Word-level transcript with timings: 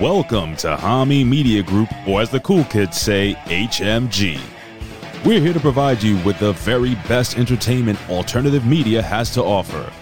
Welcome 0.00 0.54
to 0.58 0.76
Hami 0.76 1.26
Media 1.26 1.60
Group, 1.60 1.88
or 2.06 2.20
as 2.20 2.30
the 2.30 2.38
cool 2.38 2.62
kids 2.62 3.00
say, 3.00 3.34
HMG. 3.46 4.40
We're 5.24 5.40
here 5.40 5.52
to 5.52 5.58
provide 5.58 6.00
you 6.04 6.18
with 6.18 6.38
the 6.38 6.52
very 6.52 6.94
best 7.08 7.36
entertainment 7.36 7.98
alternative 8.08 8.64
media 8.64 9.02
has 9.02 9.34
to 9.34 9.42
offer. 9.42 9.92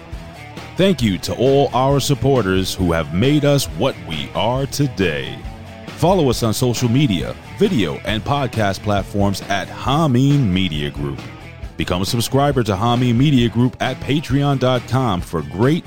Thank 0.76 1.00
you 1.00 1.16
to 1.20 1.34
all 1.36 1.70
our 1.74 1.98
supporters 1.98 2.74
who 2.74 2.92
have 2.92 3.14
made 3.14 3.46
us 3.46 3.68
what 3.78 3.96
we 4.06 4.28
are 4.34 4.66
today. 4.66 5.38
Follow 5.96 6.28
us 6.28 6.42
on 6.42 6.52
social 6.52 6.90
media, 6.90 7.34
video, 7.56 7.94
and 8.04 8.22
podcast 8.22 8.80
platforms 8.80 9.40
at 9.48 9.66
Hameen 9.66 10.46
Media 10.46 10.90
Group. 10.90 11.22
Become 11.78 12.02
a 12.02 12.06
subscriber 12.06 12.62
to 12.64 12.72
Hameen 12.72 13.16
Media 13.16 13.48
Group 13.48 13.78
at 13.80 13.96
patreon.com 14.00 15.22
for 15.22 15.40
great 15.40 15.86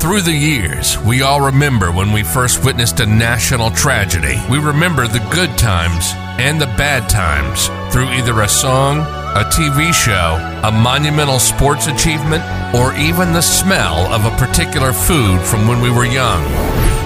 Through 0.00 0.22
the 0.22 0.32
years, 0.32 0.98
we 1.00 1.20
all 1.20 1.42
remember 1.42 1.92
when 1.92 2.10
we 2.10 2.22
first 2.22 2.64
witnessed 2.64 3.00
a 3.00 3.06
national 3.06 3.70
tragedy. 3.70 4.40
We 4.48 4.58
remember 4.58 5.06
the 5.06 5.20
good 5.30 5.58
times 5.58 6.12
and 6.40 6.58
the 6.58 6.72
bad 6.80 7.06
times 7.10 7.66
through 7.92 8.08
either 8.08 8.40
a 8.40 8.48
song, 8.48 9.00
a 9.00 9.44
TV 9.52 9.92
show, 9.92 10.40
a 10.66 10.72
monumental 10.72 11.38
sports 11.38 11.86
achievement, 11.86 12.42
or 12.74 12.94
even 12.94 13.34
the 13.34 13.42
smell 13.42 14.10
of 14.10 14.24
a 14.24 14.34
particular 14.38 14.94
food 14.94 15.38
from 15.42 15.68
when 15.68 15.82
we 15.82 15.90
were 15.90 16.06
young. 16.06 16.44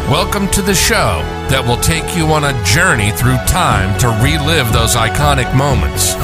Welcome 0.08 0.46
to 0.50 0.62
the 0.62 0.74
show 0.74 1.18
that 1.50 1.64
will 1.66 1.80
take 1.82 2.16
you 2.16 2.26
on 2.26 2.44
a 2.44 2.64
journey 2.64 3.10
through 3.10 3.38
time 3.48 3.98
to 3.98 4.06
relive 4.22 4.72
those 4.72 4.94
iconic 4.94 5.52
moments. 5.52 6.14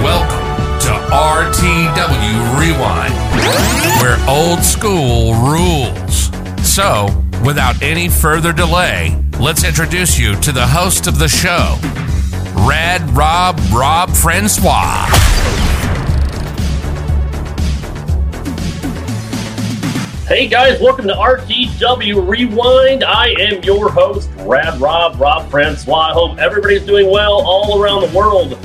Welcome 0.00 0.41
to 0.82 0.88
RTW 0.88 2.58
Rewind, 2.58 3.14
where 4.00 4.18
old 4.28 4.64
school 4.64 5.32
rules. 5.34 6.28
So, 6.68 7.06
without 7.44 7.80
any 7.80 8.08
further 8.08 8.52
delay, 8.52 9.16
let's 9.38 9.62
introduce 9.62 10.18
you 10.18 10.34
to 10.40 10.50
the 10.50 10.66
host 10.66 11.06
of 11.06 11.20
the 11.20 11.28
show, 11.28 11.78
Rad 12.66 13.00
Rob 13.10 13.60
Rob 13.72 14.10
Francois. 14.10 15.06
Hey 20.26 20.48
guys, 20.48 20.80
welcome 20.80 21.06
to 21.06 21.14
RTW 21.14 22.28
Rewind. 22.28 23.04
I 23.04 23.36
am 23.38 23.62
your 23.62 23.88
host, 23.88 24.28
Rad 24.38 24.80
Rob 24.80 25.20
Rob 25.20 25.48
Francois. 25.48 26.08
I 26.08 26.12
hope 26.12 26.38
everybody's 26.38 26.84
doing 26.84 27.08
well 27.08 27.34
all 27.46 27.80
around 27.80 28.10
the 28.10 28.16
world 28.16 28.58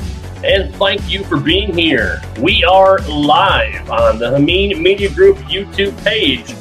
and 0.44 0.74
thank 0.75 1.09
you 1.09 1.24
for 1.24 1.38
being 1.38 1.75
here. 1.75 2.22
We 2.40 2.64
are 2.64 3.00
live 3.08 3.90
on 3.90 4.20
the 4.20 4.28
Hameen 4.28 4.80
Media 4.80 5.09
Group 5.09 5.38
YouTube 5.38 5.98
page. 6.03 6.52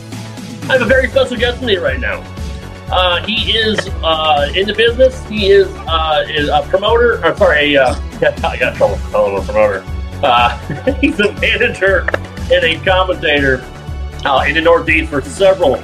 I 0.68 0.72
have 0.72 0.82
a 0.82 0.86
very 0.86 1.08
special 1.08 1.36
guest 1.36 1.60
with 1.60 1.68
me 1.68 1.76
right 1.76 2.00
now. 2.00 2.20
Uh, 2.90 3.24
he 3.26 3.50
is 3.52 3.78
uh, 4.02 4.50
in 4.54 4.66
the 4.66 4.72
business. 4.72 5.22
He 5.28 5.50
is, 5.50 5.68
uh, 5.86 6.24
is 6.28 6.48
a 6.48 6.62
promoter. 6.68 7.22
I'm 7.24 7.36
sorry, 7.36 7.76
uh, 7.76 7.94
I 8.44 8.56
got 8.56 8.76
trouble 8.76 8.98
calling 9.10 9.34
him 9.34 9.42
a 9.42 9.44
promoter. 9.44 9.84
Uh, 10.22 10.94
he's 11.00 11.20
a 11.20 11.32
manager 11.34 12.08
and 12.50 12.64
a 12.64 12.82
commentator 12.82 13.60
uh, 14.24 14.44
in 14.48 14.54
the 14.54 14.62
Northeast 14.62 15.10
for 15.10 15.20
several 15.20 15.76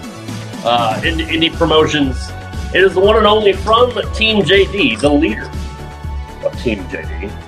indie, 1.03 1.27
indie 1.27 1.53
promotions. 1.53 2.31
It 2.75 2.83
is 2.83 2.95
the 2.95 3.01
one 3.01 3.17
and 3.19 3.27
only 3.27 3.53
from 3.53 3.91
Team 4.15 4.43
JD, 4.43 5.01
the 5.01 5.11
leader 5.11 5.51
of 6.47 6.59
Team 6.63 6.83
JD. 6.85 7.42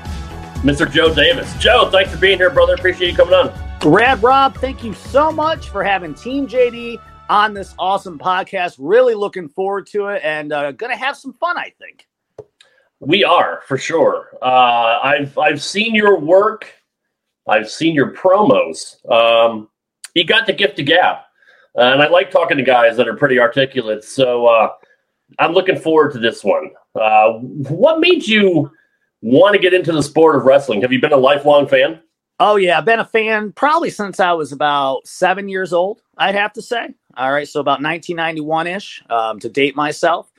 Mr. 0.64 0.90
Joe 0.90 1.14
Davis. 1.14 1.54
Joe, 1.58 1.90
thanks 1.90 2.10
for 2.10 2.16
being 2.16 2.38
here, 2.38 2.48
brother. 2.48 2.72
Appreciate 2.72 3.10
you 3.10 3.14
coming 3.14 3.34
on. 3.34 3.52
Rad 3.84 4.22
Rob, 4.22 4.56
thank 4.56 4.82
you 4.82 4.94
so 4.94 5.30
much 5.30 5.68
for 5.68 5.84
having 5.84 6.14
Team 6.14 6.48
JD 6.48 6.98
on 7.28 7.52
this 7.52 7.74
awesome 7.78 8.18
podcast. 8.18 8.76
Really 8.78 9.12
looking 9.14 9.46
forward 9.46 9.86
to 9.88 10.06
it 10.06 10.22
and 10.24 10.54
uh, 10.54 10.72
going 10.72 10.90
to 10.90 10.96
have 10.96 11.18
some 11.18 11.34
fun, 11.34 11.58
I 11.58 11.70
think. 11.78 12.08
We 13.00 13.24
are 13.24 13.60
for 13.66 13.76
sure. 13.76 14.38
Uh, 14.40 15.00
I've 15.02 15.36
I've 15.36 15.62
seen 15.62 15.94
your 15.94 16.18
work. 16.18 16.72
I've 17.46 17.70
seen 17.70 17.94
your 17.94 18.14
promos. 18.14 19.04
Um, 19.12 19.68
you 20.14 20.24
got 20.24 20.46
the 20.46 20.54
gift 20.54 20.78
of 20.78 20.86
gab, 20.86 21.18
and 21.74 22.00
I 22.00 22.08
like 22.08 22.30
talking 22.30 22.56
to 22.56 22.62
guys 22.62 22.96
that 22.96 23.06
are 23.06 23.16
pretty 23.16 23.38
articulate. 23.38 24.02
So 24.02 24.46
uh, 24.46 24.70
I'm 25.38 25.52
looking 25.52 25.78
forward 25.78 26.12
to 26.12 26.18
this 26.18 26.42
one. 26.42 26.70
Uh, 26.94 27.32
what 27.34 28.00
made 28.00 28.26
you? 28.26 28.70
Want 29.24 29.54
to 29.54 29.58
get 29.58 29.72
into 29.72 29.90
the 29.90 30.02
sport 30.02 30.36
of 30.36 30.44
wrestling? 30.44 30.82
Have 30.82 30.92
you 30.92 31.00
been 31.00 31.12
a 31.12 31.16
lifelong 31.16 31.66
fan? 31.66 32.00
Oh 32.38 32.56
yeah, 32.56 32.78
I've 32.78 32.84
been 32.84 33.00
a 33.00 33.04
fan 33.04 33.52
probably 33.52 33.90
since 33.90 34.20
I 34.20 34.32
was 34.32 34.52
about 34.52 35.06
seven 35.06 35.48
years 35.48 35.72
old. 35.72 36.02
I'd 36.18 36.34
have 36.34 36.52
to 36.54 36.62
say. 36.62 36.94
All 37.16 37.32
right, 37.32 37.48
so 37.48 37.60
about 37.60 37.80
1991 37.80 38.66
ish 38.66 39.02
um, 39.08 39.38
to 39.38 39.48
date 39.48 39.76
myself, 39.76 40.30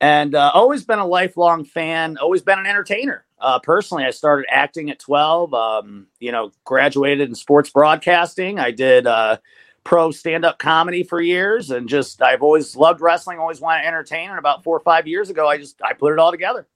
and 0.00 0.34
uh, 0.34 0.50
always 0.54 0.84
been 0.84 0.98
a 0.98 1.06
lifelong 1.06 1.64
fan. 1.64 2.16
Always 2.18 2.42
been 2.42 2.58
an 2.58 2.66
entertainer. 2.66 3.24
Uh, 3.38 3.58
personally, 3.60 4.04
I 4.04 4.10
started 4.10 4.46
acting 4.50 4.90
at 4.90 4.98
12. 4.98 5.54
Um, 5.54 6.06
you 6.18 6.32
know, 6.32 6.50
graduated 6.64 7.28
in 7.28 7.34
sports 7.34 7.70
broadcasting. 7.70 8.58
I 8.58 8.70
did 8.70 9.06
uh, 9.06 9.36
pro 9.84 10.10
stand 10.10 10.44
up 10.44 10.58
comedy 10.58 11.04
for 11.04 11.20
years, 11.20 11.70
and 11.70 11.88
just 11.88 12.22
I've 12.22 12.42
always 12.42 12.74
loved 12.74 13.00
wrestling. 13.00 13.38
Always 13.38 13.60
wanted 13.60 13.82
to 13.82 13.88
entertain. 13.88 14.30
And 14.30 14.38
about 14.38 14.64
four 14.64 14.76
or 14.76 14.80
five 14.80 15.06
years 15.06 15.30
ago, 15.30 15.46
I 15.46 15.58
just 15.58 15.80
I 15.82 15.92
put 15.92 16.12
it 16.12 16.18
all 16.18 16.32
together. 16.32 16.66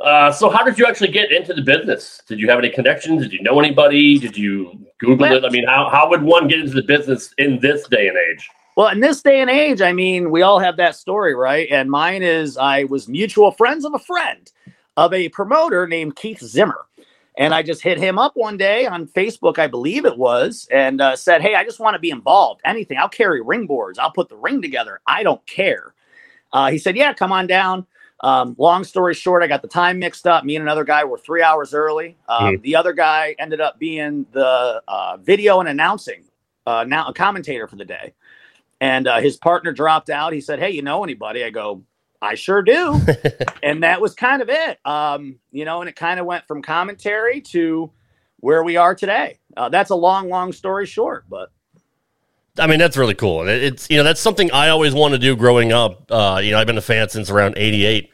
Uh, 0.00 0.32
so 0.32 0.48
how 0.48 0.64
did 0.64 0.78
you 0.78 0.86
actually 0.86 1.10
get 1.10 1.30
into 1.30 1.52
the 1.52 1.62
business? 1.62 2.22
Did 2.26 2.40
you 2.40 2.48
have 2.48 2.58
any 2.58 2.70
connections? 2.70 3.22
Did 3.22 3.32
you 3.32 3.42
know 3.42 3.60
anybody? 3.60 4.18
Did 4.18 4.36
you 4.36 4.86
Google 4.98 5.28
well, 5.28 5.36
it? 5.36 5.44
I 5.44 5.50
mean, 5.50 5.66
how, 5.66 5.90
how 5.90 6.08
would 6.08 6.22
one 6.22 6.48
get 6.48 6.60
into 6.60 6.72
the 6.72 6.82
business 6.82 7.34
in 7.38 7.60
this 7.60 7.86
day 7.88 8.08
and 8.08 8.16
age? 8.16 8.48
Well, 8.76 8.88
in 8.88 9.00
this 9.00 9.20
day 9.20 9.40
and 9.40 9.50
age, 9.50 9.82
I 9.82 9.92
mean, 9.92 10.30
we 10.30 10.42
all 10.42 10.58
have 10.58 10.76
that 10.78 10.96
story, 10.96 11.34
right? 11.34 11.68
And 11.70 11.90
mine 11.90 12.22
is 12.22 12.56
I 12.56 12.84
was 12.84 13.08
mutual 13.08 13.50
friends 13.50 13.84
of 13.84 13.94
a 13.94 13.98
friend 13.98 14.50
of 14.96 15.12
a 15.12 15.28
promoter 15.28 15.86
named 15.86 16.16
Keith 16.16 16.40
Zimmer. 16.40 16.86
And 17.36 17.54
I 17.54 17.62
just 17.62 17.82
hit 17.82 17.98
him 17.98 18.18
up 18.18 18.32
one 18.36 18.56
day 18.56 18.86
on 18.86 19.06
Facebook, 19.06 19.58
I 19.58 19.66
believe 19.66 20.04
it 20.04 20.18
was, 20.18 20.68
and 20.70 21.00
uh, 21.00 21.16
said, 21.16 21.42
Hey, 21.42 21.54
I 21.54 21.64
just 21.64 21.80
want 21.80 21.94
to 21.94 21.98
be 21.98 22.10
involved. 22.10 22.60
Anything. 22.64 22.98
I'll 22.98 23.08
carry 23.08 23.40
ring 23.40 23.66
boards. 23.66 23.98
I'll 23.98 24.10
put 24.10 24.28
the 24.28 24.36
ring 24.36 24.60
together. 24.60 25.00
I 25.06 25.22
don't 25.22 25.44
care. 25.46 25.94
Uh, 26.52 26.70
he 26.70 26.78
said, 26.78 26.96
Yeah, 26.96 27.12
come 27.12 27.32
on 27.32 27.46
down. 27.46 27.86
Um, 28.22 28.54
long 28.58 28.84
story 28.84 29.14
short, 29.14 29.42
I 29.42 29.46
got 29.46 29.62
the 29.62 29.68
time 29.68 29.98
mixed 29.98 30.26
up. 30.26 30.44
Me 30.44 30.56
and 30.56 30.62
another 30.62 30.84
guy 30.84 31.04
were 31.04 31.18
three 31.18 31.42
hours 31.42 31.72
early. 31.72 32.16
Um, 32.28 32.54
mm-hmm. 32.54 32.62
The 32.62 32.76
other 32.76 32.92
guy 32.92 33.34
ended 33.38 33.60
up 33.60 33.78
being 33.78 34.26
the 34.32 34.82
uh, 34.86 35.16
video 35.18 35.60
and 35.60 35.68
announcing 35.68 36.24
uh, 36.66 36.84
now 36.86 37.08
a 37.08 37.14
commentator 37.14 37.66
for 37.66 37.76
the 37.76 37.84
day. 37.84 38.14
And 38.80 39.06
uh, 39.06 39.20
his 39.20 39.36
partner 39.36 39.72
dropped 39.72 40.10
out. 40.10 40.32
He 40.32 40.40
said, 40.40 40.58
Hey, 40.58 40.70
you 40.70 40.82
know 40.82 41.02
anybody? 41.02 41.44
I 41.44 41.50
go, 41.50 41.82
I 42.20 42.34
sure 42.34 42.62
do. 42.62 43.00
and 43.62 43.82
that 43.82 44.00
was 44.00 44.14
kind 44.14 44.42
of 44.42 44.50
it. 44.50 44.78
Um, 44.84 45.38
you 45.50 45.64
know, 45.64 45.80
and 45.80 45.88
it 45.88 45.96
kind 45.96 46.20
of 46.20 46.26
went 46.26 46.46
from 46.46 46.62
commentary 46.62 47.40
to 47.52 47.90
where 48.38 48.62
we 48.62 48.76
are 48.76 48.94
today. 48.94 49.38
Uh, 49.56 49.70
that's 49.70 49.90
a 49.90 49.94
long, 49.94 50.28
long 50.28 50.52
story 50.52 50.86
short, 50.86 51.24
but. 51.28 51.50
I 52.58 52.66
mean, 52.66 52.78
that's 52.78 52.96
really 52.96 53.14
cool. 53.14 53.42
And 53.42 53.50
It's, 53.50 53.88
you 53.88 53.96
know, 53.96 54.02
that's 54.02 54.20
something 54.20 54.50
I 54.52 54.68
always 54.68 54.92
wanted 54.92 55.20
to 55.20 55.26
do 55.26 55.36
growing 55.36 55.72
up. 55.72 56.10
Uh, 56.10 56.40
you 56.42 56.50
know, 56.50 56.58
I've 56.58 56.66
been 56.66 56.78
a 56.78 56.82
fan 56.82 57.08
since 57.08 57.30
around 57.30 57.54
88. 57.56 58.10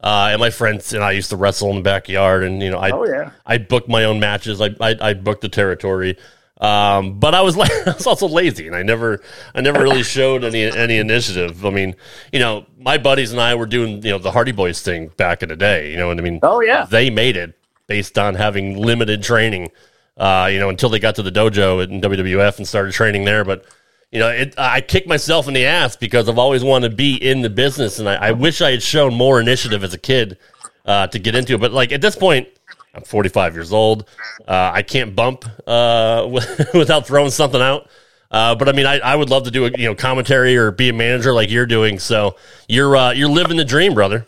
Uh, 0.00 0.28
and 0.30 0.40
my 0.40 0.50
friends 0.50 0.92
and 0.92 1.02
I 1.02 1.12
used 1.12 1.30
to 1.30 1.36
wrestle 1.36 1.70
in 1.70 1.76
the 1.76 1.82
backyard, 1.82 2.44
and 2.44 2.62
you 2.62 2.70
know, 2.70 2.78
I 2.78 2.90
oh, 2.90 3.04
yeah. 3.04 3.32
I 3.44 3.58
booked 3.58 3.88
my 3.88 4.04
own 4.04 4.20
matches. 4.20 4.60
I 4.60 4.68
I, 4.80 4.94
I 5.00 5.14
booked 5.14 5.40
the 5.40 5.48
territory. 5.48 6.16
Um, 6.60 7.18
but 7.18 7.34
I 7.34 7.42
was 7.42 7.56
like, 7.56 7.70
I 7.86 7.92
was 7.92 8.06
also 8.06 8.28
lazy, 8.28 8.66
and 8.66 8.76
I 8.76 8.82
never, 8.82 9.20
I 9.54 9.60
never 9.60 9.82
really 9.82 10.04
showed 10.04 10.44
any 10.44 10.64
any 10.64 10.98
initiative. 10.98 11.64
I 11.64 11.70
mean, 11.70 11.96
you 12.32 12.38
know, 12.38 12.66
my 12.78 12.98
buddies 12.98 13.32
and 13.32 13.40
I 13.40 13.56
were 13.56 13.66
doing, 13.66 14.02
you 14.04 14.10
know, 14.10 14.18
the 14.18 14.30
Hardy 14.30 14.52
Boys 14.52 14.82
thing 14.82 15.08
back 15.16 15.42
in 15.42 15.48
the 15.48 15.56
day. 15.56 15.90
You 15.90 15.96
know 15.96 16.06
what 16.08 16.18
I 16.18 16.22
mean? 16.22 16.38
Oh 16.42 16.60
yeah, 16.60 16.86
they 16.88 17.10
made 17.10 17.36
it 17.36 17.58
based 17.88 18.18
on 18.18 18.34
having 18.36 18.76
limited 18.76 19.22
training. 19.22 19.70
Uh, 20.16 20.48
you 20.50 20.58
know, 20.58 20.68
until 20.68 20.88
they 20.88 20.98
got 20.98 21.14
to 21.14 21.22
the 21.22 21.30
dojo 21.30 21.82
in 21.82 22.00
WWF 22.00 22.58
and 22.58 22.66
started 22.66 22.92
training 22.92 23.24
there. 23.24 23.44
But 23.44 23.64
you 24.10 24.18
know, 24.18 24.28
it, 24.28 24.54
I 24.58 24.80
kick 24.80 25.06
myself 25.06 25.48
in 25.48 25.54
the 25.54 25.66
ass 25.66 25.96
because 25.96 26.28
I've 26.28 26.38
always 26.38 26.64
wanted 26.64 26.90
to 26.90 26.96
be 26.96 27.16
in 27.16 27.42
the 27.42 27.50
business, 27.50 27.98
and 27.98 28.08
I, 28.08 28.28
I 28.28 28.32
wish 28.32 28.60
I 28.60 28.70
had 28.70 28.82
shown 28.82 29.14
more 29.14 29.40
initiative 29.40 29.84
as 29.84 29.92
a 29.92 29.98
kid 29.98 30.38
uh, 30.86 31.06
to 31.08 31.18
get 31.18 31.34
into 31.34 31.54
it. 31.54 31.60
But 31.60 31.72
like 31.72 31.92
at 31.92 32.00
this 32.00 32.16
point, 32.16 32.48
I'm 32.94 33.02
45 33.02 33.54
years 33.54 33.72
old. 33.72 34.08
Uh, 34.46 34.70
I 34.74 34.82
can't 34.82 35.14
bump 35.14 35.44
uh, 35.66 36.26
without 36.74 37.06
throwing 37.06 37.30
something 37.30 37.60
out. 37.60 37.88
Uh, 38.30 38.54
but 38.54 38.68
I 38.68 38.72
mean, 38.72 38.86
I, 38.86 38.98
I 38.98 39.16
would 39.16 39.30
love 39.30 39.44
to 39.44 39.50
do 39.50 39.66
a 39.66 39.70
you 39.70 39.86
know 39.86 39.94
commentary 39.94 40.56
or 40.56 40.70
be 40.70 40.88
a 40.88 40.92
manager 40.92 41.32
like 41.32 41.50
you're 41.50 41.66
doing. 41.66 41.98
So 41.98 42.36
you're 42.68 42.96
uh, 42.96 43.12
you're 43.12 43.28
living 43.28 43.56
the 43.56 43.64
dream, 43.64 43.94
brother. 43.94 44.26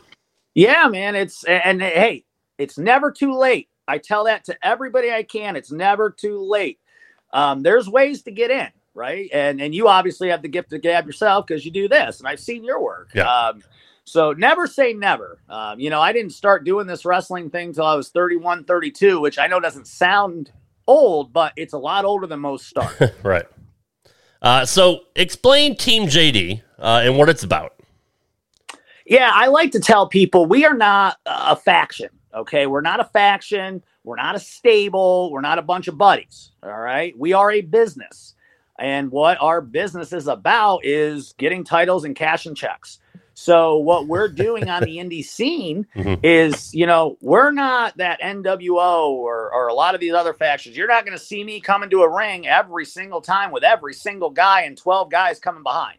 Yeah, 0.55 0.89
man. 0.89 1.15
It's 1.15 1.45
and 1.45 1.83
hey, 1.83 2.25
it's 2.59 2.79
never 2.79 3.11
too 3.11 3.35
late. 3.35 3.69
I 3.87 3.99
tell 3.99 4.25
that 4.25 4.45
to 4.45 4.57
everybody 4.63 5.11
I 5.11 5.23
can. 5.23 5.57
It's 5.57 5.73
never 5.73 6.11
too 6.11 6.41
late. 6.41 6.79
Um, 7.33 7.63
there's 7.63 7.89
ways 7.89 8.23
to 8.23 8.31
get 8.31 8.51
in, 8.51 8.69
right? 8.95 9.29
And 9.33 9.61
and 9.61 9.75
you 9.75 9.89
obviously 9.89 10.29
have 10.29 10.43
the 10.43 10.49
gift 10.49 10.73
of 10.73 10.83
gab 10.83 11.07
yourself 11.07 11.47
because 11.47 11.65
you 11.65 11.71
do 11.71 11.89
this, 11.89 12.19
and 12.19 12.29
I've 12.29 12.41
seen 12.41 12.65
your 12.65 12.83
work. 12.83 13.11
Yeah. 13.15 13.31
Um, 13.31 13.63
so 14.05 14.33
never 14.33 14.67
say 14.67 14.93
never. 14.93 15.39
Um, 15.49 15.79
you 15.79 15.91
know, 15.91 16.01
I 16.01 16.13
didn't 16.13 16.33
start 16.33 16.65
doing 16.65 16.87
this 16.87 17.05
wrestling 17.05 17.51
thing 17.51 17.73
till 17.73 17.85
I 17.85 17.95
was 17.95 18.09
31, 18.09 18.65
32, 18.65 19.21
which 19.21 19.39
I 19.39 19.47
know 19.47 19.61
doesn't 19.61 19.87
sound 19.87 20.51
old, 20.87 21.33
but 21.33 21.53
it's 21.57 21.75
a 21.75 21.79
lot 21.79 22.05
older 22.05 22.27
than 22.27 22.41
most 22.41 22.67
start. 22.69 22.97
right. 23.23 23.47
Uh, 24.43 24.65
so 24.65 25.03
explain 25.15 25.77
Team 25.77 26.05
JD 26.05 26.63
uh, 26.79 27.03
and 27.05 27.19
what 27.19 27.29
it's 27.29 27.43
about. 27.43 27.75
Yeah, 29.07 29.31
I 29.33 29.49
like 29.49 29.73
to 29.73 29.81
tell 29.81 30.07
people 30.09 30.47
we 30.47 30.65
are 30.65 30.77
not 30.77 31.19
a 31.27 31.57
faction. 31.57 32.09
Okay, 32.35 32.67
we're 32.67 32.81
not 32.81 33.01
a 33.01 33.05
faction. 33.05 33.83
We're 34.05 34.17
not 34.17 34.37
a 34.37 34.39
stable. 34.39 35.31
We're 35.33 35.41
not 35.41 35.59
a 35.59 35.63
bunch 35.63 35.89
of 35.89 35.99
buddies. 35.99 36.53
All 36.63 36.79
right, 36.79 37.17
we 37.19 37.33
are 37.33 37.51
a 37.51 37.61
business, 37.61 38.35
and 38.81 39.11
what 39.11 39.41
our 39.41 39.61
business 39.61 40.13
is 40.13 40.27
about 40.27 40.85
is 40.85 41.35
getting 41.39 41.65
titles 41.65 42.05
and 42.05 42.17
cash 42.17 42.47
and 42.47 42.57
checks. 42.57 42.99
So 43.35 43.79
what 43.79 44.07
we're 44.07 44.29
doing 44.29 44.69
on 44.69 44.83
the 44.83 44.97
indie 44.99 45.25
scene 45.25 45.87
mm-hmm. 45.97 46.23
is, 46.23 46.75
you 46.75 46.87
know, 46.87 47.17
we're 47.23 47.53
not 47.53 47.97
that 47.97 48.21
NWO 48.21 49.09
or, 49.09 49.51
or 49.53 49.69
a 49.69 49.75
lot 49.75 49.95
of 49.95 50.01
these 50.01 50.13
other 50.13 50.35
factions. 50.35 50.77
You're 50.77 50.89
not 50.89 51.07
going 51.07 51.17
to 51.17 51.25
see 51.25 51.43
me 51.43 51.61
come 51.61 51.83
into 51.83 52.03
a 52.03 52.15
ring 52.15 52.47
every 52.47 52.85
single 52.85 53.23
time 53.23 53.51
with 53.51 53.65
every 53.65 53.95
single 53.95 54.31
guy 54.31 54.63
and 54.63 54.77
12 54.77 55.11
guys 55.11 55.39
coming 55.39 55.63
behind. 55.63 55.99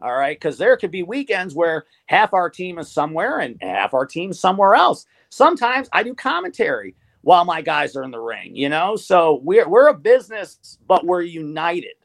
All 0.00 0.14
right. 0.14 0.34
Because 0.34 0.56
there 0.56 0.78
could 0.78 0.90
be 0.90 1.02
weekends 1.02 1.54
where 1.54 1.84
half 2.06 2.32
our 2.32 2.48
team 2.48 2.78
is 2.78 2.90
somewhere 2.90 3.40
and 3.40 3.58
half 3.60 3.92
our 3.92 4.06
team 4.06 4.32
somewhere 4.32 4.74
else. 4.74 5.04
Sometimes 5.28 5.88
I 5.92 6.02
do 6.04 6.14
commentary 6.14 6.94
while 7.20 7.44
my 7.44 7.60
guys 7.60 7.96
are 7.96 8.02
in 8.02 8.12
the 8.12 8.18
ring, 8.18 8.56
you 8.56 8.70
know? 8.70 8.96
So 8.96 9.40
we're, 9.42 9.68
we're 9.68 9.88
a 9.88 9.94
business, 9.94 10.78
but 10.86 11.04
we're 11.04 11.20
united. 11.20 11.97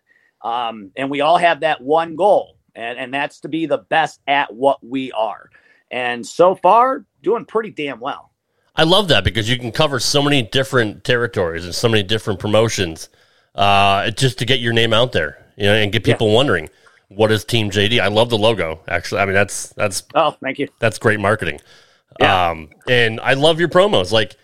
Um, 0.43 0.91
and 0.95 1.09
we 1.09 1.21
all 1.21 1.37
have 1.37 1.61
that 1.61 1.81
one 1.81 2.15
goal 2.15 2.57
and, 2.75 2.97
and 2.97 3.13
that's 3.13 3.39
to 3.41 3.49
be 3.49 3.65
the 3.65 3.77
best 3.77 4.19
at 4.27 4.53
what 4.53 4.83
we 4.85 5.11
are. 5.11 5.49
And 5.91 6.25
so 6.25 6.55
far, 6.55 7.05
doing 7.21 7.45
pretty 7.45 7.71
damn 7.71 7.99
well. 7.99 8.31
I 8.75 8.83
love 8.83 9.07
that 9.09 9.23
because 9.23 9.49
you 9.49 9.59
can 9.59 9.71
cover 9.71 9.99
so 9.99 10.21
many 10.21 10.41
different 10.41 11.03
territories 11.03 11.65
and 11.65 11.75
so 11.75 11.87
many 11.87 12.01
different 12.01 12.39
promotions 12.39 13.09
uh, 13.53 14.09
just 14.11 14.39
to 14.39 14.45
get 14.45 14.59
your 14.59 14.73
name 14.73 14.93
out 14.93 15.11
there, 15.11 15.45
you 15.55 15.65
know, 15.65 15.75
and 15.75 15.91
get 15.91 16.03
people 16.03 16.29
yeah. 16.29 16.35
wondering 16.35 16.69
what 17.09 17.31
is 17.31 17.45
Team 17.45 17.69
JD. 17.69 17.99
I 17.99 18.07
love 18.07 18.31
the 18.31 18.37
logo. 18.37 18.79
Actually, 18.87 19.21
I 19.21 19.25
mean 19.25 19.35
that's 19.35 19.69
that's 19.69 20.03
oh, 20.15 20.31
thank 20.41 20.57
you. 20.57 20.67
That's 20.79 20.97
great 20.97 21.19
marketing. 21.19 21.59
Yeah. 22.19 22.49
Um, 22.49 22.69
and 22.89 23.19
I 23.19 23.33
love 23.33 23.59
your 23.59 23.69
promos. 23.69 24.11
Like, 24.11 24.35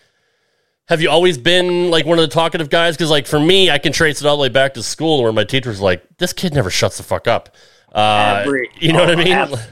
have 0.89 1.01
you 1.01 1.09
always 1.09 1.37
been 1.37 1.91
like 1.91 2.07
one 2.07 2.17
of 2.17 2.23
the 2.23 2.33
talkative 2.33 2.69
guys? 2.69 2.97
Because 2.97 3.11
like 3.11 3.27
for 3.27 3.39
me, 3.39 3.69
I 3.69 3.77
can 3.77 3.93
trace 3.93 4.21
it 4.21 4.27
all 4.27 4.35
the 4.35 4.41
way 4.41 4.49
back 4.49 4.73
to 4.73 4.83
school 4.83 5.21
where 5.21 5.31
my 5.31 5.43
teacher's 5.43 5.79
like, 5.79 6.03
"This 6.17 6.33
kid 6.33 6.53
never 6.53 6.71
shuts 6.71 6.97
the 6.97 7.03
fuck 7.03 7.27
up." 7.27 7.55
Uh, 7.93 8.41
Every, 8.43 8.69
you 8.79 8.91
know 8.91 9.03
oh, 9.03 9.05
what 9.05 9.19
I 9.19 9.23
mean? 9.23 9.27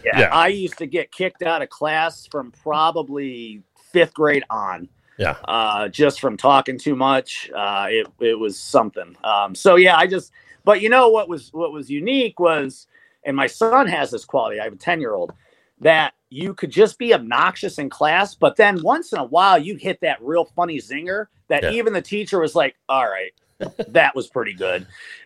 yeah. 0.06 0.20
yeah. 0.20 0.30
I 0.32 0.48
used 0.48 0.78
to 0.78 0.86
get 0.86 1.12
kicked 1.12 1.42
out 1.42 1.64
of 1.64 1.70
class 1.70 2.28
from 2.28 2.52
probably 2.52 3.64
fifth 3.92 4.14
grade 4.14 4.44
on. 4.50 4.90
Yeah. 5.18 5.38
Uh, 5.46 5.88
just 5.88 6.20
from 6.20 6.38
talking 6.38 6.78
too 6.78 6.96
much. 6.96 7.50
Uh, 7.54 7.88
it 7.90 8.08
it 8.20 8.38
was 8.38 8.60
something. 8.60 9.18
Um, 9.24 9.56
so 9.56 9.76
yeah, 9.76 9.98
I 9.98 10.06
just. 10.06 10.32
But 10.64 10.82
you 10.82 10.90
know 10.90 11.10
what 11.10 11.28
was 11.28 11.52
what 11.52 11.72
was 11.72 11.90
unique 11.90 12.40
was, 12.40 12.86
and 13.24 13.36
my 13.36 13.48
son 13.48 13.88
has 13.88 14.12
this 14.12 14.24
quality. 14.24 14.60
I 14.60 14.66
have 14.66 14.74
a 14.74 14.78
ten 14.78 15.02
year 15.02 15.16
old 15.16 15.34
that 15.80 16.14
you 16.30 16.54
could 16.54 16.72
just 16.72 16.98
be 16.98 17.14
obnoxious 17.14 17.78
in 17.78 17.90
class, 17.90 18.36
but 18.36 18.56
then 18.56 18.82
once 18.82 19.14
in 19.14 19.20
a 19.20 19.24
while 19.24 19.58
you'd 19.58 19.82
hit 19.82 20.02
that 20.02 20.22
real 20.22 20.46
funny 20.46 20.78
zinger 20.78 21.28
that 21.48 21.64
yeah. 21.64 21.72
even 21.72 21.94
the 21.94 22.02
teacher 22.02 22.40
was 22.40 22.56
like, 22.56 22.76
"All 22.90 23.06
right, 23.06 23.34
that 23.88 24.16
was 24.16 24.28
pretty 24.28 24.54
good," 24.54 24.86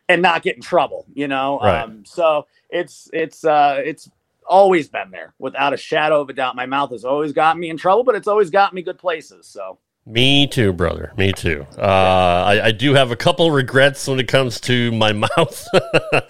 and 0.10 0.22
not 0.22 0.44
get 0.44 0.56
in 0.56 0.62
trouble. 0.62 1.06
You 1.14 1.28
know. 1.28 1.60
Right. 1.60 1.82
Um, 1.82 2.06
so 2.06 2.48
it's 2.70 3.10
it's 3.14 3.44
uh 3.44 3.82
it's 3.84 4.10
always 4.46 4.90
been 4.90 5.12
there 5.12 5.34
without 5.40 5.74
a 5.74 5.78
shadow 5.78 6.22
of 6.22 6.30
a 6.30 6.34
doubt. 6.34 6.56
My 6.56 6.66
mouth 6.66 6.92
has 6.92 7.06
always 7.06 7.32
got 7.32 7.58
me 7.58 7.70
in 7.70 7.78
trouble, 7.78 8.04
but 8.04 8.16
it's 8.16 8.28
always 8.28 8.50
got 8.50 8.74
me 8.74 8.82
good 8.82 8.98
places. 8.98 9.48
So 9.48 9.80
me 10.06 10.48
too, 10.48 10.74
brother. 10.74 11.14
Me 11.16 11.32
too. 11.32 11.66
Uh, 11.78 12.44
I, 12.46 12.66
I, 12.66 12.72
do 12.72 12.96
have 12.96 13.12
a 13.12 13.16
couple 13.16 13.52
regrets 13.52 14.08
when 14.08 14.20
it 14.20 14.28
comes 14.28 14.60
to 14.62 14.92
my 14.92 15.14
mouth, 15.38 15.68
uh, 15.74 16.22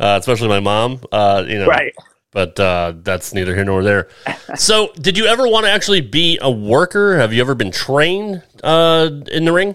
especially 0.00 0.48
my 0.48 0.60
mom. 0.60 1.00
Uh, 1.12 1.44
you 1.46 1.58
know, 1.58 1.66
right. 1.66 1.94
But 2.32 2.60
uh, 2.60 2.94
that's 3.02 3.34
neither 3.34 3.54
here 3.54 3.64
nor 3.64 3.82
there. 3.82 4.08
so, 4.54 4.92
did 5.00 5.18
you 5.18 5.26
ever 5.26 5.48
want 5.48 5.66
to 5.66 5.70
actually 5.70 6.00
be 6.00 6.38
a 6.40 6.50
worker? 6.50 7.18
Have 7.18 7.32
you 7.32 7.40
ever 7.40 7.54
been 7.54 7.72
trained 7.72 8.42
uh, 8.62 9.10
in 9.32 9.44
the 9.44 9.52
ring? 9.52 9.74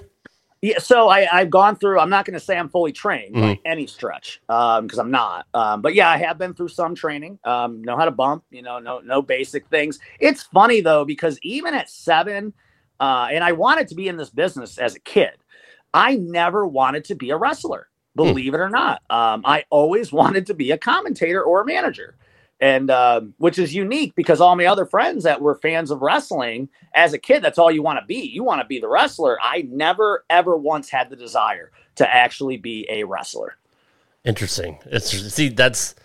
Yeah, 0.62 0.80
so 0.80 1.10
I, 1.10 1.28
I've 1.32 1.50
gone 1.50 1.76
through. 1.76 2.00
I'm 2.00 2.10
not 2.10 2.26
going 2.26 2.34
to 2.34 2.40
say 2.40 2.58
I'm 2.58 2.70
fully 2.70 2.92
trained 2.92 3.36
mm-hmm. 3.36 3.54
by 3.54 3.60
any 3.66 3.86
stretch, 3.86 4.42
because 4.48 4.98
um, 4.98 5.00
I'm 5.00 5.12
not. 5.12 5.46
Um, 5.54 5.82
but 5.82 5.94
yeah, 5.94 6.10
I 6.10 6.18
have 6.18 6.38
been 6.38 6.54
through 6.54 6.70
some 6.70 6.96
training. 6.96 7.38
Um, 7.44 7.84
know 7.84 7.98
how 7.98 8.06
to 8.06 8.12
bump. 8.12 8.46
You 8.50 8.62
know, 8.62 8.80
no 8.80 9.00
no 9.00 9.22
basic 9.22 9.68
things. 9.68 10.00
It's 10.20 10.44
funny 10.44 10.82
though 10.82 11.06
because 11.06 11.38
even 11.44 11.76
at 11.76 11.90
seven, 11.90 12.54
uh, 13.00 13.28
and 13.32 13.44
I 13.44 13.52
wanted 13.52 13.90
to 13.90 13.96
be 13.96 14.08
in 14.08 14.18
this 14.18 14.30
business 14.30 14.78
as 14.78 14.96
a 14.96 15.00
kid. 15.00 15.34
I 15.94 16.16
never 16.16 16.66
wanted 16.66 17.06
to 17.06 17.16
be 17.16 17.30
a 17.30 17.38
wrestler. 17.38 17.88
Hmm. 18.16 18.24
Believe 18.24 18.54
mm. 18.54 18.56
it 18.56 18.62
or 18.62 18.70
not, 18.70 19.04
um, 19.10 19.44
I 19.46 19.66
always 19.70 20.12
wanted 20.22 20.48
to 20.48 20.54
be 20.54 20.72
a 20.72 20.78
commentator 20.78 21.44
or 21.44 21.62
a 21.62 21.66
manager 21.66 22.16
and 22.60 22.90
uh, 22.90 23.22
which 23.38 23.60
is 23.60 23.76
unique 23.76 24.16
because 24.16 24.40
all 24.40 24.56
my 24.56 24.66
other 24.66 24.86
friends 24.86 25.24
that 25.24 25.42
were 25.42 25.56
fans 25.56 25.92
of 25.92 26.02
wrestling 26.02 26.70
as 26.94 27.14
a 27.14 27.18
kid 27.18 27.44
that's 27.44 27.58
all 27.58 27.72
you 27.72 27.84
want 27.84 28.00
to 28.00 28.06
be. 28.06 28.20
You 28.20 28.44
want 28.44 28.62
to 28.62 28.68
be 28.68 28.80
the 28.80 28.88
wrestler. 28.88 29.38
I 29.42 29.68
never 29.70 30.26
ever 30.30 30.56
once 30.56 30.90
had 30.90 31.10
the 31.10 31.16
desire 31.16 31.72
to 31.96 32.14
actually 32.14 32.58
be 32.58 32.86
a 32.90 33.04
wrestler. 33.04 33.58
Interesting. 34.24 34.80
It's 34.86 35.10
see 35.34 35.50
that's 35.50 35.96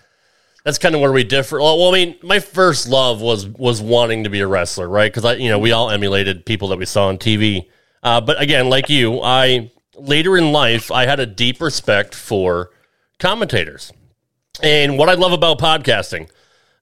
that's 0.65 0.79
kind 0.79 0.95
of 0.95 1.01
where 1.01 1.13
we 1.13 1.25
differ. 1.25 1.61
Well 1.61 1.89
i 1.89 1.93
mean 1.93 2.17
my 2.23 2.41
first 2.41 2.89
love 2.89 3.21
was 3.21 3.47
was 3.47 3.81
wanting 3.81 4.25
to 4.25 4.31
be 4.31 4.41
a 4.41 4.47
wrestler 4.47 4.89
right? 4.89 5.11
Because 5.11 5.25
i 5.25 5.35
you 5.35 5.49
know 5.49 5.59
we 5.59 5.73
all 5.73 5.91
emulated 5.91 6.45
people 6.45 6.69
that 6.69 6.79
we 6.79 6.85
saw 6.85 7.09
on 7.09 7.19
tv 7.19 7.69
uh, 8.03 8.21
but 8.21 8.41
again 8.41 8.69
like 8.69 8.89
you 8.89 9.21
i 9.23 9.71
later 9.95 10.37
in 10.37 10.53
life 10.53 10.91
i 10.91 11.07
had 11.07 11.21
a 11.21 11.27
deep 11.27 11.61
respect 11.61 12.15
for 12.15 12.71
commentators. 13.19 13.93
And 14.63 14.99
what 14.99 15.09
i 15.09 15.15
love 15.15 15.33
about 15.33 15.59
podcasting 15.59 16.29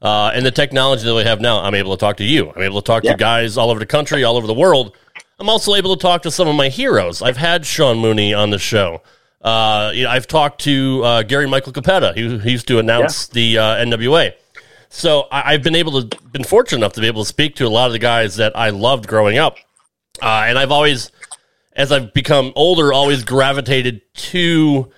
uh, 0.00 0.30
and 0.34 0.46
the 0.46 0.50
technology 0.50 1.04
that 1.04 1.14
we 1.14 1.24
have 1.24 1.40
now, 1.40 1.60
I'm 1.60 1.74
able 1.74 1.96
to 1.96 2.00
talk 2.00 2.18
to 2.18 2.24
you. 2.24 2.50
I'm 2.54 2.62
able 2.62 2.80
to 2.80 2.86
talk 2.86 3.04
yeah. 3.04 3.12
to 3.12 3.18
guys 3.18 3.56
all 3.56 3.70
over 3.70 3.80
the 3.80 3.86
country, 3.86 4.24
all 4.24 4.36
over 4.36 4.46
the 4.46 4.54
world. 4.54 4.96
I'm 5.38 5.48
also 5.48 5.74
able 5.74 5.96
to 5.96 6.00
talk 6.00 6.22
to 6.22 6.30
some 6.30 6.48
of 6.48 6.56
my 6.56 6.68
heroes. 6.68 7.22
I've 7.22 7.36
had 7.36 7.66
Sean 7.66 7.98
Mooney 7.98 8.34
on 8.34 8.50
the 8.50 8.58
show. 8.58 9.02
Uh, 9.40 9.92
you 9.94 10.04
know, 10.04 10.10
I've 10.10 10.26
talked 10.26 10.60
to 10.62 11.02
uh, 11.04 11.22
Gary 11.22 11.46
Michael 11.46 11.72
Cappetta, 11.72 12.12
who, 12.16 12.38
who 12.38 12.50
used 12.50 12.66
to 12.68 12.78
announce 12.78 13.28
the 13.28 13.58
uh, 13.58 13.76
NWA. 13.76 14.32
So 14.88 15.28
I, 15.30 15.52
have 15.52 15.62
been 15.62 15.76
able 15.76 16.02
to, 16.02 16.20
been 16.32 16.44
fortunate 16.44 16.78
enough 16.78 16.94
to 16.94 17.00
be 17.00 17.06
able 17.06 17.22
to 17.22 17.28
speak 17.28 17.56
to 17.56 17.66
a 17.66 17.68
lot 17.68 17.86
of 17.86 17.92
the 17.92 17.98
guys 17.98 18.36
that 18.36 18.56
I 18.56 18.70
loved 18.70 19.06
growing 19.06 19.38
up, 19.38 19.56
uh, 20.22 20.44
and 20.46 20.58
I've 20.58 20.72
always, 20.72 21.12
as 21.74 21.92
I've 21.92 22.12
become 22.14 22.52
older, 22.56 22.92
always 22.92 23.22
gravitated 23.22 24.00
to 24.14 24.90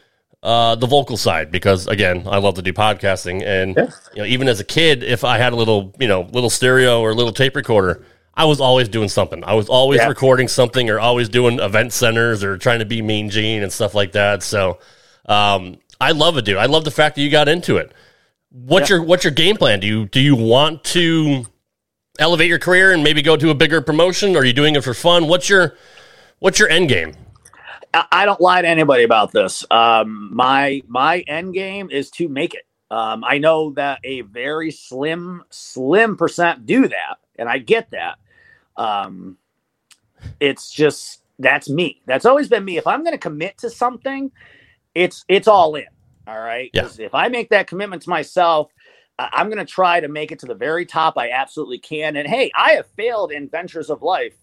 uh, 0.42 0.74
the 0.74 0.86
vocal 0.86 1.16
side 1.16 1.50
because 1.50 1.86
again, 1.86 2.26
I 2.26 2.38
love 2.38 2.54
to 2.54 2.62
do 2.62 2.72
podcasting, 2.72 3.42
and 3.44 3.76
yeah. 3.76 3.90
you 4.14 4.22
know, 4.22 4.26
even 4.26 4.48
as 4.48 4.60
a 4.60 4.64
kid, 4.64 5.02
if 5.02 5.24
I 5.24 5.38
had 5.38 5.52
a 5.52 5.56
little, 5.56 5.94
you 6.00 6.08
know, 6.08 6.22
little 6.32 6.50
stereo 6.50 7.00
or 7.00 7.10
a 7.10 7.14
little 7.14 7.32
tape 7.32 7.56
recorder, 7.56 8.04
I 8.34 8.44
was 8.46 8.60
always 8.60 8.88
doing 8.88 9.08
something. 9.08 9.44
I 9.44 9.54
was 9.54 9.68
always 9.68 10.00
yeah. 10.00 10.08
recording 10.08 10.48
something 10.48 10.88
or 10.88 10.98
always 10.98 11.28
doing 11.28 11.58
event 11.58 11.92
centers 11.92 12.42
or 12.42 12.56
trying 12.56 12.78
to 12.78 12.86
be 12.86 13.02
Mean 13.02 13.28
Gene 13.28 13.62
and 13.62 13.72
stuff 13.72 13.94
like 13.94 14.12
that. 14.12 14.42
So 14.42 14.78
um, 15.26 15.78
I 16.00 16.12
love 16.12 16.38
it, 16.38 16.46
dude. 16.46 16.56
I 16.56 16.66
love 16.66 16.84
the 16.84 16.90
fact 16.90 17.16
that 17.16 17.22
you 17.22 17.30
got 17.30 17.48
into 17.48 17.76
it. 17.76 17.92
What's 18.50 18.88
yeah. 18.88 18.96
your 18.96 19.04
what's 19.04 19.24
your 19.24 19.32
game 19.32 19.56
plan? 19.56 19.80
Do 19.80 19.86
you 19.86 20.06
do 20.06 20.20
you 20.20 20.36
want 20.36 20.84
to 20.84 21.46
elevate 22.18 22.48
your 22.48 22.58
career 22.58 22.92
and 22.92 23.04
maybe 23.04 23.20
go 23.20 23.36
to 23.36 23.50
a 23.50 23.54
bigger 23.54 23.82
promotion? 23.82 24.34
Or 24.34 24.40
are 24.40 24.44
you 24.44 24.54
doing 24.54 24.74
it 24.74 24.84
for 24.84 24.94
fun? 24.94 25.28
What's 25.28 25.48
your 25.50 25.76
what's 26.38 26.58
your 26.58 26.70
end 26.70 26.88
game? 26.88 27.14
I 27.92 28.24
don't 28.24 28.40
lie 28.40 28.62
to 28.62 28.68
anybody 28.68 29.02
about 29.04 29.32
this. 29.32 29.64
Um, 29.70 30.30
my 30.34 30.82
my 30.86 31.20
end 31.20 31.54
game 31.54 31.90
is 31.90 32.10
to 32.12 32.28
make 32.28 32.54
it. 32.54 32.66
Um, 32.90 33.24
I 33.24 33.38
know 33.38 33.70
that 33.72 34.00
a 34.04 34.22
very 34.22 34.70
slim 34.70 35.44
slim 35.50 36.16
percent 36.16 36.66
do 36.66 36.88
that, 36.88 37.16
and 37.38 37.48
I 37.48 37.58
get 37.58 37.90
that. 37.90 38.18
Um, 38.76 39.38
it's 40.38 40.70
just 40.70 41.22
that's 41.38 41.68
me. 41.68 42.00
That's 42.06 42.26
always 42.26 42.48
been 42.48 42.64
me. 42.64 42.76
If 42.76 42.86
I'm 42.86 43.02
going 43.02 43.14
to 43.14 43.18
commit 43.18 43.58
to 43.58 43.70
something, 43.70 44.30
it's 44.94 45.24
it's 45.28 45.48
all 45.48 45.74
in. 45.74 45.86
All 46.26 46.38
right. 46.38 46.70
Yeah. 46.72 46.88
If 46.98 47.14
I 47.14 47.28
make 47.28 47.50
that 47.50 47.66
commitment 47.66 48.02
to 48.02 48.10
myself, 48.10 48.70
I'm 49.18 49.48
going 49.48 49.58
to 49.58 49.64
try 49.64 50.00
to 50.00 50.08
make 50.08 50.32
it 50.32 50.38
to 50.40 50.46
the 50.46 50.54
very 50.54 50.86
top 50.86 51.18
I 51.18 51.30
absolutely 51.30 51.78
can. 51.78 52.16
And 52.16 52.28
hey, 52.28 52.50
I 52.54 52.72
have 52.72 52.86
failed 52.96 53.32
in 53.32 53.48
ventures 53.48 53.90
of 53.90 54.02
life 54.02 54.36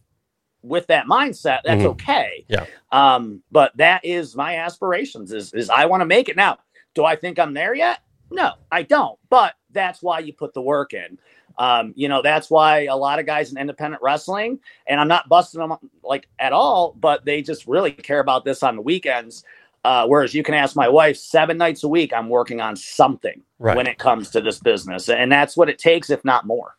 with 0.61 0.87
that 0.87 1.05
mindset. 1.05 1.59
That's 1.63 1.81
mm-hmm. 1.81 1.87
okay. 1.87 2.45
Yeah. 2.47 2.65
Um, 2.91 3.41
but 3.51 3.75
that 3.77 4.03
is 4.03 4.35
my 4.35 4.57
aspirations. 4.57 5.31
Is 5.31 5.53
is 5.53 5.69
I 5.69 5.85
want 5.85 6.01
to 6.01 6.05
make 6.05 6.29
it 6.29 6.35
now. 6.35 6.57
Do 6.93 7.05
I 7.05 7.15
think 7.15 7.39
I'm 7.39 7.53
there 7.53 7.75
yet? 7.75 7.99
No, 8.31 8.53
I 8.71 8.83
don't. 8.83 9.19
But 9.29 9.55
that's 9.71 10.01
why 10.01 10.19
you 10.19 10.33
put 10.33 10.53
the 10.53 10.61
work 10.61 10.93
in. 10.93 11.19
Um, 11.57 11.93
you 11.95 12.07
know, 12.07 12.21
that's 12.21 12.49
why 12.49 12.85
a 12.85 12.95
lot 12.95 13.19
of 13.19 13.25
guys 13.25 13.51
in 13.51 13.57
independent 13.57 14.03
wrestling, 14.03 14.59
and 14.85 14.99
I'm 14.99 15.07
not 15.07 15.27
busting 15.27 15.59
them 15.59 15.75
like 16.03 16.27
at 16.37 16.53
all, 16.53 16.95
but 16.99 17.25
they 17.25 17.41
just 17.41 17.67
really 17.67 17.91
care 17.91 18.19
about 18.19 18.45
this 18.45 18.61
on 18.61 18.75
the 18.75 18.81
weekends. 18.81 19.43
Uh, 19.83 20.05
whereas 20.05 20.33
you 20.33 20.43
can 20.43 20.53
ask 20.53 20.75
my 20.75 20.89
wife 20.89 21.17
seven 21.17 21.57
nights 21.57 21.83
a 21.83 21.87
week, 21.87 22.11
I'm 22.13 22.29
working 22.29 22.59
on 22.59 22.75
something 22.75 23.41
right. 23.57 23.75
when 23.75 23.87
it 23.87 23.97
comes 23.97 24.29
to 24.31 24.41
this 24.41 24.59
business. 24.59 25.07
And 25.07 25.31
that's 25.31 25.55
what 25.55 25.69
it 25.69 25.79
takes, 25.79 26.09
if 26.09 26.23
not 26.25 26.45
more. 26.45 26.76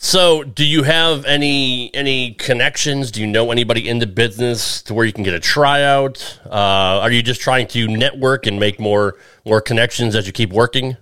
So, 0.00 0.44
do 0.44 0.64
you 0.64 0.84
have 0.84 1.24
any 1.24 1.92
any 1.92 2.34
connections? 2.34 3.10
Do 3.10 3.20
you 3.20 3.26
know 3.26 3.50
anybody 3.50 3.88
in 3.88 3.98
the 3.98 4.06
business 4.06 4.80
to 4.82 4.94
where 4.94 5.04
you 5.04 5.12
can 5.12 5.24
get 5.24 5.34
a 5.34 5.40
tryout? 5.40 6.38
Uh, 6.46 7.00
are 7.02 7.10
you 7.10 7.20
just 7.20 7.40
trying 7.40 7.66
to 7.68 7.88
network 7.88 8.46
and 8.46 8.60
make 8.60 8.78
more 8.78 9.16
more 9.44 9.60
connections 9.60 10.14
as 10.14 10.24
you 10.24 10.32
keep 10.32 10.52
working? 10.52 10.96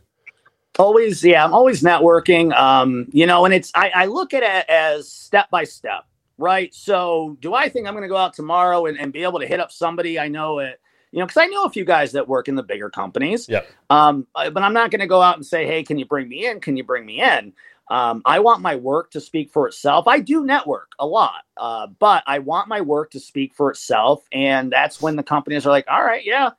Always, 0.78 1.22
yeah, 1.22 1.44
I'm 1.44 1.52
always 1.52 1.82
networking. 1.82 2.56
Um, 2.56 3.06
you 3.12 3.26
know, 3.26 3.44
and 3.44 3.52
it's 3.52 3.70
I, 3.74 3.90
I 3.94 4.04
look 4.06 4.32
at 4.32 4.42
it 4.42 4.70
as 4.70 5.12
step 5.12 5.50
by 5.50 5.64
step, 5.64 6.06
right? 6.38 6.74
So, 6.74 7.36
do 7.40 7.52
I 7.52 7.68
think 7.68 7.86
I'm 7.86 7.92
going 7.92 8.02
to 8.02 8.08
go 8.08 8.16
out 8.16 8.32
tomorrow 8.32 8.86
and, 8.86 8.98
and 8.98 9.12
be 9.12 9.24
able 9.24 9.40
to 9.40 9.46
hit 9.46 9.60
up 9.60 9.72
somebody 9.72 10.18
I 10.18 10.28
know 10.28 10.60
it? 10.60 10.80
You 11.12 11.18
know, 11.18 11.26
because 11.26 11.42
I 11.42 11.46
know 11.46 11.64
a 11.64 11.70
few 11.70 11.84
guys 11.84 12.12
that 12.12 12.26
work 12.26 12.48
in 12.48 12.54
the 12.54 12.62
bigger 12.62 12.88
companies. 12.88 13.46
Yeah. 13.46 13.60
Um, 13.90 14.26
but 14.34 14.62
I'm 14.62 14.72
not 14.72 14.90
going 14.90 15.00
to 15.00 15.06
go 15.06 15.20
out 15.20 15.36
and 15.36 15.44
say, 15.44 15.66
"Hey, 15.66 15.82
can 15.82 15.98
you 15.98 16.06
bring 16.06 16.30
me 16.30 16.46
in? 16.46 16.60
Can 16.60 16.78
you 16.78 16.84
bring 16.84 17.04
me 17.04 17.20
in?" 17.20 17.52
Um, 17.88 18.22
I 18.24 18.40
want 18.40 18.62
my 18.62 18.76
work 18.76 19.12
to 19.12 19.20
speak 19.20 19.52
for 19.52 19.68
itself. 19.68 20.08
I 20.08 20.20
do 20.20 20.44
network 20.44 20.90
a 20.98 21.06
lot, 21.06 21.44
uh, 21.56 21.86
but 21.86 22.24
I 22.26 22.40
want 22.40 22.68
my 22.68 22.80
work 22.80 23.12
to 23.12 23.20
speak 23.20 23.54
for 23.54 23.70
itself, 23.70 24.24
and 24.32 24.72
that's 24.72 25.00
when 25.00 25.16
the 25.16 25.22
companies 25.22 25.66
are 25.66 25.70
like, 25.70 25.86
"All 25.88 26.02
right, 26.02 26.24
yeah, 26.24 26.50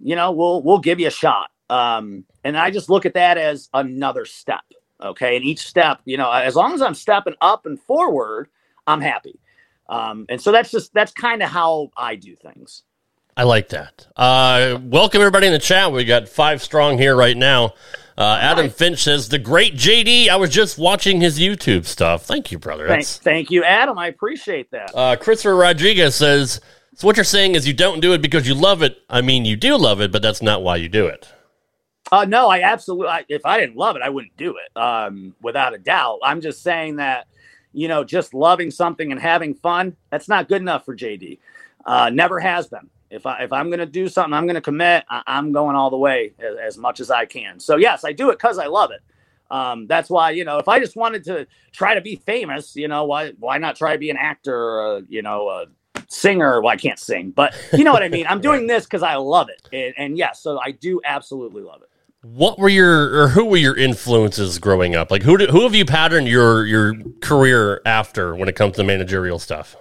you 0.00 0.16
know, 0.16 0.32
we'll 0.32 0.62
we'll 0.62 0.78
give 0.78 1.00
you 1.00 1.06
a 1.06 1.10
shot." 1.10 1.50
Um, 1.68 2.24
and 2.44 2.56
I 2.56 2.70
just 2.70 2.88
look 2.90 3.06
at 3.06 3.14
that 3.14 3.38
as 3.38 3.68
another 3.74 4.24
step. 4.24 4.62
Okay. 5.02 5.36
And 5.36 5.44
each 5.44 5.66
step, 5.66 6.00
you 6.04 6.16
know, 6.16 6.30
as 6.30 6.54
long 6.54 6.72
as 6.74 6.82
I'm 6.82 6.94
stepping 6.94 7.34
up 7.40 7.66
and 7.66 7.80
forward, 7.80 8.48
I'm 8.86 9.00
happy. 9.00 9.38
Um, 9.88 10.26
and 10.28 10.40
so 10.40 10.52
that's 10.52 10.70
just, 10.70 10.92
that's 10.94 11.12
kind 11.12 11.42
of 11.42 11.50
how 11.50 11.90
I 11.96 12.16
do 12.16 12.34
things. 12.36 12.82
I 13.36 13.42
like 13.42 13.68
that. 13.68 14.06
Uh, 14.16 14.78
welcome 14.82 15.20
everybody 15.20 15.46
in 15.46 15.52
the 15.52 15.58
chat. 15.58 15.92
We 15.92 16.04
got 16.04 16.28
five 16.28 16.62
strong 16.62 16.96
here 16.98 17.14
right 17.14 17.36
now. 17.36 17.74
Uh, 18.18 18.38
Adam 18.40 18.70
Finch 18.70 19.02
says, 19.02 19.28
The 19.28 19.38
great 19.38 19.74
JD, 19.74 20.28
I 20.28 20.36
was 20.36 20.50
just 20.50 20.78
watching 20.78 21.20
his 21.20 21.38
YouTube 21.38 21.84
stuff. 21.84 22.24
Thank 22.24 22.50
you, 22.50 22.58
brother. 22.58 22.88
Thank, 22.88 23.06
thank 23.06 23.50
you, 23.50 23.62
Adam. 23.62 23.98
I 23.98 24.06
appreciate 24.06 24.70
that. 24.70 24.90
Uh, 24.94 25.16
Christopher 25.16 25.54
Rodriguez 25.54 26.14
says, 26.14 26.60
So 26.94 27.06
what 27.06 27.16
you're 27.16 27.24
saying 27.24 27.56
is 27.56 27.66
you 27.66 27.74
don't 27.74 28.00
do 28.00 28.14
it 28.14 28.22
because 28.22 28.48
you 28.48 28.54
love 28.54 28.82
it. 28.82 28.98
I 29.10 29.20
mean, 29.20 29.44
you 29.44 29.56
do 29.56 29.76
love 29.76 30.00
it, 30.00 30.12
but 30.12 30.22
that's 30.22 30.40
not 30.40 30.62
why 30.62 30.76
you 30.76 30.88
do 30.88 31.06
it. 31.06 31.28
Uh, 32.10 32.24
no, 32.24 32.48
I 32.48 32.62
absolutely. 32.62 33.08
I, 33.08 33.24
if 33.28 33.44
I 33.44 33.58
didn't 33.58 33.76
love 33.76 33.96
it, 33.96 34.02
I 34.02 34.08
wouldn't 34.08 34.36
do 34.36 34.56
it. 34.56 34.80
Um, 34.80 35.34
without 35.42 35.74
a 35.74 35.78
doubt. 35.78 36.20
I'm 36.22 36.40
just 36.40 36.62
saying 36.62 36.96
that, 36.96 37.26
you 37.72 37.88
know, 37.88 38.02
just 38.04 38.32
loving 38.32 38.70
something 38.70 39.12
and 39.12 39.20
having 39.20 39.54
fun, 39.54 39.96
that's 40.10 40.28
not 40.28 40.48
good 40.48 40.62
enough 40.62 40.84
for 40.86 40.96
JD. 40.96 41.38
Uh, 41.84 42.10
never 42.10 42.40
has 42.40 42.68
been. 42.68 42.88
If 43.10 43.26
I 43.26 43.42
if 43.44 43.52
I'm 43.52 43.68
going 43.68 43.78
to 43.78 43.86
do 43.86 44.08
something, 44.08 44.34
I'm 44.34 44.46
going 44.46 44.56
to 44.56 44.60
commit. 44.60 45.04
I, 45.08 45.22
am 45.26 45.52
going 45.52 45.76
all 45.76 45.90
the 45.90 45.96
way 45.96 46.32
as, 46.38 46.56
as, 46.56 46.78
much 46.78 47.00
as 47.00 47.10
I 47.10 47.24
can. 47.24 47.60
So 47.60 47.76
yes, 47.76 48.04
I 48.04 48.12
do 48.12 48.30
it 48.30 48.34
because 48.34 48.58
I 48.58 48.66
love 48.66 48.90
it. 48.90 49.00
Um, 49.48 49.86
that's 49.86 50.10
why 50.10 50.30
you 50.30 50.44
know 50.44 50.58
if 50.58 50.66
I 50.66 50.80
just 50.80 50.96
wanted 50.96 51.22
to 51.24 51.46
try 51.72 51.94
to 51.94 52.00
be 52.00 52.16
famous, 52.16 52.74
you 52.74 52.88
know 52.88 53.04
why 53.04 53.32
why 53.38 53.58
not 53.58 53.76
try 53.76 53.92
to 53.92 53.98
be 53.98 54.10
an 54.10 54.16
actor, 54.16 54.56
or, 54.56 55.02
you 55.08 55.22
know, 55.22 55.48
a 55.48 55.66
singer. 56.08 56.60
Well, 56.60 56.72
I 56.72 56.76
can't 56.76 56.98
sing, 56.98 57.30
but 57.30 57.54
you 57.72 57.84
know 57.84 57.92
what 57.92 58.02
I 58.02 58.08
mean. 58.08 58.26
I'm 58.28 58.40
doing 58.50 58.66
this 58.66 58.84
because 58.84 59.04
I 59.04 59.14
love 59.16 59.48
it, 59.50 59.68
and, 59.72 59.94
and 59.96 60.18
yes, 60.18 60.40
so 60.40 60.58
I 60.58 60.72
do 60.72 61.00
absolutely 61.04 61.62
love 61.62 61.82
it 61.82 61.90
what 62.22 62.58
were 62.58 62.68
your 62.68 63.22
or 63.22 63.28
who 63.28 63.44
were 63.44 63.56
your 63.56 63.76
influences 63.76 64.58
growing 64.58 64.96
up? 64.96 65.10
Like 65.10 65.22
who 65.22 65.36
who 65.46 65.62
have 65.62 65.74
you 65.74 65.84
patterned 65.84 66.26
your 66.26 66.64
your 66.64 66.94
career 67.20 67.80
after 67.86 68.34
when 68.34 68.48
it 68.48 68.56
comes 68.56 68.76
to 68.76 68.84
managerial 68.84 69.38
stuff? 69.38 69.76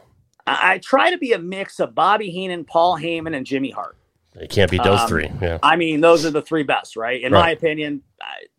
I, 0.47 0.73
I 0.73 0.77
try 0.79 1.11
to 1.11 1.17
be 1.17 1.33
a 1.33 1.39
mix 1.39 1.79
of 1.79 1.95
Bobby 1.95 2.29
Heenan, 2.29 2.65
Paul 2.65 2.97
Heyman, 2.97 3.35
and 3.35 3.45
Jimmy 3.45 3.71
Hart. 3.71 3.97
It 4.35 4.49
can't 4.49 4.69
be 4.69 4.77
those 4.77 4.99
um, 4.99 5.07
three. 5.07 5.31
Yeah. 5.41 5.59
I 5.63 5.77
mean, 5.77 6.01
those 6.01 6.25
are 6.25 6.31
the 6.31 6.41
three 6.41 6.63
best, 6.63 6.97
right? 6.97 7.21
In 7.21 7.31
right. 7.31 7.39
my 7.39 7.49
opinion. 7.51 8.03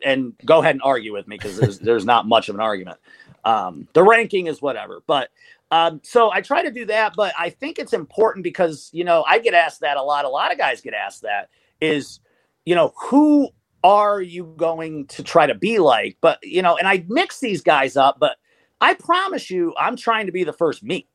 And 0.02 0.32
go 0.44 0.60
ahead 0.60 0.74
and 0.74 0.82
argue 0.82 1.12
with 1.12 1.28
me 1.28 1.36
because 1.36 1.58
there's 1.58 1.78
there's 1.80 2.04
not 2.04 2.26
much 2.26 2.48
of 2.48 2.54
an 2.54 2.60
argument. 2.60 2.98
Um, 3.44 3.86
the 3.92 4.02
ranking 4.02 4.46
is 4.46 4.62
whatever, 4.62 5.02
but 5.06 5.30
um, 5.70 6.00
so 6.02 6.32
I 6.32 6.40
try 6.40 6.62
to 6.62 6.70
do 6.70 6.86
that. 6.86 7.12
But 7.16 7.34
I 7.38 7.50
think 7.50 7.78
it's 7.78 7.92
important 7.92 8.42
because 8.42 8.88
you 8.92 9.04
know 9.04 9.24
I 9.26 9.38
get 9.38 9.54
asked 9.54 9.80
that 9.80 9.96
a 9.96 10.02
lot. 10.02 10.24
A 10.24 10.28
lot 10.28 10.52
of 10.52 10.58
guys 10.58 10.80
get 10.80 10.94
asked 10.94 11.22
that 11.22 11.50
is 11.80 12.20
you 12.64 12.74
know 12.74 12.94
who 12.96 13.50
are 13.86 14.20
you 14.20 14.52
going 14.56 15.06
to 15.06 15.22
try 15.22 15.46
to 15.46 15.54
be 15.54 15.78
like? 15.78 16.16
But, 16.20 16.40
you 16.42 16.60
know, 16.60 16.76
and 16.76 16.88
I 16.88 17.04
mix 17.08 17.38
these 17.38 17.62
guys 17.62 17.96
up, 17.96 18.18
but 18.18 18.36
I 18.80 18.94
promise 18.94 19.48
you, 19.48 19.74
I'm 19.78 19.94
trying 19.96 20.26
to 20.26 20.32
be 20.32 20.42
the 20.42 20.52
first 20.52 20.82
me. 20.82 21.06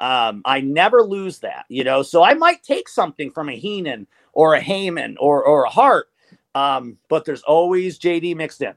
Um, 0.00 0.42
I 0.44 0.60
never 0.60 1.02
lose 1.02 1.38
that, 1.40 1.64
you 1.68 1.84
know. 1.84 2.02
So 2.02 2.22
I 2.22 2.34
might 2.34 2.62
take 2.62 2.88
something 2.88 3.30
from 3.30 3.48
a 3.48 3.56
Heenan 3.56 4.06
or 4.32 4.54
a 4.54 4.60
Heyman 4.60 5.16
or 5.18 5.44
or 5.44 5.64
a 5.64 5.70
Hart, 5.70 6.08
um, 6.54 6.98
but 7.08 7.24
there's 7.24 7.42
always 7.42 7.98
JD 7.98 8.36
mixed 8.36 8.62
in 8.62 8.74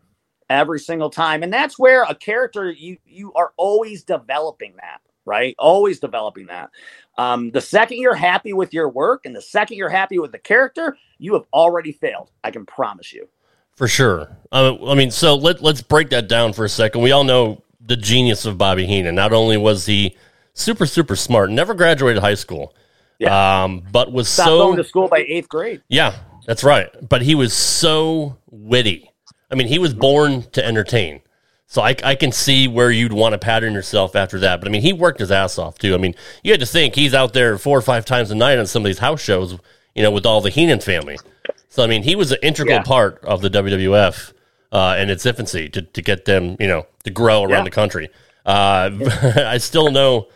every 0.50 0.80
single 0.80 1.10
time, 1.10 1.44
and 1.44 1.54
that's 1.54 1.78
where 1.78 2.04
a 2.04 2.16
character 2.16 2.72
you 2.72 2.98
you 3.06 3.34
are 3.34 3.54
always 3.58 4.04
developing 4.04 4.74
that, 4.78 5.02
right? 5.26 5.56
Always 5.60 6.00
developing 6.00 6.48
that. 6.48 6.70
Um, 7.18 7.52
the 7.52 7.62
second 7.62 7.98
you're 7.98 8.16
happy 8.16 8.54
with 8.54 8.74
your 8.74 8.88
work 8.88 9.26
and 9.26 9.36
the 9.36 9.42
second 9.42 9.78
you're 9.78 9.90
happy 9.90 10.20
with 10.20 10.32
the 10.32 10.40
character, 10.40 10.98
you 11.18 11.34
have 11.34 11.44
already 11.52 11.92
failed. 11.92 12.32
I 12.46 12.52
can 12.52 12.66
promise 12.66 13.12
you. 13.12 13.28
For 13.76 13.90
sure. 13.90 14.38
Uh, 14.52 14.76
I 14.88 14.96
mean, 14.96 15.12
so 15.12 15.36
let, 15.36 15.62
let's 15.62 15.82
break 15.82 16.10
that 16.12 16.30
down 16.30 16.54
for 16.54 16.66
a 16.66 16.70
second. 16.70 17.02
We 17.02 17.12
all 17.12 17.24
know 17.24 17.64
the 17.86 17.96
genius 17.96 18.46
of 18.46 18.58
Bobby 18.58 18.86
Heenan. 18.86 19.16
Not 19.16 19.34
only 19.34 19.58
was 19.58 19.86
he 19.86 20.16
super, 20.54 20.86
super 20.86 21.16
smart, 21.16 21.50
never 21.50 21.74
graduated 21.74 22.22
high 22.22 22.36
school, 22.36 22.76
yeah. 23.18 23.64
um, 23.64 23.84
but 23.92 24.12
was 24.12 24.30
Stopped 24.30 24.48
so. 24.48 24.58
going 24.60 24.78
to 24.78 24.84
school 24.84 25.08
by 25.08 25.20
eighth 25.28 25.50
grade. 25.50 25.82
Yeah, 25.88 26.16
that's 26.46 26.64
right. 26.64 26.90
But 27.08 27.22
he 27.22 27.36
was 27.36 27.54
so 27.54 28.38
witty. 28.50 29.12
I 29.52 29.56
mean, 29.56 29.68
he 29.68 29.80
was 29.80 29.94
born 29.94 30.44
to 30.52 30.66
entertain. 30.66 31.22
So 31.72 31.84
I, 31.84 31.96
I 32.04 32.16
can 32.16 32.32
see 32.32 32.68
where 32.68 32.90
you'd 32.90 33.14
want 33.14 33.34
to 33.34 33.38
pattern 33.38 33.74
yourself 33.74 34.16
after 34.16 34.40
that. 34.40 34.60
But 34.60 34.68
I 34.68 34.72
mean, 34.72 34.82
he 34.82 34.92
worked 34.92 35.20
his 35.20 35.32
ass 35.32 35.60
off 35.60 35.78
too. 35.78 35.94
I 35.94 35.98
mean, 35.98 36.16
you 36.44 36.52
had 36.52 36.60
to 36.62 36.66
think 36.66 36.96
he's 36.96 37.14
out 37.14 37.34
there 37.34 37.60
four 37.60 37.78
or 37.78 37.82
five 37.84 38.06
times 38.06 38.32
a 38.32 38.36
night 38.36 38.58
on 38.58 38.66
some 38.66 38.82
of 38.82 38.88
these 38.88 38.98
house 38.98 39.22
shows, 39.22 39.56
you 39.94 40.02
know, 40.02 40.10
with 40.10 40.26
all 40.26 40.42
the 40.42 40.50
Heenan 40.50 40.80
family. 40.80 41.20
So 41.68 41.84
I 41.84 41.88
mean, 41.88 42.02
he 42.02 42.16
was 42.16 42.32
an 42.32 42.40
integral 42.42 42.78
yeah. 42.78 42.84
part 42.84 43.24
of 43.24 43.42
the 43.42 43.52
WWF 43.52 44.34
uh, 44.72 44.96
in 44.98 45.12
its 45.12 45.28
infancy 45.28 45.70
to, 45.70 45.84
to 45.84 46.02
get 46.02 46.26
them, 46.26 46.56
you 46.60 46.68
know, 46.68 46.88
to 47.04 47.12
grow 47.12 47.44
around 47.44 47.60
yeah. 47.60 47.64
the 47.66 47.70
country. 47.70 48.10
Uh, 48.48 48.90
I 49.36 49.60
still 49.60 49.92
know 49.92 50.30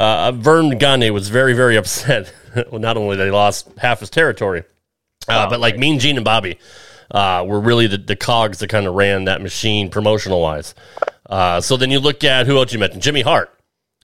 uh, 0.00 0.32
Verne 0.32 0.76
Gagne 0.78 1.10
was 1.10 1.28
very, 1.28 1.52
very 1.54 1.76
upset. 1.76 2.32
well, 2.70 2.80
not 2.80 2.96
only 2.96 3.16
they 3.16 3.30
lost 3.30 3.68
half 3.78 4.00
his 4.00 4.10
territory, 4.10 4.64
uh, 5.28 5.44
Oh, 5.46 5.50
but 5.50 5.60
like 5.60 5.78
Mean 5.78 5.98
Gene 5.98 6.16
and 6.16 6.24
Bobby 6.24 6.58
uh, 7.10 7.44
were 7.46 7.60
really 7.60 7.86
the, 7.86 7.98
the 7.98 8.16
cogs 8.16 8.58
that 8.60 8.68
kind 8.68 8.86
of 8.86 8.94
ran 8.94 9.24
that 9.24 9.40
machine 9.42 9.90
promotional 9.90 10.40
wise. 10.40 10.74
Uh, 11.28 11.60
so 11.60 11.76
then 11.76 11.90
you 11.90 12.00
look 12.00 12.24
at 12.24 12.46
who 12.46 12.56
else 12.56 12.72
you 12.72 12.78
mentioned, 12.78 13.02
Jimmy 13.02 13.20
Hart. 13.22 13.50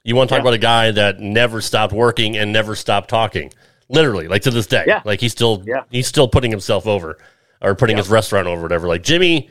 You 0.05 0.15
want 0.15 0.29
to 0.29 0.35
talk 0.35 0.39
Yeah. 0.45 0.49
about 0.51 0.55
a 0.55 0.59
guy 0.59 0.91
that 0.93 1.19
never 1.19 1.61
stopped 1.61 1.93
working 1.93 2.37
and 2.37 2.53
never 2.53 2.77
stopped 2.77 3.09
talking, 3.11 3.53
literally, 3.89 4.29
like 4.29 4.43
to 4.43 4.51
this 4.53 4.67
day. 4.69 4.85
Yeah. 4.87 5.03
Like 5.05 5.21
he's 5.21 5.33
still 5.33 5.65
Yeah. 5.67 5.83
he's 5.91 6.07
still 6.07 6.29
putting 6.29 6.51
himself 6.53 6.87
over 6.87 7.19
or 7.61 7.75
putting 7.75 7.97
Yeah. 7.97 8.03
his 8.03 8.11
restaurant 8.11 8.47
over, 8.47 8.63
whatever. 8.63 8.87
Like 8.87 9.03
Jimmy, 9.03 9.51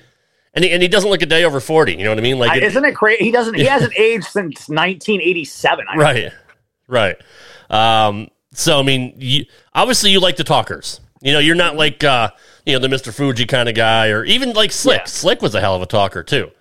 and 0.55 0.63
he, 0.65 0.71
and 0.71 0.81
he 0.81 0.87
doesn't 0.87 1.09
look 1.09 1.21
a 1.21 1.25
day 1.25 1.43
over 1.43 1.59
forty. 1.59 1.93
You 1.93 2.03
know 2.05 2.09
what 2.11 2.17
I 2.17 2.21
mean? 2.21 2.39
Like 2.39 2.51
I- 2.51 2.57
it- 2.57 2.63
isn't 2.63 2.85
it 2.85 2.95
crazy? 2.95 3.23
He 3.25 3.31
doesn't. 3.31 3.53
He 3.55 3.65
hasn't 3.75 3.93
aged 3.97 4.25
since 4.25 4.67
1987. 4.69 5.85
I 5.89 5.95
right 5.97 6.31
right 6.87 7.17
um 7.71 8.27
so 8.53 8.79
i 8.79 8.83
mean 8.83 9.11
you, 9.17 9.43
obviously 9.73 10.11
you 10.11 10.19
like 10.19 10.35
the 10.35 10.43
talkers 10.43 10.99
you 11.23 11.33
know 11.33 11.39
you're 11.39 11.55
not 11.55 11.75
like 11.75 12.03
uh 12.03 12.29
you 12.63 12.73
know 12.73 12.79
the 12.79 12.87
mr 12.87 13.11
fuji 13.11 13.47
kind 13.47 13.67
of 13.67 13.73
guy 13.73 14.09
or 14.09 14.23
even 14.23 14.53
like 14.53 14.71
slick 14.71 14.99
Yeah. 14.99 15.05
slick 15.05 15.41
was 15.41 15.55
a 15.55 15.59
hell 15.61 15.75
of 15.75 15.81
a 15.81 15.87
talker 15.87 16.21
too 16.21 16.51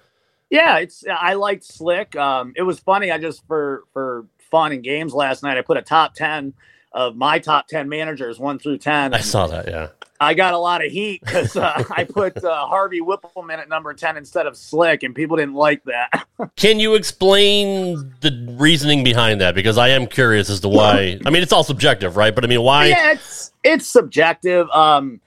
Yeah, 0.49 0.79
it's 0.79 1.05
I 1.07 1.35
liked 1.35 1.63
Slick. 1.65 2.17
Um, 2.17 2.53
it 2.57 2.63
was 2.63 2.79
funny. 2.81 3.11
I 3.11 3.19
just 3.19 3.47
for 3.47 3.83
for 3.93 4.27
fun 4.51 4.73
and 4.73 4.83
games 4.83 5.13
last 5.13 5.43
night, 5.43 5.59
I 5.59 5.63
put 5.63 5.77
a 5.77 5.83
top 5.83 6.15
ten 6.15 6.55
of 6.93 7.17
my 7.17 7.39
top 7.39 7.67
ten 7.69 7.89
managers, 7.89 8.39
one 8.39 8.59
through 8.59 8.79
ten. 8.79 9.13
i 9.13 9.21
saw 9.21 9.47
that 9.49 9.69
yeah 9.69 9.89
I 10.25 10.35
got 10.35 10.55
a 10.55 10.59
lot 10.59 10.85
of 10.85 10.91
heat 10.91 11.21
because 11.25 11.57
uh, 11.57 11.85
I 11.91 12.05
put 12.05 12.43
uh, 12.45 12.67
Harvey 12.67 13.01
Wippleman 13.01 13.59
at 13.59 13.69
number 13.69 13.95
ten 13.95 14.17
instead 14.17 14.47
of 14.47 14.57
Slick, 14.57 15.03
and 15.03 15.15
people 15.15 15.37
didn't 15.37 15.55
like 15.55 15.83
that. 15.85 16.27
can 16.57 16.81
you 16.81 16.95
explain 16.95 18.13
the 18.21 18.57
reasoning 18.59 19.05
behind 19.05 19.41
that 19.41 19.55
because 19.55 19.79
i 19.79 19.89
am 19.89 20.07
curious 20.07 20.51
as 20.51 20.61
to 20.61 20.69
why 20.69 21.19
i 21.25 21.31
mean 21.31 21.43
it's 21.43 21.53
all 21.53 21.63
subjective 21.63 22.17
right 22.17 22.35
but 22.35 22.45
i 22.45 22.49
mean 22.49 22.61
why 22.61 22.87
yeah, 22.87 23.13
it's 23.13 23.53
it's 23.65 23.87
subjective. 23.87 24.69
Um, 24.71 25.21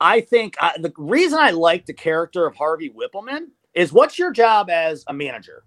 I 0.00 0.20
think 0.20 0.56
uh, 0.60 0.72
the 0.78 0.92
reason 0.96 1.38
I 1.38 1.50
like 1.50 1.86
the 1.86 1.94
character 1.94 2.46
of 2.46 2.54
Harvey 2.54 2.90
Wippleman 2.90 3.46
is 3.74 3.92
what's 3.92 4.18
your 4.18 4.30
job 4.30 4.70
as 4.70 5.04
a 5.08 5.12
manager? 5.12 5.64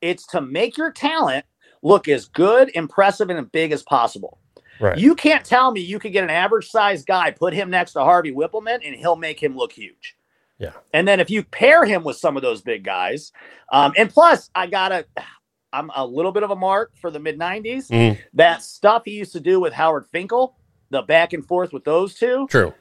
It's 0.00 0.26
to 0.28 0.40
make 0.40 0.76
your 0.76 0.92
talent 0.92 1.46
look 1.82 2.08
as 2.08 2.26
good, 2.26 2.70
impressive, 2.74 3.30
and 3.30 3.50
big 3.50 3.72
as 3.72 3.82
possible. 3.82 4.38
Right 4.80 4.98
You 4.98 5.14
can't 5.14 5.44
tell 5.44 5.70
me 5.70 5.80
you 5.80 5.98
could 5.98 6.12
get 6.12 6.24
an 6.24 6.30
average 6.30 6.68
sized 6.68 7.06
guy, 7.06 7.30
put 7.30 7.52
him 7.54 7.70
next 7.70 7.92
to 7.92 8.00
Harvey 8.00 8.32
Wippleman, 8.32 8.80
and 8.84 8.94
he'll 8.94 9.16
make 9.16 9.42
him 9.42 9.56
look 9.56 9.72
huge. 9.72 10.16
Yeah. 10.58 10.72
And 10.92 11.06
then 11.06 11.20
if 11.20 11.28
you 11.30 11.44
pair 11.44 11.84
him 11.84 12.02
with 12.02 12.16
some 12.16 12.36
of 12.36 12.42
those 12.42 12.62
big 12.62 12.84
guys, 12.84 13.32
um, 13.72 13.92
and 13.96 14.08
plus 14.08 14.50
I 14.54 14.66
gotta, 14.66 15.06
I'm 15.72 15.90
a 15.94 16.06
little 16.06 16.32
bit 16.32 16.42
of 16.42 16.50
a 16.50 16.56
mark 16.56 16.92
for 17.00 17.10
the 17.10 17.18
mid 17.18 17.38
'90s. 17.38 17.88
Mhm. 17.88 18.18
That 18.34 18.62
stuff 18.62 19.02
he 19.04 19.12
used 19.12 19.32
to 19.32 19.40
do 19.40 19.60
with 19.60 19.72
Howard 19.74 20.06
Finkel, 20.06 20.56
the 20.90 21.02
back 21.02 21.32
and 21.32 21.46
forth 21.46 21.72
with 21.72 21.84
those 21.84 22.14
two, 22.14 22.46
true 22.48 22.72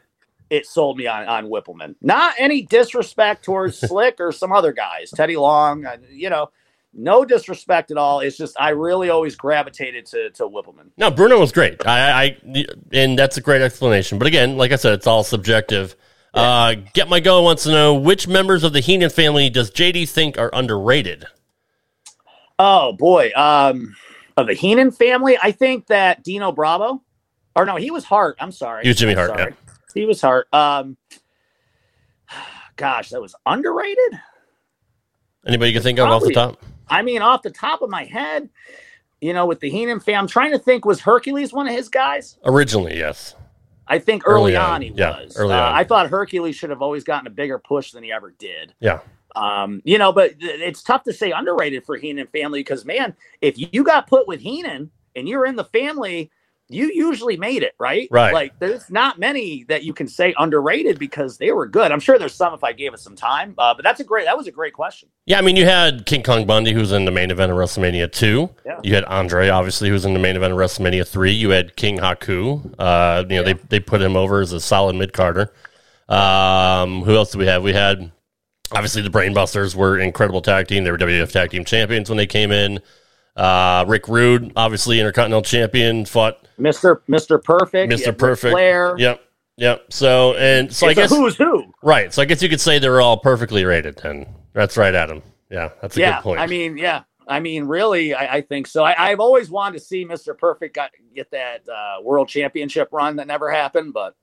it 0.50 0.66
sold 0.66 0.98
me 0.98 1.08
on 1.08 1.28
on 1.28 1.48
Wippleman. 1.48 1.96
Not 2.02 2.36
any 2.38 2.62
disrespect 2.62 3.44
towards 3.44 3.78
Slick 3.88 4.16
or 4.20 4.32
some 4.32 4.52
other 4.52 4.74
guys, 4.74 5.12
Teddy 5.12 5.38
Long, 5.38 5.86
uh, 5.86 5.98
you 6.10 6.30
know. 6.30 6.50
No 6.98 7.26
disrespect 7.26 7.92
at 7.92 7.98
all. 7.98 8.22
It's 8.22 8.38
just 8.38 8.56
I 8.60 8.70
really 8.70 9.10
always 9.10 9.36
gravitated 9.36 10.06
to 10.08 10.30
to 10.32 10.44
Wippleman. 10.44 10.92
no 10.98 11.12
bruno 11.12 11.40
was 11.40 11.52
great 11.52 11.86
I, 11.86 12.24
I 12.24 12.66
and 12.94 13.20
that's 13.20 13.36
a 13.38 13.42
great 13.42 13.62
explanation 13.62 14.18
but 14.18 14.28
again 14.28 14.58
like 14.58 14.72
i 14.72 14.76
said 14.78 14.94
it's 14.94 15.06
all 15.08 15.24
subjective 15.24 15.96
uh 16.34 16.76
get 16.94 17.10
my 17.10 17.20
go 17.20 17.42
wants 17.42 17.64
to 17.64 17.70
know 17.72 17.94
which 17.96 18.28
members 18.28 18.64
of 18.64 18.72
the 18.74 18.80
heenan 18.80 19.10
family 19.10 19.50
does 19.50 19.70
jd 19.72 20.08
think 20.08 20.38
are 20.38 20.50
underrated 20.54 21.26
Oh 22.58 22.94
boy, 22.94 23.32
um, 23.36 23.96
of 24.38 24.48
the 24.48 24.54
Heenan 24.54 24.92
family, 24.92 25.38
I 25.42 25.52
think 25.52 25.88
that 25.88 26.24
Dino 26.24 26.54
Bravo, 26.54 27.02
or 27.54 27.66
no, 27.66 27.76
he 27.76 27.92
was 27.92 28.06
Hart. 28.06 28.38
I'm 28.40 28.52
sorry, 28.54 28.84
He 28.84 28.90
was 28.90 28.98
Jimmy 28.98 29.12
I'm 29.12 29.18
Hart, 29.18 29.38
sorry. 29.38 29.54
He 29.94 30.06
was 30.06 30.22
Hart. 30.22 30.48
Um, 30.54 30.96
gosh, 32.78 33.10
that 33.10 33.22
was 33.22 33.36
underrated. 33.46 34.20
Anybody 35.46 35.72
you 35.72 35.76
can 35.76 35.84
think 35.84 36.00
of 36.00 36.10
off 36.10 36.24
the 36.24 36.32
top? 36.34 36.64
I 36.90 37.02
mean, 37.02 37.22
off 37.22 37.42
the 37.42 37.50
top 37.52 37.82
of 37.82 37.90
my 37.90 38.04
head, 38.06 38.50
you 39.22 39.34
know, 39.34 39.46
with 39.46 39.60
the 39.60 39.70
Heenan 39.70 40.00
family, 40.00 40.18
I'm 40.18 40.28
trying 40.28 40.52
to 40.52 40.60
think. 40.60 40.86
Was 40.86 41.00
Hercules 41.02 41.52
one 41.54 41.68
of 41.68 41.74
his 41.74 41.90
guys? 41.90 42.38
Originally, 42.46 42.98
yes. 42.98 43.36
I 43.88 44.00
think 44.00 44.24
early, 44.26 44.54
Early 44.54 44.56
on, 44.56 44.70
on, 44.72 44.82
he 44.82 44.90
yeah, 44.96 45.22
was. 45.22 45.38
early 45.38 45.54
Uh, 45.54 45.62
on. 45.62 45.74
I 45.74 45.84
thought 45.84 46.10
Hercules 46.10 46.56
should 46.56 46.72
have 46.72 46.82
always 46.82 47.04
gotten 47.04 47.28
a 47.28 47.32
bigger 47.32 47.60
push 47.60 47.92
than 47.92 48.04
he 48.04 48.12
ever 48.12 48.34
did. 48.38 48.74
Yeah. 48.80 49.00
Um, 49.36 49.82
you 49.84 49.98
know, 49.98 50.12
but 50.14 50.34
it's 50.40 50.82
tough 50.82 51.04
to 51.04 51.14
say 51.14 51.32
underrated 51.32 51.86
for 51.86 51.98
Heenan 51.98 52.28
family 52.28 52.62
because 52.62 52.86
man, 52.86 53.16
if 53.42 53.56
you 53.58 53.84
got 53.84 54.08
put 54.08 54.28
with 54.28 54.40
Heenan 54.40 54.90
and 55.16 55.28
you're 55.30 55.46
in 55.46 55.56
the 55.56 55.66
family, 55.66 56.32
you 56.68 56.92
usually 56.94 57.38
made 57.38 57.62
it, 57.62 57.76
right? 57.80 58.08
Right. 58.10 58.34
Like 58.34 58.58
there's 58.60 58.90
not 58.90 59.20
many 59.20 59.66
that 59.66 59.84
you 59.84 59.94
can 59.94 60.08
say 60.08 60.34
underrated 60.38 60.98
because 60.98 61.38
they 61.38 61.52
were 61.52 61.68
good. 61.68 61.92
I'm 61.92 62.00
sure 62.00 62.18
there's 62.18 62.34
some 62.34 62.54
if 62.54 62.64
I 62.64 62.74
gave 62.74 62.94
it 62.94 63.00
some 63.00 63.16
time. 63.16 63.54
Uh, 63.58 63.74
but 63.76 63.84
that's 63.84 64.00
a 64.00 64.04
great 64.04 64.26
that 64.26 64.38
was 64.38 64.48
a 64.48 64.52
great 64.52 64.74
question. 64.74 65.10
Yeah, 65.26 65.38
I 65.38 65.42
mean, 65.42 65.56
you 65.56 65.66
had 65.66 66.06
King 66.06 66.24
Kong 66.24 66.46
Bundy, 66.46 66.74
who 66.74 66.80
was 66.80 66.92
in 66.92 67.06
the 67.06 67.12
main 67.12 67.30
event 67.30 67.52
of 67.52 67.58
WrestleMania 67.58 68.12
2. 68.12 68.50
Yeah. 68.66 68.80
You 68.84 68.96
had 68.96 69.06
Andre, 69.06 69.50
obviously, 69.50 69.90
who 69.90 69.94
was 69.94 70.06
in 70.06 70.14
the 70.14 70.20
main 70.20 70.36
event 70.36 70.54
of 70.54 70.60
WrestleMania 70.60 71.08
3. 71.08 71.32
You 71.32 71.52
had 71.52 71.76
King 71.76 72.00
Haku. 72.00 72.74
Uh, 72.80 73.24
you 73.30 73.36
know, 73.38 73.44
they, 73.44 73.54
they 73.54 73.80
put 73.80 74.02
him 74.02 74.16
over 74.16 74.42
as 74.42 74.52
a 74.52 74.60
solid 74.60 74.96
mid 74.96 75.14
carder. 75.14 75.54
Um, 76.10 77.04
who 77.04 77.16
else 77.16 77.32
do 77.32 77.40
we 77.40 77.48
have? 77.48 77.64
We 77.64 77.74
had, 77.74 78.12
obviously, 78.72 79.02
the 79.02 79.10
Brainbusters 79.10 79.76
were 79.76 80.00
incredible 80.00 80.42
tag 80.42 80.68
team. 80.68 80.84
They 80.84 80.92
were 80.92 80.98
WWF 80.98 81.32
Tag 81.32 81.52
Team 81.52 81.66
Champions 81.66 82.10
when 82.10 82.18
they 82.18 82.28
came 82.28 82.52
in. 82.52 82.80
Uh, 83.36 83.84
Rick 83.88 84.08
Rude, 84.08 84.54
obviously, 84.56 85.00
Intercontinental 85.00 85.42
Champion, 85.42 86.06
fought 86.06 86.48
Mr. 86.60 87.02
Mr. 87.10 87.44
Perfect, 87.44 87.92
Mr. 87.92 88.06
had 88.06 88.18
Perfect. 88.18 88.54
Flair. 88.54 88.96
Yep. 88.98 89.22
Yep. 89.58 89.86
So, 89.94 90.36
and 90.36 90.72
so 90.74 90.88
I 90.88 90.92
It's 90.92 90.98
a 90.98 91.02
guess, 91.02 91.10
who's 91.12 91.36
who. 91.38 91.66
right. 91.82 92.14
So 92.14 92.22
I 92.22 92.26
guess 92.26 92.42
you 92.42 92.50
could 92.50 92.60
say 92.62 92.78
they're 92.80 93.02
all 93.02 93.18
perfectly 93.18 93.64
rated. 93.66 93.98
Then 93.98 94.26
that's 94.54 94.78
right, 94.78 94.94
Adam. 94.94 95.22
Yeah, 95.50 95.70
that's 95.82 95.96
a 95.96 96.00
yeah, 96.00 96.16
good 96.18 96.24
point. 96.24 96.40
I 96.40 96.48
mean, 96.48 96.78
yeah. 96.78 97.04
I 97.28 97.40
mean, 97.40 97.64
really, 97.66 98.14
I, 98.14 98.36
I 98.36 98.42
think 98.42 98.68
so. 98.68 98.84
I, 98.84 99.10
I've 99.10 99.20
always 99.20 99.50
wanted 99.50 99.80
to 99.80 99.84
see 99.84 100.06
Mr. 100.06 100.38
Perfect 100.38 100.76
got, 100.76 100.92
get 101.16 101.32
that 101.32 101.68
uh, 101.68 102.02
world 102.04 102.28
championship 102.28 102.90
run 102.92 103.16
that 103.16 103.28
never 103.28 103.50
happened, 103.50 103.94
but 103.94 104.16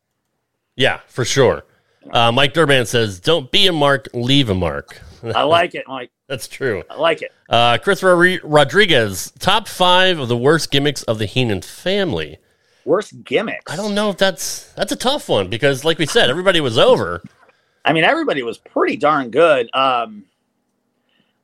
Yeah, 0.76 1.00
for 1.08 1.24
sure. 1.24 1.64
Uh, 2.10 2.30
Mike 2.32 2.52
Durban 2.52 2.86
says, 2.86 3.18
"Don't 3.20 3.50
be 3.50 3.66
a 3.66 3.72
mark, 3.72 4.08
leave 4.14 4.50
a 4.50 4.54
mark." 4.54 5.00
I 5.34 5.42
like 5.42 5.74
it, 5.74 5.84
Mike. 5.86 6.10
That's 6.28 6.48
true. 6.48 6.82
I 6.90 6.96
like 6.96 7.22
it. 7.22 7.32
Uh, 7.48 7.78
Chris 7.78 8.02
Rodriguez, 8.02 9.32
top 9.38 9.68
five 9.68 10.18
of 10.18 10.28
the 10.28 10.36
worst 10.36 10.70
gimmicks 10.70 11.02
of 11.04 11.18
the 11.18 11.26
Heenan 11.26 11.62
family. 11.62 12.38
Worst 12.84 13.22
gimmicks. 13.22 13.72
I 13.72 13.76
don't 13.76 13.94
know 13.94 14.10
if 14.10 14.16
that's 14.16 14.72
that's 14.72 14.90
a 14.90 14.96
tough 14.96 15.28
one 15.28 15.48
because, 15.48 15.84
like 15.84 15.98
we 15.98 16.06
said, 16.06 16.30
everybody 16.30 16.60
was 16.60 16.78
over. 16.78 17.22
I 17.84 17.92
mean, 17.92 18.04
everybody 18.04 18.42
was 18.42 18.58
pretty 18.58 18.96
darn 18.96 19.30
good. 19.30 19.68
Um, 19.74 20.24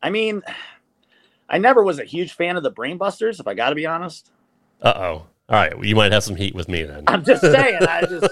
I 0.02 0.10
mean, 0.10 0.42
I 1.48 1.58
never 1.58 1.82
was 1.82 1.98
a 1.98 2.04
huge 2.04 2.32
fan 2.32 2.56
of 2.56 2.62
the 2.62 2.72
Brainbusters, 2.72 3.40
if 3.40 3.46
I 3.46 3.54
got 3.54 3.70
to 3.70 3.74
be 3.74 3.86
honest. 3.86 4.30
Uh 4.82 4.92
oh. 4.96 5.26
All 5.50 5.56
right, 5.56 5.74
well, 5.74 5.84
you 5.86 5.96
might 5.96 6.12
have 6.12 6.22
some 6.24 6.36
heat 6.36 6.54
with 6.54 6.68
me 6.68 6.82
then. 6.82 7.04
I'm 7.06 7.24
just 7.24 7.40
saying. 7.40 7.78
I 7.82 8.02
just, 8.02 8.28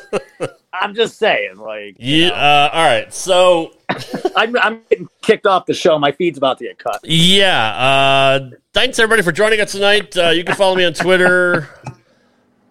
I'm 0.74 0.94
just 0.94 1.16
saying. 1.16 1.56
Like, 1.56 1.96
you 1.98 2.26
Yeah. 2.26 2.30
Uh, 2.32 2.70
all 2.72 2.84
right. 2.84 3.12
So 3.14 3.72
I'm, 4.36 4.54
I'm 4.58 4.82
getting 4.90 5.08
kicked 5.22 5.46
off 5.46 5.64
the 5.64 5.72
show. 5.72 5.98
My 5.98 6.12
feed's 6.12 6.36
about 6.36 6.58
to 6.58 6.64
get 6.64 6.78
cut. 6.78 7.00
yeah. 7.04 7.68
Uh, 7.74 8.50
thanks 8.74 8.98
everybody 8.98 9.22
for 9.22 9.32
joining 9.32 9.60
us 9.60 9.72
tonight. 9.72 10.14
Uh, 10.16 10.28
you 10.28 10.44
can 10.44 10.54
follow 10.56 10.76
me 10.76 10.84
on 10.84 10.92
Twitter. 10.92 11.68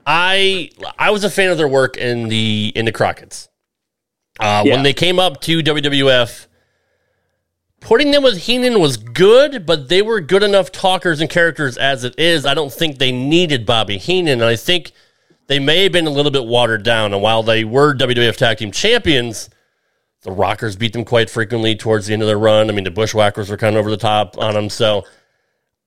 I 0.06 0.70
I 1.00 1.10
was 1.10 1.24
a 1.24 1.30
fan 1.32 1.50
of 1.50 1.58
their 1.58 1.68
work 1.68 1.98
in 1.98 2.28
the 2.28 2.72
in 2.76 2.86
the 2.86 2.92
Crockett's. 2.92 3.50
Uh, 4.40 4.62
Yeah. 4.64 4.74
When 4.76 4.84
they 4.84 4.94
came 4.94 5.18
up 5.18 5.42
to 5.42 5.60
WWF, 5.64 6.46
putting 7.86 8.10
them 8.10 8.24
with 8.24 8.36
Heenan 8.40 8.80
was 8.80 8.98
good, 8.98 9.64
but 9.64 9.90
they 9.90 10.02
were 10.02 10.20
good 10.20 10.42
enough 10.42 10.72
talkers 10.72 11.22
and 11.22 11.30
characters 11.30 11.78
as 11.78 12.04
it 12.04 12.18
is. 12.18 12.44
I 12.44 12.56
don't 12.56 12.74
think 12.74 12.98
they 12.98 13.12
needed 13.12 13.64
Bobby 13.64 14.00
Heenan, 14.00 14.42
and 14.42 14.50
I 14.50 14.56
think 14.56 14.92
they 15.46 15.60
may 15.60 15.84
have 15.84 15.92
been 15.92 16.08
a 16.08 16.12
little 16.12 16.32
bit 16.32 16.46
watered 16.48 16.82
down. 16.82 17.14
And 17.14 17.22
while 17.22 17.44
they 17.44 17.64
were 17.64 17.94
WWF 17.94 18.38
Tag 18.38 18.58
Team 18.58 18.72
Champions, 18.72 19.52
the 20.24 20.32
Rockers 20.32 20.76
beat 20.76 20.94
them 20.94 21.06
quite 21.06 21.30
frequently 21.30 21.76
towards 21.76 22.08
the 22.08 22.14
end 22.14 22.24
of 22.24 22.28
their 22.28 22.40
run. 22.40 22.72
I 22.72 22.74
mean, 22.74 22.86
the 22.86 22.92
Bushwhackers 22.92 23.52
were 23.52 23.58
kind 23.58 23.76
of 23.76 23.82
over 23.82 23.92
the 23.92 23.98
top 23.98 24.36
on 24.40 24.56
them, 24.56 24.72
so 24.72 25.06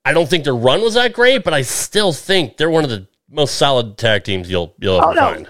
I 0.05 0.13
don't 0.13 0.29
think 0.29 0.45
their 0.45 0.55
run 0.55 0.81
was 0.83 0.95
that 0.95 1.13
great, 1.13 1.43
but 1.43 1.53
I 1.53 1.63
still 1.63 2.13
think 2.13 2.59
they're 2.59 2.71
one 2.71 2.85
of 2.85 2.91
the 2.91 3.09
most 3.29 3.57
solid 3.57 3.99
tag 3.99 4.23
teams 4.23 4.49
you'll 4.49 4.73
you'll 4.79 4.99
ever 4.99 5.09
Oh 5.09 5.13
no! 5.13 5.35
find. 5.35 5.49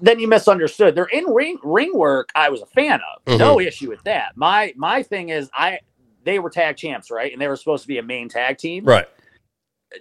Then 0.00 0.18
you 0.18 0.26
misunderstood. 0.28 0.94
Their 0.94 1.04
in 1.04 1.26
ring 1.26 1.58
ring 1.62 1.92
work, 1.94 2.30
I 2.34 2.48
was 2.48 2.62
a 2.62 2.66
fan 2.66 3.00
of. 3.14 3.24
Mm-hmm. 3.26 3.38
No 3.38 3.60
issue 3.60 3.90
with 3.90 4.02
that. 4.04 4.34
My 4.34 4.72
my 4.76 5.02
thing 5.02 5.28
is, 5.28 5.50
I 5.52 5.80
they 6.24 6.38
were 6.38 6.50
tag 6.50 6.76
champs, 6.76 7.10
right? 7.10 7.32
And 7.32 7.40
they 7.40 7.48
were 7.48 7.56
supposed 7.56 7.82
to 7.82 7.88
be 7.88 7.98
a 7.98 8.02
main 8.02 8.28
tag 8.28 8.58
team. 8.58 8.84
Right. 8.84 9.08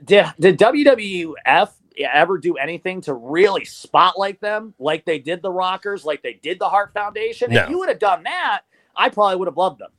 Did 0.04 0.26
did 0.40 0.60
WWF 0.60 1.72
ever 2.00 2.38
do 2.38 2.56
anything 2.56 3.02
to 3.02 3.14
really 3.14 3.66
spotlight 3.66 4.40
them 4.40 4.74
like 4.80 5.06
they 5.06 5.20
did 5.20 5.42
the 5.42 5.52
Rockers, 5.52 6.06
like 6.06 6.22
they 6.22 6.34
did 6.34 6.60
the 6.60 6.70
Hart 6.70 6.94
Foundation? 6.94 7.52
No. 7.52 7.64
If 7.64 7.70
you 7.70 7.80
would 7.80 7.90
have 7.90 8.00
done 8.00 8.24
that, 8.24 8.62
I 8.96 9.10
probably 9.10 9.38
would 9.38 9.48
have 9.48 9.58
loved 9.58 9.80
them. 9.80 9.92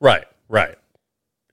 Right, 0.00 0.24
right. 0.48 0.76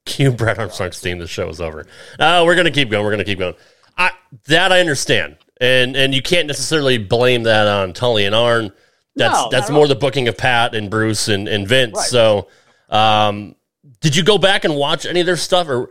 Cue 0.06 0.32
Brad 0.32 0.58
Armstrong's 0.58 1.00
theme. 1.00 1.20
The 1.20 1.28
show 1.28 1.50
is 1.50 1.62
over. 1.62 1.86
Uh, 2.20 2.44
we're 2.46 2.56
gonna 2.56 2.72
keep 2.72 2.90
going. 2.90 3.06
We're 3.06 3.12
gonna 3.12 3.24
keep 3.24 3.40
going. 3.40 3.56
I, 3.98 4.12
that 4.48 4.72
I 4.72 4.80
understand, 4.80 5.38
and 5.62 5.96
and 5.96 6.14
you 6.16 6.22
can't 6.22 6.48
necessarily 6.48 6.98
blame 6.98 7.44
that 7.44 7.68
on 7.68 7.94
Tully 7.94 8.26
and 8.26 8.34
Arn. 8.34 8.72
That's 9.16 9.34
No, 9.34 9.50
that's 9.52 9.70
more 9.70 9.88
the 9.88 9.96
booking 9.96 10.28
of 10.28 10.38
Pat 10.38 10.74
and 10.74 10.90
Bruce 10.90 11.28
and, 11.28 11.48
and 11.48 11.68
Vince. 11.68 11.96
Right. 11.96 12.06
So, 12.08 12.48
um, 12.90 13.56
did 14.02 14.16
you 14.16 14.24
go 14.24 14.38
back 14.38 14.64
and 14.64 14.76
watch 14.76 15.06
any 15.06 15.20
of 15.20 15.26
their 15.26 15.38
stuff, 15.38 15.68
or 15.68 15.90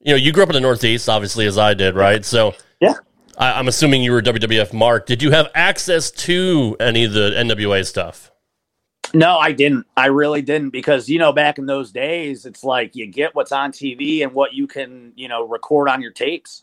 you 0.00 0.12
know, 0.12 0.16
you 0.16 0.32
grew 0.32 0.42
up 0.42 0.48
in 0.48 0.54
the 0.54 0.60
Northeast, 0.60 1.08
obviously, 1.08 1.46
as 1.46 1.58
I 1.58 1.74
did, 1.74 1.94
right? 1.94 2.24
So, 2.24 2.54
Yeah. 2.80 2.94
I, 3.38 3.52
I'm 3.52 3.68
assuming 3.68 4.02
you 4.02 4.12
were 4.12 4.22
WWF 4.22 4.72
Mark. 4.72 5.06
Did 5.06 5.22
you 5.22 5.30
have 5.30 5.48
access 5.54 6.10
to 6.10 6.76
any 6.80 7.04
of 7.04 7.12
the 7.12 7.30
NWA 7.30 7.86
stuff? 7.86 8.30
No, 9.12 9.38
I 9.38 9.52
didn't. 9.52 9.86
I 9.96 10.06
really 10.06 10.40
didn't 10.42 10.70
because 10.70 11.08
you 11.08 11.18
know 11.18 11.32
back 11.32 11.58
in 11.58 11.66
those 11.66 11.90
days, 11.90 12.46
it's 12.46 12.62
like 12.62 12.94
you 12.94 13.06
get 13.06 13.34
what's 13.34 13.50
on 13.50 13.72
TV 13.72 14.22
and 14.22 14.32
what 14.32 14.54
you 14.54 14.66
can 14.66 15.12
you 15.16 15.26
know 15.26 15.46
record 15.46 15.88
on 15.88 16.00
your 16.00 16.12
tapes. 16.12 16.62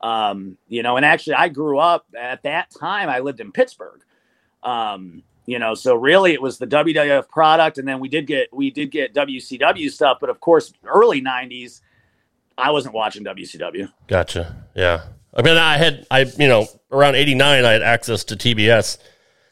Um, 0.00 0.56
you 0.68 0.82
know, 0.82 0.96
and 0.96 1.04
actually, 1.04 1.34
I 1.34 1.48
grew 1.48 1.78
up 1.78 2.06
at 2.18 2.42
that 2.44 2.70
time. 2.70 3.08
I 3.08 3.18
lived 3.18 3.40
in 3.40 3.52
Pittsburgh. 3.52 4.02
Um, 4.62 5.22
you 5.46 5.58
know, 5.58 5.74
so 5.74 5.94
really, 5.94 6.32
it 6.32 6.40
was 6.40 6.58
the 6.58 6.66
WWF 6.66 7.28
product, 7.28 7.78
and 7.78 7.86
then 7.86 8.00
we 8.00 8.08
did 8.08 8.26
get 8.26 8.52
we 8.52 8.70
did 8.70 8.90
get 8.90 9.14
WCW 9.14 9.90
stuff, 9.90 10.18
but 10.20 10.30
of 10.30 10.40
course, 10.40 10.72
early 10.84 11.20
'90s, 11.20 11.80
I 12.56 12.70
wasn't 12.70 12.94
watching 12.94 13.24
WCW. 13.24 13.90
Gotcha. 14.06 14.64
Yeah. 14.74 15.02
I 15.36 15.42
mean, 15.42 15.56
I 15.56 15.76
had, 15.76 16.06
I, 16.10 16.20
you 16.38 16.46
know, 16.46 16.66
around 16.92 17.16
89, 17.16 17.64
I 17.64 17.70
had 17.72 17.82
access 17.82 18.24
to 18.24 18.36
TBS. 18.36 18.98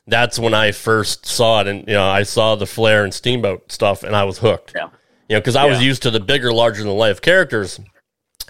That's 0.07 0.39
when 0.39 0.55
I 0.55 0.73
first 0.73 1.27
saw 1.27 1.61
it. 1.61 1.67
And, 1.67 1.87
you 1.89 1.95
know, 1.95 2.05
I 2.05 2.23
saw 2.23 2.55
the 2.55 2.67
Flair 2.67 3.05
and 3.05 3.13
Steamboat 3.13 3.73
stuff 3.73 4.03
and 4.03 4.15
I 4.15 4.25
was 4.25 4.39
hooked. 4.39 4.73
Yeah. 4.75 4.91
You 5.29 5.37
know, 5.37 5.41
because 5.41 5.57
I 5.57 5.65
was 5.65 5.83
used 5.83 6.03
to 6.03 6.11
the 6.11 6.21
bigger, 6.21 6.53
larger 6.53 6.83
than 6.83 6.93
life 6.93 7.21
characters. 7.21 7.81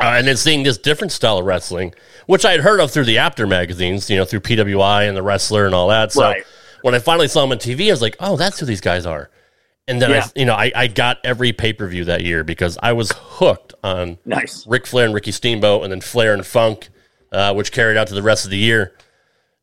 Uh, 0.00 0.14
and 0.16 0.26
then 0.26 0.36
seeing 0.36 0.62
this 0.62 0.78
different 0.78 1.12
style 1.12 1.38
of 1.38 1.44
wrestling, 1.44 1.94
which 2.26 2.44
I 2.44 2.52
had 2.52 2.60
heard 2.60 2.80
of 2.80 2.90
through 2.90 3.04
the 3.04 3.18
Apter 3.18 3.46
magazines, 3.46 4.08
you 4.10 4.16
know, 4.16 4.24
through 4.24 4.40
PWI 4.40 5.06
and 5.06 5.16
the 5.16 5.22
Wrestler 5.22 5.66
and 5.66 5.74
all 5.74 5.88
that. 5.88 6.12
So 6.12 6.22
Right. 6.22 6.44
When 6.82 6.94
I 6.94 6.98
finally 6.98 7.28
saw 7.28 7.40
them 7.42 7.52
on 7.52 7.58
TV, 7.58 7.88
I 7.88 7.92
was 7.92 8.02
like, 8.02 8.16
oh, 8.20 8.36
that's 8.36 8.58
who 8.60 8.66
these 8.66 8.80
guys 8.80 9.06
are. 9.06 9.30
And 9.88 10.00
then 10.00 10.10
Yeah. 10.10 10.24
I, 10.26 10.30
you 10.38 10.44
know, 10.44 10.54
I, 10.54 10.70
I 10.74 10.86
got 10.86 11.18
every 11.24 11.52
pay 11.52 11.72
per 11.72 11.86
view 11.88 12.04
that 12.04 12.22
year 12.22 12.44
because 12.44 12.78
I 12.82 12.92
was 12.92 13.12
hooked 13.16 13.74
on 13.82 14.18
Nice. 14.24 14.66
Ric 14.66 14.86
Flair 14.86 15.06
and 15.06 15.14
Ricky 15.14 15.32
Steamboat, 15.32 15.82
and 15.82 15.90
then 15.92 16.00
Flair 16.00 16.34
and 16.34 16.46
Funk, 16.46 16.88
uh, 17.32 17.52
which 17.54 17.72
carried 17.72 17.96
out 17.96 18.06
to 18.08 18.14
the 18.14 18.22
rest 18.22 18.44
of 18.44 18.50
the 18.50 18.58
year. 18.58 18.94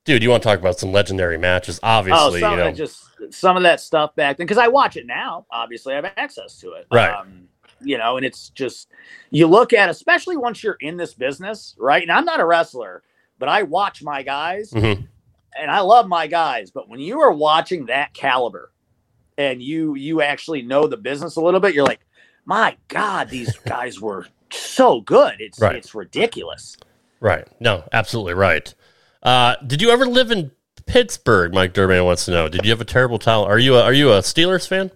Dude, 0.05 0.23
you 0.23 0.29
want 0.29 0.41
to 0.43 0.49
talk 0.49 0.59
about 0.59 0.79
some 0.79 0.91
legendary 0.91 1.37
matches? 1.37 1.79
Oh, 1.83 1.87
Obviously, 1.87 2.39
some 2.41 2.51
you 2.51 2.57
know, 2.57 2.71
just 2.71 3.03
some 3.29 3.55
of 3.57 3.63
that 3.63 3.79
stuff 3.79 4.15
back 4.15 4.37
then 4.37 4.45
because 4.47 4.57
I 4.57 4.67
watch 4.67 4.97
it 4.97 5.05
now. 5.05 5.45
Obviously, 5.51 5.93
I 5.93 5.97
have 5.97 6.11
access 6.17 6.57
to 6.61 6.71
it. 6.73 6.87
Right. 6.91 7.11
Um, 7.11 7.47
you 7.81 7.97
know, 7.97 8.17
and 8.17 8.25
it's 8.25 8.49
just 8.49 8.89
you 9.29 9.45
look 9.47 9.71
at, 9.71 9.89
especially 9.89 10.35
once 10.35 10.63
you're 10.63 10.77
in 10.81 10.97
this 10.97 11.13
business, 11.13 11.75
right? 11.79 12.01
And 12.01 12.11
I'm 12.11 12.25
not 12.25 12.39
a 12.39 12.45
wrestler, 12.45 13.03
but 13.37 13.47
I 13.49 13.63
watch 13.63 14.01
my 14.03 14.21
guys, 14.23 14.71
Mhm. 14.71 15.07
And 15.57 15.69
I 15.71 15.79
love 15.81 16.07
my 16.07 16.27
guys. 16.27 16.71
But 16.71 16.89
when 16.89 16.99
you 16.99 17.21
are 17.21 17.31
watching 17.31 17.85
that 17.87 18.13
caliber, 18.13 18.71
and 19.37 19.61
you 19.61 19.95
you 19.95 20.21
actually 20.21 20.61
know 20.61 20.87
the 20.87 20.97
business 20.97 21.35
a 21.37 21.41
little 21.41 21.59
bit, 21.59 21.73
you're 21.73 21.85
like, 21.85 22.01
my 22.45 22.75
God, 22.89 23.29
these 23.29 23.55
guys 23.65 24.01
were 24.01 24.27
so 24.51 25.01
good. 25.01 25.35
It's 25.39 25.59
Right. 25.59 25.75
it's 25.75 25.93
ridiculous. 25.95 26.75
right? 27.19 27.47
No, 27.59 27.83
absolutely 27.93 28.33
right. 28.33 28.73
Uh, 29.21 29.55
did 29.67 29.81
you 29.81 29.89
ever 29.91 30.05
live 30.05 30.31
in 30.31 30.51
Pittsburgh? 30.85 31.53
Mike 31.53 31.73
Durban 31.73 32.03
wants 32.05 32.25
to 32.25 32.31
know. 32.31 32.47
Did 32.49 32.63
you 32.65 32.71
have 32.71 32.81
a 32.81 32.85
terrible 32.85 33.19
towel? 33.19 33.43
Are 33.45 33.59
you 33.59 33.75
a, 33.75 33.81
are 33.83 33.93
you 33.93 34.11
a 34.11 34.19
Steelers 34.19 34.67
fan? 34.67 34.91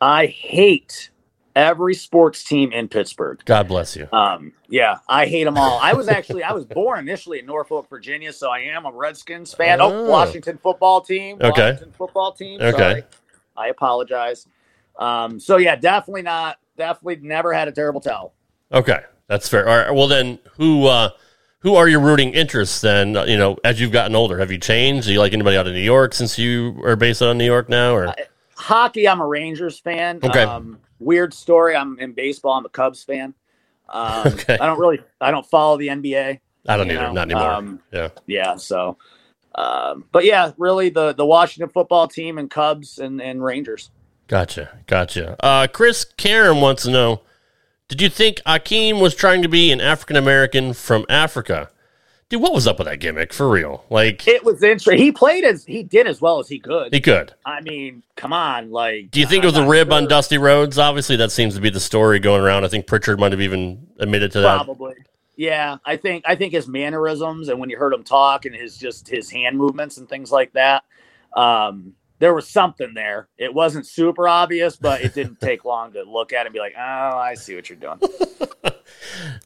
I 0.00 0.26
hate 0.26 1.10
every 1.56 1.94
sports 1.94 2.42
team 2.44 2.72
in 2.72 2.88
Pittsburgh. 2.88 3.40
God 3.44 3.68
bless 3.68 3.96
you. 3.96 4.08
Um, 4.12 4.52
yeah, 4.68 4.98
I 5.08 5.26
hate 5.26 5.44
them 5.44 5.56
all. 5.56 5.78
I 5.80 5.92
was 5.92 6.08
actually 6.08 6.42
I 6.42 6.52
was 6.52 6.64
born 6.64 6.98
initially 7.00 7.38
in 7.38 7.46
Norfolk, 7.46 7.88
Virginia, 7.88 8.32
so 8.32 8.50
I 8.50 8.60
am 8.60 8.86
a 8.86 8.92
Redskins 8.92 9.54
fan. 9.54 9.80
Oh, 9.80 10.04
Oh. 10.06 10.10
Washington 10.10 10.58
football 10.58 11.00
team. 11.00 11.38
Okay. 11.40 11.60
Washington 11.72 11.92
football 11.92 12.32
team. 12.32 12.60
Okay. 12.60 12.76
Sorry. 12.78 13.02
I 13.56 13.68
apologize. 13.68 14.46
Um, 14.98 15.38
so 15.40 15.56
yeah, 15.58 15.76
definitely 15.76 16.22
not. 16.22 16.58
Definitely 16.76 17.26
never 17.26 17.52
had 17.52 17.68
a 17.68 17.72
terrible 17.72 18.00
towel. 18.00 18.34
Okay, 18.72 18.98
that's 19.28 19.48
fair. 19.48 19.68
All 19.68 19.76
right, 19.76 19.90
well 19.94 20.08
then, 20.08 20.40
who 20.56 20.86
uh, 20.86 21.10
who 21.60 21.76
are 21.76 21.86
your 21.88 22.00
rooting 22.00 22.30
interests 22.34 22.80
then? 22.80 23.16
uh, 23.16 23.24
You 23.24 23.36
know, 23.38 23.56
as 23.64 23.80
you've 23.80 23.92
gotten 23.92 24.16
older, 24.16 24.38
have 24.38 24.50
you 24.50 24.58
changed? 24.58 25.06
Do 25.06 25.12
you 25.12 25.20
like 25.20 25.32
anybody 25.32 25.56
out 25.56 25.66
of 25.68 25.72
New 25.72 25.78
York 25.80 26.14
since 26.14 26.36
you 26.38 26.80
are 26.84 26.96
based 26.96 27.22
out 27.22 27.28
of 27.30 27.36
New 27.36 27.44
York 27.44 27.68
now? 27.68 27.94
Or 27.94 28.12
Hockey, 28.56 29.08
I'm 29.08 29.20
a 29.20 29.26
Rangers 29.26 29.78
fan. 29.78 30.18
Okay. 30.22 30.42
Um, 30.42 30.78
weird 31.04 31.34
story. 31.34 31.76
I'm 31.76 31.98
in 31.98 32.12
baseball. 32.12 32.52
I'm 32.54 32.64
a 32.64 32.68
Cubs 32.68 33.04
fan. 33.04 33.34
Um, 33.88 34.26
Okay. 34.26 34.58
I 34.58 34.66
don't 34.66 34.78
really. 34.80 35.00
I 35.20 35.30
don't 35.30 35.46
follow 35.46 35.76
the 35.76 35.88
NBA. 35.88 36.40
I 36.66 36.76
don't 36.76 36.90
either, 36.90 37.00
know, 37.00 37.12
not 37.12 37.30
anymore. 37.30 37.50
um, 37.50 37.80
yeah. 37.92 38.08
yeah 38.26 38.56
so 38.56 38.96
um 39.54 40.06
but 40.12 40.24
yeah 40.24 40.50
really 40.56 40.88
the 40.88 41.12
the 41.12 41.26
washington 41.26 41.68
football 41.68 42.08
team 42.08 42.38
and 42.38 42.50
cubs 42.50 42.98
and 42.98 43.20
and 43.20 43.44
rangers 43.44 43.90
Gotcha, 44.26 44.78
gotcha. 44.86 45.36
Uh, 45.44 45.66
Chris 45.66 46.04
Karen 46.16 46.60
wants 46.62 46.84
to 46.84 46.90
know: 46.90 47.20
Did 47.88 48.00
you 48.00 48.08
think 48.08 48.40
Akeem 48.46 48.98
was 49.00 49.14
trying 49.14 49.42
to 49.42 49.48
be 49.48 49.70
an 49.70 49.82
African 49.82 50.16
American 50.16 50.72
from 50.72 51.04
Africa? 51.10 51.68
Dude, 52.30 52.40
what 52.42 52.54
was 52.54 52.66
up 52.66 52.78
with 52.78 52.86
that 52.88 53.00
gimmick 53.00 53.32
for 53.32 53.48
real? 53.48 53.84
Like, 53.90 54.26
it 54.26 54.44
was 54.44 54.62
interesting 54.62 54.98
he 54.98 55.12
played 55.12 55.44
as 55.44 55.64
he 55.64 55.82
did 55.82 56.06
as 56.06 56.20
well 56.20 56.38
as 56.40 56.48
he 56.48 56.58
could 56.58 56.92
he 56.92 57.00
could. 57.00 57.34
i 57.44 57.60
mean 57.60 58.02
come 58.16 58.32
on 58.32 58.70
like 58.70 59.10
Do 59.10 59.20
you 59.20 59.26
think 59.26 59.44
it 59.44 59.46
was 59.46 59.56
a 59.56 59.66
rib 59.66 59.92
on. 59.92 60.08
Dusty 60.08 60.38
Rhodes? 60.38 60.78
Obviously, 60.78 61.16
that 61.16 61.30
seems 61.32 61.54
to 61.54 61.60
be 61.60 61.70
the 61.70 61.80
story 61.80 62.18
going 62.18 62.42
around. 62.42 62.64
I 62.64 62.68
think 62.68 62.86
Prichard 62.86 63.20
might 63.20 63.32
have 63.32 63.40
even 63.40 63.86
admitted 63.98 64.32
to 64.32 64.40
that. 64.40 64.56
probably 64.64 64.94
yeah 65.36 65.78
i 65.84 65.96
think 65.96 66.22
i 66.28 66.36
think 66.36 66.52
his 66.52 66.68
mannerisms 66.68 67.48
and 67.48 67.58
when 67.58 67.68
you 67.68 67.76
heard 67.76 67.92
him 67.92 68.04
talk 68.04 68.44
and 68.44 68.54
his 68.54 68.76
just 68.78 69.08
his 69.08 69.28
hand 69.28 69.58
movements 69.58 69.96
and 69.98 70.08
things 70.08 70.30
like 70.30 70.52
that 70.52 70.84
um 71.34 71.92
there 72.20 72.32
was 72.34 72.48
something 72.48 72.94
there 72.94 73.28
it 73.38 73.52
wasn't 73.52 73.86
super 73.86 74.28
obvious 74.28 74.76
but 74.76 75.02
it 75.02 75.14
didn't 75.14 75.40
take 75.40 75.64
long 75.64 75.92
to 75.92 76.02
look 76.04 76.32
at 76.32 76.42
it 76.42 76.46
and 76.46 76.52
be 76.52 76.58
like 76.60 76.74
oh 76.78 76.80
i 77.18 77.34
see 77.34 77.54
what 77.54 77.68
you're 77.68 77.78
doing 77.78 77.98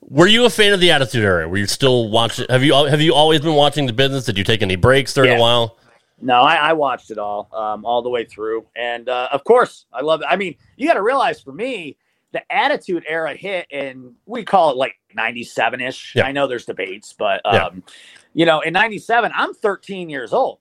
Were 0.03 0.27
you 0.27 0.45
a 0.45 0.51
fan 0.51 0.73
of 0.73 0.81
the 0.81 0.91
Attitude 0.91 1.23
Era? 1.23 1.49
Were 1.49 1.57
you 1.59 1.67
still 1.67 2.09
watching? 2.11 2.47
Have 2.49 2.65
you 2.65 2.73
have 2.75 3.01
you 3.01 3.15
always 3.15 3.41
been 3.41 3.55
watching 3.55 3.87
the 3.87 3.93
business? 3.93 4.25
Did 4.25 4.37
you 4.39 4.45
take 4.45 4.63
any 4.63 4.77
breaks 4.77 5.15
during 5.15 5.31
Yeah. 5.31 5.37
a 5.39 5.41
while? 5.41 5.77
No, 6.21 6.41
I, 6.41 6.57
I 6.57 6.73
watched 6.73 7.11
it 7.13 7.19
all, 7.19 7.49
um, 7.53 7.85
all 7.85 8.03
the 8.03 8.09
way 8.11 8.25
through, 8.25 8.67
and 8.75 9.09
uh, 9.09 9.29
of 9.31 9.45
course, 9.45 9.87
I 9.93 10.01
love 10.01 10.21
it. 10.23 10.27
I 10.29 10.35
mean, 10.37 10.57
you 10.77 10.89
got 10.89 10.95
to 10.95 11.03
realize 11.03 11.41
for 11.41 11.53
me, 11.53 11.97
the 12.33 12.43
Attitude 12.53 13.05
Era 13.07 13.35
hit, 13.35 13.67
and 13.71 14.15
we 14.27 14.45
call 14.45 14.71
it 14.71 14.77
like 14.77 14.95
'97 15.15 15.81
ish. 15.81 16.15
Yeah. 16.17 16.27
I 16.27 16.33
know 16.33 16.47
there's 16.49 16.67
debates, 16.67 17.15
but 17.17 17.41
Yeah. 17.45 17.67
um, 17.67 17.83
you 18.35 18.47
know, 18.47 18.61
in 18.61 18.73
'97, 18.73 19.31
I'm 19.35 19.55
13 19.55 20.11
years 20.11 20.33
old. 20.33 20.59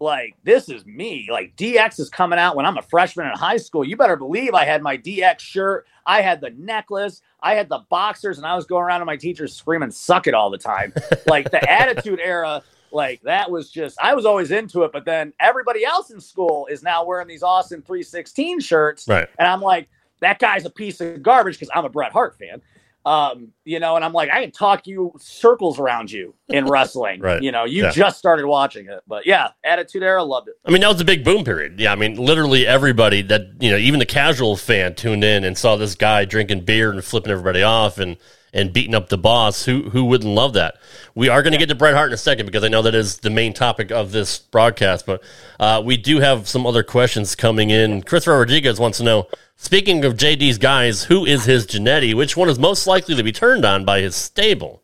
Like 0.00 0.36
this 0.44 0.68
is 0.68 0.86
me. 0.86 1.28
Like 1.30 1.56
DX 1.56 1.98
is 1.98 2.08
coming 2.08 2.38
out 2.38 2.54
when 2.54 2.66
I'm 2.66 2.78
a 2.78 2.82
freshman 2.82 3.26
in 3.26 3.32
high 3.32 3.56
school. 3.56 3.84
You 3.84 3.96
better 3.96 4.16
believe 4.16 4.54
I 4.54 4.64
had 4.64 4.82
my 4.82 4.96
DX 4.96 5.40
shirt. 5.40 5.86
I 6.06 6.22
had 6.22 6.40
the 6.40 6.50
necklace. 6.50 7.20
I 7.40 7.54
had 7.54 7.68
the 7.68 7.80
boxers, 7.88 8.38
and 8.38 8.46
I 8.46 8.54
was 8.54 8.64
going 8.64 8.84
around 8.84 9.00
to 9.00 9.06
my 9.06 9.16
teachers 9.16 9.54
screaming 9.54 9.90
"suck 9.90 10.26
it" 10.26 10.34
all 10.34 10.50
the 10.50 10.58
time. 10.58 10.92
Like 11.26 11.50
the 11.50 11.70
Attitude 11.70 12.20
Era 12.22 12.62
like 12.90 13.20
that 13.22 13.50
was 13.50 13.70
just 13.70 13.98
I 14.00 14.14
was 14.14 14.24
always 14.24 14.50
into 14.50 14.82
it, 14.84 14.92
but 14.92 15.04
then 15.04 15.32
everybody 15.40 15.84
else 15.84 16.10
in 16.10 16.20
school 16.20 16.66
is 16.70 16.82
now 16.82 17.04
wearing 17.04 17.28
these 17.28 17.42
Austin 17.42 17.82
316 17.82 18.60
shirts. 18.60 19.06
Right. 19.06 19.28
And 19.38 19.46
I'm 19.46 19.60
like, 19.60 19.88
that 20.20 20.38
guy's 20.38 20.64
a 20.64 20.70
piece 20.70 21.00
of 21.00 21.22
garbage 21.22 21.56
because 21.58 21.70
I'm 21.74 21.84
a 21.84 21.88
Bret 21.88 22.12
Hart 22.12 22.38
fan. 22.38 22.62
Um, 23.08 23.52
you 23.64 23.80
know, 23.80 23.96
and 23.96 24.04
I'm 24.04 24.12
like, 24.12 24.28
I 24.30 24.42
can 24.42 24.50
talk 24.50 24.86
you 24.86 25.14
circles 25.18 25.78
around 25.78 26.10
you 26.10 26.34
in 26.48 26.66
wrestling. 26.70 27.20
Right. 27.20 27.42
You 27.42 27.52
know, 27.52 27.64
you 27.64 27.84
Yeah. 27.84 27.90
just 27.90 28.18
started 28.18 28.46
watching 28.46 28.86
it. 28.88 29.00
But 29.06 29.24
yeah, 29.24 29.48
Attitude 29.64 30.02
Era, 30.02 30.22
loved 30.22 30.48
it. 30.48 30.54
I 30.66 30.70
mean, 30.70 30.82
that 30.82 30.88
was 30.92 31.00
a 31.00 31.04
big 31.06 31.24
boom 31.24 31.42
period. 31.44 31.80
Yeah, 31.80 31.92
I 31.92 31.94
mean, 31.94 32.16
literally 32.16 32.66
everybody 32.66 33.22
that 33.22 33.42
you 33.60 33.70
know, 33.70 33.78
even 33.78 33.98
the 33.98 34.06
casual 34.06 34.56
fan 34.56 34.94
tuned 34.94 35.24
in 35.24 35.44
and 35.44 35.56
saw 35.56 35.76
this 35.76 35.94
guy 35.94 36.26
drinking 36.26 36.66
beer 36.66 36.90
and 36.90 37.02
flipping 37.02 37.32
everybody 37.32 37.62
off 37.62 37.98
and 37.98 38.16
and 38.52 38.72
beating 38.72 38.94
up 38.94 39.08
the 39.08 39.18
boss. 39.18 39.64
Who 39.64 39.90
who 39.90 40.04
wouldn't 40.04 40.32
love 40.32 40.52
that? 40.54 40.76
We 41.14 41.28
are 41.28 41.42
going 41.42 41.52
to 41.52 41.58
get 41.58 41.68
to 41.68 41.74
Bret 41.74 41.94
Hart 41.94 42.10
in 42.10 42.14
a 42.14 42.18
second 42.18 42.46
because 42.46 42.64
I 42.64 42.68
know 42.68 42.82
that 42.82 42.94
is 42.94 43.18
the 43.18 43.30
main 43.30 43.52
topic 43.52 43.90
of 43.90 44.12
this 44.12 44.38
broadcast. 44.38 45.06
But 45.06 45.22
uh, 45.58 45.82
we 45.84 45.96
do 45.96 46.20
have 46.20 46.48
some 46.48 46.66
other 46.66 46.82
questions 46.82 47.34
coming 47.34 47.70
in. 47.70 48.02
Christopher 48.02 48.38
Rodriguez 48.38 48.78
wants 48.78 48.98
to 48.98 49.04
know. 49.04 49.28
Speaking 49.56 50.04
of 50.04 50.14
JD's 50.14 50.56
guys, 50.56 51.04
who 51.04 51.26
is 51.26 51.44
his 51.44 51.66
Jannetty? 51.66 52.14
Which 52.14 52.36
one 52.36 52.48
is 52.48 52.60
most 52.60 52.86
likely 52.86 53.16
to 53.16 53.24
be 53.24 53.32
turned 53.32 53.64
on 53.64 53.84
by 53.84 54.00
his 54.00 54.14
stable? 54.14 54.82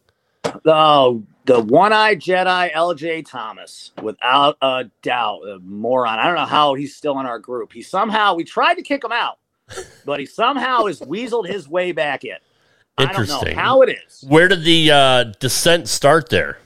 Oh, 0.67 1.23
the 1.47 1.61
one-eyed 1.61 2.21
Jedi, 2.21 2.73
LJ 2.73 3.29
Thomas, 3.29 3.93
without 4.03 4.57
a 4.63 4.87
doubt, 5.03 5.41
a 5.43 5.59
moron. 5.61 6.19
I 6.19 6.27
don't 6.27 6.37
know 6.37 6.47
how 6.47 6.75
he's 6.75 6.97
still 6.97 7.21
in 7.21 7.27
our 7.27 7.39
group. 7.39 7.73
He 7.73 7.83
somehow 7.83 8.35
we 8.35 8.45
tried 8.45 8.75
to 8.75 8.83
kick 8.83 9.05
him 9.05 9.13
out, 9.13 9.39
but 10.05 10.21
he 10.21 10.27
somehow 10.27 10.87
has 10.87 11.01
weaseled 11.01 11.47
his 11.47 11.69
way 11.69 11.93
back 11.93 12.25
in. 12.25 12.37
I 12.97 13.07
don't 13.07 13.15
know 13.15 13.21
Interesting. 13.23 13.57
how 13.57 13.83
it 13.83 13.91
is. 14.07 14.25
Where 14.29 14.47
did 14.49 14.63
the 14.65 14.91
uh, 14.91 15.25
descent 15.41 15.89
start 15.89 16.29
there? 16.29 16.59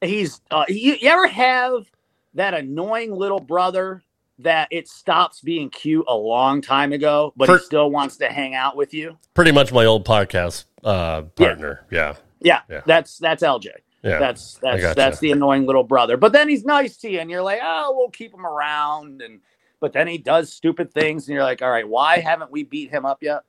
He's 0.00 0.40
uh, 0.50 0.64
you, 0.68 0.94
you 1.00 1.08
ever 1.08 1.26
have 1.28 1.86
that 2.34 2.54
annoying 2.54 3.12
little 3.14 3.38
brother 3.40 4.02
that 4.38 4.68
it 4.70 4.88
stops 4.88 5.40
being 5.40 5.70
cute 5.70 6.04
a 6.08 6.14
long 6.16 6.60
time 6.60 6.92
ago, 6.92 7.32
but 7.36 7.46
For- 7.46 7.58
he 7.58 7.64
still 7.64 7.90
wants 7.90 8.16
to 8.18 8.28
hang 8.28 8.54
out 8.54 8.76
with 8.76 8.92
you. 8.92 9.16
Pretty 9.34 9.52
much 9.52 9.72
my 9.72 9.84
old 9.84 10.04
podcast 10.04 10.64
uh, 10.82 11.22
partner. 11.22 11.86
Yeah. 11.90 12.14
Yeah, 12.40 12.62
Yeah. 12.68 12.80
that's 12.84 13.18
that's 13.18 13.42
LJ. 13.44 13.68
Yeah. 14.02 14.18
That's 14.18 14.54
that's 14.56 14.82
gotcha. 14.82 14.94
that's 14.96 15.18
the 15.20 15.30
annoying 15.30 15.64
little 15.64 15.84
brother. 15.84 16.16
But 16.16 16.32
then 16.32 16.48
he's 16.48 16.64
nice 16.64 16.96
to 16.98 17.08
you, 17.10 17.20
and 17.20 17.30
you're 17.30 17.42
like, 17.42 17.60
oh, 17.62 17.94
we'll 17.96 18.10
keep 18.10 18.34
him 18.34 18.44
around. 18.44 19.22
And 19.22 19.40
but 19.78 19.92
then 19.92 20.08
he 20.08 20.18
does 20.18 20.52
stupid 20.52 20.92
things, 20.92 21.28
and 21.28 21.34
you're 21.34 21.44
like, 21.44 21.62
all 21.62 21.70
right, 21.70 21.88
why 21.88 22.18
haven't 22.18 22.50
we 22.50 22.64
beat 22.64 22.90
him 22.90 23.06
up 23.06 23.22
yet? 23.22 23.42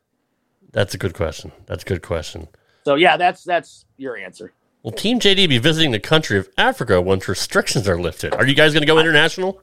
That's 0.74 0.94
a 0.94 0.98
good 0.98 1.14
question. 1.14 1.54
That's 1.66 1.84
a 1.84 1.86
good 1.88 2.02
question. 2.02 2.50
So 2.84 2.96
yeah, 2.96 3.16
that's 3.16 3.44
that's 3.46 3.86
your 3.98 4.18
answer. 4.18 4.52
Will 4.84 4.92
Team 4.92 5.20
JD 5.20 5.48
be 5.48 5.58
visiting 5.60 5.92
the 5.92 6.00
country 6.00 6.38
of 6.38 6.50
Africa 6.58 7.00
once 7.00 7.30
restrictions 7.30 7.88
are 7.88 7.98
lifted? 7.98 8.34
Are 8.36 8.46
you 8.46 8.54
guys 8.54 8.74
going 8.74 8.82
to 8.82 8.88
go 8.88 9.00
international? 9.00 9.62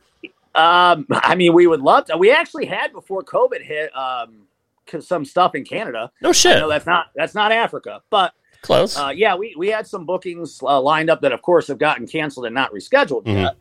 Um, 0.55 1.07
I 1.11 1.35
mean, 1.35 1.53
we 1.53 1.67
would 1.67 1.81
love 1.83 2.07
to. 2.07 2.17
We 2.17 2.31
actually 2.33 2.65
had 2.67 2.93
before 2.93 3.23
COVID 3.23 3.61
hit 3.63 3.95
um, 3.95 4.47
some 5.01 5.25
stuff 5.27 5.55
in 5.55 5.65
Canada. 5.65 6.11
No 6.23 6.33
shit. 6.33 6.57
No, 6.59 6.69
that's 6.69 6.87
not 6.87 7.09
that's 7.15 7.35
not 7.35 7.53
Africa, 7.53 8.03
but 8.09 8.33
Close. 8.63 8.97
uh, 8.99 9.13
yeah, 9.15 9.35
we 9.37 9.55
we 9.59 9.69
had 9.69 9.87
some 9.87 10.07
bookings 10.07 10.61
uh, 10.63 10.81
lined 10.81 11.11
up 11.11 11.21
that, 11.21 11.33
of 11.33 11.43
course, 11.43 11.69
have 11.69 11.79
gotten 11.79 12.07
canceled 12.07 12.47
and 12.47 12.55
not 12.55 12.73
rescheduled 12.73 13.25
Mhm. 13.25 13.43
yet. 13.43 13.57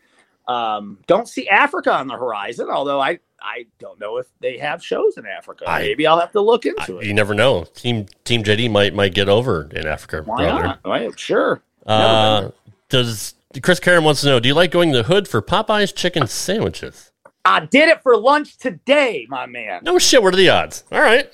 Um, 0.50 0.98
don't 1.08 1.28
see 1.28 1.48
Africa 1.48 1.94
on 1.94 2.08
the 2.08 2.16
horizon, 2.18 2.70
although 2.72 3.00
I 3.00 3.20
I 3.42 3.68
don't 3.78 4.00
know 4.00 4.18
if 4.18 4.26
they 4.42 4.58
have 4.58 4.84
shows 4.84 5.18
in 5.18 5.26
Africa. 5.26 5.64
I- 5.68 5.82
Maybe 5.82 6.08
I'll 6.08 6.20
have 6.20 6.32
to 6.34 6.42
look 6.42 6.66
I- 6.66 6.70
into 6.70 6.98
it. 7.00 7.06
you 7.06 7.14
never 7.14 7.34
know. 7.34 7.64
Team 7.76 8.08
Team 8.26 8.44
JD 8.44 8.70
might 8.72 8.94
might 8.94 9.14
get 9.14 9.30
over 9.30 9.70
in 9.72 9.86
Africa. 9.88 10.24
Why 10.26 10.44
brother. 10.46 10.64
not? 10.64 10.80
Right, 10.86 11.20
sure. 11.20 11.62
Uh, 11.86 12.50
does 12.90 13.36
Chris 13.62 13.80
Karen 13.80 14.04
wants 14.04 14.22
to 14.22 14.28
know? 14.28 14.40
Do 14.40 14.48
you 14.50 14.54
like 14.56 14.72
going 14.72 14.92
to 14.92 14.98
the 14.98 15.04
hood 15.04 15.28
for 15.28 15.42
Popeyes 15.42 15.96
chicken 15.96 16.26
sandwiches? 16.28 17.12
I 17.46 17.62
did 17.62 17.88
it 17.90 18.02
for 18.04 18.18
lunch 18.18 18.58
today, 18.58 19.26
my 19.30 19.46
man. 19.46 19.82
No 19.84 19.98
shit. 20.00 20.22
What 20.22 20.34
are 20.34 20.38
the 20.38 20.50
odds? 20.50 20.84
All 20.92 21.00
right. 21.02 21.32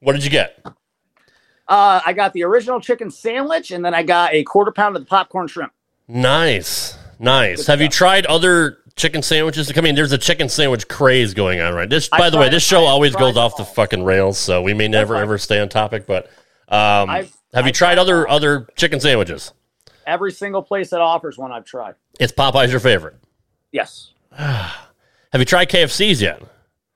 What 0.00 0.14
did 0.14 0.24
you 0.24 0.30
get? 0.30 0.58
Uh, 1.66 2.00
I 2.04 2.12
got 2.12 2.32
the 2.34 2.42
original 2.44 2.80
chicken 2.80 3.10
sandwich, 3.10 3.70
and 3.70 3.84
then 3.84 3.94
I 3.94 4.02
got 4.02 4.34
a 4.34 4.42
quarter 4.42 4.72
pound 4.72 4.96
of 4.96 5.02
the 5.02 5.06
popcorn 5.06 5.46
shrimp. 5.48 5.72
Nice, 6.08 6.98
nice. 7.18 7.58
Good 7.58 7.66
Have 7.72 7.80
you 7.80 7.88
tried 7.88 8.26
other 8.26 8.78
chicken 8.96 9.22
sandwiches? 9.22 9.72
I 9.76 9.80
mean, 9.80 9.94
there's 9.94 10.12
a 10.12 10.18
chicken 10.18 10.48
sandwich 10.48 10.88
craze 10.88 11.34
going 11.34 11.60
on 11.60 11.74
right. 11.74 11.88
This, 11.88 12.08
I 12.12 12.18
by 12.18 12.30
the 12.30 12.38
way, 12.38 12.48
this 12.48 12.62
show 12.64 12.84
always 12.84 13.14
goes 13.16 13.36
off 13.36 13.56
the 13.56 13.64
fucking 13.64 14.04
rails, 14.04 14.38
so 14.38 14.62
we 14.62 14.74
may 14.74 14.88
never 14.88 15.16
ever 15.16 15.38
stay 15.38 15.60
on 15.60 15.68
topic. 15.68 16.06
But 16.06 16.26
um, 16.68 17.10
I've- 17.10 17.30
have 17.54 17.64
you 17.66 17.68
I've 17.68 17.74
tried 17.74 17.98
other 17.98 18.26
all. 18.26 18.36
other 18.36 18.66
chicken 18.76 18.98
sandwiches? 19.00 19.52
Every 20.06 20.32
single 20.32 20.62
place 20.62 20.90
that 20.90 21.00
offers 21.00 21.38
one, 21.38 21.52
I've 21.52 21.64
tried. 21.64 21.94
It's 22.18 22.32
Popeyes 22.32 22.70
your 22.70 22.80
favorite? 22.80 23.16
Yes, 23.72 24.12
Have 24.36 25.40
you 25.40 25.44
tried 25.44 25.68
KFC's 25.70 26.20
yet? 26.22 26.42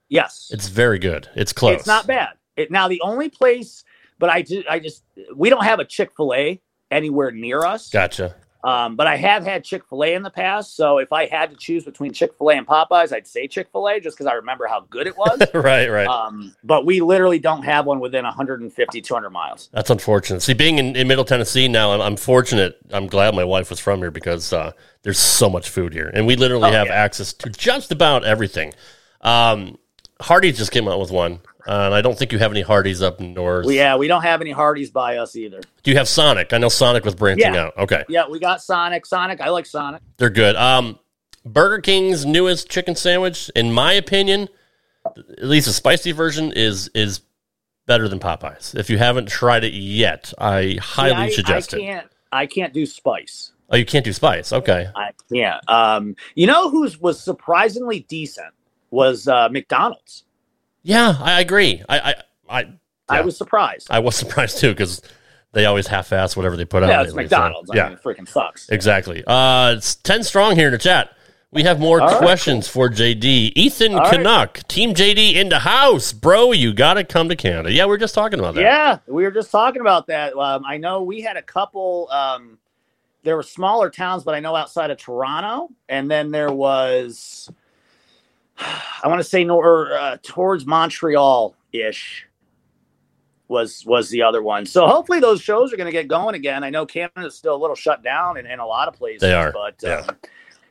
yes. 0.09 0.49
It's 0.53 0.67
very 0.67 0.99
good. 0.99 1.27
It's 1.35 1.53
close. 1.53 1.77
It's 1.79 1.87
not 1.87 2.07
bad. 2.07 2.29
It, 2.55 2.71
now 2.71 2.87
the 2.87 2.99
only 3.01 3.29
place, 3.29 3.83
but 4.17 4.29
I 4.29 4.41
just, 4.41 4.67
I 4.67 4.79
just, 4.79 5.03
we 5.35 5.49
don't 5.49 5.63
have 5.63 5.79
a 5.79 5.85
Chick 5.85 6.11
Fil 6.15 6.33
A 6.33 6.61
anywhere 6.91 7.31
near 7.31 7.63
us. 7.65 7.89
Gotcha. 7.89 8.35
Um, 8.61 8.97
but 8.97 9.07
I 9.07 9.15
have 9.15 9.45
had 9.45 9.63
Chick 9.63 9.83
Fil 9.89 10.03
A 10.03 10.13
in 10.13 10.21
the 10.21 10.29
past, 10.29 10.75
so 10.75 10.97
if 10.97 11.13
I 11.13 11.27
had 11.27 11.51
to 11.51 11.55
choose 11.55 11.85
between 11.85 12.11
Chick 12.11 12.33
Fil 12.37 12.49
A 12.49 12.55
and 12.57 12.67
Popeyes, 12.67 13.13
I'd 13.13 13.25
say 13.25 13.47
Chick 13.47 13.69
Fil 13.71 13.87
A 13.87 13.99
just 14.01 14.17
because 14.17 14.27
I 14.29 14.33
remember 14.33 14.67
how 14.67 14.81
good 14.89 15.07
it 15.07 15.15
was. 15.17 15.41
right, 15.53 15.87
right. 15.89 16.07
um, 16.07 16.53
but 16.63 16.85
we 16.85 16.99
literally 16.99 17.39
don't 17.39 17.63
have 17.63 17.85
one 17.85 18.01
within 18.01 18.25
150, 18.25 19.01
200 19.01 19.29
miles. 19.29 19.69
That's 19.71 19.89
unfortunate. 19.89 20.41
See, 20.41 20.53
being 20.53 20.77
in, 20.77 20.95
in 20.97 21.07
Middle 21.07 21.23
Tennessee 21.23 21.69
now, 21.69 21.91
I'm, 21.93 22.01
I'm 22.01 22.17
fortunate. 22.17 22.77
I'm 22.91 23.07
glad 23.07 23.33
my 23.33 23.45
wife 23.45 23.69
was 23.69 23.79
from 23.79 23.99
here 23.99 24.11
because 24.11 24.51
uh, 24.51 24.73
there's 25.03 25.19
so 25.19 25.49
much 25.49 25.69
food 25.69 25.93
here, 25.93 26.11
and 26.13 26.27
we 26.27 26.35
literally 26.35 26.69
Oh, 26.69 26.73
have 26.73 26.87
yeah. 26.87 26.93
access 26.93 27.31
to 27.33 27.49
just 27.49 27.93
about 27.93 28.25
everything. 28.25 28.73
Um, 29.21 29.77
Hardee's 30.19 30.57
just 30.57 30.71
came 30.71 30.87
out 30.89 30.99
with 30.99 31.11
one, 31.11 31.39
uh, 31.67 31.71
and 31.85 31.93
I 31.93 32.01
don't 32.01 32.17
think 32.17 32.31
you 32.31 32.39
have 32.39 32.51
any 32.51 32.61
Hardee's 32.61 33.01
up 33.01 33.19
north. 33.19 33.65
We, 33.65 33.75
yeah, 33.77 33.95
we 33.95 34.07
don't 34.07 34.21
have 34.23 34.41
any 34.41 34.51
Hardee's 34.51 34.91
by 34.91 35.17
us 35.17 35.35
either. 35.35 35.61
Do 35.83 35.91
you 35.91 35.97
have 35.97 36.07
Sonic? 36.07 36.53
I 36.53 36.57
know 36.57 36.69
Sonic 36.69 37.03
was 37.05 37.15
branching 37.15 37.53
Yeah. 37.53 37.65
out. 37.65 37.77
Okay, 37.77 38.03
Yeah, 38.09 38.27
we 38.29 38.39
got 38.39 38.61
Sonic. 38.61 39.05
Sonic, 39.05 39.41
I 39.41 39.49
like 39.49 39.65
Sonic. 39.65 40.01
they're 40.17 40.29
good. 40.29 40.55
Um, 40.55 40.99
Burger 41.45 41.81
King's 41.81 42.25
newest 42.25 42.69
chicken 42.69 42.95
sandwich, 42.95 43.49
in 43.55 43.71
my 43.73 43.93
opinion, 43.93 44.49
at 45.05 45.43
least 45.45 45.67
the 45.67 45.73
spicy 45.73 46.11
version 46.11 46.51
is 46.53 46.89
is 46.93 47.21
better 47.87 48.07
than 48.07 48.19
Popeyes. 48.19 48.75
If 48.77 48.89
you 48.89 48.97
haven't 48.97 49.27
tried 49.29 49.63
it 49.63 49.73
yet, 49.73 50.31
I 50.37 50.77
highly 50.81 51.15
See, 51.15 51.33
I, 51.33 51.35
suggest 51.35 51.73
I 51.73 51.77
it. 51.77 51.81
can't, 51.81 52.07
I 52.31 52.45
can't 52.45 52.73
do 52.73 52.85
spice. 52.85 53.51
Oh, 53.71 53.75
you 53.77 53.85
can't 53.85 54.03
do 54.05 54.13
spice. 54.13 54.51
Okay. 54.53 54.87
I 54.95 55.11
can't. 55.31 55.67
Um, 55.69 56.15
you 56.35 56.45
know 56.47 56.69
who's 56.69 56.99
was 56.99 57.19
surprisingly 57.19 58.01
decent 58.01 58.53
was 58.91 59.27
uh, 59.27 59.47
McDonald's. 59.49 60.23
Yeah, 60.83 61.15
I 61.19 61.41
agree. 61.41 61.83
I 61.87 61.99
I 61.99 62.15
I, 62.61 62.65
I 63.09 63.21
was 63.21 63.37
surprised. 63.37 63.87
I 63.89 63.99
was 63.99 64.15
surprised 64.15 64.59
too 64.59 64.69
because 64.69 65.01
they 65.51 65.65
always 65.65 65.87
half-ass 65.87 66.35
whatever 66.37 66.55
they 66.55 66.65
put 66.65 66.83
out. 66.83 66.89
yeah, 66.89 67.01
it's 67.01 67.13
lately, 67.13 67.29
so, 67.29 67.37
McDonald's. 67.37 67.71
I 67.71 67.75
yeah, 67.75 67.83
mean, 67.89 67.93
it 67.93 68.03
freaking 68.03 68.27
sucks. 68.27 68.69
exactly. 68.69 69.23
Uh, 69.25 69.75
it's 69.77 69.95
ten 69.95 70.23
strong 70.23 70.55
here 70.55 70.67
in 70.67 70.73
the 70.73 70.77
chat. 70.77 71.15
We 71.51 71.63
have 71.63 71.79
more 71.79 71.99
All 71.99 72.07
right, 72.07 72.17
questions 72.17 72.67
for 72.67 72.89
JD. 72.89 73.53
Ethan 73.55 73.93
All 73.93 74.01
right. 74.01 74.11
Canuck, 74.13 74.67
Team 74.67 74.93
JD 74.93 75.33
in 75.33 75.49
the 75.49 75.57
house, 75.57 76.13
bro. 76.13 76.51
You 76.51 76.73
got 76.73 76.93
to 76.93 77.03
come 77.03 77.27
to 77.29 77.35
Canada. 77.35 77.71
Yeah, 77.71 77.87
we 77.87 77.95
are 77.95 77.97
just 77.97 78.13
talking 78.13 78.37
about 78.37 78.53
that. 78.53 78.61
Yeah, 78.61 78.99
we 79.07 79.23
were 79.23 79.31
just 79.31 79.49
talking 79.49 79.81
about 79.81 80.05
that. 80.07 80.35
Um, 80.35 80.63
I 80.63 80.77
know 80.77 81.01
we 81.01 81.21
had 81.21 81.37
a 81.37 81.41
couple. 81.41 82.07
Um, 82.11 82.59
there 83.23 83.35
were 83.35 83.43
smaller 83.43 83.89
towns, 83.89 84.23
but 84.23 84.35
I 84.35 84.39
know 84.39 84.55
outside 84.55 84.91
of 84.91 84.99
Toronto, 84.99 85.69
and 85.89 86.09
then 86.09 86.29
there 86.29 86.51
was, 86.51 87.51
I 89.03 89.07
want 89.07 89.19
to 89.19 89.23
say, 89.23 89.43
nor 89.43 89.93
uh, 89.93 90.17
towards 90.23 90.65
Montreal 90.65 91.55
ish. 91.71 92.25
Was 93.47 93.83
was 93.83 94.09
the 94.09 94.21
other 94.21 94.43
one? 94.43 94.67
So 94.67 94.85
hopefully 94.87 95.19
those 95.19 95.41
shows 95.41 95.73
are 95.73 95.77
going 95.77 95.87
to 95.87 95.91
get 95.91 96.07
going 96.07 96.35
again. 96.35 96.63
I 96.63 96.69
know 96.69 96.85
Canada's 96.85 97.33
still 97.35 97.55
a 97.55 97.57
little 97.57 97.75
shut 97.75 98.03
down 98.03 98.37
in, 98.37 98.45
in 98.45 98.59
a 98.59 98.65
lot 98.65 98.87
of 98.87 98.93
places. 98.93 99.21
They 99.21 99.33
are, 99.33 99.51
but 99.51 99.73
yeah. 99.81 100.05
um, 100.07 100.17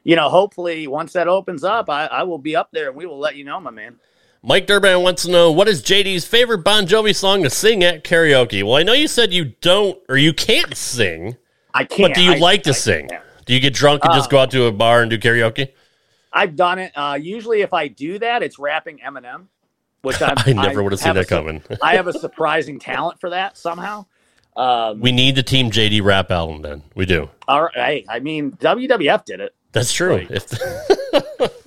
you 0.05 0.15
know, 0.15 0.29
hopefully 0.29 0.87
once 0.87 1.13
that 1.15 1.27
opens 1.27 1.65
up, 1.65 1.91
I, 1.91 2.07
I 2.07 2.23
will 2.23 2.39
be 2.39 2.55
up 2.55 2.69
there 2.71 2.87
and 2.87 2.97
we 2.97 3.05
will 3.05 3.19
let 3.19 3.35
you 3.35 3.43
know, 3.43 3.59
my 3.59 3.73
man. 3.73 3.97
Mike 4.45 4.69
Durban 4.69 5.03
wants 5.03 5.25
to 5.25 5.31
know 5.33 5.51
what 5.51 5.67
is 5.67 5.83
JD's 5.83 6.25
favorite 6.25 6.59
Bon 6.59 6.87
Jovi 6.87 7.17
song 7.17 7.43
to 7.43 7.51
sing 7.51 7.83
at 7.83 8.05
karaoke. 8.05 8.63
Well, 8.63 8.77
I 8.77 8.85
know 8.85 8.93
you 8.93 9.09
said 9.09 9.33
you 9.33 9.47
don't 9.61 9.99
or 10.09 10.17
you 10.17 10.33
can't 10.33 10.77
sing, 10.77 11.37
I 11.75 11.83
can't. 11.83 12.13
but 12.13 12.15
do 12.15 12.23
you 12.23 12.35
I- 12.35 12.39
like 12.39 12.63
to 12.63 12.71
I 12.71 12.75
sing? 12.75 13.09
can't. 13.09 13.25
Do 13.45 13.55
you 13.55 13.61
get 13.61 13.75
drunk 13.75 14.05
and 14.05 14.15
just 14.15 14.29
Uh, 14.29 14.31
go 14.31 14.39
out 14.39 14.53
to 14.53 14.67
a 14.67 14.73
bar 14.73 15.01
and 15.03 15.11
do 15.11 15.19
karaoke? 15.19 15.71
I've 16.33 16.57
done 16.57 16.79
it. 16.79 16.93
Uh, 16.95 17.19
usually, 17.21 17.63
if 17.63 17.73
I 17.73 17.89
do 17.89 18.19
that, 18.19 18.43
it's 18.43 18.59
rapping 18.59 18.99
Eminem, 18.99 19.47
which 20.03 20.21
I'm, 20.23 20.35
I 20.47 20.53
never 20.53 20.83
would 20.83 20.93
have 20.93 21.01
seen 21.01 21.15
that 21.15 21.29
coming. 21.29 21.63
I 21.83 21.97
have 21.97 22.07
a 22.07 22.13
surprising 22.13 22.79
talent 22.79 23.21
for 23.21 23.31
that 23.31 23.57
somehow. 23.57 24.07
Um, 24.57 25.01
We 25.01 25.13
need 25.13 25.37
the 25.37 25.43
Team 25.43 25.71
JD 25.71 26.03
rap 26.03 26.31
album. 26.31 26.63
Then 26.63 26.83
we 26.95 27.07
do. 27.07 27.31
all 27.47 27.69
right, 27.77 28.05
I 28.09 28.19
mean, 28.21 28.53
WWF 28.53 29.25
did 29.25 29.41
it. 29.41 29.55
That's 29.73 29.93
true. 29.93 30.27
If 30.31 30.53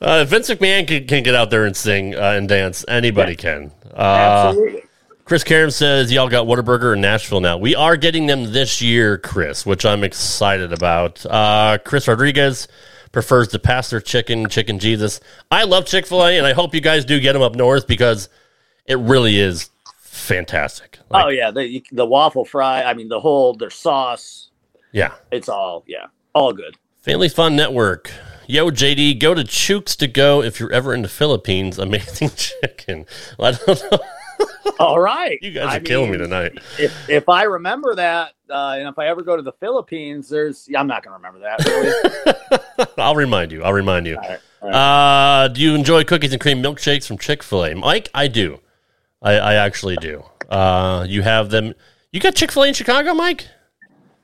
uh, 0.00 0.24
Vince 0.24 0.50
McMahon 0.50 0.86
can, 0.86 1.06
can 1.06 1.22
get 1.22 1.34
out 1.34 1.50
there 1.50 1.64
and 1.64 1.76
sing 1.76 2.14
uh, 2.14 2.32
and 2.32 2.48
dance, 2.48 2.84
anybody 2.88 3.36
can. 3.36 3.72
Uh, 3.94 4.48
Absolutely. 4.48 4.82
Chris 5.24 5.44
Karam 5.44 5.70
says 5.70 6.10
y'all 6.10 6.28
got 6.28 6.46
Whataburger 6.46 6.94
in 6.94 7.00
Nashville 7.02 7.40
now. 7.40 7.56
We 7.58 7.74
are 7.74 7.96
getting 7.96 8.26
them 8.26 8.52
this 8.52 8.80
year, 8.80 9.18
Chris, 9.18 9.66
which 9.66 9.84
I'm 9.84 10.02
excited 10.02 10.72
about. 10.72 11.24
Uh, 11.26 11.78
Chris 11.84 12.08
Rodriguez 12.08 12.66
prefers 13.12 13.48
the 13.48 13.58
pastor 13.58 14.00
chicken, 14.00 14.48
chicken 14.48 14.78
Jesus. 14.78 15.20
I 15.50 15.64
love 15.64 15.86
Chick 15.86 16.06
Fil 16.06 16.24
A, 16.24 16.38
and 16.38 16.46
I 16.46 16.52
hope 16.52 16.74
you 16.74 16.80
guys 16.80 17.04
do 17.04 17.20
get 17.20 17.32
them 17.32 17.42
up 17.42 17.54
north 17.54 17.86
because 17.86 18.28
it 18.86 18.98
really 18.98 19.38
is 19.38 19.70
fantastic. 20.00 20.98
Oh, 21.10 21.14
like, 21.14 21.24
oh 21.24 21.28
yeah, 21.28 21.50
the 21.50 21.84
the 21.92 22.06
waffle 22.06 22.44
fry. 22.44 22.82
I 22.82 22.94
mean, 22.94 23.08
the 23.08 23.20
whole 23.20 23.54
their 23.54 23.70
sauce. 23.70 24.50
yeah. 24.92 25.14
It's 25.30 25.48
all 25.48 25.84
yeah, 25.86 26.06
all 26.34 26.52
good. 26.52 26.76
Family 27.00 27.28
Fun 27.28 27.56
Network. 27.56 28.10
Yo, 28.46 28.70
JD, 28.70 29.20
go 29.20 29.34
to 29.34 29.42
Chooks 29.42 29.94
to 29.96 30.06
go 30.06 30.42
if 30.42 30.58
you're 30.58 30.72
ever 30.72 30.94
in 30.94 31.02
the 31.02 31.08
Philippines. 31.08 31.78
Amazing 31.78 32.30
chicken. 32.36 33.04
Well, 33.38 33.54
I 33.54 33.58
don't 33.64 33.92
know. 33.92 33.98
All 34.78 35.00
right, 35.00 35.38
You 35.42 35.50
guys 35.50 35.66
are 35.66 35.76
I 35.76 35.80
killing 35.80 36.10
me 36.12 36.18
tonight. 36.18 36.52
If 36.78 37.08
if 37.10 37.28
I 37.28 37.44
remember 37.44 37.94
that, 37.96 38.32
uh, 38.48 38.76
and 38.78 38.88
if 38.88 38.98
I 38.98 39.08
ever 39.08 39.22
go 39.22 39.36
to 39.36 39.42
the 39.42 39.52
Philippines, 39.52 40.28
there's 40.28 40.68
I'm 40.76 40.86
not 40.86 41.02
going 41.02 41.12
to 41.12 41.16
remember 41.16 41.40
that. 41.40 42.60
Really. 42.78 42.86
I'll 42.98 43.16
remind 43.16 43.50
you. 43.52 43.62
I'll 43.64 43.72
remind 43.72 44.06
you. 44.06 44.16
all 44.16 44.22
right, 44.22 44.40
all 44.62 44.70
right. 44.70 45.44
Uh, 45.44 45.48
do 45.48 45.60
you 45.60 45.74
enjoy 45.74 46.04
cookies 46.04 46.32
and 46.32 46.40
cream 46.40 46.62
milkshakes 46.62 47.06
from 47.06 47.18
Chick 47.18 47.42
fil 47.42 47.64
A? 47.64 47.74
Mike, 47.74 48.08
I 48.14 48.28
do. 48.28 48.60
I, 49.20 49.32
I 49.34 49.54
actually 49.54 49.96
do. 49.96 50.22
Uh, 50.48 51.04
you 51.08 51.22
have 51.22 51.50
them. 51.50 51.74
You 52.12 52.20
got 52.20 52.34
Chick 52.36 52.52
fil 52.52 52.62
A 52.64 52.68
in 52.68 52.74
Chicago, 52.74 53.14
Mike? 53.14 53.46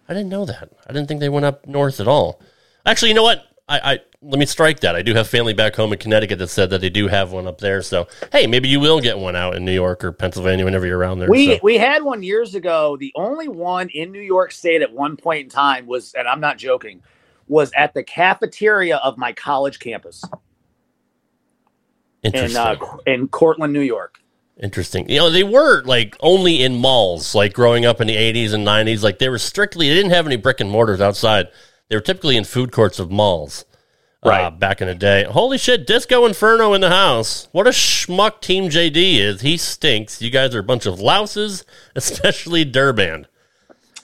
I 0.09 0.13
didn't 0.15 0.29
know 0.29 0.45
that. 0.45 0.71
I 0.87 0.93
didn't 0.93 1.09
think 1.09 1.21
they 1.21 1.29
went 1.29 1.47
up 1.47 1.67
north 1.67 1.99
at 1.99 2.07
all. 2.07 2.41
Actually, 2.87 3.09
you 3.09 3.15
know 3.15 3.23
what? 3.23 3.45
I, 3.69 3.93
I 3.95 3.99
let 4.21 4.39
me 4.39 4.47
strike 4.47 4.81
that. 4.81 4.95
I 4.95 5.03
do 5.03 5.15
have 5.15 5.27
family 5.27 5.55
back 5.55 5.75
home 5.75 5.93
in 5.93 5.99
Connecticut 5.99 6.39
that 6.39 6.49
said 6.49 6.71
that 6.71 6.81
they 6.81 6.91
do 6.91 7.09
have 7.09 7.33
one 7.33 7.47
up 7.47 7.59
there. 7.59 7.81
So 7.83 8.07
hey, 8.31 8.47
maybe 8.47 8.69
you 8.69 8.79
will 8.79 9.01
get 9.01 9.19
one 9.19 9.37
out 9.37 9.57
in 9.57 9.65
New 9.65 9.73
York 9.73 10.05
or 10.05 10.13
Pennsylvania 10.13 10.65
whenever 10.65 10.87
you're 10.87 10.99
around 10.99 11.19
there. 11.19 11.31
We 11.31 11.55
so. 11.55 11.61
we 11.63 11.79
had 11.79 12.03
one 12.03 12.23
years 12.23 12.55
ago. 12.55 12.97
The 12.99 13.13
only 13.15 13.49
one 13.49 13.89
in 13.89 14.13
New 14.13 14.21
York 14.21 14.53
State 14.53 14.83
at 14.83 14.93
one 14.93 15.17
point 15.17 15.45
in 15.45 15.51
time 15.51 15.87
was, 15.87 16.13
and 16.15 16.29
I'm 16.29 16.41
not 16.41 16.59
joking, 16.59 17.03
was 17.49 17.73
at 17.75 17.95
the 17.95 18.03
cafeteria 18.03 18.97
of 18.99 19.17
my 19.17 19.33
college 19.33 19.79
campus. 19.79 20.23
in 22.23 22.35
Interesting. 22.35 22.59
uh, 22.59 22.97
in 23.07 23.29
Cortland, 23.29 23.73
New 23.73 23.81
York. 23.81 24.19
Interesting. 24.63 25.09
You 25.09 25.19
know, 25.19 25.31
they 25.31 25.43
were 25.43 25.83
like 25.85 26.17
only 26.21 26.63
in 26.63 26.77
malls, 26.77 27.35
like 27.35 27.55
growing 27.55 27.87
up 27.87 28.01
in 28.01 28.07
the 28.07 28.15
80s 28.15 28.53
and 28.53 28.67
90s. 28.67 29.03
Like 29.03 29.19
they 29.19 29.29
were 29.29 29.39
strictly, 29.39 29.89
they 29.89 29.95
didn't 29.95 30.13
have 30.13 30.27
any 30.27 30.37
brick 30.37 30.61
and 30.61 30.71
mortars 30.71 31.01
outside. 31.01 31.49
They 31.95 31.99
were 31.99 32.03
typically 32.03 32.37
in 32.37 32.43
food 32.43 32.73
courts 32.73 32.99
of 32.99 33.13
malls. 33.13 33.65
Uh, 34.21 34.29
Right. 34.29 34.59
back 34.59 34.81
in 34.81 34.89
the 34.89 34.97
day. 34.97 35.23
Holy 35.23 35.57
shit, 35.57 35.87
Disco 35.87 36.27
Inferno 36.27 36.73
in 36.73 36.81
the 36.81 36.89
house. 36.89 37.47
What 37.53 37.69
a 37.69 37.71
schmuck 37.71 38.41
Team 38.41 38.69
JD 38.69 39.21
is. 39.21 39.43
He 39.43 39.57
stinks. 39.57 40.21
You 40.21 40.29
guys 40.29 40.57
are 40.57 40.59
a 40.59 40.65
bunch 40.65 40.87
of 40.87 40.99
louses, 40.99 41.65
especially 41.95 42.65
Durband. 42.65 43.27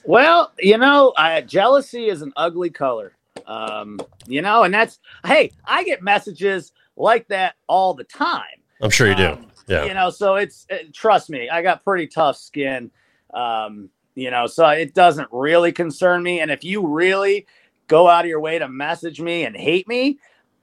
Well, 0.05 0.53
you 0.57 0.77
know, 0.77 1.11
I, 1.17 1.41
jealousy 1.41 2.07
is 2.07 2.21
an 2.21 2.31
ugly 2.37 2.69
color. 2.69 3.11
Um, 3.45 3.99
you 4.25 4.41
know, 4.41 4.63
and 4.63 4.73
that's 4.73 4.97
hey, 5.25 5.51
I 5.65 5.83
get 5.83 6.01
messages 6.01 6.71
like 6.95 7.27
that 7.27 7.55
all 7.67 7.93
the 7.93 8.05
time. 8.05 8.61
I'm 8.81 8.89
sure 8.89 9.09
you 9.09 9.15
do. 9.15 9.31
Um, 9.31 9.47
yeah. 9.67 9.83
You 9.83 9.93
know, 9.93 10.09
so 10.11 10.35
it's 10.35 10.65
uh, 10.71 10.77
trust 10.93 11.29
me, 11.29 11.49
I 11.49 11.61
got 11.61 11.83
pretty 11.83 12.07
tough 12.07 12.37
skin. 12.37 12.89
Um, 13.33 13.89
you 14.15 14.29
know, 14.29 14.45
so 14.45 14.67
it 14.69 14.93
doesn't 14.93 15.29
really 15.31 15.71
concern 15.71 16.21
me. 16.21 16.41
And 16.41 16.51
if 16.51 16.63
you 16.63 16.85
really 16.85 17.47
go 17.91 18.07
out 18.09 18.25
of 18.25 18.29
your 18.29 18.39
way 18.39 18.57
to 18.57 18.67
message 18.67 19.19
me 19.21 19.43
and 19.45 19.55
hate 19.55 19.87
me, 19.87 20.17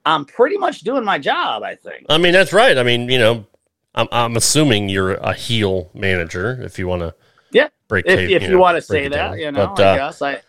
I'm 0.04 0.24
pretty 0.24 0.56
much 0.58 0.80
doing 0.80 1.04
my 1.04 1.18
job. 1.18 1.62
I 1.62 1.74
think. 1.76 2.06
I 2.08 2.18
mean, 2.18 2.32
that's 2.32 2.52
right. 2.52 2.76
I 2.78 2.82
mean, 2.82 3.08
you 3.08 3.18
know, 3.18 3.46
I'm, 3.94 4.08
I'm 4.10 4.36
assuming 4.36 4.88
you're 4.88 5.14
a 5.14 5.34
heel 5.34 5.90
manager 5.94 6.60
if 6.62 6.78
you 6.78 6.88
want 6.88 7.02
to 7.02 7.14
Yeah, 7.52 7.68
break 7.88 8.06
if, 8.06 8.16
tape, 8.18 8.30
if 8.30 8.42
you, 8.42 8.48
know, 8.50 8.58
want 8.58 8.76
to 8.76 8.82
say 8.82 9.08
that, 9.08 9.30
down. 9.30 9.38
you 9.38 9.52
know, 9.52 9.74
But, 9.76 9.86
I 9.86 9.90
uh, 9.90 9.96
guess 9.96 10.22
I, 10.22 10.40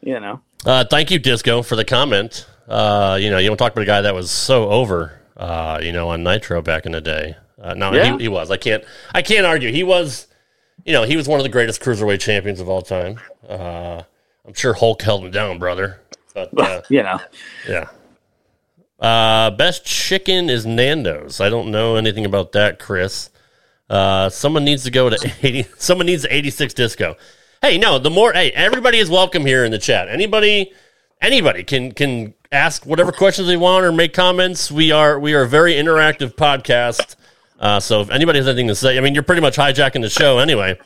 you 0.00 0.20
know, 0.20 0.40
Uh, 0.64 0.84
thank 0.84 1.10
you, 1.10 1.18
Disco, 1.18 1.62
for 1.62 1.76
the 1.76 1.84
comment. 1.84 2.46
Uh, 2.68 3.18
you 3.20 3.30
know, 3.30 3.38
you 3.38 3.48
don't 3.48 3.56
talk 3.56 3.72
about 3.72 3.82
a 3.82 3.86
guy 3.86 4.00
that 4.02 4.14
was 4.14 4.30
so 4.30 4.68
over, 4.70 5.20
uh, 5.36 5.80
you 5.82 5.92
know, 5.92 6.08
on 6.10 6.22
Nitro 6.22 6.62
back 6.62 6.86
in 6.86 6.92
the 6.92 7.00
day. 7.00 7.34
Uh, 7.60 7.74
no, 7.74 7.92
Yeah. 7.92 8.16
he, 8.16 8.24
he 8.24 8.28
was. 8.28 8.50
I 8.50 8.56
can't. 8.56 8.84
I 9.14 9.22
can't 9.22 9.44
argue. 9.46 9.72
He 9.72 9.82
was. 9.82 10.26
You 10.84 10.92
know, 10.92 11.02
he 11.02 11.16
was 11.16 11.26
one 11.26 11.40
of 11.40 11.44
the 11.44 11.50
greatest 11.50 11.82
cruiserweight 11.82 12.20
champions 12.20 12.60
of 12.60 12.68
all 12.68 12.82
time. 12.82 13.18
Uh, 13.48 14.02
I'm 14.46 14.54
sure 14.54 14.74
Hulk 14.74 15.02
held 15.02 15.24
him 15.24 15.30
down, 15.32 15.58
brother. 15.58 16.00
But 16.52 16.70
uh, 16.70 16.82
you 16.88 17.02
know, 17.02 17.20
yeah. 17.68 17.88
Uh, 18.98 19.50
best 19.50 19.84
chicken 19.84 20.50
is 20.50 20.66
Nando's. 20.66 21.40
I 21.40 21.48
don't 21.48 21.70
know 21.70 21.96
anything 21.96 22.24
about 22.24 22.52
that, 22.52 22.78
Chris. 22.78 23.30
Uh, 23.88 24.28
someone 24.28 24.64
needs 24.64 24.84
to 24.84 24.90
go 24.90 25.08
to 25.08 25.32
80. 25.42 25.68
Someone 25.78 26.06
needs 26.06 26.26
86 26.28 26.74
disco. 26.74 27.16
Hey, 27.62 27.78
no, 27.78 27.98
the 27.98 28.10
more, 28.10 28.32
hey, 28.32 28.50
everybody 28.52 28.98
is 28.98 29.10
welcome 29.10 29.44
here 29.44 29.64
in 29.64 29.70
the 29.72 29.78
chat. 29.78 30.08
Anybody, 30.08 30.72
anybody 31.20 31.64
can, 31.64 31.92
can 31.92 32.34
ask 32.52 32.86
whatever 32.86 33.12
questions 33.12 33.48
they 33.48 33.56
want 33.56 33.84
or 33.84 33.92
make 33.92 34.12
comments. 34.12 34.70
We 34.70 34.92
are, 34.92 35.18
we 35.18 35.34
are 35.34 35.42
a 35.42 35.48
very 35.48 35.74
interactive 35.74 36.34
podcast. 36.34 37.16
Uh, 37.58 37.80
so 37.80 38.00
if 38.00 38.10
anybody 38.10 38.38
has 38.38 38.46
anything 38.46 38.68
to 38.68 38.74
say, 38.74 38.96
I 38.96 39.00
mean, 39.00 39.14
you're 39.14 39.24
pretty 39.24 39.42
much 39.42 39.56
hijacking 39.56 40.02
the 40.02 40.10
show 40.10 40.38
anyway. 40.38 40.78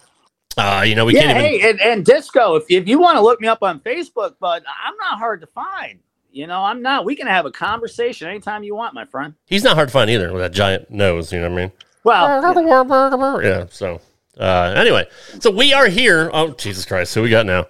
Uh, 0.56 0.84
you 0.86 0.94
know, 0.94 1.04
we 1.04 1.14
yeah. 1.14 1.22
can't 1.22 1.38
even, 1.38 1.60
Hey, 1.60 1.70
and, 1.70 1.80
and 1.80 2.04
disco. 2.04 2.56
If 2.56 2.64
if 2.70 2.88
you 2.88 2.98
want 3.00 3.16
to 3.16 3.22
look 3.22 3.40
me 3.40 3.48
up 3.48 3.62
on 3.62 3.80
Facebook, 3.80 4.36
but 4.40 4.62
I'm 4.84 4.96
not 4.96 5.18
hard 5.18 5.40
to 5.40 5.46
find. 5.48 6.00
You 6.30 6.46
know, 6.46 6.62
I'm 6.62 6.80
not. 6.82 7.04
We 7.04 7.14
can 7.14 7.26
have 7.26 7.44
a 7.44 7.50
conversation 7.50 8.28
anytime 8.28 8.62
you 8.62 8.74
want, 8.74 8.94
my 8.94 9.04
friend. 9.04 9.34
he's 9.46 9.64
not 9.64 9.74
hard 9.74 9.88
to 9.88 9.92
find 9.92 10.10
either 10.10 10.32
with 10.32 10.40
that 10.40 10.52
giant 10.52 10.90
nose. 10.90 11.32
You 11.32 11.40
know 11.40 11.50
what 11.50 11.58
I 11.58 11.62
mean? 11.62 11.72
Well, 12.04 13.42
yeah. 13.44 13.66
So 13.70 14.00
uh, 14.38 14.74
anyway, 14.76 15.06
so 15.40 15.50
we 15.50 15.72
are 15.72 15.88
here. 15.88 16.30
Oh 16.32 16.52
Jesus 16.52 16.84
Christ! 16.84 17.14
Who 17.14 17.22
we 17.22 17.30
got 17.30 17.46
now? 17.46 17.66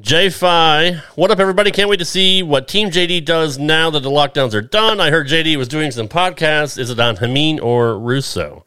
J 0.00 0.30
Fi, 0.30 0.94
what 1.14 1.30
up, 1.30 1.38
everybody? 1.38 1.70
Can't 1.70 1.88
wait 1.88 1.98
to 1.98 2.04
see 2.04 2.42
what 2.42 2.66
Team 2.66 2.90
JD 2.90 3.24
does 3.24 3.58
now 3.58 3.90
that 3.90 4.00
the 4.00 4.10
lockdowns 4.10 4.54
are 4.54 4.62
done. 4.62 5.00
I 5.00 5.10
heard 5.10 5.28
JD 5.28 5.56
was 5.56 5.68
doing 5.68 5.90
some 5.90 6.08
podcasts. 6.08 6.78
Is 6.78 6.90
it 6.90 6.98
on 6.98 7.16
Hameen 7.16 7.62
or 7.62 7.98
Russo? 7.98 8.64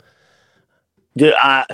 dude, 1.18 1.34
I 1.36 1.66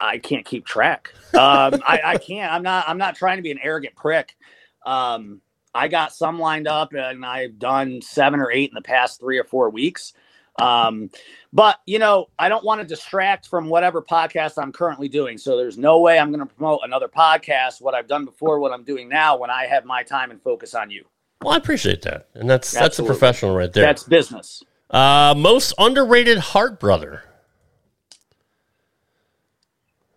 I 0.00 0.18
can't 0.18 0.44
keep 0.44 0.66
track. 0.66 1.12
Um, 1.34 1.82
I, 1.86 2.00
I 2.04 2.18
can't. 2.18 2.52
I'm 2.52 2.62
not. 2.62 2.88
I'm 2.88 2.98
not 2.98 3.16
trying 3.16 3.36
to 3.36 3.42
be 3.42 3.50
an 3.50 3.58
arrogant 3.62 3.94
prick. 3.94 4.36
Um, 4.84 5.40
I 5.74 5.88
got 5.88 6.14
some 6.14 6.38
lined 6.38 6.66
up, 6.66 6.94
and 6.94 7.24
I've 7.24 7.58
done 7.58 8.00
seven 8.00 8.40
or 8.40 8.50
eight 8.50 8.70
in 8.70 8.74
the 8.74 8.82
past 8.82 9.20
three 9.20 9.38
or 9.38 9.44
four 9.44 9.68
weeks. 9.70 10.14
Um, 10.58 11.10
but 11.52 11.80
you 11.86 11.98
know, 11.98 12.28
I 12.38 12.48
don't 12.48 12.64
want 12.64 12.80
to 12.80 12.86
distract 12.86 13.48
from 13.48 13.68
whatever 13.68 14.00
podcast 14.00 14.54
I'm 14.56 14.72
currently 14.72 15.08
doing. 15.08 15.36
So 15.36 15.56
there's 15.56 15.76
no 15.76 16.00
way 16.00 16.18
I'm 16.18 16.30
going 16.30 16.46
to 16.46 16.54
promote 16.54 16.80
another 16.82 17.08
podcast. 17.08 17.80
What 17.80 17.94
I've 17.94 18.06
done 18.06 18.24
before, 18.24 18.58
what 18.58 18.72
I'm 18.72 18.84
doing 18.84 19.08
now, 19.08 19.36
when 19.36 19.50
I 19.50 19.66
have 19.66 19.84
my 19.84 20.02
time 20.02 20.30
and 20.30 20.40
focus 20.40 20.74
on 20.74 20.90
you. 20.90 21.04
Well, 21.42 21.52
I 21.52 21.58
appreciate 21.58 22.02
that, 22.02 22.28
and 22.34 22.48
that's 22.48 22.72
that's 22.72 22.98
a 22.98 23.04
professional 23.04 23.54
right 23.54 23.70
there. 23.72 23.84
That's 23.84 24.04
business. 24.04 24.62
uh, 24.90 25.34
most 25.36 25.74
underrated 25.78 26.38
Hart 26.38 26.80
brother. 26.80 27.22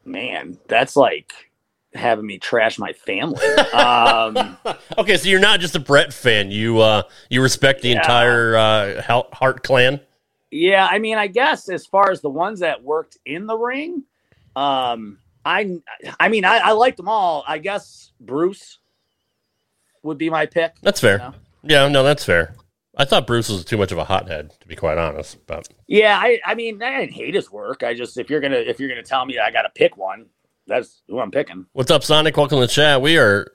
Man, 0.10 0.58
that's 0.68 0.96
like 0.96 1.32
having 1.94 2.26
me 2.26 2.38
trash 2.40 2.80
my 2.80 2.94
family. 2.94 3.46
Um, 3.74 4.58
Okay, 4.98 5.18
so 5.18 5.30
you're 5.30 5.40
not 5.40 5.60
just 5.60 5.76
a 5.76 5.80
Bret 5.80 6.12
fan. 6.12 6.50
You 6.52 6.80
uh, 6.80 7.04
you 7.30 7.42
respect 7.42 7.82
the 7.82 7.90
Yeah. 7.90 7.98
entire 8.00 8.56
uh, 8.58 9.02
Hart 9.32 9.64
clan. 9.64 10.00
Yeah, 10.52 10.88
I 10.90 10.98
mean, 10.98 11.18
I 11.18 11.28
guess 11.28 11.70
as 11.70 11.86
far 11.86 12.10
as 12.12 12.22
the 12.22 12.30
ones 12.30 12.60
that 12.62 12.84
worked 12.84 13.18
in 13.26 13.46
the 13.46 13.56
ring, 13.56 14.04
um, 14.56 15.20
I, 15.46 15.80
I 16.20 16.28
mean, 16.28 16.44
I, 16.44 16.58
I 16.58 16.72
liked 16.72 16.98
them 16.98 17.08
all. 17.08 17.44
I 17.48 17.60
guess 17.60 18.12
Bruce 18.20 18.80
would 20.02 20.18
be 20.18 20.30
my 20.32 20.48
pick. 20.48 20.74
That's 20.82 21.00
fair. 21.00 21.20
Yeah. 21.20 21.32
Yeah, 21.62 21.88
no, 21.88 22.02
that's 22.04 22.26
fair. 22.26 22.56
I 23.00 23.06
thought 23.06 23.26
Bruce 23.26 23.48
was 23.48 23.64
too 23.64 23.78
much 23.78 23.94
of 23.94 23.98
a 23.98 24.04
hothead, 24.04 24.52
to 24.60 24.68
be 24.68 24.76
quite 24.76 24.98
honest. 24.98 25.38
But 25.48 25.70
Yeah, 25.88 26.20
I, 26.22 26.40
I 26.46 26.54
mean, 26.54 26.84
I 26.84 27.00
didn't 27.00 27.14
hate 27.14 27.34
his 27.34 27.50
work. 27.50 27.82
I 27.82 27.94
just 27.94 28.18
if 28.18 28.30
you're 28.30 28.42
gonna 28.42 28.58
if 28.58 28.78
you're 28.80 28.90
gonna 28.90 29.04
tell 29.04 29.26
me 29.26 29.40
I 29.40 29.52
got 29.52 29.62
to 29.62 29.70
pick 29.74 29.96
one, 29.96 30.26
that's 30.68 31.02
who 31.08 31.18
I'm 31.20 31.32
picking. 31.32 31.66
what's 31.72 31.90
up, 31.92 32.04
Sonic? 32.04 32.36
Welcome 32.36 32.58
to 32.58 32.62
the 32.62 32.68
chat. 32.68 33.02
We 33.02 33.18
are 33.18 33.48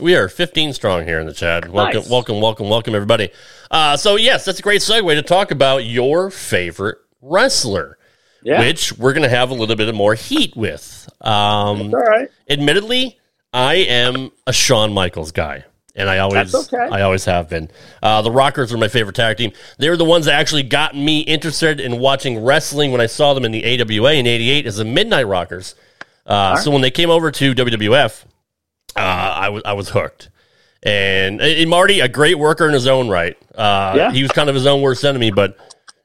we 0.00 0.16
are 0.16 0.28
15 0.30 0.72
strong 0.72 1.04
here 1.04 1.20
in 1.20 1.26
the 1.26 1.34
chat. 1.34 1.68
Welcome, 1.68 2.00
Nice. 2.00 2.10
welcome, 2.10 2.40
welcome, 2.40 2.70
welcome, 2.70 2.94
everybody. 2.94 3.28
Uh, 3.70 3.98
so 3.98 4.16
yes, 4.16 4.46
that's 4.46 4.60
a 4.60 4.62
great 4.62 4.80
segue 4.80 5.14
to 5.14 5.22
talk 5.22 5.50
about 5.50 5.84
your 5.84 6.30
favorite 6.30 6.96
wrestler, 7.20 7.98
Yeah, 8.42 8.60
which 8.60 8.94
we're 8.96 9.12
gonna 9.12 9.28
have 9.28 9.50
a 9.50 9.54
little 9.54 9.76
bit 9.76 9.90
of 9.90 9.94
more 9.94 10.14
heat 10.14 10.56
with. 10.56 11.06
Um, 11.20 11.92
all 11.94 12.00
right. 12.00 12.28
admittedly, 12.48 13.18
I 13.52 13.74
am 13.74 14.30
a 14.46 14.54
Shawn 14.54 14.94
Michaels 14.94 15.32
guy. 15.32 15.64
And 15.98 16.10
I 16.10 16.18
always, 16.18 16.54
okay. 16.54 16.88
I 16.92 17.00
always 17.02 17.24
have 17.24 17.48
been. 17.48 17.70
Uh, 18.02 18.20
the 18.20 18.30
Rockers 18.30 18.70
are 18.72 18.76
my 18.76 18.88
favorite 18.88 19.16
tag 19.16 19.38
team. 19.38 19.52
They 19.78 19.88
were 19.88 19.96
the 19.96 20.04
ones 20.04 20.26
that 20.26 20.34
actually 20.34 20.62
got 20.62 20.94
me 20.94 21.20
interested 21.20 21.80
in 21.80 21.98
watching 21.98 22.44
wrestling 22.44 22.92
when 22.92 23.00
I 23.00 23.06
saw 23.06 23.32
them 23.32 23.44
in 23.46 23.52
the 23.52 23.64
AWA 23.80 24.12
in 24.12 24.26
'88 24.26 24.66
as 24.66 24.76
the 24.76 24.84
Midnight 24.84 25.26
Rockers. 25.26 25.74
Uh, 26.26 26.56
So 26.56 26.70
when 26.70 26.82
they 26.82 26.90
came 26.90 27.08
over 27.08 27.30
to 27.30 27.54
WWF, 27.54 28.24
uh, 28.94 29.00
I 29.00 29.48
was 29.48 29.62
I 29.64 29.72
was 29.72 29.88
hooked. 29.90 30.28
And, 30.82 31.40
and 31.40 31.68
Marty, 31.70 32.00
a 32.00 32.08
great 32.08 32.38
worker 32.38 32.66
in 32.66 32.72
his 32.74 32.86
own 32.86 33.08
right. 33.08 33.36
Uh, 33.56 33.94
Yeah. 33.96 34.12
He 34.12 34.22
was 34.22 34.30
kind 34.32 34.48
of 34.48 34.54
his 34.54 34.66
own 34.66 34.82
worst 34.82 35.04
enemy, 35.04 35.30
but 35.30 35.56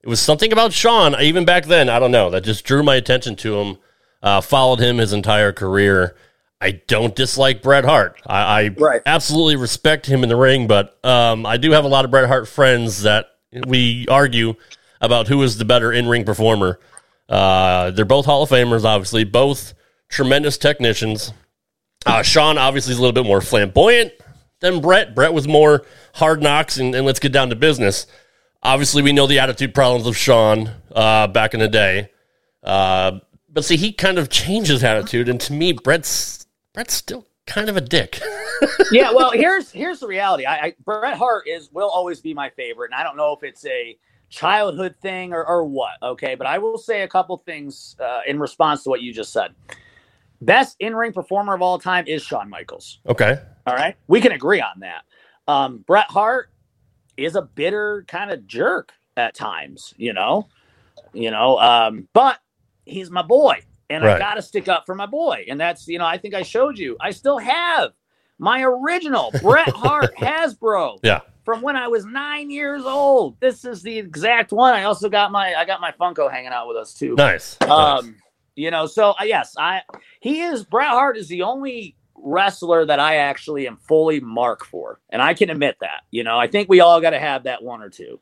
it 0.02 0.08
was 0.10 0.20
something 0.20 0.52
about 0.52 0.74
Shawn, 0.74 1.16
even 1.22 1.46
back 1.46 1.66
then, 1.66 1.88
I 1.90 2.00
don't 2.00 2.12
know, 2.12 2.30
that 2.32 2.44
just 2.44 2.64
drew 2.66 2.82
my 2.82 2.96
attention 2.96 3.36
to 3.38 3.60
him. 3.60 3.78
Uh, 4.24 4.40
followed 4.42 4.80
him 4.80 4.98
his 5.00 5.14
entire 5.14 5.52
career. 5.52 6.16
I 6.62 6.72
don't 6.88 7.16
dislike 7.16 7.62
Bret 7.64 7.84
Hart. 7.86 8.22
I, 8.26 8.40
I 8.66 8.68
Right. 8.78 9.02
absolutely 9.06 9.56
respect 9.56 10.06
him 10.06 10.22
in 10.24 10.30
the 10.30 10.36
ring, 10.36 10.68
but 10.68 10.98
um, 11.04 11.46
I 11.46 11.58
do 11.58 11.72
have 11.72 11.86
a 11.86 11.88
lot 11.88 12.06
of 12.06 12.12
Bret 12.12 12.28
Hart 12.28 12.48
friends 12.48 13.02
that 13.02 13.26
we 13.66 14.06
argue 14.10 14.54
about 15.02 15.28
who 15.28 15.42
is 15.42 15.58
the 15.58 15.66
better 15.66 15.92
in 15.92 16.08
ring 16.08 16.24
performer. 16.24 16.80
Uh, 17.28 17.90
they're 17.92 18.06
both 18.06 18.26
Hall 18.26 18.44
of 18.44 18.50
Famers, 18.50 18.86
obviously, 18.86 19.24
both 19.24 19.74
tremendous 20.10 20.58
technicians. 20.58 21.34
Uh, 22.06 22.22
Shawn 22.22 22.58
obviously 22.58 22.92
is 22.94 23.00
a 23.00 23.02
little 23.02 23.14
bit 23.14 23.26
more 23.26 23.42
flamboyant 23.42 24.12
than 24.60 24.82
Bret. 24.82 25.16
Bret 25.16 25.34
was 25.34 25.48
more 25.48 25.84
hard 26.14 26.44
knocks 26.44 26.78
and, 26.78 26.94
and 26.94 27.06
let's 27.06 27.20
get 27.20 27.32
down 27.32 27.50
to 27.50 27.56
business. 27.56 28.06
Obviously, 28.64 29.02
we 29.02 29.12
know 29.14 29.26
the 29.26 29.40
attitude 29.40 29.74
problems 29.74 30.06
of 30.06 30.16
Shawn 30.16 30.70
uh, 30.94 31.26
back 31.28 31.56
in 31.56 31.60
the 31.60 31.68
day. 31.68 32.12
Uh, 32.64 33.20
but 33.50 33.66
see, 33.66 33.76
he 33.78 33.92
kind 33.92 34.20
of 34.20 34.30
changed 34.30 34.70
his 34.70 34.84
attitude, 34.84 35.28
and 35.28 35.42
to 35.42 35.54
me, 35.54 35.74
Bret's 35.74 36.41
Bret's 36.74 36.94
still 36.94 37.28
kind 37.48 37.70
of 37.70 37.76
a 37.76 37.82
dick. 37.82 38.20
yeah, 38.92 39.12
well, 39.12 39.32
here's 39.32 39.72
here's 39.72 40.00
the 40.00 40.08
reality. 40.08 40.46
I, 40.46 40.58
I 40.58 40.76
Bret 40.84 41.18
Hart 41.18 41.48
is 41.48 41.70
will 41.72 41.90
always 41.90 42.22
be 42.22 42.34
my 42.34 42.50
favorite, 42.50 42.92
and 42.92 42.96
I 42.96 43.04
don't 43.04 43.18
know 43.18 43.34
if 43.34 43.44
it's 43.44 43.66
a 43.66 43.98
childhood 44.30 44.96
thing 45.02 45.34
or, 45.34 45.46
or 45.46 45.66
what. 45.66 45.94
Okay, 46.02 46.36
but 46.36 46.48
I 46.48 46.58
will 46.58 46.78
say 46.78 47.02
a 47.02 47.08
couple 47.08 47.38
things 47.38 47.96
uh, 48.00 48.22
in 48.26 48.40
response 48.40 48.84
to 48.84 48.90
what 48.90 49.02
you 49.02 49.14
just 49.14 49.34
said. 49.34 49.54
Best 50.40 50.78
in 50.80 50.96
ring 50.96 51.14
performer 51.14 51.54
of 51.54 51.62
all 51.62 51.78
time 51.78 52.08
is 52.08 52.24
Shawn 52.24 52.50
Michaels. 52.50 53.00
okay. 53.08 53.40
All 53.68 53.76
right, 53.76 53.96
we 54.08 54.22
can 54.22 54.32
agree 54.32 54.60
on 54.60 54.80
that. 54.80 55.04
Um, 55.48 55.80
Bret 55.86 56.10
Hart 56.10 56.50
is 57.18 57.36
a 57.36 57.42
bitter 57.44 58.06
kind 58.08 58.32
of 58.32 58.48
jerk 58.48 58.94
at 59.18 59.36
times, 59.36 59.94
you 59.98 60.14
know, 60.14 60.48
you 61.14 61.30
know, 61.30 61.60
um, 61.60 62.08
but 62.14 62.40
he's 62.86 63.12
my 63.12 63.22
boy, 63.22 63.62
and 63.92 64.04
I 64.06 64.18
got 64.18 64.36
to 64.36 64.42
stick 64.42 64.68
up 64.68 64.86
for 64.86 64.96
my 64.96 65.06
boy, 65.06 65.46
and 65.50 65.60
that's 65.60 65.88
you 65.88 65.98
know, 66.00 66.06
I 66.06 66.18
think 66.18 66.34
I 66.34 66.44
showed 66.44 66.78
you, 66.78 66.98
I 67.00 67.12
still 67.12 67.38
have 67.38 67.92
my 68.40 68.64
original 68.64 69.32
Bret 69.42 69.70
Hart 69.76 70.16
Hasbro 70.18 71.00
Yeah. 71.04 71.20
from 71.46 71.62
when 71.62 71.76
I 71.76 71.88
was 71.88 72.06
nine 72.06 72.50
years 72.50 72.84
old. 72.86 73.40
This 73.40 73.66
is 73.66 73.82
the 73.84 73.98
exact 73.98 74.52
one. 74.52 74.74
I 74.74 74.84
also 74.84 75.10
got 75.10 75.32
my 75.32 75.54
I 75.54 75.66
got 75.66 75.80
my 75.82 75.92
Funko 75.92 76.32
hanging 76.32 76.52
out 76.52 76.68
with 76.68 76.78
us 76.78 76.94
too. 76.94 77.16
Nice. 77.16 77.58
nice. 77.62 77.70
Um, 77.70 78.16
you 78.56 78.72
know, 78.72 78.86
so 78.88 79.12
uh, 79.12 79.24
yes, 79.24 79.56
I 79.58 79.82
he 80.20 80.42
is 80.42 80.64
Bret 80.64 80.90
Hart 80.90 81.18
is 81.18 81.28
the 81.28 81.44
only 81.44 81.96
wrestler 82.16 82.86
that 82.86 83.00
I 83.00 83.18
actually 83.18 83.68
am 83.68 83.78
fully 83.78 84.20
mark 84.20 84.66
for, 84.66 85.00
and 85.10 85.22
I 85.22 85.34
can 85.34 85.50
admit 85.50 85.78
that. 85.82 86.02
You 86.12 86.24
know, 86.24 86.38
I 86.38 86.48
think 86.48 86.68
we 86.70 86.80
all 86.80 87.00
got 87.02 87.12
to 87.12 87.20
have 87.20 87.44
that 87.44 87.64
one 87.64 87.82
or 87.82 87.90
two. 87.90 88.20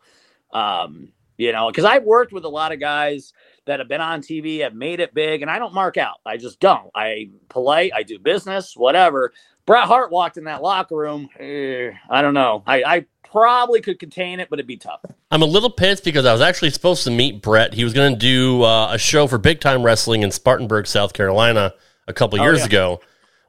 Um, 0.51 1.13
you 1.38 1.51
know, 1.53 1.67
because 1.70 1.86
I've 1.86 2.03
worked 2.03 2.34
with 2.34 2.43
a 2.43 2.49
lot 2.49 2.72
of 2.74 2.80
guys 2.80 3.32
that 3.70 3.80
have 3.80 3.88
been 3.88 4.01
on 4.01 4.22
TV, 4.22 4.61
have 4.61 4.74
made 4.74 4.99
it 4.99 5.13
big, 5.13 5.43
and 5.43 5.49
I 5.49 5.59
don't 5.59 5.76
mark 5.76 5.95
out. 5.95 6.17
I 6.26 6.38
just 6.38 6.59
don't. 6.59 6.89
I 6.95 7.30
polite. 7.49 7.91
I 7.95 8.01
do 8.01 8.17
business, 8.17 8.76
whatever. 8.76 9.32
Bret 9.67 9.86
Hart 9.86 10.11
walked 10.11 10.38
in 10.38 10.45
that 10.45 10.63
locker 10.63 10.95
room. 10.95 11.30
Eh, 11.39 11.91
I 12.09 12.24
don't 12.24 12.34
know. 12.34 12.63
I, 12.65 12.84
I 12.84 13.05
probably 13.24 13.80
could 13.82 13.99
contain 13.99 14.39
it, 14.39 14.49
but 14.49 14.57
it'd 14.57 14.65
be 14.65 14.78
tough. 14.78 15.01
I'm 15.30 15.43
a 15.43 15.45
little 15.45 15.70
pissed 15.70 16.03
because 16.03 16.26
I 16.26 16.32
was 16.32 16.41
actually 16.41 16.72
supposed 16.72 17.03
to 17.03 17.11
meet 17.11 17.43
Bret. 17.43 17.76
He 17.76 17.84
was 17.84 17.93
going 17.93 18.13
to 18.13 18.20
do 18.20 18.63
uh, 18.63 18.91
a 18.91 18.97
show 18.97 19.28
for 19.28 19.38
Big 19.38 19.59
Time 19.59 19.84
Wrestling 19.84 20.24
in 20.24 20.32
Spartanburg, 20.32 20.88
South 20.88 21.13
Carolina, 21.13 21.76
a 22.07 22.13
couple 22.13 22.41
oh, 22.41 22.43
years 22.43 22.61
yeah. 22.61 22.65
ago, 22.65 23.01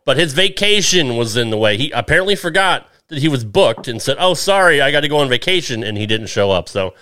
but 0.04 0.18
his 0.18 0.34
vacation 0.34 1.16
was 1.16 1.34
in 1.38 1.48
the 1.48 1.56
way. 1.56 1.78
He 1.78 1.90
apparently 1.92 2.36
forgot 2.36 2.86
that 3.08 3.20
he 3.20 3.28
was 3.28 3.42
booked 3.42 3.88
and 3.88 4.02
said, 4.02 4.18
"Oh, 4.20 4.34
sorry, 4.34 4.82
I 4.82 4.90
got 4.90 5.00
to 5.00 5.08
go 5.08 5.16
on 5.16 5.30
vacation," 5.30 5.82
and 5.82 5.96
he 5.96 6.06
didn't 6.06 6.26
show 6.26 6.50
up. 6.50 6.68
So 6.68 6.92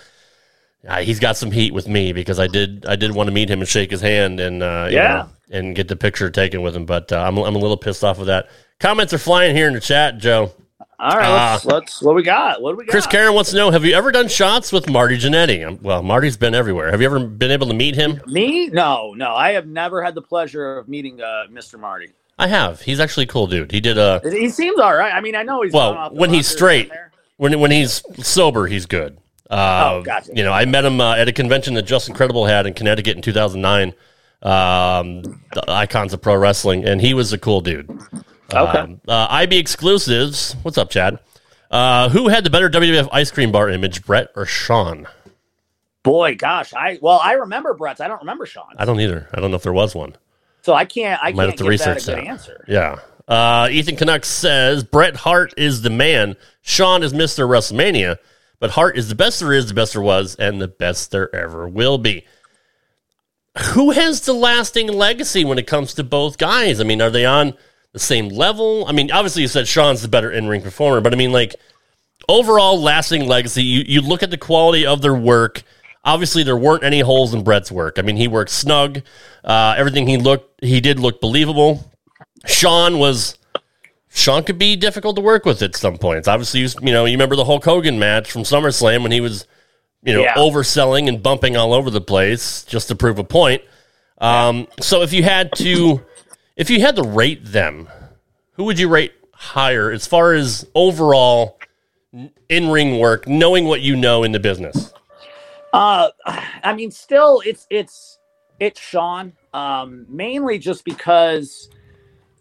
uh, 0.87 1.01
he's 1.01 1.19
got 1.19 1.37
some 1.37 1.51
heat 1.51 1.75
with 1.75 1.89
me 1.89 2.13
because 2.13 2.39
I 2.39 2.47
did 2.47 2.87
I 2.87 2.97
did 2.97 3.15
want 3.15 3.29
to 3.29 3.33
meet 3.33 3.51
him 3.51 3.61
and 3.61 3.69
shake 3.69 3.91
his 3.91 4.01
hand 4.01 4.41
and 4.41 4.63
uh, 4.63 4.89
yeah 4.91 5.27
know, 5.51 5.59
and 5.59 5.75
get 5.75 5.89
the 5.89 5.97
picture 5.97 6.31
taken 6.31 6.63
with 6.63 6.77
him. 6.77 6.87
But 6.87 7.11
uh, 7.13 7.21
I'm 7.21 7.37
I'm 7.39 7.57
a 7.57 7.59
little 7.59 7.77
pissed 7.77 8.05
off 8.05 8.19
of 8.19 8.27
that. 8.27 8.49
Comments 8.79 9.13
are 9.13 9.19
flying 9.19 9.57
here 9.57 9.67
in 9.67 9.75
the 9.75 9.81
chat, 9.81 10.19
Joe. 10.19 10.53
All 11.01 11.17
right, 11.17 11.53
let's, 11.53 11.65
uh, 11.65 11.75
let's 11.75 12.03
what 12.03 12.17
we 12.17 12.25
got. 12.25 12.61
What 12.61 12.73
do 12.73 12.79
we 12.79 12.85
got? 12.85 12.91
Chris 12.91 13.07
Karen 13.07 13.33
wants 13.33 13.51
to 13.51 13.57
know: 13.57 13.71
Have 13.71 13.85
you 13.85 13.95
ever 13.95 14.11
done 14.11 14.29
shots 14.29 14.73
with 14.73 14.91
Marty 14.91 15.17
Jannetty? 15.17 15.67
Um, 15.67 15.79
well, 15.81 16.03
Marty's 16.03 16.37
been 16.37 16.55
everywhere. 16.55 16.91
Have 16.91 17.01
you 17.01 17.07
ever 17.07 17.25
been 17.25 17.53
able 17.53 17.69
to 17.69 17.75
meet 17.75 17.95
him? 17.95 18.21
Me? 18.27 18.69
No, 18.69 19.15
no. 19.15 19.35
I 19.35 19.53
have 19.53 19.67
never 19.67 20.03
had 20.03 20.17
the 20.17 20.23
pleasure 20.23 20.79
of 20.79 20.89
meeting 20.89 21.21
uh, 21.21 21.45
Mr. 21.51 21.79
Marty. 21.79 22.09
I 22.37 22.49
have. 22.49 22.81
He's 22.81 22.99
actually 22.99 23.25
a 23.25 23.29
cool 23.29 23.47
dude. 23.47 23.71
He 23.71 23.81
did 23.81 23.97
a. 23.97 24.21
He 24.25 24.49
seems 24.49 24.81
all 24.81 24.95
right. 24.95 25.13
I 25.13 25.21
mean, 25.21 25.37
I 25.37 25.45
know 25.45 25.63
he's 25.63 25.73
well 25.73 26.11
when 26.13 26.31
he's 26.31 26.49
straight. 26.49 26.91
When 27.37 27.59
when 27.61 27.71
he's 27.71 28.03
sober, 28.21 28.67
he's 28.67 28.87
good. 28.87 29.19
Uh, 29.51 29.91
oh, 29.93 30.03
gotcha. 30.03 30.33
You 30.35 30.45
know, 30.45 30.53
I 30.53 30.65
met 30.65 30.85
him 30.85 31.01
uh, 31.01 31.15
at 31.17 31.29
a 31.29 31.33
convention 31.33 31.75
that 31.75 31.83
Justin 31.83 32.15
Credible 32.15 32.47
had 32.47 32.67
in 32.67 32.75
Connecticut 32.75 33.17
in 33.17 33.23
2009. 33.23 33.95
Um, 34.41 35.23
the 35.53 35.65
Icons 35.69 36.13
of 36.13 36.23
Pro 36.23 36.37
Wrestling, 36.37 36.85
and 36.85 37.01
he 37.01 37.15
was 37.15 37.33
a 37.33 37.39
cool 37.39 37.61
dude. 37.61 37.91
Okay. 38.53 38.79
Um, 38.79 39.01
uh, 39.09 39.27
IB 39.31 39.57
exclusives. 39.57 40.55
What's 40.63 40.79
up, 40.79 40.91
Chad? 40.91 41.19
Uh, 41.71 42.09
who 42.09 42.29
had 42.29 42.45
the 42.45 42.51
better 42.51 42.71
WWF 42.71 43.09
ice 43.13 43.31
cream 43.31 43.53
bar 43.53 43.69
image, 43.69 44.05
Bret 44.05 44.31
or 44.37 44.47
Shawn? 44.47 45.07
Boy, 46.03 46.37
gosh, 46.37 46.73
I 46.73 46.99
well, 47.03 47.21
I 47.23 47.33
remember 47.33 47.75
Bret's. 47.75 48.01
I 48.01 48.09
don't 48.09 48.21
remember 48.21 48.47
Shawn. 48.47 48.73
I 48.79 48.85
don't 48.85 49.01
either. 49.01 49.29
I 49.35 49.41
don't 49.41 49.51
know 49.51 49.57
if 49.57 49.63
there 49.63 49.73
was 49.73 49.95
one. 49.95 50.17
So 50.63 50.73
I 50.73 50.85
can't. 50.85 51.21
I 51.23 51.33
Might 51.33 51.37
can't 51.37 51.51
have 51.51 51.59
to 51.59 51.65
research 51.65 52.05
that, 52.05 52.17
that. 52.17 52.27
answer. 52.27 52.65
Yeah. 52.69 52.97
Uh, 53.27 53.69
Ethan 53.71 53.97
Canuck 53.97 54.25
says 54.25 54.85
Bret 54.85 55.17
Hart 55.17 55.53
is 55.59 55.83
the 55.83 55.91
man. 55.91 56.37
Shawn 56.63 57.03
is 57.03 57.13
Mister 57.13 57.47
WrestleMania, 57.47 58.17
but 58.61 58.71
Hart 58.71 58.97
is 58.97 59.09
the 59.09 59.15
best 59.15 59.41
there 59.41 59.53
is, 59.53 59.67
the 59.67 59.75
best 59.75 59.93
there 59.93 60.03
was, 60.03 60.35
and 60.37 60.61
the 60.61 60.69
best 60.69 61.11
there 61.11 61.35
ever 61.35 61.69
will 61.69 61.99
be. 61.99 62.25
Who 63.73 63.91
has 63.91 64.21
the 64.21 64.33
lasting 64.33 64.89
legacy 64.89 65.45
when 65.45 65.59
it 65.59 65.67
comes 65.67 65.95
to 65.95 66.05
both 66.05 66.39
guys? 66.39 66.81
I 66.81 66.85
mean, 66.85 67.03
are 67.03 67.11
they 67.11 67.25
on? 67.25 67.55
the 67.93 67.99
same 67.99 68.29
level? 68.29 68.87
I 68.87 68.93
mean, 68.93 69.11
obviously 69.11 69.43
you 69.43 69.49
said 69.49 69.67
Shawn's 69.67 70.03
the 70.03 70.09
better 70.09 70.31
in 70.31 70.47
ring 70.47 70.63
performer, 70.63 71.01
but 71.01 71.13
I 71.13 71.17
mean, 71.17 71.33
like 71.33 71.55
overall 72.29 72.81
lasting 72.81 73.27
legacy. 73.27 73.63
You 73.63 73.85
you 73.87 74.01
look 74.01 74.23
at 74.23 74.31
the 74.31 74.37
quality 74.37 74.87
of 74.87 75.03
their 75.03 75.15
work. 75.15 75.63
Obviously, 76.05 76.43
there 76.43 76.57
weren't 76.57 76.85
any 76.85 77.01
holes 77.01 77.35
in 77.35 77.45
Bret's 77.45 77.71
work. 77.71 77.99
I 77.99 78.03
mean, 78.03 78.17
he 78.17 78.29
worked 78.29 78.51
snug. 78.51 79.03
Uh, 79.45 79.75
everything 79.77 80.07
he 80.07 80.17
looked, 80.17 80.65
he 80.65 80.81
did 80.81 80.99
look 80.99 81.21
believable. 81.21 81.91
Shawn 82.47 82.99
was 82.99 83.37
Shawn 84.11 84.45
could 84.45 84.59
be 84.59 84.77
difficult 84.77 85.17
to 85.17 85.23
work 85.23 85.45
with 85.45 85.63
at 85.63 85.77
some 85.77 85.99
points. 85.99 86.29
Obviously, 86.29 86.61
you, 86.61 86.69
you 86.83 86.93
know, 86.93 87.05
you 87.05 87.13
remember 87.13 87.37
the 87.37 87.45
Hulk 87.45 87.65
Hogan 87.65 87.99
match 87.99 88.31
from 88.31 88.43
SummerSlam 88.43 89.03
when 89.03 89.13
he 89.13 89.21
was, 89.21 89.47
you 90.03 90.13
know, 90.15 90.23
yeah. 90.23 90.35
overselling 90.35 91.09
and 91.09 91.23
bumping 91.23 91.57
all 91.57 91.73
over 91.73 91.91
the 91.91 92.01
place 92.01 92.65
just 92.65 92.89
to 92.89 92.95
prove 92.95 93.19
a 93.19 93.25
point. 93.25 93.63
Um, 94.19 94.67
so 94.81 95.03
if 95.03 95.13
you 95.13 95.23
had 95.23 95.53
to 95.57 96.03
if 96.57 96.71
you 96.71 96.81
had 96.81 96.97
to 96.97 97.03
rate 97.03 97.45
them, 97.45 97.89
who 98.53 98.65
would 98.65 98.79
you 98.79 98.89
rate 98.89 99.13
higher 99.33 99.91
as 99.91 100.07
far 100.07 100.35
as 100.35 100.67
overall 100.75 101.59
in 102.49 102.69
ring 102.69 102.99
work, 102.99 103.29
knowing 103.29 103.67
what 103.67 103.81
you 103.81 103.95
know 103.95 104.25
in 104.25 104.33
the 104.33 104.41
business? 104.41 104.93
Uh, 105.73 106.09
I 106.27 106.75
mean, 106.75 106.91
still, 106.91 107.43
it's 107.47 107.67
it's 107.71 108.19
it's 108.59 108.81
Shawn. 108.81 109.33
Um, 109.55 110.07
mainly 110.09 110.59
just 110.59 110.85
because, 110.85 111.71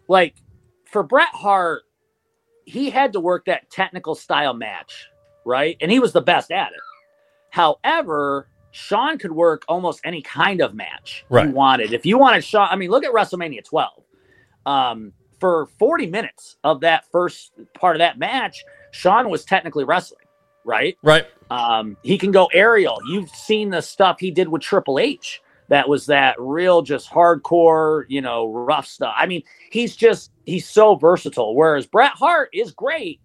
like, 0.08 0.34
for 0.90 1.02
Bret 1.02 1.28
Hart, 1.32 1.82
he 2.64 2.90
had 2.90 3.12
to 3.12 3.20
work 3.20 3.44
that 3.46 3.70
technical 3.70 4.14
style 4.14 4.54
match, 4.54 5.08
right? 5.44 5.76
And 5.80 5.90
he 5.90 5.98
was 5.98 6.12
the 6.12 6.20
best 6.20 6.50
at 6.50 6.72
it. 6.72 6.80
However, 7.50 8.48
Shawn 8.70 9.18
could 9.18 9.32
work 9.32 9.64
almost 9.68 10.00
any 10.04 10.22
kind 10.22 10.60
of 10.60 10.74
match 10.74 11.24
right. 11.28 11.48
you 11.48 11.52
wanted. 11.54 11.92
If 11.92 12.04
you 12.04 12.18
wanted 12.18 12.44
Shawn, 12.44 12.68
I 12.70 12.76
mean, 12.76 12.90
look 12.90 13.04
at 13.04 13.12
WrestleMania 13.12 13.64
12 13.64 14.02
um, 14.66 15.12
for 15.40 15.66
40 15.78 16.06
minutes 16.06 16.56
of 16.64 16.80
that 16.80 17.10
first 17.10 17.52
part 17.74 17.96
of 17.96 18.00
that 18.00 18.18
match, 18.18 18.64
Shawn 18.90 19.30
was 19.30 19.44
technically 19.44 19.84
wrestling, 19.84 20.26
right? 20.64 20.96
Right. 21.02 21.26
Um, 21.50 21.96
he 22.02 22.18
can 22.18 22.30
go 22.30 22.46
aerial. 22.52 22.98
You've 23.08 23.30
seen 23.30 23.70
the 23.70 23.80
stuff 23.80 24.20
he 24.20 24.30
did 24.30 24.48
with 24.48 24.62
Triple 24.62 24.98
H. 24.98 25.40
That 25.68 25.88
was 25.88 26.06
that 26.06 26.36
real, 26.38 26.82
just 26.82 27.10
hardcore, 27.10 28.04
you 28.08 28.22
know, 28.22 28.50
rough 28.50 28.86
stuff. 28.86 29.14
I 29.16 29.26
mean, 29.26 29.42
he's 29.70 29.94
just 29.94 30.30
he's 30.46 30.66
so 30.68 30.96
versatile. 30.96 31.54
Whereas 31.54 31.86
Bret 31.86 32.12
Hart 32.12 32.48
is 32.52 32.72
great, 32.72 33.20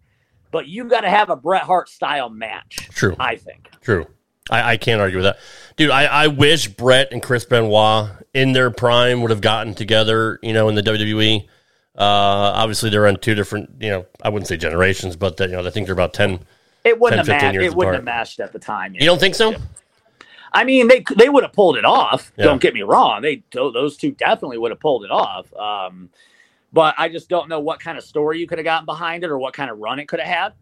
but 0.52 0.68
you've 0.68 0.90
got 0.90 1.02
to 1.02 1.10
have 1.10 1.30
a 1.30 1.36
Bret 1.36 1.64
Hart 1.64 1.90
style 1.90 2.30
match. 2.30 2.90
True. 2.92 3.16
I 3.20 3.38
think. 3.38 3.70
True. 3.82 4.06
I, 4.50 4.74
I 4.74 4.78
can't 4.78 5.00
argue 5.00 5.18
with 5.18 5.26
that, 5.26 5.40
dude. 5.78 5.90
I, 5.90 6.04
I 6.06 6.28
wish 6.28 6.68
Bret 6.68 7.14
and 7.14 7.24
Chris 7.24 7.46
Benoit 7.46 8.10
in 8.34 8.52
their 8.52 8.72
prime 8.72 9.22
would 9.22 9.32
have 9.32 9.42
gotten 9.42 9.74
together. 9.74 10.40
You 10.42 10.54
know, 10.54 10.68
in 10.70 10.76
the 10.76 10.84
WWE. 10.84 11.48
Uh, 11.96 12.52
obviously, 12.56 12.90
they're 12.90 13.08
on 13.08 13.18
two 13.18 13.36
different. 13.36 13.70
You 13.80 13.90
know, 13.90 14.06
I 14.22 14.30
wouldn't 14.30 14.48
say 14.48 14.58
generations, 14.58 15.16
but 15.16 15.38
that, 15.38 15.50
you 15.50 15.56
know, 15.56 15.66
I 15.66 15.70
think 15.70 15.86
they're 15.86 15.94
about 15.94 16.14
ten. 16.14 16.40
It 16.84 17.00
wouldn't 17.00 17.26
10, 17.26 17.34
have 17.34 17.44
matched. 17.44 17.64
It 17.64 17.76
wouldn't 17.76 17.96
have 17.96 18.04
matched 18.04 18.40
at 18.42 18.52
the 18.52 18.60
time. 18.60 18.94
You, 18.94 19.00
you 19.00 19.06
know? 19.06 19.14
don't 19.14 19.20
think 19.20 19.36
so? 19.36 19.56
I 20.54 20.64
mean, 20.64 20.88
they 20.88 21.04
they 21.16 21.30
would 21.30 21.44
have 21.44 21.54
pulled 21.54 21.78
it 21.78 21.86
off. 21.86 22.32
Yeah. 22.38 22.46
Don't 22.46 22.62
get 22.62 22.74
me 22.74 22.84
wrong; 22.84 23.22
they 23.22 23.44
those 23.52 23.98
two 23.98 24.12
definitely 24.12 24.58
would 24.58 24.72
have 24.72 24.80
pulled 24.80 25.04
it 25.04 25.12
off. 25.12 25.54
Um, 25.56 26.10
but 26.72 26.96
I 26.98 27.10
just 27.10 27.30
don't 27.30 27.50
know 27.50 27.60
what 27.60 27.80
kind 27.80 27.98
of 27.98 28.04
story 28.04 28.40
you 28.40 28.48
could 28.48 28.58
have 28.58 28.66
gotten 28.66 28.86
behind 28.86 29.24
it, 29.24 29.30
or 29.30 29.38
what 29.38 29.54
kind 29.54 29.72
of 29.72 29.80
run 29.80 30.00
it 30.00 30.08
could 30.08 30.20
have 30.20 30.30
had. 30.30 30.54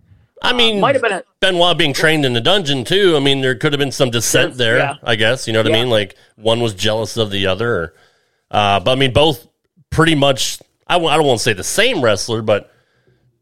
I 0.41 0.53
mean, 0.53 0.77
uh, 0.77 0.81
might 0.81 0.95
have 0.95 1.01
been 1.01 1.11
a, 1.11 1.23
Benoit 1.39 1.77
being 1.77 1.93
trained 1.93 2.25
in 2.25 2.33
the 2.33 2.41
dungeon 2.41 2.83
too. 2.83 3.15
I 3.15 3.19
mean, 3.19 3.41
there 3.41 3.55
could 3.55 3.73
have 3.73 3.79
been 3.79 3.91
some 3.91 4.09
dissent 4.09 4.55
there. 4.55 4.77
Yeah. 4.77 4.95
I 5.03 5.15
guess 5.15 5.45
you 5.45 5.53
know 5.53 5.59
what 5.59 5.69
yeah. 5.69 5.77
I 5.77 5.81
mean. 5.81 5.89
Like 5.89 6.15
one 6.35 6.61
was 6.61 6.73
jealous 6.73 7.17
of 7.17 7.29
the 7.29 7.47
other, 7.47 7.75
or, 7.75 7.93
uh, 8.49 8.79
but 8.79 8.91
I 8.91 8.95
mean, 8.95 9.13
both 9.13 9.47
pretty 9.89 10.15
much. 10.15 10.59
I 10.87 10.95
w- 10.95 11.11
I 11.11 11.15
don't 11.15 11.25
want 11.25 11.39
to 11.39 11.43
say 11.43 11.53
the 11.53 11.63
same 11.63 12.01
wrestler, 12.01 12.41
but 12.41 12.73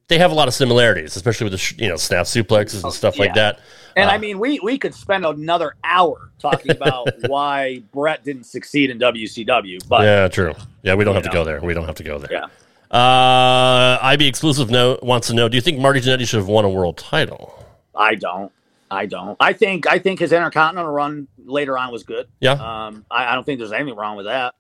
they 0.10 0.18
have 0.18 0.32
a 0.32 0.34
lot 0.34 0.48
of 0.48 0.54
similarities, 0.54 1.16
especially 1.16 1.46
with 1.46 1.54
the 1.54 1.58
sh- 1.58 1.76
you 1.78 1.88
know 1.88 1.96
snap 1.96 2.26
suplexes 2.26 2.84
and 2.84 2.92
stuff 2.92 3.16
yeah. 3.16 3.24
like 3.24 3.36
that. 3.36 3.60
And 3.96 4.10
uh, 4.10 4.14
I 4.14 4.18
mean, 4.18 4.40
we 4.40 4.60
we 4.60 4.78
could 4.78 4.94
spend 4.94 5.26
another 5.26 5.76
hour 5.84 6.32
talking 6.40 6.72
about 6.72 7.08
why 7.28 7.82
Bret 7.94 8.24
didn't 8.26 8.46
succeed 8.46 8.90
in 8.90 9.00
WCW. 9.00 9.88
But 9.88 10.04
yeah, 10.04 10.28
true. 10.28 10.54
Yeah, 10.84 10.96
we 10.96 11.06
don't 11.06 11.16
have 11.16 11.24
know. 11.24 11.32
to 11.32 11.34
go 11.34 11.44
there. 11.46 11.62
We 11.62 11.74
don't 11.74 11.86
have 11.86 11.96
to 11.96 12.04
go 12.04 12.20
there. 12.20 12.32
Yeah. 12.32 12.48
Uh, 12.92 14.00
IB 14.02 14.28
exclusive 14.28 14.70
note 14.70 15.04
wants 15.04 15.28
to 15.28 15.34
know: 15.34 15.48
Do 15.48 15.56
you 15.56 15.62
think 15.62 15.80
Marty 15.80 16.02
Jannetty 16.02 16.28
should 16.28 16.40
have 16.40 16.48
won 16.48 16.66
a 16.66 16.70
world 16.70 16.98
title? 16.98 17.56
I 17.96 18.16
don't. 18.16 18.52
I 18.92 19.06
don't. 19.06 19.38
I 19.40 19.54
think 19.54 19.86
I 19.88 20.00
think 20.00 20.20
his 20.20 20.32
intercontinental 20.32 20.92
run 20.92 21.28
later 21.38 21.78
on 21.78 21.92
was 21.92 22.04
good. 22.04 22.28
Yeah. 22.40 22.54
Um, 22.54 23.06
I, 23.12 23.28
I 23.28 23.36
don't 23.36 23.44
think 23.44 23.60
there's 23.60 23.72
anything 23.72 23.96
wrong 23.96 24.18
with 24.18 24.26
that. 24.26 24.56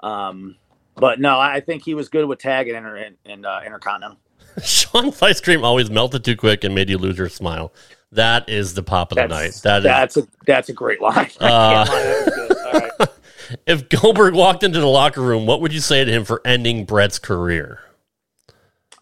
Um, 0.00 0.56
but 0.94 1.20
no, 1.20 1.38
I 1.38 1.60
think 1.60 1.84
he 1.84 1.92
was 1.92 2.08
good 2.08 2.24
with 2.26 2.38
tag 2.38 2.68
and 2.68 2.78
inter 2.78 3.10
and 3.26 3.44
uh, 3.44 3.60
intercontinental. 3.66 4.18
Shawn's 4.64 5.20
ice 5.22 5.40
cream 5.40 5.64
always 5.64 5.90
melted 5.90 6.24
too 6.24 6.36
quick 6.36 6.64
and 6.64 6.74
made 6.74 6.88
you 6.88 6.98
lose 6.98 7.18
your 7.18 7.28
smile. 7.28 7.72
That 8.12 8.48
is 8.48 8.74
the 8.74 8.82
pop 8.82 9.12
of 9.12 9.16
that's, 9.16 9.28
the 9.28 9.34
night. 9.34 9.54
That 9.62 9.82
that's 9.82 10.16
is, 10.16 10.24
a 10.24 10.28
that's 10.46 10.68
a 10.68 10.72
great 10.72 11.00
line. 11.00 11.30
Uh, 11.40 13.06
if 13.66 13.88
Goldberg 13.88 14.34
walked 14.34 14.62
into 14.62 14.80
the 14.80 14.86
locker 14.86 15.20
room, 15.20 15.46
what 15.46 15.60
would 15.60 15.72
you 15.72 15.80
say 15.80 16.04
to 16.04 16.10
him 16.10 16.24
for 16.24 16.40
ending 16.44 16.84
Bret's 16.84 17.18
career? 17.18 17.80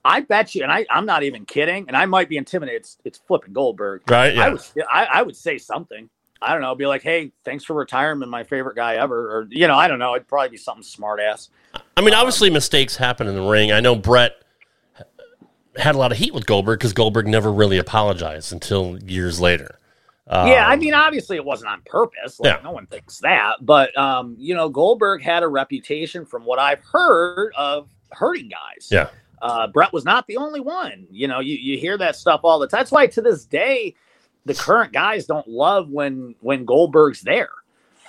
I 0.05 0.21
bet 0.21 0.55
you, 0.55 0.63
and 0.63 0.71
I, 0.71 0.85
I'm 0.91 1.07
not 1.07 1.23
even 1.23 1.47
kidding, 1.47 1.87
and 1.89 1.97
I 1.97 2.05
might 2.05 2.29
be 2.29 2.37
intimidated. 2.37 2.83
It's, 2.83 2.99
it's 3.05 3.19
flipping 3.19 3.55
Goldberg, 3.55 4.03
right? 4.11 4.35
Yeah. 4.35 4.45
I 4.45 4.49
would, 4.51 4.63
I, 4.91 5.05
I 5.05 5.23
would 5.23 5.37
say 5.37 5.57
something. 5.57 6.11
I 6.43 6.53
don't 6.53 6.61
know, 6.61 6.75
be 6.75 6.87
like, 6.87 7.03
hey, 7.03 7.33
thanks 7.45 7.65
for 7.65 7.73
retirement, 7.73 8.31
my 8.31 8.45
favorite 8.45 8.77
guy 8.77 8.97
ever, 8.97 9.35
or 9.35 9.47
you 9.49 9.67
know, 9.67 9.77
I 9.77 9.89
don't 9.89 9.99
know. 9.99 10.15
It'd 10.15 10.29
probably 10.29 10.51
be 10.51 10.57
something 10.59 10.83
smart 10.83 11.21
ass. 11.21 11.49
I 11.97 12.03
mean, 12.03 12.13
obviously, 12.13 12.49
um, 12.49 12.55
mistakes 12.55 12.97
happen 12.97 13.27
in 13.27 13.35
the 13.35 13.43
ring. 13.43 13.73
I 13.73 13.81
know 13.81 13.95
Bret 13.95 14.44
had 15.77 15.95
a 15.95 15.99
lot 15.99 16.13
of 16.13 16.19
heat 16.19 16.35
with 16.35 16.47
Goldberg 16.47 16.79
because 16.79 16.93
Goldberg 16.93 17.27
never 17.27 17.53
really 17.53 17.79
apologized 17.79 18.53
until 18.53 18.99
years 19.03 19.41
later. 19.41 19.79
yeah, 20.31 20.67
I 20.69 20.75
Um, 20.75 20.81
mean, 20.81 20.95
obviously 20.95 21.37
it 21.37 21.45
wasn't 21.45 21.71
on 21.71 21.83
purpose. 21.85 22.41
Like, 22.41 22.55
Yeah. 22.57 22.61
No 22.65 22.73
one 22.73 22.87
thinks 22.87 23.19
that. 23.19 23.57
But, 23.61 23.97
um, 23.99 24.37
you 24.39 24.55
know, 24.55 24.69
Goldberg 24.69 25.23
had 25.23 25.43
a 25.43 25.49
reputation, 25.49 26.25
from 26.25 26.45
what 26.45 26.59
I've 26.59 26.81
heard, 26.81 27.53
of 27.57 27.89
hurting 28.13 28.49
guys. 28.49 28.89
Yeah. 28.91 29.09
Uh, 29.43 29.67
Bret 29.67 29.93
was 29.93 30.05
not 30.07 30.27
the 30.27 30.39
only 30.39 30.61
one. 30.61 31.07
You 31.11 31.29
know, 31.29 31.41
you, 31.41 31.57
you 31.57 31.79
hear 31.79 31.99
that 31.99 32.17
stuff 32.17 32.41
all 32.45 32.59
the 32.59 32.67
time. 32.67 32.79
That's 32.81 32.91
why 32.93 33.07
to 33.09 33.21
this 33.21 33.45
day, 33.45 33.95
the 34.47 34.55
current 34.55 34.93
guys 34.93 35.27
don't 35.27 35.47
love 35.49 35.91
when 35.91 36.35
when 36.41 36.65
Goldberg's 36.65 37.21
there. 37.21 37.51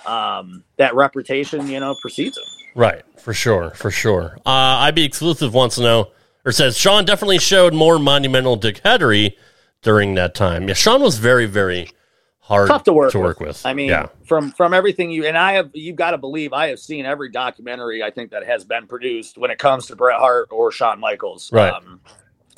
Um, 0.06 0.62
that 0.76 0.94
reputation, 0.94 1.68
you 1.68 1.80
know, 1.80 1.94
precedes 2.00 2.38
him. 2.38 2.44
Right, 2.74 3.02
for 3.18 3.34
sure, 3.34 3.70
for 3.70 3.90
sure. 3.90 4.38
Uh, 4.46 4.90
be 4.92 5.04
Exclusive 5.04 5.52
wants 5.52 5.76
to 5.76 5.82
know, 5.82 6.10
or 6.46 6.52
says, 6.52 6.78
Shawn 6.78 7.04
definitely 7.04 7.40
showed 7.40 7.74
more 7.74 7.98
monumental 7.98 8.58
dickheadery 8.58 9.36
during 9.82 10.14
that 10.14 10.34
time. 10.34 10.68
Yeah, 10.68 10.74
Shawn 10.74 11.02
was 11.02 11.18
very, 11.18 11.44
very 11.44 11.90
hard 12.38 12.68
tough 12.68 12.84
to 12.84 12.92
work, 12.92 13.10
to 13.10 13.18
work 13.18 13.40
with. 13.40 13.48
with. 13.48 13.66
I 13.66 13.74
mean, 13.74 13.88
yeah, 13.88 14.06
from 14.24 14.52
from 14.52 14.72
everything 14.72 15.10
you 15.10 15.26
and 15.26 15.36
I 15.36 15.54
have, 15.54 15.70
you've 15.74 15.96
got 15.96 16.12
to 16.12 16.18
believe 16.18 16.52
I 16.52 16.68
have 16.68 16.78
seen 16.78 17.04
every 17.04 17.30
documentary 17.30 18.02
I 18.02 18.12
think 18.12 18.30
that 18.30 18.46
has 18.46 18.64
been 18.64 18.86
produced 18.86 19.36
when 19.36 19.50
it 19.50 19.58
comes 19.58 19.86
to 19.86 19.96
Bret 19.96 20.18
Hart 20.20 20.48
or 20.50 20.70
Shawn 20.70 21.00
Michaels. 21.00 21.52
Right. 21.52 21.72
Um, 21.72 22.00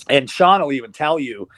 and 0.09 0.31
Shawn 0.31 0.61
will 0.61 0.73
even 0.73 0.93
tell 0.93 1.19
you 1.19 1.49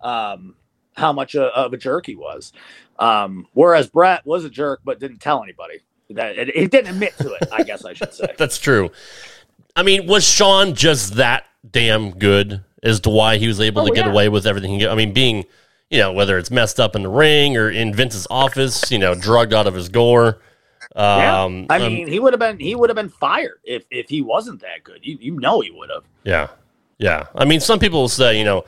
um, 0.00 0.56
how 0.96 1.12
much 1.12 1.34
a, 1.34 1.44
of 1.44 1.74
a 1.74 1.76
jerk 1.76 2.06
he 2.06 2.16
was. 2.16 2.52
Um, 2.98 3.46
whereas 3.52 3.88
Bret 3.88 4.26
was 4.26 4.44
a 4.44 4.50
jerk 4.50 4.80
but 4.84 4.98
didn't 4.98 5.18
tell 5.18 5.42
anybody. 5.42 5.80
That 6.10 6.38
it, 6.38 6.56
he 6.56 6.66
didn't 6.66 6.92
admit 6.92 7.16
to 7.18 7.34
it. 7.34 7.48
I 7.52 7.62
guess 7.62 7.84
I 7.84 7.92
should 7.92 8.14
say. 8.14 8.32
that's 8.38 8.58
true. 8.58 8.90
I 9.76 9.82
mean, 9.82 10.06
was 10.06 10.26
Shawn 10.26 10.74
just 10.74 11.14
that 11.16 11.44
damn 11.68 12.10
good 12.10 12.64
as 12.82 13.00
to 13.00 13.10
why 13.10 13.36
he 13.36 13.48
was 13.48 13.60
able 13.60 13.82
Oh, 13.82 13.86
to 13.86 13.94
get 13.94 14.06
yeah. 14.06 14.12
away 14.12 14.28
with 14.28 14.46
everything? 14.46 14.78
He, 14.78 14.86
I 14.86 14.94
mean, 14.94 15.12
being, 15.12 15.44
you 15.90 15.98
know, 15.98 16.12
whether 16.12 16.38
it's 16.38 16.50
messed 16.50 16.78
up 16.78 16.94
in 16.94 17.02
the 17.02 17.08
ring 17.08 17.56
or 17.56 17.70
in 17.70 17.94
Vince's 17.94 18.26
office, 18.30 18.90
you 18.90 18.98
know, 18.98 19.14
drugged 19.14 19.54
out 19.54 19.66
of 19.66 19.74
his 19.74 19.88
gore. 19.88 20.40
Yeah. 20.96 21.44
Um, 21.44 21.66
I 21.70 21.76
um, 21.80 21.92
mean, 21.92 22.08
he 22.08 22.18
would 22.18 22.32
have 22.32 22.40
been 22.40 22.58
he 22.58 22.74
would 22.74 22.90
have 22.90 22.96
been 22.96 23.10
fired 23.10 23.60
if 23.64 23.84
if 23.90 24.08
he 24.08 24.22
wasn't 24.22 24.60
that 24.62 24.84
good. 24.84 25.00
You 25.02 25.18
you 25.20 25.38
know 25.38 25.60
he 25.60 25.70
would 25.70 25.90
have. 25.90 26.04
Yeah. 26.24 26.48
Yeah. 26.98 27.26
I 27.34 27.44
mean, 27.44 27.60
some 27.60 27.78
people 27.78 28.00
will 28.00 28.08
say, 28.08 28.38
you 28.38 28.44
know, 28.44 28.64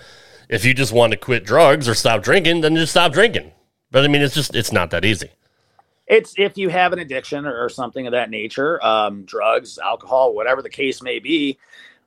if 0.49 0.65
you 0.65 0.75
just 0.75 0.93
want 0.93 1.13
to 1.13 1.17
quit 1.17 1.45
drugs 1.45 1.89
or 1.89 1.95
stop 1.95 2.23
drinking, 2.23 2.61
then 2.61 2.77
just 2.77 2.93
stop 2.93 3.13
drinking. 3.13 3.53
But 3.91 4.05
I 4.05 4.09
mean, 4.09 4.23
it's 4.23 4.35
just, 4.35 4.55
it's 4.55 4.73
not 4.73 4.91
that 4.91 5.05
easy. 5.05 5.31
It's 6.07 6.35
if 6.37 6.59
you 6.59 6.69
have 6.69 6.93
an 6.93 6.99
addiction 6.99 7.47
or, 7.47 7.65
or 7.65 7.69
something 7.69 8.07
of 8.07 8.13
that 8.13 8.31
nature, 8.31 8.85
um, 8.85 9.25
drugs, 9.25 9.79
alcohol, 9.79 10.35
whatever 10.35 10.61
the 10.63 10.71
case 10.71 11.03
may 11.03 11.21
be. 11.21 11.59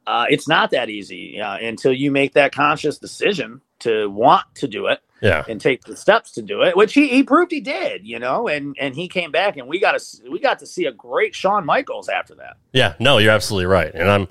Uh, 0.06 0.26
it's 0.30 0.48
not 0.48 0.72
that 0.72 0.90
easy 0.90 1.40
uh, 1.40 1.58
until 1.58 1.94
you 1.94 2.12
make 2.12 2.34
that 2.34 2.52
conscious 2.54 2.98
decision 2.98 3.62
to 3.80 4.10
want 4.10 4.44
to 4.56 4.68
do 4.68 4.88
it 4.88 5.00
Yeah. 5.22 5.44
and 5.48 5.60
take 5.62 5.84
the 5.84 5.96
steps 5.96 6.32
to 6.34 6.42
do 6.42 6.62
it, 6.62 6.76
which 6.76 6.94
he, 6.94 7.08
he 7.08 7.24
proved 7.24 7.52
he 7.52 7.62
did, 7.62 8.06
you 8.06 8.20
know, 8.20 8.48
and 8.48 8.76
and 8.80 8.96
he 8.96 9.08
came 9.08 9.32
back 9.32 9.58
and 9.58 9.68
we 9.68 9.80
got 9.80 9.98
to 10.00 10.30
we 10.30 10.40
got 10.40 10.60
to 10.60 10.66
see 10.66 10.86
a 10.86 10.92
great 10.92 11.34
Shawn 11.36 11.66
Michaels 11.66 12.10
after 12.10 12.36
that. 12.36 12.58
Yeah. 12.74 12.94
No, 13.00 13.18
you're 13.18 13.32
absolutely 13.32 13.66
right. 13.68 13.94
And 13.94 14.10
I'm 14.10 14.28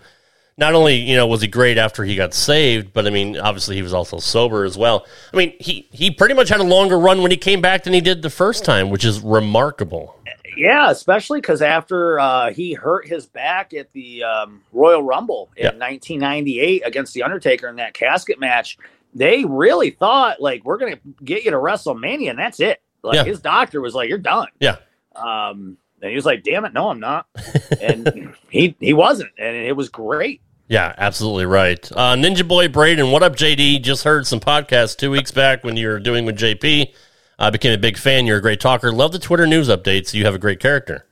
not 0.57 0.75
only, 0.75 0.97
you 0.97 1.17
know, 1.17 1.27
was 1.27 1.41
he 1.43 1.49
great 1.49 1.79
after 1.79 2.05
he 2.05 2.15
got 2.17 2.35
saved, 2.35 2.93
but 2.93 3.07
I 3.07 3.11
mean, 3.11 3.39
obviously 3.39 3.77
he 3.77 3.83
was 3.83 3.95
also 3.95 4.19
sober 4.19 4.65
as 4.65 4.77
well. 4.77 5.07
I 5.33 5.37
mean, 5.37 5.55
he, 5.59 5.89
he 5.93 6.11
pretty 6.11 6.35
much 6.35 6.49
had 6.51 6.61
a 6.61 6.65
longer 6.65 6.99
run 6.99 7.23
when 7.23 7.31
he 7.31 7.37
came 7.37 7.61
back 7.61 7.85
than 7.85 7.93
he 7.93 8.01
did 8.01 8.23
the 8.23 8.31
first 8.31 8.65
time, 8.65 8.91
which 8.91 9.05
is 9.05 9.21
remarkable. 9.21 10.17
Yeah, 10.57 10.91
especially 10.91 11.41
because 11.41 11.63
after 11.63 12.21
uh, 12.21 12.53
he 12.53 12.75
hurt 12.75 13.09
his 13.09 13.27
back 13.27 13.73
at 13.73 13.91
the 13.93 14.23
um, 14.25 14.61
Royal 14.73 15.03
Rumble 15.03 15.51
in 15.57 15.63
Yeah. 15.65 15.71
1998 15.71 16.83
against 16.85 17.15
the 17.15 17.23
Undertaker 17.23 17.69
in 17.69 17.77
that 17.77 17.95
casket 17.95 18.39
match, 18.39 18.77
they 19.15 19.45
really 19.47 19.91
thought 19.91 20.41
like 20.43 20.65
we're 20.65 20.77
gonna 20.79 20.99
get 21.25 21.45
you 21.45 21.51
to 21.53 21.57
WrestleMania 21.57 22.31
and 22.31 22.39
that's 22.39 22.61
it. 22.61 22.83
Like 23.03 23.17
Yeah. 23.17 23.25
his 23.25 23.41
doctor 23.41 23.81
was 23.81 23.95
like, 23.95 24.09
"You're 24.11 24.19
done." 24.19 24.49
Yeah. 24.61 24.77
Um, 25.17 25.77
and 26.03 26.11
he 26.11 26.17
was 26.17 26.27
like, 26.27 26.43
"Damn 26.43 26.65
it, 26.65 26.73
no, 26.73 26.89
I'm 26.89 27.01
not." 27.01 27.27
and 27.81 28.35
he 28.51 28.75
he 28.81 28.93
wasn't, 28.93 29.31
and 29.39 29.57
it 29.57 29.77
was 29.77 29.89
great. 29.89 30.43
Yeah, 30.69 30.95
absolutely 30.97 31.47
right. 31.47 31.91
Uh, 31.93 32.15
Ninja 32.15 32.47
Boy 32.47 32.69
Braden, 32.69 33.11
what 33.11 33.23
up, 33.23 33.37
JD? 33.37 33.83
Just 33.83 34.05
heard 34.05 34.27
some 34.27 34.41
podcasts 34.41 34.97
two 34.97 35.11
weeks 35.11 35.31
back 35.31 35.65
when 35.65 35.77
you 35.77 35.89
were 35.89 36.01
doing 36.01 36.25
with 36.25 36.39
JP. 36.39 36.93
I 37.39 37.51
became 37.51 37.73
a 37.73 37.79
big 37.79 37.99
fan. 37.99 38.27
You're 38.27 38.39
a 38.39 38.43
great 38.43 38.61
talker. 38.61 38.93
Love 38.93 39.13
the 39.13 39.19
Twitter 39.19 39.47
news 39.47 39.69
updates. 39.69 40.15
You 40.15 40.25
have 40.25 40.35
a 40.35 40.39
great 40.39 40.61
character. 40.61 41.07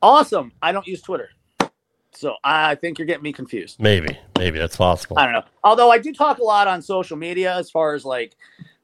Awesome. 0.00 0.52
I 0.62 0.72
don't 0.72 0.86
use 0.86 1.02
Twitter, 1.02 1.30
so 2.12 2.34
I 2.44 2.76
think 2.76 2.98
you're 2.98 3.06
getting 3.06 3.24
me 3.24 3.32
confused. 3.32 3.80
Maybe, 3.80 4.16
maybe 4.38 4.58
that's 4.58 4.76
possible. 4.76 5.18
I 5.18 5.24
don't 5.24 5.34
know. 5.34 5.44
Although 5.64 5.90
I 5.90 5.98
do 5.98 6.12
talk 6.12 6.38
a 6.38 6.44
lot 6.44 6.68
on 6.68 6.82
social 6.82 7.16
media 7.16 7.54
as 7.54 7.70
far 7.70 7.94
as 7.94 8.04
like 8.04 8.36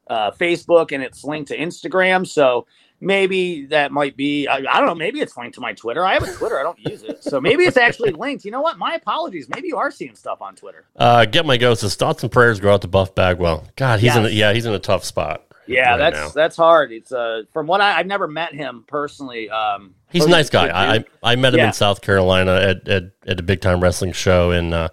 uh, 0.09 0.31
Facebook 0.33 0.93
and 0.93 1.03
it's 1.03 1.25
linked 1.25 1.49
to 1.49 1.57
Instagram. 1.57 2.27
So 2.27 2.67
maybe 3.05 3.67
that 3.67 3.93
might 3.93 4.17
be, 4.17 4.49
I, 4.49 4.57
I 4.57 4.79
don't 4.79 4.87
know, 4.87 4.95
maybe 4.95 5.21
it's 5.21 5.37
linked 5.37 5.55
to 5.57 5.61
my 5.61 5.73
Twitter. 5.73 6.05
I 6.05 6.15
have 6.15 6.23
a 6.23 6.33
Twitter, 6.33 6.59
I 6.59 6.63
don't 6.63 6.79
use 6.79 7.03
it. 7.03 7.23
So 7.23 7.41
maybe 7.41 7.65
it's 7.65 7.77
actually 7.77 8.11
linked. 8.13 8.45
You 8.45 8.51
know 8.51 8.61
what? 8.63 8.79
My 8.79 8.95
apologies. 8.95 9.49
Maybe 9.49 9.69
you 9.69 9.77
are 9.77 9.91
seeing 9.91 10.15
stuff 10.17 10.41
on 10.43 10.57
Twitter. 10.57 10.85
Uh, 10.97 11.25
Get 11.27 11.47
my 11.47 11.57
ghost. 11.57 11.83
His 11.83 11.95
thoughts 11.95 12.23
and 12.23 12.33
prayers 12.33 12.59
go 12.61 12.73
out 12.73 12.83
to 12.83 12.89
Buff 12.89 13.15
Bagwell. 13.15 13.65
God, 13.77 14.01
he's 14.01 14.17
in. 14.17 14.25
A, 14.27 14.29
yeah, 14.29 14.53
he's 14.53 14.67
in 14.67 14.73
a 14.75 14.79
tough 14.79 15.05
spot. 15.05 15.43
Yeah, 15.67 15.91
right 15.93 15.97
that's 15.99 16.17
now. 16.17 16.29
that's 16.29 16.57
hard. 16.57 16.93
It's 16.93 17.11
uh 17.11 17.45
from 17.53 17.67
what 17.67 17.81
I 17.81 17.99
I've 17.99 18.07
never 18.07 18.29
met 18.29 18.53
him 18.53 18.85
personally. 18.87 19.49
Um 19.49 19.95
He's 20.11 20.27
a 20.27 20.29
nice 20.29 20.51
guy. 20.51 20.65
I 20.93 20.99
dude. 20.99 21.07
I 21.23 21.33
I 21.33 21.37
met 21.37 21.55
him 21.55 21.61
Yeah. 21.61 21.69
in 21.69 21.73
South 21.73 22.03
Carolina 22.03 22.53
at, 22.57 22.87
at, 22.89 23.05
at 23.27 23.41
a 23.41 23.43
big 23.43 23.61
time 23.63 23.81
wrestling 23.81 24.13
show, 24.13 24.51
and 24.51 24.75
uh, 24.75 24.89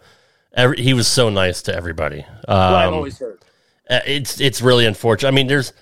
every, 0.54 0.82
he 0.82 0.94
was 0.94 1.08
so 1.08 1.30
nice 1.30 1.62
to 1.64 1.76
everybody. 1.76 2.22
What 2.46 2.50
I've 2.50 2.88
Um, 2.88 2.94
always 2.96 3.20
heard. 3.20 3.40
uh, 3.90 4.00
it's 4.08 4.40
it's 4.40 4.62
really 4.62 4.86
unfortunate. 4.86 5.28
I 5.28 5.32
mean, 5.32 5.48
there's 5.48 5.74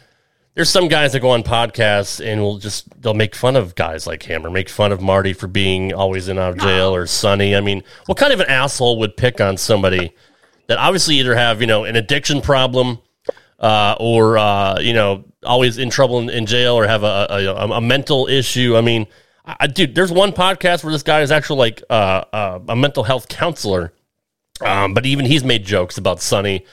there's 0.59 0.69
some 0.69 0.89
guys 0.89 1.13
that 1.13 1.21
go 1.21 1.29
on 1.29 1.41
podcasts 1.41 2.19
and 2.21 2.41
will 2.41 2.57
just 2.57 3.01
they'll 3.01 3.13
make 3.13 3.33
fun 3.33 3.55
of 3.55 3.75
guys 3.75 4.05
like 4.05 4.23
him 4.23 4.45
or 4.45 4.49
make 4.49 4.67
fun 4.67 4.91
of 4.91 4.99
Marty 4.99 5.31
for 5.31 5.47
being 5.47 5.93
always 5.93 6.27
in 6.27 6.37
out 6.37 6.49
of 6.51 6.57
jail 6.57 6.93
or 6.93 7.07
Sunny. 7.07 7.55
I 7.55 7.61
mean, 7.61 7.81
what 8.07 8.17
kind 8.17 8.33
of 8.33 8.41
an 8.41 8.47
asshole 8.49 8.99
would 8.99 9.15
pick 9.15 9.39
on 9.39 9.55
somebody 9.55 10.13
that 10.67 10.77
obviously 10.77 11.15
either 11.15 11.33
have 11.33 11.61
you 11.61 11.67
know 11.67 11.85
an 11.85 11.95
addiction 11.95 12.41
problem 12.41 12.99
uh, 13.57 13.95
or 14.01 14.37
uh, 14.37 14.77
you 14.81 14.91
know 14.91 15.23
always 15.45 15.77
in 15.77 15.89
trouble 15.89 16.19
in, 16.19 16.29
in 16.29 16.45
jail 16.45 16.75
or 16.75 16.85
have 16.85 17.03
a, 17.03 17.27
a, 17.29 17.69
a, 17.77 17.79
mental 17.79 18.27
issue? 18.27 18.75
I 18.75 18.81
mean, 18.81 19.07
I- 19.45 19.67
dude, 19.67 19.95
there's 19.95 20.11
one 20.11 20.33
podcast 20.33 20.83
where 20.83 20.91
this 20.91 21.03
guy 21.03 21.21
is 21.21 21.31
actually 21.31 21.59
like 21.59 21.83
uh, 21.89 22.25
uh, 22.33 22.59
a 22.67 22.75
mental 22.75 23.03
health 23.03 23.29
counselor. 23.29 23.93
Um, 24.59 24.93
but 24.93 25.05
even 25.05 25.25
he's 25.25 25.45
made 25.45 25.63
jokes 25.63 25.97
about 25.97 26.19
Sunny 26.19 26.65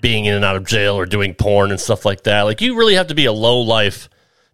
being 0.00 0.24
in 0.26 0.34
and 0.34 0.44
out 0.44 0.56
of 0.56 0.64
jail 0.66 0.94
or 0.94 1.06
doing 1.06 1.34
porn 1.34 1.70
and 1.70 1.80
stuff 1.80 2.04
like 2.04 2.22
that. 2.24 2.42
Like 2.42 2.60
you 2.60 2.76
really 2.76 2.94
have 2.94 3.08
to 3.08 3.14
be 3.14 3.24
a 3.26 3.32
low 3.32 3.60
life 3.60 4.08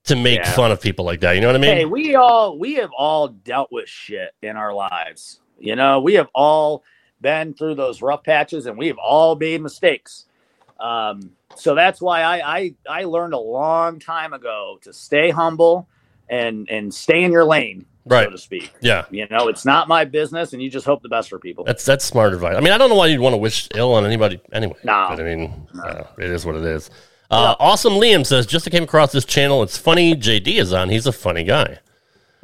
to 0.05 0.17
make 0.17 0.41
Yeah. 0.41 0.53
fun 0.53 0.71
of 0.71 0.81
people 0.81 1.05
like 1.05 1.21
that. 1.21 1.33
You 1.33 1.41
know 1.41 1.49
what 1.49 1.57
I 1.57 1.61
mean? 1.61 1.77
Hey, 1.77 1.85
we 1.85 2.15
all 2.15 2.59
we 2.59 2.75
have 2.75 2.91
all 2.97 3.29
dealt 3.29 3.71
with 3.73 3.89
shit 3.89 4.35
in 4.43 4.57
our 4.57 4.73
lives. 4.75 5.41
You 5.59 5.77
know, 5.77 6.01
we 6.01 6.15
have 6.15 6.29
all 6.35 6.83
been 7.21 7.55
through 7.55 7.75
those 7.77 8.03
rough 8.03 8.23
patches 8.25 8.67
and 8.67 8.77
we 8.77 8.87
have 8.89 8.99
all 8.99 9.35
made 9.37 9.63
mistakes. 9.63 10.27
Um, 10.81 11.31
so 11.57 11.75
that's 11.75 12.01
why 12.01 12.23
I, 12.23 12.57
I 12.59 12.75
I 12.89 13.05
learned 13.05 13.33
a 13.33 13.39
long 13.39 13.99
time 13.99 14.33
ago 14.33 14.79
to 14.83 14.93
stay 14.93 15.31
humble 15.31 15.89
and 16.29 16.69
and 16.69 16.93
stay 16.93 17.23
in 17.23 17.33
your 17.33 17.45
lane, 17.45 17.87
so 18.09 18.15
Right. 18.17 18.31
to 18.31 18.39
speak. 18.39 18.73
yeah. 18.81 19.05
You 19.11 19.27
know, 19.31 19.49
it's 19.49 19.65
not 19.65 19.89
my 19.89 20.05
business, 20.05 20.53
and 20.53 20.63
you 20.63 20.71
just 20.71 20.87
hope 20.87 21.03
the 21.03 21.09
best 21.09 21.29
for 21.31 21.39
people. 21.39 21.65
That's 21.65 21.85
that's 21.85 22.05
smart 22.05 22.33
advice. 22.35 22.55
I 22.57 22.61
mean, 22.61 22.73
I 22.73 22.79
don't 22.79 22.89
know 22.91 22.97
why 22.97 23.07
you'd 23.07 23.21
want 23.21 23.33
to 23.35 23.39
wish 23.39 23.69
ill 23.75 23.95
on 23.95 24.05
anybody 24.05 24.41
anyway. 24.53 24.75
No. 24.85 25.07
But 25.09 25.21
I 25.21 25.23
mean, 25.25 25.67
uh, 25.83 26.05
it 26.19 26.31
is 26.31 26.45
what 26.47 26.57
it 26.57 26.65
is. 26.65 26.91
Uh, 27.31 27.55
Awesome 27.59 27.95
Liam 27.95 28.25
says, 28.25 28.47
just 28.47 28.71
came 28.71 28.83
across 28.85 29.11
this 29.11 29.25
channel. 29.25 29.63
It's 29.63 29.77
funny. 29.79 30.15
JD 30.15 30.59
is 30.59 30.73
on. 30.73 30.89
He's 30.91 31.07
a 31.07 31.13
funny 31.13 31.43
guy. 31.43 31.79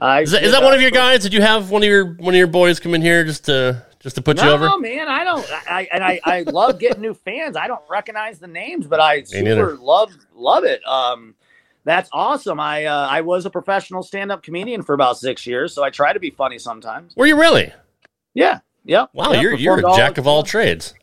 I 0.00 0.22
Is 0.22 0.30
that, 0.30 0.42
is 0.42 0.52
that 0.52 0.62
one 0.62 0.72
of 0.72 0.80
your 0.80 0.90
guys? 0.90 1.22
Did 1.22 1.34
you 1.34 1.42
have 1.42 1.70
one 1.70 1.82
of 1.82 1.88
your 1.88 2.14
one 2.14 2.32
of 2.34 2.38
your 2.38 2.46
boys 2.46 2.80
come 2.80 2.94
in 2.94 3.02
here 3.02 3.22
just 3.22 3.44
to 3.44 3.84
just 4.00 4.16
to 4.16 4.22
put 4.22 4.42
you 4.42 4.48
over? 4.48 4.64
No, 4.64 4.78
man, 4.78 5.08
I 5.08 5.24
don't. 5.24 5.46
I 5.70 5.86
and 5.92 6.02
I, 6.02 6.18
I 6.24 6.40
love 6.42 6.78
getting 6.80 7.02
new 7.02 7.12
fans. 7.12 7.54
I 7.54 7.66
don't 7.68 7.82
recognize 7.90 8.38
the 8.38 8.46
names, 8.46 8.86
but 8.86 8.98
I 8.98 9.22
super 9.24 9.44
neither. 9.44 9.76
love 9.76 10.10
love 10.34 10.64
it. 10.64 10.80
Um, 10.88 11.34
that's 11.84 12.08
awesome. 12.12 12.60
I 12.60 12.84
uh, 12.84 13.06
I 13.08 13.20
was 13.22 13.46
a 13.46 13.50
professional 13.50 14.02
stand 14.02 14.30
up 14.32 14.42
comedian 14.42 14.82
for 14.82 14.94
about 14.94 15.18
six 15.18 15.46
years, 15.46 15.74
so 15.74 15.82
I 15.82 15.90
try 15.90 16.12
to 16.12 16.20
be 16.20 16.30
funny 16.30 16.58
sometimes. 16.58 17.14
Were 17.16 17.26
you 17.26 17.38
really? 17.38 17.72
Yeah, 18.34 18.60
yep. 18.84 19.10
Wow, 19.12 19.32
yep, 19.32 19.42
you're 19.42 19.54
you're 19.54 19.78
a 19.78 19.96
jack 19.96 20.18
of 20.18 20.26
all 20.26 20.42
trades. 20.44 20.94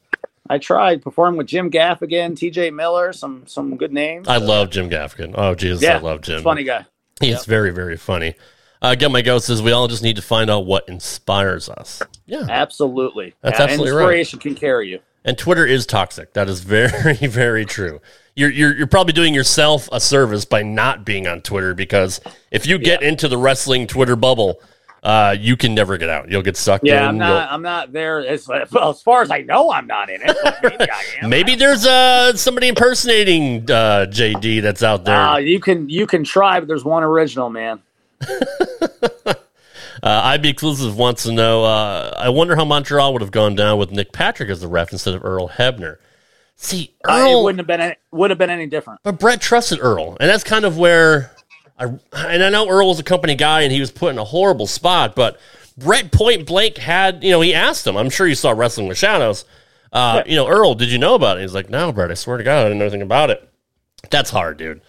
I 0.49 0.59
tried 0.59 1.01
performed 1.01 1.37
with 1.37 1.47
Jim 1.47 1.69
Gaffigan, 1.69 2.37
T.J. 2.37 2.71
Miller, 2.71 3.11
some 3.11 3.45
some 3.47 3.75
good 3.75 3.91
names. 3.91 4.27
I 4.27 4.37
love 4.37 4.69
Jim 4.69 4.89
Gaffigan. 4.89 5.33
Oh 5.35 5.55
Jesus, 5.55 5.81
yeah, 5.83 5.97
I 5.97 5.99
love 5.99 6.21
Jim. 6.21 6.41
Funny 6.41 6.63
guy. 6.63 6.85
He's 7.19 7.45
very, 7.45 7.71
very 7.71 7.97
funny. 7.97 8.35
Uh, 8.81 8.95
Get 8.95 9.09
My 9.09 9.21
Ghost 9.23 9.47
says 9.47 9.61
we 9.61 9.71
all 9.71 9.87
just 9.87 10.03
need 10.03 10.17
to 10.17 10.21
find 10.21 10.49
out 10.49 10.65
what 10.65 10.87
inspires 10.87 11.67
us. 11.67 12.01
Yeah. 12.27 12.45
Absolutely. 12.47 13.33
That's 13.41 13.57
Yeah, 13.57 13.65
absolutely 13.65 13.91
right. 13.91 14.01
Inspiration 14.03 14.39
can 14.39 14.53
carry 14.55 14.89
you. 14.89 14.99
And 15.27 15.37
Twitter 15.37 15.65
is 15.65 15.85
toxic. 15.85 16.33
That 16.33 16.47
is 16.47 16.61
very, 16.61 17.13
very 17.27 17.65
true. 17.65 17.99
You're, 18.35 18.49
you're, 18.49 18.75
you're 18.75 18.87
probably 18.87 19.11
doing 19.13 19.33
yourself 19.33 19.89
a 19.91 19.99
service 19.99 20.45
by 20.45 20.63
not 20.63 21.05
being 21.05 21.27
on 21.27 21.41
Twitter 21.41 21.73
because 21.73 22.21
if 22.49 22.65
you 22.65 22.77
get 22.77 23.03
into 23.03 23.27
the 23.27 23.37
wrestling 23.37 23.87
Twitter 23.87 24.15
bubble, 24.15 24.61
uh, 25.03 25.35
you 25.37 25.57
can 25.57 25.75
never 25.75 25.97
get 25.97 26.07
out. 26.09 26.31
You'll 26.31 26.43
get 26.43 26.55
sucked 26.55 26.85
in. 26.85 26.93
Yeah, 26.93 27.07
I'm 27.07 27.15
You'll- 27.17 27.27
not. 27.27 27.51
I'm 27.51 27.61
not 27.61 27.91
there. 27.91 28.25
As, 28.25 28.47
well, 28.47 28.89
as 28.89 29.01
far 29.01 29.21
as 29.21 29.29
I 29.29 29.41
know, 29.41 29.69
I'm 29.71 29.85
not 29.85 30.09
in 30.09 30.21
it. 30.23 30.37
Maybe 30.63 30.91
I 30.91 31.03
am. 31.21 31.29
Maybe 31.29 31.55
there's 31.55 31.85
uh, 31.85 32.35
somebody 32.37 32.69
impersonating 32.69 33.69
uh, 33.69 34.05
JD 34.09 34.61
that's 34.61 34.81
out 34.83 35.03
there. 35.03 35.17
Uh, 35.17 35.37
you 35.37 35.59
can 35.59 35.89
you 35.89 36.07
can 36.07 36.23
try, 36.23 36.59
but 36.59 36.67
there's 36.67 36.85
one 36.85 37.03
original 37.03 37.49
man. 37.49 37.81
Uh, 40.03 40.21
IB 40.25 40.49
Exclusive 40.49 40.97
wants 40.97 41.23
to 41.23 41.31
know. 41.31 41.63
Uh, 41.63 42.13
I 42.17 42.29
wonder 42.29 42.55
how 42.55 42.65
Montreal 42.65 43.13
would 43.13 43.21
have 43.21 43.31
gone 43.31 43.55
down 43.55 43.77
with 43.77 43.91
Nick 43.91 44.11
Patrick 44.11 44.49
as 44.49 44.61
the 44.61 44.67
ref 44.67 44.91
instead 44.91 45.13
of 45.15 45.23
Earl 45.25 45.49
Hebner. 45.49 45.97
See, 46.55 46.93
Uh, 47.07 47.13
it 47.13 47.21
Earl, 47.31 47.43
wouldn't 47.43 47.59
have 47.59 47.67
been 47.67 47.81
any, 47.81 47.95
would 48.11 48.29
have 48.31 48.39
been 48.39 48.49
any 48.49 48.65
different. 48.67 48.99
but 49.03 49.19
Bret 49.19 49.41
trusted 49.41 49.79
Earl, 49.81 50.17
and 50.19 50.29
that's 50.29 50.43
kind 50.43 50.65
of 50.65 50.77
where 50.77 51.31
I. 51.77 51.85
And 52.13 52.43
I 52.43 52.49
know 52.49 52.67
Earl 52.67 52.87
was 52.89 52.99
a 52.99 53.03
company 53.03 53.35
guy, 53.35 53.61
and 53.61 53.71
he 53.71 53.79
was 53.79 53.91
put 53.91 54.09
in 54.11 54.17
a 54.17 54.23
horrible 54.23 54.65
spot. 54.67 55.15
But 55.15 55.39
Bret 55.77 56.11
point 56.11 56.47
blank 56.47 56.77
had, 56.77 57.23
you 57.23 57.29
know, 57.31 57.41
he 57.41 57.53
asked 57.53 57.85
him. 57.85 57.95
I'm 57.95 58.09
sure 58.09 58.25
you 58.27 58.33
saw 58.35 58.51
Wrestling 58.51 58.87
with 58.87 58.97
Shadows. 58.97 59.45
Uh, 59.93 60.23
You 60.25 60.35
know, 60.35 60.47
Earl, 60.47 60.73
did 60.73 60.89
you 60.91 60.97
know 60.97 61.13
about 61.15 61.37
it? 61.37 61.41
He's 61.41 61.53
like, 61.53 61.69
no, 61.69 61.91
Bret. 61.91 62.09
I 62.11 62.15
swear 62.15 62.37
to 62.37 62.43
God, 62.43 62.61
I 62.61 62.63
didn't 62.63 62.79
know 62.79 62.85
anything 62.85 63.01
about 63.03 63.29
it. 63.29 63.47
That's 64.09 64.29
hard, 64.31 64.57
dude. 64.57 64.81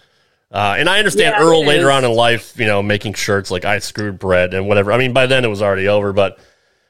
Uh, 0.51 0.75
and 0.77 0.89
I 0.89 0.97
understand 0.97 1.35
Yeah, 1.37 1.43
Earl 1.43 1.63
later 1.63 1.91
on 1.91 2.03
in 2.03 2.11
life, 2.11 2.57
you 2.57 2.65
know, 2.65 2.81
making 2.81 3.13
shirts 3.13 3.51
like 3.51 3.65
I 3.65 3.79
screwed 3.79 4.17
Bret 4.17 4.53
and 4.53 4.67
whatever. 4.67 4.91
I 4.91 4.97
mean, 4.97 5.13
by 5.13 5.27
then 5.27 5.45
it 5.45 5.49
was 5.49 5.61
already 5.61 5.87
over. 5.87 6.11
But 6.11 6.39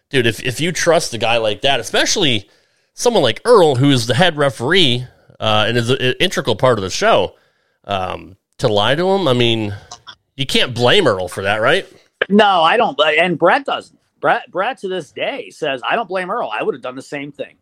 dude, 0.09 0.27
if 0.27 0.41
if 0.43 0.61
you 0.61 0.71
trust 0.71 1.13
a 1.13 1.17
guy 1.17 1.37
like 1.37 1.61
that, 1.61 1.79
especially 1.79 2.49
someone 2.93 3.23
like 3.23 3.41
Earl, 3.43 3.75
who 3.75 3.89
is 3.91 4.07
the 4.07 4.13
head 4.13 4.37
referee 4.37 5.05
uh, 5.39 5.65
and 5.67 5.77
is 5.77 5.89
an 5.89 6.15
integral 6.19 6.55
part 6.55 6.77
of 6.77 6.83
the 6.83 6.89
show, 6.89 7.35
um, 7.83 8.37
to 8.59 8.69
lie 8.69 8.95
to 8.95 9.09
him, 9.09 9.27
I 9.27 9.33
mean, 9.33 9.75
you 10.37 10.45
can't 10.45 10.73
blame 10.73 11.05
Earl 11.05 11.27
for 11.27 11.43
that, 11.43 11.57
right? 11.57 11.85
No, 12.29 12.61
I 12.61 12.77
don't. 12.77 12.97
And 13.01 13.37
Bret 13.37 13.65
doesn't. 13.65 13.99
Bret 14.21 14.49
Bret 14.51 14.77
to 14.79 14.87
this 14.87 15.11
day 15.11 15.49
says 15.49 15.81
I 15.87 15.95
don't 15.95 16.07
blame 16.07 16.31
Earl. 16.31 16.49
I 16.53 16.63
would 16.63 16.75
have 16.75 16.81
done 16.81 16.95
the 16.95 17.01
same 17.01 17.31
thing. 17.31 17.55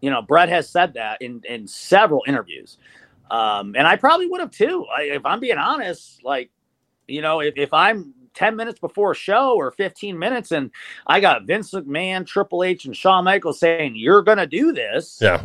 You 0.00 0.10
know, 0.10 0.22
Bret 0.22 0.48
has 0.48 0.68
said 0.68 0.94
that 0.94 1.20
in 1.20 1.42
in 1.48 1.66
several 1.66 2.22
interviews, 2.26 2.78
um, 3.30 3.74
and 3.76 3.86
I 3.86 3.96
probably 3.96 4.26
would 4.26 4.40
have 4.40 4.50
too. 4.50 4.86
I, 4.96 5.02
if 5.02 5.24
I'm 5.26 5.40
being 5.40 5.58
honest, 5.58 6.22
like 6.24 6.50
you 7.06 7.22
know, 7.22 7.40
if, 7.40 7.54
if 7.56 7.72
I'm 7.72 8.14
10 8.34 8.56
minutes 8.56 8.78
before 8.78 9.12
a 9.12 9.14
show 9.14 9.54
or 9.54 9.70
15 9.70 10.18
minutes 10.18 10.52
and 10.52 10.70
I 11.06 11.20
got 11.20 11.44
Vince 11.44 11.70
McMahon, 11.72 12.26
Triple 12.26 12.62
H, 12.64 12.84
and 12.84 12.96
Shawn 12.96 13.24
Michaels 13.24 13.58
saying, 13.58 13.94
You're 13.96 14.22
going 14.22 14.38
to 14.38 14.46
do 14.46 14.72
this, 14.72 15.18
Yeah, 15.22 15.42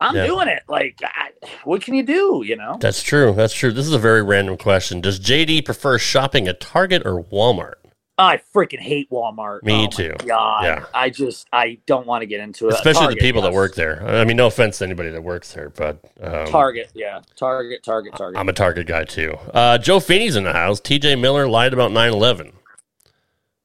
I'm 0.00 0.14
Yeah. 0.16 0.26
doing 0.26 0.48
it. 0.48 0.62
Like, 0.68 0.98
I, 1.02 1.30
what 1.64 1.82
can 1.82 1.94
you 1.94 2.02
do? 2.02 2.42
You 2.44 2.56
know? 2.56 2.76
that's 2.80 3.02
true. 3.02 3.32
That's 3.32 3.54
true. 3.54 3.72
This 3.72 3.86
is 3.86 3.92
a 3.94 3.98
very 3.98 4.22
random 4.22 4.56
question. 4.56 5.00
Does 5.00 5.18
JD 5.20 5.64
prefer 5.64 5.98
shopping 5.98 6.48
at 6.48 6.60
Target 6.60 7.02
or 7.06 7.22
Walmart? 7.24 7.74
I 8.20 8.40
freaking 8.54 8.78
hate 8.80 9.10
Walmart. 9.10 9.62
Me 9.62 9.86
Oh 9.86 9.88
too. 9.88 10.14
God. 10.26 10.64
Yeah. 10.64 10.84
I 10.94 11.10
just, 11.10 11.48
I 11.52 11.78
don't 11.86 12.06
want 12.06 12.22
to 12.22 12.26
get 12.26 12.40
into 12.40 12.68
it. 12.68 12.74
Especially 12.74 13.00
Target, 13.02 13.18
the 13.18 13.24
people 13.24 13.42
that 13.42 13.52
work 13.52 13.74
there. 13.74 14.06
I 14.06 14.24
mean, 14.24 14.36
no 14.36 14.46
offense 14.46 14.78
to 14.78 14.84
anybody 14.84 15.10
that 15.10 15.22
works 15.22 15.52
there, 15.52 15.70
but 15.70 15.98
um, 16.22 16.46
Target, 16.46 16.90
yeah. 16.94 17.20
Target, 17.36 17.82
Target, 17.82 18.14
Target. 18.16 18.38
I'm 18.38 18.48
a 18.48 18.52
Target 18.52 18.86
guy 18.86 19.04
too. 19.04 19.32
Uh, 19.54 19.78
Joe 19.78 20.00
Feeney's 20.00 20.36
in 20.36 20.44
the 20.44 20.52
house. 20.52 20.80
TJ 20.80 21.20
Miller 21.20 21.48
lied 21.48 21.72
about 21.72 21.92
9 21.92 22.12
11. 22.12 22.52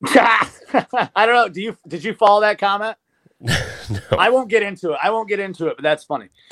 I 0.07 0.47
don't 1.15 1.35
know. 1.35 1.49
Do 1.49 1.61
you 1.61 1.77
did 1.87 2.03
you 2.03 2.13
follow 2.13 2.41
that 2.41 2.59
comment? 2.59 2.97
I 4.17 4.29
won't 4.29 4.49
get 4.49 4.63
into 4.63 4.91
it. 4.91 4.99
I 5.01 5.09
won't 5.09 5.27
get 5.29 5.39
into 5.39 5.67
it, 5.67 5.77
but 5.77 5.83
that's 5.83 6.03
funny. 6.03 6.29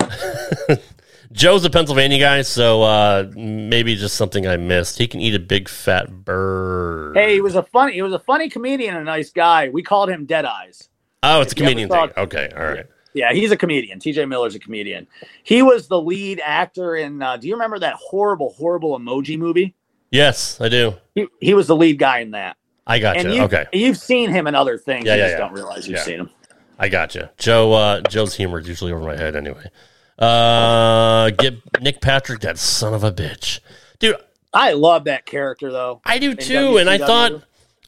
Joe's 1.32 1.64
a 1.64 1.70
Pennsylvania 1.70 2.18
guy, 2.18 2.42
so 2.42 2.82
uh, 2.82 3.30
maybe 3.34 3.94
just 3.96 4.16
something 4.16 4.46
I 4.46 4.56
missed. 4.56 4.98
He 4.98 5.06
can 5.06 5.20
eat 5.20 5.34
a 5.34 5.38
big 5.40 5.68
fat 5.68 6.24
bird. 6.24 7.16
Hey, 7.16 7.34
he 7.34 7.40
was 7.40 7.54
a 7.54 7.62
funny 7.62 7.94
he 7.94 8.02
was 8.02 8.12
a 8.12 8.18
funny 8.18 8.48
comedian 8.48 8.94
and 8.94 9.02
a 9.02 9.04
nice 9.04 9.30
guy. 9.30 9.68
We 9.68 9.82
called 9.82 10.10
him 10.10 10.26
Dead 10.26 10.44
Eyes. 10.44 10.88
oh, 11.22 11.40
it's 11.40 11.52
a 11.52 11.56
if 11.56 11.62
ever 11.62 11.70
comedian 11.70 11.88
thing. 11.88 12.10
Okay, 12.16 12.50
all 12.56 12.64
right. 12.64 12.86
Yeah, 13.14 13.32
he's 13.32 13.52
a 13.52 13.56
comedian. 13.56 14.00
TJ 14.00 14.28
Miller's 14.28 14.54
a 14.56 14.58
comedian. 14.58 15.06
He 15.44 15.62
was 15.62 15.86
the 15.86 16.00
lead 16.00 16.40
actor 16.44 16.96
in 16.96 17.22
uh, 17.22 17.36
do 17.36 17.46
you 17.48 17.54
remember 17.54 17.78
that 17.78 17.94
horrible, 17.94 18.50
horrible 18.54 18.98
emoji 18.98 19.38
movie? 19.38 19.74
Yes, 20.10 20.60
I 20.60 20.68
do. 20.68 20.94
He, 21.14 21.26
he 21.40 21.54
was 21.54 21.66
the 21.66 21.76
lead 21.76 21.98
guy 21.98 22.20
in 22.20 22.32
that. 22.32 22.56
I 22.86 22.98
got 22.98 23.16
And 23.16 23.32
you. 23.32 23.42
Okay, 23.42 23.66
you've 23.72 23.96
seen 23.96 24.30
him 24.30 24.46
in 24.46 24.54
other 24.54 24.78
things. 24.78 25.06
Yeah, 25.06 25.14
you 25.14 25.20
yeah, 25.20 25.26
just 25.26 25.32
yeah. 25.34 25.38
don't 25.38 25.52
realize 25.52 25.88
you've 25.88 25.96
Yeah. 25.98 26.04
seen 26.04 26.20
him. 26.20 26.30
I 26.78 26.88
got 26.88 27.14
you. 27.14 27.28
Joe. 27.38 27.72
Uh, 27.72 28.00
Joe's 28.02 28.34
humor 28.34 28.58
is 28.58 28.68
usually 28.68 28.92
over 28.92 29.04
my 29.04 29.16
head 29.16 29.36
anyway. 29.36 29.70
Uh, 30.18 31.30
get 31.30 31.54
Nick 31.82 32.00
Patrick, 32.00 32.40
that 32.40 32.58
son 32.58 32.94
of 32.94 33.02
a 33.04 33.10
bitch, 33.12 33.60
dude. 33.98 34.16
I 34.52 34.72
love 34.74 35.04
that 35.04 35.26
character 35.26 35.72
though. 35.72 36.00
I 36.04 36.18
do 36.18 36.34
too, 36.34 36.76
and 36.78 36.88
I 36.88 36.98
thought 36.98 37.42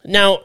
now 0.04 0.40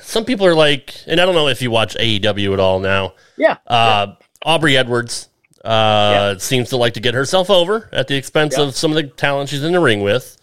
some 0.00 0.24
people 0.24 0.46
are 0.46 0.54
like, 0.54 0.94
and 1.06 1.20
I 1.20 1.26
don't 1.26 1.34
know 1.34 1.48
if 1.48 1.60
you 1.60 1.70
watch 1.70 1.94
AEW 1.96 2.54
at 2.54 2.60
all 2.60 2.80
now. 2.80 3.12
Yeah. 3.36 3.58
Uh, 3.66 4.14
Aubrey 4.42 4.76
Edwards 4.78 5.28
uh, 5.64 6.38
seems 6.38 6.70
to 6.70 6.78
like 6.78 6.94
to 6.94 7.00
get 7.00 7.12
herself 7.12 7.50
over 7.50 7.90
at 7.92 8.08
the 8.08 8.16
expense 8.16 8.56
Yeah. 8.56 8.64
of 8.64 8.74
some 8.76 8.90
of 8.92 8.96
the 8.96 9.02
talent 9.02 9.50
she's 9.50 9.62
in 9.62 9.72
the 9.72 9.80
ring 9.80 10.00
with. 10.02 10.36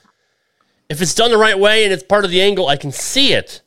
If 0.89 1.01
it's 1.01 1.15
done 1.15 1.31
the 1.31 1.37
right 1.37 1.57
way 1.57 1.83
and 1.83 1.91
it's 1.91 2.03
part 2.03 2.25
of 2.25 2.29
the 2.31 2.41
angle, 2.41 2.67
I 2.67 2.77
can 2.77 2.91
see 2.91 3.33
it. 3.33 3.61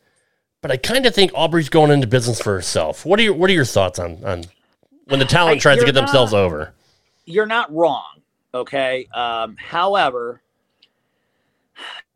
But 0.62 0.70
I 0.70 0.76
kind 0.76 1.04
of 1.06 1.14
think 1.14 1.32
Aubrey's 1.34 1.68
going 1.68 1.90
into 1.90 2.06
business 2.06 2.40
for 2.40 2.52
herself. 2.54 3.04
What 3.04 3.18
are 3.18 3.22
your 3.24 3.34
What 3.34 3.50
are 3.50 3.54
your 3.54 3.64
thoughts 3.64 3.98
on 3.98 4.22
on 4.24 4.44
when 5.06 5.18
the 5.18 5.24
talent 5.24 5.56
I- 5.56 5.60
tries 5.60 5.78
to 5.80 5.84
get 5.86 5.94
themselves 5.96 6.32
over? 6.32 6.72
You're 7.28 7.46
not 7.46 7.72
wrong. 7.72 8.22
Okay. 8.54 9.06
Um, 9.14 9.56
however, 9.58 10.42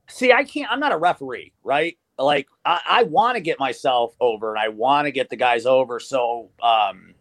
see, 0.09 0.33
I 0.33 0.45
can't, 0.45 0.71
I'm 0.73 0.81
not 0.81 0.93
a 0.93 0.97
referee, 0.97 1.53
right? 1.63 1.99
Like, 2.19 2.49
I, 2.65 2.81
I 2.87 3.03
want 3.05 3.37
to 3.37 3.41
get 3.41 3.59
myself 3.59 4.15
over 4.21 4.55
and 4.55 4.59
I 4.59 4.69
want 4.69 5.07
to 5.07 5.13
get 5.13 5.29
the 5.29 5.37
guys 5.37 5.67
over. 5.67 6.01
So, 6.01 6.51
um, 6.63 7.15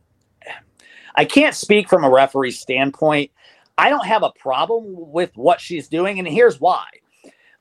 I 1.16 1.26
can't 1.26 1.54
speak 1.56 1.90
from 1.90 2.06
a 2.06 2.10
referee 2.10 2.52
standpoint. 2.52 3.32
I 3.78 3.90
don't 3.90 4.06
have 4.06 4.24
a 4.24 4.32
problem 4.32 4.86
with 5.12 5.36
what 5.36 5.60
she's 5.60 5.90
doing. 5.90 6.20
And 6.20 6.28
here's 6.28 6.60
why 6.62 6.86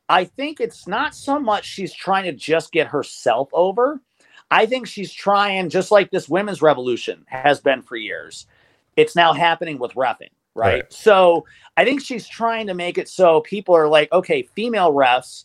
I 0.09 0.25
think 0.25 0.61
it's 0.61 0.87
not 0.87 1.15
so 1.15 1.41
much 1.41 1.65
she's 1.65 1.93
trying 1.93 2.25
to 2.25 2.33
just 2.33 2.73
get 2.73 2.87
herself 2.87 3.49
over. 3.53 4.01
I 4.53 4.67
think 4.67 4.87
she's 4.87 5.13
trying, 5.13 5.69
just 5.71 5.91
like 5.91 6.11
this 6.11 6.29
women's 6.29 6.63
revolution 6.63 7.25
has 7.29 7.61
been 7.61 7.83
for 7.83 7.97
years 7.97 8.47
it's 9.01 9.17
now 9.17 9.33
happening 9.33 9.79
with 9.79 9.93
refing, 9.93 10.31
right? 10.55 10.75
Right. 10.75 10.93
So 10.93 11.47
I 11.77 11.85
think 11.85 12.03
she's 12.03 12.29
trying 12.29 12.67
to 12.67 12.75
make 12.75 12.99
it 12.99 13.09
so 13.09 13.41
people 13.41 13.75
are 13.75 13.89
like, 13.89 14.13
okay, 14.13 14.43
female 14.55 14.93
refs 14.93 15.45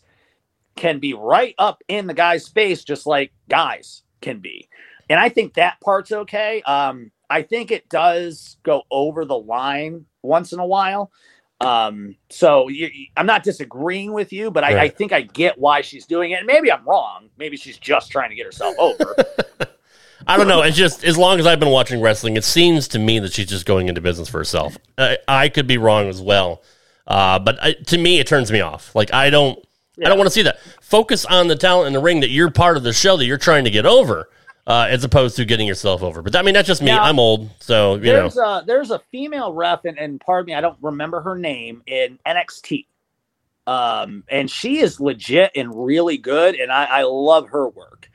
can 0.76 0.98
be 0.98 1.14
right 1.14 1.54
up 1.58 1.82
in 1.88 2.06
the 2.06 2.14
guy's 2.14 2.46
face, 2.48 2.84
just 2.84 3.06
like 3.06 3.32
guys 3.48 4.02
can 4.20 4.40
be. 4.40 4.68
And 5.08 5.18
I 5.18 5.28
think 5.28 5.54
that 5.54 5.80
part's 5.80 6.12
okay. 6.12 6.62
Um, 6.62 7.10
I 7.30 7.42
think 7.42 7.70
it 7.70 7.88
does 7.88 8.58
go 8.62 8.82
over 8.90 9.24
the 9.24 9.38
line 9.38 10.04
once 10.22 10.52
in 10.52 10.58
a 10.58 10.66
while. 10.66 11.10
Um, 11.60 12.16
so 12.28 12.68
you, 12.68 12.90
I'm 13.16 13.24
not 13.24 13.42
disagreeing 13.42 14.12
with 14.12 14.32
you, 14.32 14.50
but 14.50 14.62
I, 14.64 14.82
I 14.82 14.88
think 14.88 15.12
I 15.12 15.22
get 15.22 15.58
why 15.58 15.80
she's 15.80 16.04
doing 16.04 16.32
it. 16.32 16.40
And 16.40 16.46
maybe 16.46 16.70
I'm 16.70 16.84
wrong. 16.84 17.30
Maybe 17.38 17.56
she's 17.56 17.78
just 17.78 18.10
trying 18.10 18.28
to 18.28 18.36
get 18.36 18.44
herself 18.44 18.74
over. 18.78 19.16
I 20.26 20.36
don't 20.36 20.48
know. 20.48 20.62
It's 20.62 20.76
just 20.76 21.04
as 21.04 21.18
long 21.18 21.38
as 21.40 21.46
I've 21.46 21.60
been 21.60 21.70
watching 21.70 22.00
wrestling, 22.00 22.36
it 22.36 22.44
seems 22.44 22.88
to 22.88 22.98
me 22.98 23.18
that 23.18 23.32
she's 23.32 23.48
just 23.48 23.66
going 23.66 23.88
into 23.88 24.00
business 24.00 24.28
for 24.28 24.38
herself. 24.38 24.76
I, 24.96 25.18
I 25.28 25.48
could 25.48 25.66
be 25.66 25.78
wrong 25.78 26.08
as 26.08 26.20
well, 26.20 26.62
uh, 27.06 27.38
but 27.38 27.62
I, 27.62 27.72
to 27.72 27.98
me, 27.98 28.18
it 28.18 28.26
turns 28.26 28.50
me 28.50 28.60
off. 28.60 28.94
Like 28.94 29.12
I 29.12 29.30
don't, 29.30 29.58
I 29.98 30.08
don't 30.08 30.18
want 30.18 30.26
to 30.26 30.32
see 30.32 30.42
that. 30.42 30.58
Focus 30.80 31.24
on 31.24 31.48
the 31.48 31.56
talent 31.56 31.88
in 31.88 31.92
the 31.92 32.00
ring 32.00 32.20
that 32.20 32.30
you're 32.30 32.50
part 32.50 32.76
of 32.76 32.82
the 32.82 32.92
show 32.92 33.16
that 33.16 33.24
you're 33.24 33.38
trying 33.38 33.64
to 33.64 33.70
get 33.70 33.86
over, 33.86 34.28
uh, 34.66 34.86
as 34.90 35.04
opposed 35.04 35.36
to 35.36 35.44
getting 35.44 35.66
yourself 35.66 36.02
over. 36.02 36.22
But 36.22 36.34
I 36.34 36.42
mean, 36.42 36.54
that's 36.54 36.66
just 36.66 36.82
me. 36.82 36.86
Now, 36.86 37.02
I'm 37.02 37.18
old, 37.18 37.50
so 37.60 37.94
you 37.96 38.12
know. 38.12 38.28
there's 38.28 38.36
a 38.36 38.64
there's 38.66 38.90
a 38.90 38.98
female 39.10 39.52
ref 39.52 39.84
and, 39.84 39.98
and 39.98 40.20
pardon 40.20 40.46
me 40.46 40.54
i 40.54 40.60
don't 40.60 40.78
remember 40.80 41.20
her 41.20 41.36
name 41.36 41.82
in 41.86 42.18
nxt 42.26 42.86
um 43.66 44.24
and 44.28 44.50
she 44.50 44.78
is 44.78 45.00
legit 45.00 45.50
and 45.54 45.84
really 45.84 46.18
good 46.18 46.54
and 46.54 46.70
i 46.70 46.84
i 46.84 47.02
love 47.02 47.48
her 47.48 47.68
work 47.68 48.05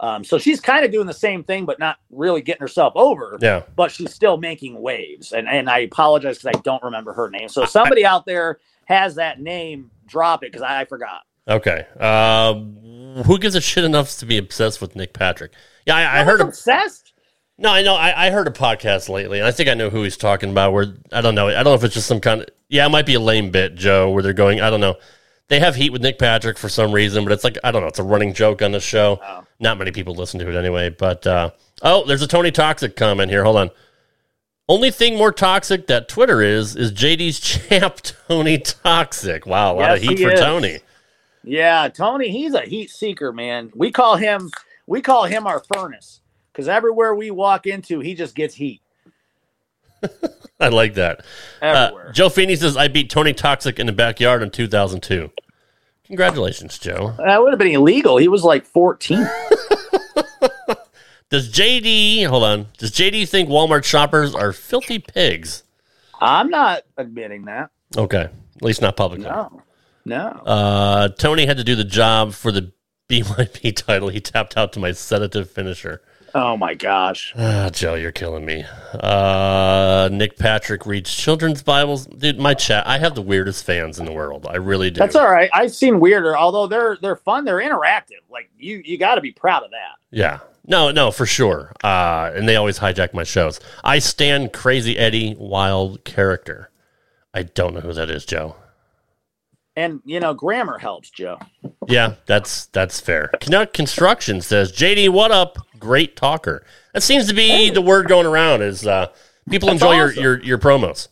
um 0.00 0.24
so 0.24 0.38
she's 0.38 0.60
kind 0.60 0.84
of 0.84 0.90
doing 0.92 1.06
the 1.06 1.14
same 1.14 1.42
thing 1.42 1.64
but 1.64 1.78
not 1.78 1.98
really 2.10 2.42
getting 2.42 2.60
herself 2.60 2.92
over 2.96 3.38
Yeah, 3.40 3.62
but 3.74 3.90
she's 3.90 4.12
still 4.14 4.36
making 4.36 4.80
waves 4.80 5.32
and 5.32 5.48
and 5.48 5.70
i 5.70 5.80
apologize 5.80 6.38
because 6.38 6.56
i 6.56 6.60
don't 6.62 6.82
remember 6.82 7.12
her 7.12 7.30
name 7.30 7.48
so 7.48 7.64
somebody 7.64 8.04
out 8.04 8.26
there 8.26 8.60
has 8.86 9.14
that 9.16 9.40
name 9.40 9.90
drop 10.06 10.42
it 10.44 10.52
because 10.52 10.62
I, 10.62 10.82
I 10.82 10.84
forgot 10.84 11.22
okay. 11.48 11.86
Uh, 11.98 12.54
who 13.24 13.38
gives 13.38 13.54
a 13.54 13.60
shit 13.60 13.84
enough 13.84 14.16
to 14.18 14.26
be 14.26 14.38
obsessed 14.38 14.80
with 14.80 14.96
Nick 14.96 15.12
Patrick? 15.12 15.52
Yeah, 15.86 15.96
I, 15.96 16.20
I 16.20 16.24
heard. 16.24 16.40
A, 16.40 16.46
obsessed 16.46 17.12
No, 17.58 17.70
I 17.70 17.82
know. 17.82 17.94
I, 17.94 18.26
I 18.26 18.30
heard 18.30 18.46
a 18.46 18.50
podcast 18.50 19.08
lately, 19.08 19.38
and 19.38 19.46
I 19.46 19.52
think 19.52 19.68
I 19.68 19.74
know 19.74 19.90
who 19.90 20.02
he's 20.02 20.16
talking 20.16 20.50
about. 20.50 20.72
Where 20.72 20.94
I 21.12 21.20
don't 21.20 21.34
know. 21.34 21.48
I 21.48 21.54
don't 21.54 21.64
know 21.64 21.74
if 21.74 21.84
it's 21.84 21.94
just 21.94 22.06
some 22.06 22.20
kind 22.20 22.42
of 22.42 22.48
yeah, 22.68 22.86
it 22.86 22.90
might 22.90 23.06
be 23.06 23.14
a 23.14 23.20
lame 23.20 23.50
bit, 23.50 23.74
Joe. 23.74 24.10
Where 24.10 24.22
they're 24.22 24.32
going. 24.32 24.60
I 24.60 24.70
don't 24.70 24.80
know. 24.80 24.96
They 25.48 25.60
have 25.60 25.76
heat 25.76 25.90
with 25.90 26.02
Nick 26.02 26.18
Patrick 26.18 26.58
for 26.58 26.68
some 26.68 26.92
reason, 26.92 27.24
but 27.24 27.32
it's 27.32 27.44
like 27.44 27.56
I 27.62 27.70
don't 27.70 27.82
know. 27.82 27.88
It's 27.88 27.98
a 27.98 28.04
running 28.04 28.34
joke 28.34 28.62
on 28.62 28.72
the 28.72 28.80
show. 28.80 29.20
Oh. 29.22 29.44
Not 29.60 29.78
many 29.78 29.92
people 29.92 30.14
listen 30.14 30.40
to 30.40 30.48
it 30.48 30.56
anyway. 30.56 30.90
But 30.90 31.26
uh, 31.26 31.50
oh, 31.82 32.04
there's 32.04 32.22
a 32.22 32.26
Tony 32.26 32.50
Toxic 32.50 32.96
comment 32.96 33.30
here. 33.30 33.44
Hold 33.44 33.56
on. 33.56 33.70
Only 34.68 34.90
thing 34.90 35.16
more 35.16 35.30
toxic 35.30 35.86
that 35.86 36.08
Twitter 36.08 36.42
is 36.42 36.74
is 36.74 36.92
JD's 36.92 37.38
champ 37.68 38.00
Tony 38.28 38.58
Toxic. 38.58 39.46
Wow, 39.46 39.74
a 39.74 39.76
lot 39.76 39.96
of 39.96 40.02
heat 40.02 40.18
he 40.18 40.24
for 40.24 40.32
is. 40.32 40.40
Tony. 40.40 40.78
Yeah, 41.44 41.88
Tony, 41.88 42.28
he's 42.30 42.54
a 42.54 42.62
heat 42.62 42.90
seeker, 42.90 43.32
man. 43.32 43.70
We 43.74 43.92
call 43.92 44.16
him 44.16 44.50
we 44.86 45.00
call 45.00 45.24
him 45.24 45.46
our 45.46 45.62
furnace 45.72 46.20
because 46.52 46.66
everywhere 46.66 47.14
we 47.14 47.30
walk 47.30 47.66
into, 47.66 48.00
he 48.00 48.14
just 48.14 48.34
gets 48.34 48.56
heat. 48.56 48.80
I 50.60 50.68
like 50.68 50.94
that. 50.94 51.24
Uh, 51.60 51.90
Joe 52.12 52.28
Feeney 52.28 52.56
says, 52.56 52.76
I 52.76 52.88
beat 52.88 53.10
Tony 53.10 53.32
Toxic 53.34 53.78
in 53.78 53.86
the 53.86 53.92
backyard 53.92 54.42
in 54.42 54.50
2002. 54.50 55.30
Congratulations, 56.04 56.78
Joe. 56.78 57.14
that 57.18 57.42
would 57.42 57.52
have 57.52 57.58
been 57.58 57.72
illegal. 57.72 58.16
He 58.16 58.28
was 58.28 58.44
like 58.44 58.64
14. 58.64 59.26
Does 61.28 61.50
JD, 61.52 62.26
hold 62.28 62.44
on, 62.44 62.68
does 62.78 62.92
JD 62.92 63.28
think 63.28 63.48
Walmart 63.48 63.82
shoppers 63.82 64.32
are 64.32 64.52
filthy 64.52 65.00
pigs? 65.00 65.64
I'm 66.20 66.48
not 66.50 66.84
admitting 66.96 67.46
that. 67.46 67.70
Okay, 67.96 68.28
at 68.56 68.62
least 68.62 68.80
not 68.80 68.96
publicly. 68.96 69.26
No. 69.26 69.62
No. 70.04 70.28
Uh, 70.46 71.08
Tony 71.08 71.44
had 71.44 71.56
to 71.56 71.64
do 71.64 71.74
the 71.74 71.82
job 71.82 72.32
for 72.32 72.52
the 72.52 72.72
BYP 73.08 73.74
title. 73.74 74.08
He 74.08 74.20
tapped 74.20 74.56
out 74.56 74.72
to 74.74 74.78
my 74.80 74.92
sedative 74.92 75.50
finisher. 75.50 76.00
Oh 76.36 76.56
my 76.56 76.74
gosh. 76.74 77.32
Ah, 77.36 77.70
Joe, 77.72 77.94
you're 77.94 78.12
killing 78.12 78.44
me. 78.44 78.64
Uh, 78.92 80.08
Nick 80.12 80.38
Patrick 80.38 80.84
reads 80.86 81.12
children's 81.14 81.62
Bibles. 81.62 82.06
Dude, 82.06 82.38
my 82.38 82.54
chat, 82.54 82.86
I 82.86 82.98
have 82.98 83.14
the 83.14 83.22
weirdest 83.22 83.64
fans 83.64 83.98
in 83.98 84.04
the 84.04 84.12
world. 84.12 84.46
I 84.48 84.56
really 84.56 84.90
do. 84.90 84.98
That's 84.98 85.16
all 85.16 85.30
right. 85.30 85.50
I've 85.52 85.72
seen 85.72 85.98
weirder, 85.98 86.36
although 86.36 86.66
they're 86.66 86.98
they're 87.00 87.16
fun. 87.16 87.44
They're 87.44 87.56
interactive. 87.56 88.20
Like 88.30 88.50
you 88.58 88.82
you 88.84 88.98
got 88.98 89.16
to 89.16 89.20
be 89.20 89.32
proud 89.32 89.64
of 89.64 89.70
that. 89.70 89.96
Yeah. 90.10 90.40
No, 90.68 90.90
no, 90.90 91.10
for 91.10 91.26
sure. 91.26 91.72
Uh, 91.82 92.32
and 92.34 92.48
they 92.48 92.56
always 92.56 92.78
hijack 92.80 93.14
my 93.14 93.22
shows. 93.22 93.60
I 93.84 94.00
stand 94.00 94.52
Crazy 94.52 94.98
Eddie 94.98 95.36
Wild 95.38 96.04
character. 96.04 96.70
I 97.32 97.44
don't 97.44 97.74
know 97.74 97.80
who 97.80 97.92
that 97.92 98.10
is, 98.10 98.24
Joe. 98.26 98.56
And 99.76 100.00
you 100.04 100.20
know, 100.20 100.32
grammar 100.32 100.78
helps, 100.78 101.10
Joe. 101.10 101.38
Yeah, 101.86 102.14
that's 102.24 102.66
that's 102.66 102.98
fair. 102.98 103.30
Canuck 103.40 103.74
Construction 103.74 104.40
says, 104.40 104.72
JD, 104.72 105.10
what 105.10 105.30
up? 105.30 105.58
Great 105.78 106.16
talker. 106.16 106.64
That 106.94 107.02
seems 107.02 107.28
to 107.28 107.34
be 107.34 107.68
the 107.68 107.82
word 107.82 108.08
going 108.08 108.26
around 108.26 108.62
is 108.62 108.86
uh, 108.86 109.08
people 109.50 109.68
That's 109.68 109.82
enjoy 109.82 109.96
your, 109.96 110.12
your 110.12 110.42
your 110.42 110.58
promos. 110.58 111.08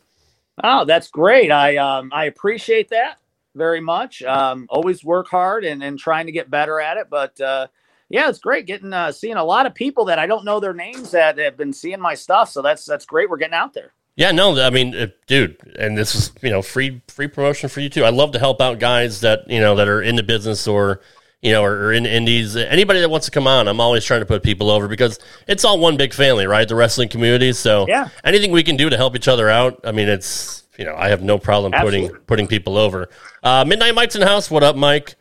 Oh, 0.62 0.84
that's 0.84 1.10
great. 1.10 1.50
I 1.50 1.76
um 1.76 2.10
I 2.12 2.24
appreciate 2.24 2.88
that 2.90 3.18
very 3.54 3.80
much. 3.80 4.22
Um, 4.22 4.66
always 4.70 5.04
work 5.04 5.28
hard 5.28 5.64
and 5.64 5.82
and 5.82 5.98
trying 5.98 6.26
to 6.26 6.32
get 6.32 6.50
better 6.50 6.80
at 6.80 6.96
it. 6.96 7.08
But 7.10 7.38
uh, 7.40 7.66
yeah, 8.08 8.28
it's 8.28 8.38
great 8.38 8.66
getting 8.66 8.92
uh, 8.92 9.12
seeing 9.12 9.36
a 9.36 9.44
lot 9.44 9.66
of 9.66 9.74
people 9.74 10.06
that 10.06 10.18
I 10.18 10.26
don't 10.26 10.44
know 10.44 10.60
their 10.60 10.74
names 10.74 11.10
that 11.10 11.38
have 11.38 11.56
been 11.56 11.72
seeing 11.72 12.00
my 12.00 12.14
stuff. 12.14 12.50
So 12.50 12.62
that's 12.62 12.84
that's 12.84 13.06
great. 13.06 13.28
We're 13.28 13.36
getting 13.36 13.54
out 13.54 13.74
there. 13.74 13.92
Yeah, 14.16 14.30
no, 14.30 14.60
I 14.60 14.70
mean, 14.70 14.94
uh, 14.94 15.08
dude, 15.26 15.56
and 15.76 15.98
this 15.98 16.14
is 16.14 16.30
you 16.40 16.50
know 16.50 16.62
free 16.62 17.02
free 17.08 17.26
promotion 17.26 17.68
for 17.68 17.80
you 17.80 17.88
too. 17.88 18.04
I 18.04 18.10
love 18.10 18.30
to 18.32 18.38
help 18.38 18.60
out 18.60 18.78
guys 18.78 19.20
that 19.22 19.48
you 19.50 19.58
know 19.60 19.74
that 19.76 19.88
are 19.88 20.00
in 20.02 20.14
the 20.14 20.22
business 20.22 20.68
or 20.68 21.00
you 21.42 21.50
know 21.50 21.64
or, 21.64 21.86
or 21.86 21.92
in 21.92 22.06
indies. 22.06 22.54
Anybody 22.54 23.00
that 23.00 23.08
wants 23.10 23.26
to 23.26 23.32
come 23.32 23.48
on, 23.48 23.66
I'm 23.66 23.80
always 23.80 24.04
trying 24.04 24.20
to 24.20 24.26
put 24.26 24.44
people 24.44 24.70
over 24.70 24.86
because 24.86 25.18
it's 25.48 25.64
all 25.64 25.80
one 25.80 25.96
big 25.96 26.14
family, 26.14 26.46
right? 26.46 26.68
The 26.68 26.76
wrestling 26.76 27.08
community. 27.08 27.52
So 27.52 27.86
Yeah. 27.88 28.08
anything 28.22 28.52
we 28.52 28.62
can 28.62 28.76
do 28.76 28.88
to 28.88 28.96
help 28.96 29.16
each 29.16 29.26
other 29.26 29.50
out, 29.50 29.80
I 29.82 29.90
mean, 29.90 30.08
it's 30.08 30.62
you 30.78 30.84
know 30.84 30.94
I 30.96 31.08
have 31.08 31.22
no 31.22 31.36
problem 31.36 31.72
putting 31.72 32.04
Absolutely. 32.04 32.26
putting 32.26 32.46
people 32.46 32.78
over. 32.78 33.08
Uh, 33.42 33.64
Midnight 33.66 33.96
Mike's 33.96 34.14
in 34.14 34.20
the 34.20 34.28
house. 34.28 34.48
What 34.48 34.62
up, 34.62 34.76
Mike? 34.76 35.16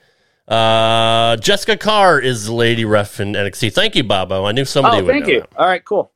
Uh, 0.48 1.36
Jessica 1.38 1.78
Carr 1.78 2.20
is 2.20 2.46
the 2.46 2.54
lady 2.54 2.86
ref 2.86 3.20
in 3.20 3.34
NXT. 3.34 3.74
Thank 3.74 3.96
you, 3.96 4.04
Bobo. 4.04 4.46
I 4.46 4.52
knew 4.52 4.66
somebody 4.66 4.98
Oh, 5.02 5.08
thank 5.08 5.26
you. 5.26 5.40
that. 5.40 5.50
All 5.58 5.66
right, 5.66 5.84
cool. 5.84 6.12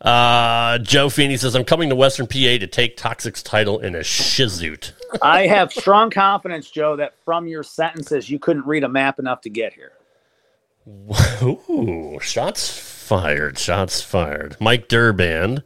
Uh, 0.00 0.78
Joe 0.78 1.10
Feeney 1.10 1.36
says, 1.36 1.54
I'm 1.54 1.64
coming 1.64 1.90
to 1.90 1.94
Western 1.94 2.26
PA 2.26 2.38
to 2.58 2.66
take 2.66 2.96
Toxic's 2.96 3.42
title 3.42 3.80
in 3.80 3.94
a 3.94 3.98
shizoot. 4.00 4.92
I 5.20 5.46
have 5.46 5.72
strong 5.72 6.10
confidence, 6.10 6.70
Joe, 6.70 6.96
that 6.96 7.14
from 7.24 7.46
your 7.46 7.62
sentences 7.62 8.30
you 8.30 8.38
couldn't 8.38 8.66
read 8.66 8.84
a 8.84 8.88
map 8.88 9.18
enough 9.18 9.42
to 9.42 9.50
get 9.50 9.74
here. 9.74 9.92
Ooh, 11.42 12.18
shots 12.22 12.78
fired. 12.78 13.58
Shots 13.58 14.00
fired. 14.00 14.56
Mike 14.60 14.88
Durban. 14.88 15.62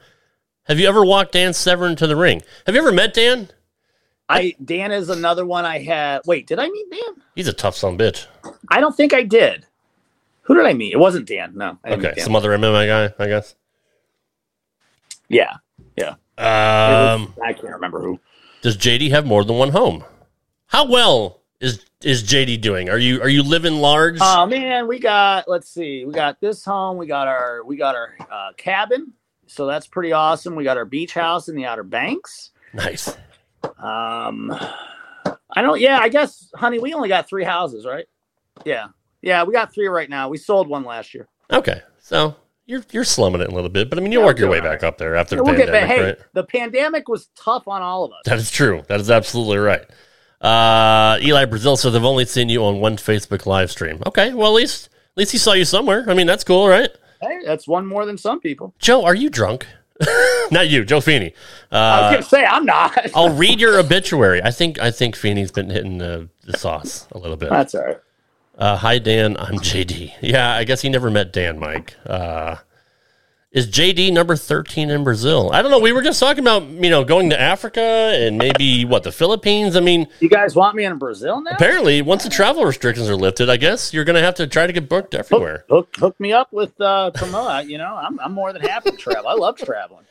Have 0.65 0.81
you 0.81 0.89
ever 0.89 1.05
walked 1.05 1.33
Dan 1.33 1.53
Severn 1.53 1.95
to 1.97 2.07
the 2.07 2.17
ring? 2.17 2.43
Have 2.67 2.75
you 2.75 2.81
ever 2.81 2.93
met 2.93 3.15
Dan? 3.15 3.49
I 4.29 4.55
Dan 4.65 4.91
is 4.91 5.11
another 5.11 5.45
one 5.45 5.65
I 5.67 5.79
had. 5.79 6.23
Wait, 6.25 6.47
did 6.47 6.59
I 6.59 6.69
meet 6.69 6.91
Dan? 6.91 7.23
He's 7.35 7.49
a 7.49 7.53
tough 7.53 7.77
son 7.77 7.95
of 7.95 8.01
a 8.01 8.05
bitch. 8.05 8.27
I 8.71 8.81
don't 8.81 8.97
think 8.97 9.13
I 9.13 9.23
did. 9.23 9.67
Who 10.43 10.55
did 10.55 10.65
I 10.65 10.73
meet? 10.73 10.93
It 10.93 10.99
wasn't 10.99 11.29
Dan. 11.29 11.53
No. 11.55 11.79
Okay, 11.87 12.15
Dan. 12.15 12.19
some 12.19 12.35
other 12.35 12.51
MMA 12.51 12.87
guy, 12.87 13.23
I 13.23 13.29
guess. 13.29 13.55
Yeah. 15.35 15.57
Yeah. 15.97 16.11
Um, 16.39 17.35
I 17.43 17.53
can't 17.53 17.73
remember 17.75 18.01
who. 18.01 18.21
does 18.63 18.77
JD 18.77 19.11
have 19.11 19.27
more 19.27 19.45
than 19.45 19.57
one 19.57 19.71
home? 19.71 20.05
How 20.67 20.87
well 20.87 21.43
is 21.61 21.85
is 22.03 22.23
JD 22.23 22.61
doing? 22.61 22.89
Are 22.89 22.99
you 22.99 23.21
are 23.21 23.29
you 23.29 23.43
living 23.43 23.75
large? 23.75 24.19
Oh 24.21 24.47
man, 24.47 24.87
we 24.87 24.99
got 24.99 25.49
let's 25.49 25.69
see, 25.69 26.05
we 26.05 26.13
got 26.13 26.41
this 26.41 26.65
home, 26.65 26.97
we 26.97 27.07
got 27.07 27.29
our 27.29 27.65
we 27.65 27.77
got 27.77 27.95
our 27.95 28.17
uh, 28.31 28.53
cabin, 28.57 29.13
so 29.47 29.67
that's 29.67 29.87
pretty 29.87 30.13
awesome. 30.13 30.55
We 30.57 30.65
got 30.65 30.77
our 30.77 30.85
beach 30.85 31.15
house 31.15 31.49
in 31.49 31.57
the 31.57 31.67
Outer 31.67 31.85
Banks. 31.85 32.51
nice. 32.73 33.17
Um, 33.79 34.53
I 35.57 35.63
don't. 35.63 35.81
Yeah, 35.81 35.99
I 35.99 36.09
guess, 36.09 36.51
honey, 36.55 36.79
we 36.79 36.95
only 36.95 37.09
got 37.09 37.29
three 37.29 37.45
houses, 37.45 37.87
right? 37.87 38.07
Yeah, 38.65 38.89
yeah, 39.23 39.45
we 39.45 39.53
got 39.53 39.73
three 39.73 39.89
right 39.89 40.11
now. 40.11 40.29
We 40.29 40.39
sold 40.39 40.69
one 40.69 40.85
last 40.85 41.15
year. 41.15 41.29
Okay, 41.51 41.83
so 42.01 42.37
you're 42.67 42.85
you're 42.93 43.05
slumming 43.05 43.41
it 43.41 43.49
a 43.49 43.55
little 43.55 43.71
bit, 43.71 43.91
but 43.91 43.99
I 43.99 44.03
mean, 44.03 44.13
you'll 44.13 44.23
Yeah, 44.23 44.27
work 44.29 44.39
your 44.39 44.49
way 44.49 44.61
doing 44.61 44.73
back 44.73 44.83
up 44.83 44.99
there 44.99 45.17
after 45.17 45.37
Yeah, 45.37 45.41
the 45.41 45.45
we'll 45.45 45.57
get 45.57 45.69
pandemic. 45.69 45.97
Hey, 45.97 46.05
right? 46.05 46.19
the 46.33 46.45
pandemic 46.45 47.09
was 47.09 47.29
tough 47.37 47.69
on 47.69 47.83
all 47.83 48.05
of 48.05 48.13
us. 48.13 48.23
That 48.25 48.39
is 48.39 48.51
true. 48.51 48.83
That 48.89 49.01
is 49.01 49.11
absolutely 49.11 49.59
right. 49.59 49.85
Uh, 50.41 51.19
Eli 51.23 51.45
Brazil 51.47 51.77
says 51.77 51.95
I've 51.95 52.05
only 52.05 52.25
seen 52.27 52.49
you 52.49 52.65
on 52.65 52.81
one 52.81 52.97
Facebook 52.97 53.47
live 53.47 53.71
stream. 53.71 54.03
Okay, 54.07 54.35
well 54.35 54.49
at 54.49 54.55
least 54.55 54.87
at 54.87 55.17
least 55.19 55.33
he 55.33 55.39
saw 55.39 55.53
you 55.53 55.65
somewhere. 55.65 56.05
I 56.09 56.15
mean 56.15 56.27
that's 56.27 56.45
cool, 56.45 56.69
right? 56.69 56.91
Hey, 57.21 57.39
that's 57.45 57.67
one 57.67 57.87
more 57.87 58.05
than 58.05 58.19
some 58.19 58.41
people. 58.41 58.75
Joe, 58.79 59.05
are 59.05 59.15
you 59.15 59.31
drunk? 59.31 59.67
Not 60.51 60.69
you, 60.69 60.85
Joe 60.85 61.01
Feeney. 61.01 61.33
I 61.71 61.77
Uh, 61.77 62.03
was 62.03 62.11
gonna 62.11 62.23
say 62.25 62.45
I'm 62.45 62.67
not. 62.67 62.99
I'll 63.15 63.31
read 63.35 63.61
your 63.61 63.79
obituary. 63.79 64.43
I 64.43 64.51
think 64.51 64.79
I 64.81 64.91
think 64.91 65.15
Feeney's 65.17 65.53
been 65.53 65.71
hitting 65.71 65.99
the, 65.99 66.29
the 66.45 66.59
sauce 66.59 67.07
a 67.13 67.19
little 67.19 67.37
bit. 67.37 67.51
That's 67.51 67.75
all 67.75 67.85
right. 67.85 67.99
Uh, 68.57 68.77
hi 68.77 68.99
Dan, 68.99 69.37
I'm 69.37 69.59
JD. 69.59 70.13
Yeah, 70.21 70.55
I 70.55 70.65
guess 70.65 70.81
he 70.81 70.89
never 70.89 71.11
met 71.11 71.33
Dan, 71.33 71.59
Mike. 71.59 71.97
Uh, 72.07 72.57
is 73.51 73.67
JD 73.69 74.13
number 74.13 74.37
thirteen 74.37 74.91
in 74.91 75.03
Brazil? 75.03 75.51
I 75.53 75.61
don't 75.61 75.71
know. 75.73 75.79
We 75.81 75.93
were 75.93 76.03
just 76.03 76.21
talking 76.21 76.43
about 76.45 76.63
you 76.65 76.91
know 76.91 77.05
going 77.05 77.31
to 77.31 77.41
Africa 77.41 77.81
and 77.81 78.39
maybe 78.39 78.85
what 78.85 79.03
the 79.03 79.11
Philippines. 79.11 79.75
I 79.77 79.81
mean, 79.81 80.07
You 80.21 80.29
guys 80.29 80.55
want 80.55 80.77
me 80.77 80.85
in 80.85 80.99
Brazil 80.99 81.41
now? 81.41 81.51
Apparently, 81.53 82.01
once 82.03 82.23
the 82.23 82.31
travel 82.31 82.65
restrictions 82.65 83.09
are 83.09 83.17
lifted, 83.17 83.51
I 83.51 83.57
guess 83.57 83.93
you're 83.93 84.05
going 84.05 84.17
to 84.17 84.23
have 84.23 84.35
to 84.37 84.47
try 84.47 84.67
to 84.67 84.73
get 84.73 84.89
booked 84.89 85.15
everywhere. 85.15 85.65
Hook, 85.69 85.89
hook 85.97 86.19
me 86.21 86.33
up 86.33 86.53
with 86.53 86.81
uh. 86.81 87.11
You 87.67 87.79
know, 87.79 87.97
I'm 87.97 88.21
I'm 88.21 88.33
more 88.33 88.53
than 88.53 88.63
happy 88.63 88.91
to 88.93 88.97
travel. 88.97 89.29
I 89.29 89.35
love 89.35 89.57
traveling. 89.57 90.05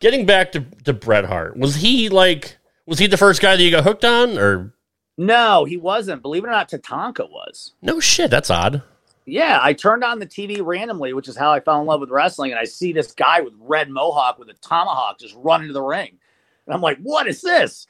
Getting 0.00 0.24
back 0.26 0.52
to, 0.52 0.64
to 0.84 0.92
Bret 0.92 1.26
Hart, 1.26 1.56
was 1.56 1.76
he 1.76 2.08
like, 2.08 2.58
was 2.86 2.98
he 2.98 3.06
the 3.06 3.16
first 3.16 3.40
guy 3.40 3.54
that 3.54 3.62
you 3.62 3.70
got 3.70 3.84
hooked 3.84 4.04
on? 4.04 4.36
Or 4.36 4.72
No, 5.18 5.64
he 5.64 5.76
wasn't. 5.76 6.22
Believe 6.22 6.44
it 6.44 6.48
or 6.48 6.50
not, 6.50 6.70
Tatanka 6.70 7.28
was. 7.30 7.72
no 7.82 8.00
shit, 8.00 8.30
that's 8.30 8.50
odd. 8.50 8.82
Yeah, 9.24 9.60
I 9.62 9.72
turned 9.72 10.02
on 10.02 10.18
the 10.18 10.26
TV 10.26 10.64
randomly, 10.64 11.12
which 11.12 11.28
is 11.28 11.36
how 11.36 11.52
I 11.52 11.60
fell 11.60 11.80
in 11.80 11.86
love 11.86 12.00
with 12.00 12.10
wrestling, 12.10 12.50
and 12.50 12.58
I 12.58 12.64
see 12.64 12.92
this 12.92 13.12
guy 13.12 13.40
with 13.40 13.52
red 13.60 13.88
mohawk 13.88 14.38
with 14.38 14.48
a 14.48 14.54
tomahawk 14.54 15.20
just 15.20 15.34
run 15.36 15.62
into 15.62 15.72
the 15.74 15.82
ring. 15.82 16.18
And 16.66 16.74
I'm 16.74 16.80
like, 16.80 16.98
what 16.98 17.28
is 17.28 17.40
this? 17.40 17.86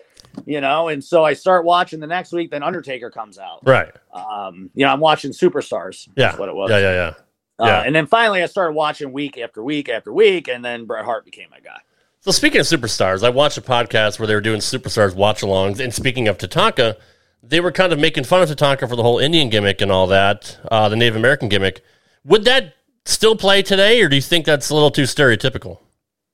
You 0.46 0.60
know, 0.60 0.88
and 0.88 1.02
so 1.02 1.24
I 1.24 1.32
start 1.34 1.64
watching 1.64 2.00
the 2.00 2.06
next 2.06 2.32
week, 2.32 2.50
then 2.50 2.62
Undertaker 2.62 3.10
comes 3.10 3.38
out. 3.38 3.60
Right. 3.64 3.90
Um, 4.12 4.70
you 4.74 4.84
know, 4.84 4.92
I'm 4.92 5.00
watching 5.00 5.30
Superstars. 5.30 6.08
Yeah. 6.16 6.28
That's 6.28 6.38
what 6.38 6.48
it 6.48 6.54
was. 6.54 6.70
Yeah, 6.70 6.78
yeah, 6.78 6.92
yeah. 6.92 7.14
Uh, 7.58 7.66
yeah. 7.66 7.82
and 7.82 7.94
then 7.94 8.06
finally 8.06 8.42
I 8.42 8.46
started 8.46 8.72
watching 8.74 9.12
week 9.12 9.38
after 9.38 9.62
week 9.62 9.88
after 9.88 10.12
week, 10.12 10.48
and 10.48 10.64
then 10.64 10.84
Bret 10.84 11.04
Hart 11.04 11.24
became 11.24 11.48
my 11.50 11.60
guy. 11.60 11.78
So 12.20 12.30
speaking 12.30 12.60
of 12.60 12.66
superstars, 12.66 13.24
I 13.24 13.30
watched 13.30 13.58
a 13.58 13.62
podcast 13.62 14.18
where 14.18 14.26
they 14.26 14.34
were 14.34 14.40
doing 14.40 14.60
superstars 14.60 15.14
watch-alongs. 15.14 15.80
And 15.80 15.92
speaking 15.92 16.28
of 16.28 16.38
Tatanka, 16.38 16.96
they 17.42 17.60
were 17.60 17.72
kind 17.72 17.92
of 17.92 17.98
making 17.98 18.24
fun 18.24 18.42
of 18.42 18.48
Tatanka 18.48 18.88
for 18.88 18.96
the 18.96 19.02
whole 19.02 19.18
Indian 19.18 19.48
gimmick 19.48 19.80
and 19.80 19.90
all 19.90 20.06
that, 20.08 20.58
uh, 20.70 20.88
the 20.88 20.96
Native 20.96 21.16
American 21.16 21.48
gimmick. 21.48 21.82
Would 22.24 22.44
that 22.44 22.74
still 23.04 23.34
play 23.36 23.62
today, 23.62 24.00
or 24.00 24.08
do 24.08 24.16
you 24.16 24.22
think 24.22 24.46
that's 24.46 24.70
a 24.70 24.74
little 24.74 24.90
too 24.90 25.02
stereotypical? 25.02 25.78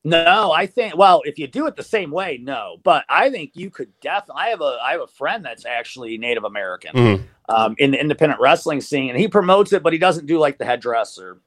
No, 0.04 0.52
I 0.52 0.66
think 0.66 0.96
well, 0.96 1.22
if 1.24 1.38
you 1.38 1.46
do 1.48 1.66
it 1.66 1.76
the 1.76 1.82
same 1.82 2.10
way, 2.10 2.38
no. 2.40 2.76
But 2.84 3.04
I 3.08 3.30
think 3.30 3.52
you 3.54 3.68
could 3.70 3.90
definitely. 4.00 4.42
I 4.42 4.48
have 4.50 4.60
a 4.60 4.78
I 4.82 4.92
have 4.92 5.00
a 5.00 5.06
friend 5.06 5.44
that's 5.44 5.66
actually 5.66 6.16
Native 6.18 6.44
American 6.44 6.94
Mhm. 6.94 7.22
um, 7.48 7.74
in 7.78 7.90
the 7.90 8.00
independent 8.00 8.40
wrestling 8.40 8.80
scene, 8.80 9.10
and 9.10 9.18
he 9.18 9.28
promotes 9.28 9.72
it, 9.72 9.82
but 9.82 9.92
he 9.92 9.98
doesn't 9.98 10.26
do 10.26 10.38
like 10.38 10.56
the 10.58 10.64
headdress 10.64 11.18
or 11.18 11.38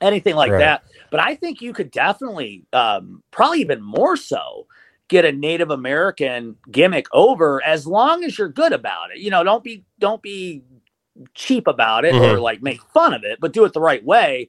anything 0.00 0.36
like 0.36 0.52
Right. 0.52 0.58
that. 0.58 0.84
But 1.10 1.20
I 1.20 1.34
think 1.34 1.60
you 1.60 1.72
could 1.72 1.90
definitely, 1.90 2.64
um, 2.72 3.22
probably 3.32 3.60
even 3.60 3.82
more 3.82 4.16
so, 4.16 4.66
get 5.10 5.26
a 5.26 5.32
Native 5.32 5.70
American 5.70 6.56
gimmick 6.70 7.06
over 7.12 7.62
as 7.64 7.86
long 7.86 8.24
as 8.24 8.38
you're 8.38 8.48
good 8.48 8.72
about 8.72 9.10
it. 9.10 9.18
You 9.18 9.30
know, 9.30 9.44
don't 9.44 9.62
be 9.62 9.84
don't 9.98 10.22
be 10.22 10.62
cheap 11.34 11.66
about 11.66 12.06
it 12.06 12.14
or 12.14 12.36
Mhm. 12.36 12.40
like 12.40 12.62
make 12.62 12.80
fun 12.94 13.12
of 13.12 13.24
it, 13.24 13.38
but 13.40 13.52
do 13.52 13.64
it 13.66 13.74
the 13.74 13.80
right 13.80 14.02
way. 14.02 14.48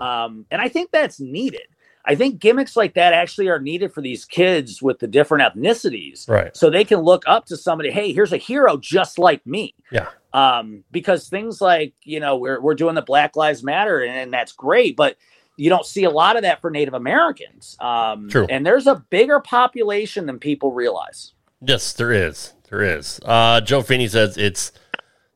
Um, 0.00 0.46
and 0.50 0.60
I 0.60 0.68
think 0.68 0.90
that's 0.90 1.20
needed. 1.20 1.68
I 2.04 2.14
think 2.14 2.38
gimmicks 2.38 2.74
like 2.74 2.94
that 2.94 3.12
actually 3.12 3.48
are 3.48 3.60
needed 3.60 3.92
for 3.92 4.00
these 4.00 4.24
kids 4.24 4.80
with 4.80 4.98
the 4.98 5.06
different 5.06 5.44
ethnicities. 5.54 6.26
Right. 6.28 6.56
So 6.56 6.70
they 6.70 6.84
can 6.84 7.00
look 7.00 7.22
up 7.26 7.44
to 7.46 7.56
somebody, 7.56 7.90
hey, 7.90 8.12
here's 8.12 8.32
a 8.32 8.38
hero 8.38 8.78
just 8.78 9.18
like 9.18 9.46
me. 9.46 9.74
Yeah. 9.92 10.08
Um, 10.32 10.84
because 10.90 11.28
things 11.28 11.60
like, 11.60 11.92
you 12.02 12.18
know, 12.18 12.36
we're, 12.36 12.60
we're 12.60 12.74
doing 12.74 12.94
the 12.94 13.02
Black 13.02 13.36
Lives 13.36 13.62
Matter 13.62 14.00
and, 14.00 14.16
and 14.16 14.32
that's 14.32 14.52
great, 14.52 14.96
but 14.96 15.16
you 15.58 15.68
don't 15.68 15.84
see 15.84 16.04
a 16.04 16.10
lot 16.10 16.36
of 16.36 16.42
that 16.42 16.60
for 16.60 16.70
Native 16.70 16.94
Americans. 16.94 17.76
Um, 17.80 18.28
True. 18.30 18.46
And 18.48 18.64
there's 18.64 18.86
a 18.86 19.04
bigger 19.10 19.40
population 19.40 20.24
than 20.26 20.38
people 20.38 20.72
realize. 20.72 21.34
Yes, 21.60 21.92
there 21.92 22.12
is. 22.12 22.54
There 22.70 22.82
is. 22.82 23.18
Uh, 23.24 23.60
Joe 23.60 23.82
Feeney 23.82 24.08
says 24.08 24.36
it's 24.38 24.72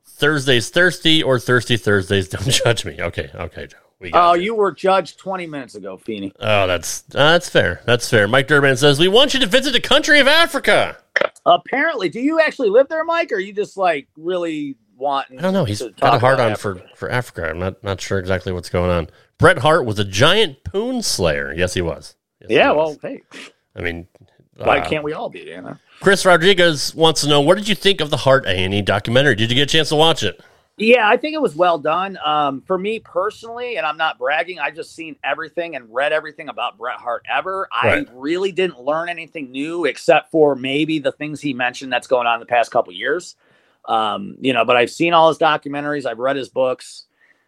Thursdays 0.06 0.70
thirsty 0.70 1.22
or 1.22 1.38
thirsty 1.38 1.76
Thursdays. 1.76 2.28
Don't 2.30 2.48
judge 2.48 2.84
me. 2.84 2.96
Okay, 3.00 3.30
okay, 3.34 3.66
Joe. 3.66 3.78
We 3.98 4.10
got 4.10 4.30
Oh, 4.30 4.34
you 4.34 4.54
were 4.54 4.72
judged 4.72 5.18
20 5.18 5.46
minutes 5.46 5.74
ago, 5.74 5.96
Feeney. 5.96 6.32
Oh, 6.40 6.66
that's 6.66 7.04
uh, 7.14 7.32
that's 7.32 7.48
fair. 7.48 7.82
That's 7.86 8.08
fair. 8.08 8.28
Mike 8.28 8.48
Durban 8.48 8.76
says 8.76 8.98
we 8.98 9.08
want 9.08 9.34
you 9.34 9.40
to 9.40 9.46
visit 9.46 9.72
the 9.72 9.80
country 9.80 10.20
of 10.20 10.26
Africa. 10.28 10.98
Apparently, 11.46 12.08
do 12.08 12.20
you 12.20 12.40
actually 12.40 12.70
live 12.70 12.88
there, 12.88 13.04
Mike, 13.04 13.32
or 13.32 13.36
are 13.36 13.40
you 13.40 13.52
just 13.52 13.76
like 13.76 14.08
really 14.16 14.76
wanting? 14.96 15.38
I 15.38 15.42
don't 15.42 15.52
know. 15.52 15.64
He's 15.64 15.82
got 15.82 16.14
a 16.14 16.18
hard 16.18 16.40
on 16.40 16.52
Africa? 16.52 16.86
for 16.90 16.96
for 16.96 17.10
Africa. 17.10 17.48
I'm 17.48 17.58
not 17.58 17.82
not 17.82 18.00
sure 18.00 18.18
exactly 18.18 18.52
what's 18.52 18.68
going 18.68 18.90
on. 18.90 19.08
Bret 19.38 19.58
Hart 19.58 19.84
was 19.84 19.98
a 19.98 20.04
giant 20.04 20.62
poon 20.64 21.02
slayer. 21.02 21.52
Yes, 21.52 21.74
he 21.74 21.82
was. 21.82 22.14
Yes, 22.40 22.50
he 22.50 22.56
Yeah, 22.56 22.72
was. 22.72 22.98
well, 23.02 23.12
hey, 23.12 23.22
I 23.74 23.80
mean, 23.80 24.06
why 24.56 24.78
uh, 24.78 24.88
can't 24.88 25.04
we 25.04 25.12
all 25.12 25.28
be? 25.28 25.40
You 25.40 25.62
know. 25.62 25.76
Chris 26.00 26.24
Rodriguez 26.24 26.94
wants 26.94 27.20
to 27.22 27.28
know 27.28 27.40
what 27.40 27.56
did 27.56 27.68
you 27.68 27.74
think 27.74 28.00
of 28.00 28.10
the 28.10 28.16
Hart 28.18 28.44
A 28.46 28.50
and 28.50 28.74
E 28.74 28.82
documentary? 28.82 29.34
Did 29.34 29.50
you 29.50 29.56
get 29.56 29.62
a 29.62 29.72
chance 29.72 29.88
to 29.90 29.96
watch 29.96 30.22
it? 30.22 30.40
Yeah, 30.78 31.06
I 31.06 31.16
think 31.16 31.34
it 31.34 31.40
was 31.42 31.54
well 31.54 31.78
done. 31.78 32.18
Um, 32.24 32.62
for 32.62 32.78
me 32.78 32.98
personally, 32.98 33.76
and 33.76 33.86
I'm 33.86 33.98
not 33.98 34.18
bragging, 34.18 34.58
I 34.58 34.70
just 34.70 34.96
seen 34.96 35.16
everything 35.22 35.76
and 35.76 35.92
read 35.92 36.12
everything 36.12 36.48
about 36.48 36.78
Bret 36.78 36.96
Hart 36.96 37.24
ever. 37.30 37.68
Right. 37.84 38.08
I 38.08 38.12
really 38.14 38.52
didn't 38.52 38.80
learn 38.80 39.08
anything 39.10 39.50
new 39.52 39.84
except 39.84 40.30
for 40.30 40.56
maybe 40.56 40.98
the 40.98 41.12
things 41.12 41.40
he 41.40 41.52
mentioned 41.52 41.92
that's 41.92 42.06
going 42.06 42.26
on 42.26 42.34
in 42.34 42.40
the 42.40 42.46
past 42.46 42.70
couple 42.72 42.92
years. 42.94 43.36
Um, 43.84 44.36
you 44.40 44.52
know, 44.54 44.64
but 44.64 44.76
I've 44.76 44.90
seen 44.90 45.12
all 45.12 45.28
his 45.28 45.38
documentaries, 45.38 46.06
I've 46.06 46.18
read 46.18 46.36
his 46.36 46.48
books. 46.48 47.04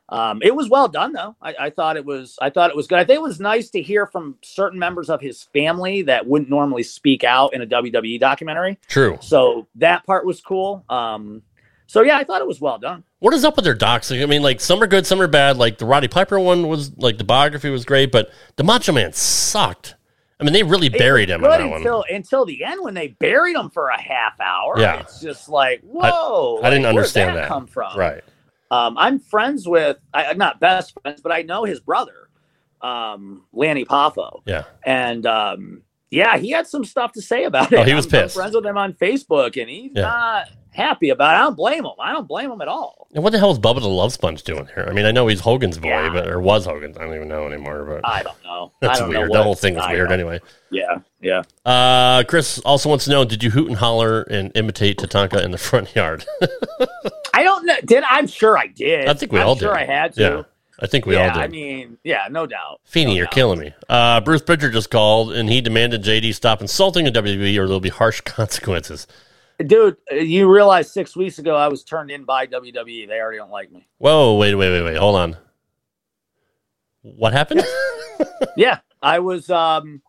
Um, 0.09 0.40
it 0.42 0.55
was 0.55 0.68
well 0.68 0.88
done 0.88 1.12
though. 1.12 1.34
I, 1.40 1.55
I 1.59 1.70
thought 1.70 1.96
it 1.96 2.05
was 2.05 2.38
I 2.40 2.50
thought 2.50 2.70
it 2.70 2.76
was 2.76 2.86
good. 2.86 2.98
I 2.98 3.05
think 3.05 3.16
it 3.16 3.22
was 3.22 3.40
nice 3.40 3.70
to 3.70 3.80
hear 3.80 4.07
from 4.07 4.36
certain 4.42 4.78
members 4.78 5.09
of 5.09 5.20
his 5.20 5.44
family 5.44 6.02
that 6.02 6.26
wouldn't 6.26 6.50
normally 6.50 6.82
speak 6.82 7.24
out 7.24 7.55
in 7.55 7.62
a 7.62 7.66
WWE 7.66 8.20
documentary. 8.20 8.78
True. 8.86 9.18
So 9.22 9.66
that 9.76 10.05
part 10.05 10.26
was 10.26 10.42
cool. 10.42 10.84
Um, 10.90 11.42
so 11.86 12.02
yeah, 12.02 12.18
I 12.18 12.24
thought 12.24 12.40
it 12.40 12.46
was 12.46 12.61
well 12.61 12.78
done. 12.78 13.05
What 13.20 13.32
is 13.32 13.44
up 13.44 13.57
with 13.57 13.64
their 13.64 13.74
docs? 13.74 14.12
I 14.12 14.26
mean, 14.26 14.42
like 14.42 14.61
some 14.61 14.82
are 14.82 14.86
good, 14.86 15.07
some 15.07 15.22
are 15.22 15.26
bad. 15.26 15.57
Like 15.57 15.78
the 15.78 15.86
Roddy 15.86 16.09
Piper 16.09 16.38
one 16.38 16.68
was 16.68 16.96
like 16.98 17.16
the 17.16 17.24
biography 17.24 17.70
was 17.70 17.84
great, 17.84 18.12
but 18.12 18.30
the 18.57 18.64
Macho 18.64 18.92
Man 18.92 19.12
sucked. 19.12 19.94
I 20.38 20.44
mean, 20.44 20.52
they 20.52 20.64
really 20.64 20.88
buried 20.88 21.30
him 21.30 21.40
that 21.42 21.61
one. 21.61 21.72
until 21.78 22.05
until 22.11 22.44
the 22.44 22.64
end 22.64 22.82
when 22.82 22.92
they 22.92 23.09
buried 23.09 23.57
him 23.57 23.70
for 23.70 23.88
a 23.88 24.00
half 24.00 24.38
hour. 24.40 24.74
Yeah. 24.78 25.00
it's 25.00 25.20
just 25.20 25.48
like 25.48 25.80
whoa. 25.82 26.61
I 26.62 26.68
didn't 26.68 26.82
like, 26.82 26.94
where'd 26.94 27.05
understand 27.05 27.36
that. 27.36 27.48
come 27.48 27.66
from. 27.66 27.96
Right. 27.96 28.22
Um, 28.70 28.96
I'm 28.98 29.18
friends 29.18 29.68
with 29.68 29.98
I, 30.12 30.26
I'm 30.26 30.38
not 30.38 30.58
best 30.60 30.94
friends, 31.02 31.20
but 31.20 31.32
I 31.32 31.42
know 31.42 31.64
his 31.64 31.80
brother, 31.80 32.28
um, 32.80 33.44
Lanny 33.52 33.84
Poffo, 33.84 34.42
Yeah. 34.46 34.64
and 34.84 35.24
um, 35.26 35.82
yeah, 36.10 36.36
he 36.38 36.50
had 36.50 36.66
some 36.66 36.84
stuff 36.84 37.12
to 37.12 37.22
say 37.22 37.44
about 37.44 37.72
it. 37.72 37.78
Oh, 37.78 37.82
he 37.84 37.94
was 37.94 38.06
I'm- 38.06 38.14
I'm 38.20 38.22
pissed. 38.24 38.36
friends 38.36 38.54
with 38.54 38.64
him 38.66 38.78
on 38.78 38.92
Facebook, 38.94 39.60
and 39.60 39.68
he's 39.70 39.92
Yeah. 39.94 40.02
not 40.02 40.48
happy 40.75 41.11
about 41.11 41.35
it. 41.35 41.39
I 41.39 41.43
don't 41.45 41.57
blame 41.57 41.85
him. 41.85 41.93
I 41.99 42.12
don't 42.12 42.29
blame 42.29 42.51
him 42.51 42.61
at 42.61 42.68
all. 42.68 43.09
And 43.14 43.22
what 43.25 43.31
the 43.31 43.39
hell 43.39 43.51
is 43.51 43.59
Bubba 43.59 43.81
the 43.81 43.89
Love 43.89 44.12
Sponge 44.12 44.43
doing 44.43 44.66
here? 44.75 44.87
I 44.89 44.93
mean, 44.93 45.07
I 45.07 45.11
know 45.12 45.27
he's 45.29 45.41
Hogan's 45.41 45.79
boy, 45.79 45.89
Yeah. 45.89 46.11
but 46.12 46.29
or 46.29 46.41
was 46.41 46.66
Hogan's. 46.66 46.97
I 46.99 47.05
don't 47.05 47.14
even 47.14 47.29
know 47.29 47.47
anymore. 47.47 47.85
But 47.85 48.09
I 48.09 48.22
don't 48.22 48.43
know. 48.45 48.72
that's 48.81 48.99
don't 48.99 49.09
weird. 49.09 49.31
Know 49.31 49.39
The 49.39 49.43
whole 49.43 49.55
thing 49.55 49.75
was 49.77 49.85
I 49.85 49.93
weird 49.93 50.12
anyway. 50.12 50.41
Yeah, 50.70 50.99
yeah. 51.20 51.43
Uh, 51.64 52.25
Chris 52.25 52.59
also 52.61 52.89
wants 52.89 53.05
to 53.05 53.11
know: 53.11 53.25
Did 53.25 53.43
you 53.43 53.51
hoot 53.51 53.68
and 53.68 53.77
holler 53.77 54.22
and 54.22 54.51
imitate 54.55 54.99
Tatanka 54.99 55.43
in 55.45 55.51
the 55.53 55.59
front 55.70 55.95
yard? 55.95 56.25
I 57.33 57.43
don't 57.43 57.64
know. 57.66 57.77
Did 57.85 58.05
I'm 58.09 58.27
sure 58.27 58.59
I 58.59 58.66
did. 58.66 59.09
I 59.09 59.14
think 59.14 59.33
we 59.33 59.41
I'm 59.41 59.47
all 59.49 59.57
sure 59.57 59.72
did. 59.72 59.83
I 59.83 59.85
had 59.87 60.14
to. 60.14 60.20
Yeah, 60.22 60.43
I 60.81 60.87
think 60.89 61.07
we 61.07 61.14
yeah, 61.14 61.29
all 61.29 61.35
did. 61.35 61.43
I 61.43 61.49
mean, 61.49 61.99
yeah, 62.03 62.27
no 62.31 62.47
doubt. 62.47 62.81
Feeney, 62.85 63.12
No 63.12 63.16
you're 63.18 63.25
doubt. 63.27 63.35
killing 63.35 63.59
me. 63.61 63.75
Uh, 63.89 64.20
Bruce 64.20 64.43
Prichard 64.43 64.72
just 64.72 64.91
called 64.91 65.33
and 65.33 65.49
he 65.49 65.61
demanded 65.61 66.03
JD 66.03 66.35
stop 66.35 66.61
insulting 66.61 67.05
the 67.05 67.12
WWE 67.12 67.57
or 67.59 67.66
there'll 67.66 67.79
be 67.81 67.91
harsh 67.91 68.20
consequences. 68.25 69.07
Dude, 69.59 69.96
you 70.11 70.50
realize 70.52 70.90
six 70.92 71.14
weeks 71.16 71.38
ago 71.38 71.55
I 71.55 71.68
was 71.68 71.84
turned 71.84 72.11
in 72.11 72.24
by 72.24 72.46
WWE. 72.46 73.07
They 73.07 73.20
already 73.20 73.38
don't 73.38 73.50
like 73.50 73.70
me. 73.70 73.86
Whoa, 73.98 74.36
wait, 74.36 74.55
wait, 74.55 74.70
wait, 74.70 74.82
wait. 74.82 74.96
Hold 74.96 75.16
on. 75.16 75.36
What 77.02 77.32
happened? 77.32 77.62
Yeah, 78.57 78.78
I 79.02 79.18
was 79.18 79.50
um, 79.50 80.00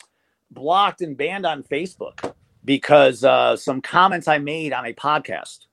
blocked 0.52 1.02
and 1.02 1.18
banned 1.18 1.46
on 1.46 1.64
Facebook 1.64 2.34
because 2.64 3.24
uh, 3.24 3.56
some 3.58 3.82
comments 3.82 4.28
I 4.28 4.38
made 4.38 4.74
on 4.74 4.86
a 4.86 4.94
podcast, 4.94 5.66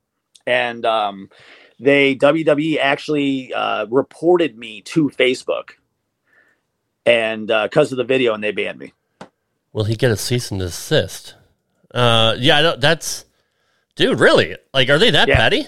and 0.46 0.84
um, 0.84 1.30
they 1.78 2.16
WWE 2.16 2.78
actually 2.78 3.52
uh, 3.54 3.86
reported 3.86 4.58
me 4.58 4.80
to 4.82 5.10
Facebook, 5.10 5.70
and 7.06 7.46
because 7.46 7.92
of 7.92 7.98
the 7.98 8.04
video, 8.04 8.34
and 8.34 8.42
they 8.42 8.52
banned 8.52 8.78
me. 8.78 8.92
Will 9.72 9.84
he 9.84 9.94
get 9.96 10.10
a 10.10 10.16
cease 10.16 10.50
and 10.50 10.60
desist? 10.60 11.34
Uh, 11.94 12.34
yeah, 12.38 12.58
I 12.58 12.62
don't- 12.62 12.80
that's, 12.80 13.24
dude, 13.96 14.20
really? 14.20 14.56
Like, 14.74 14.88
are 14.90 14.98
they 14.98 15.10
that 15.10 15.28
Yeah. 15.28 15.36
petty? 15.36 15.66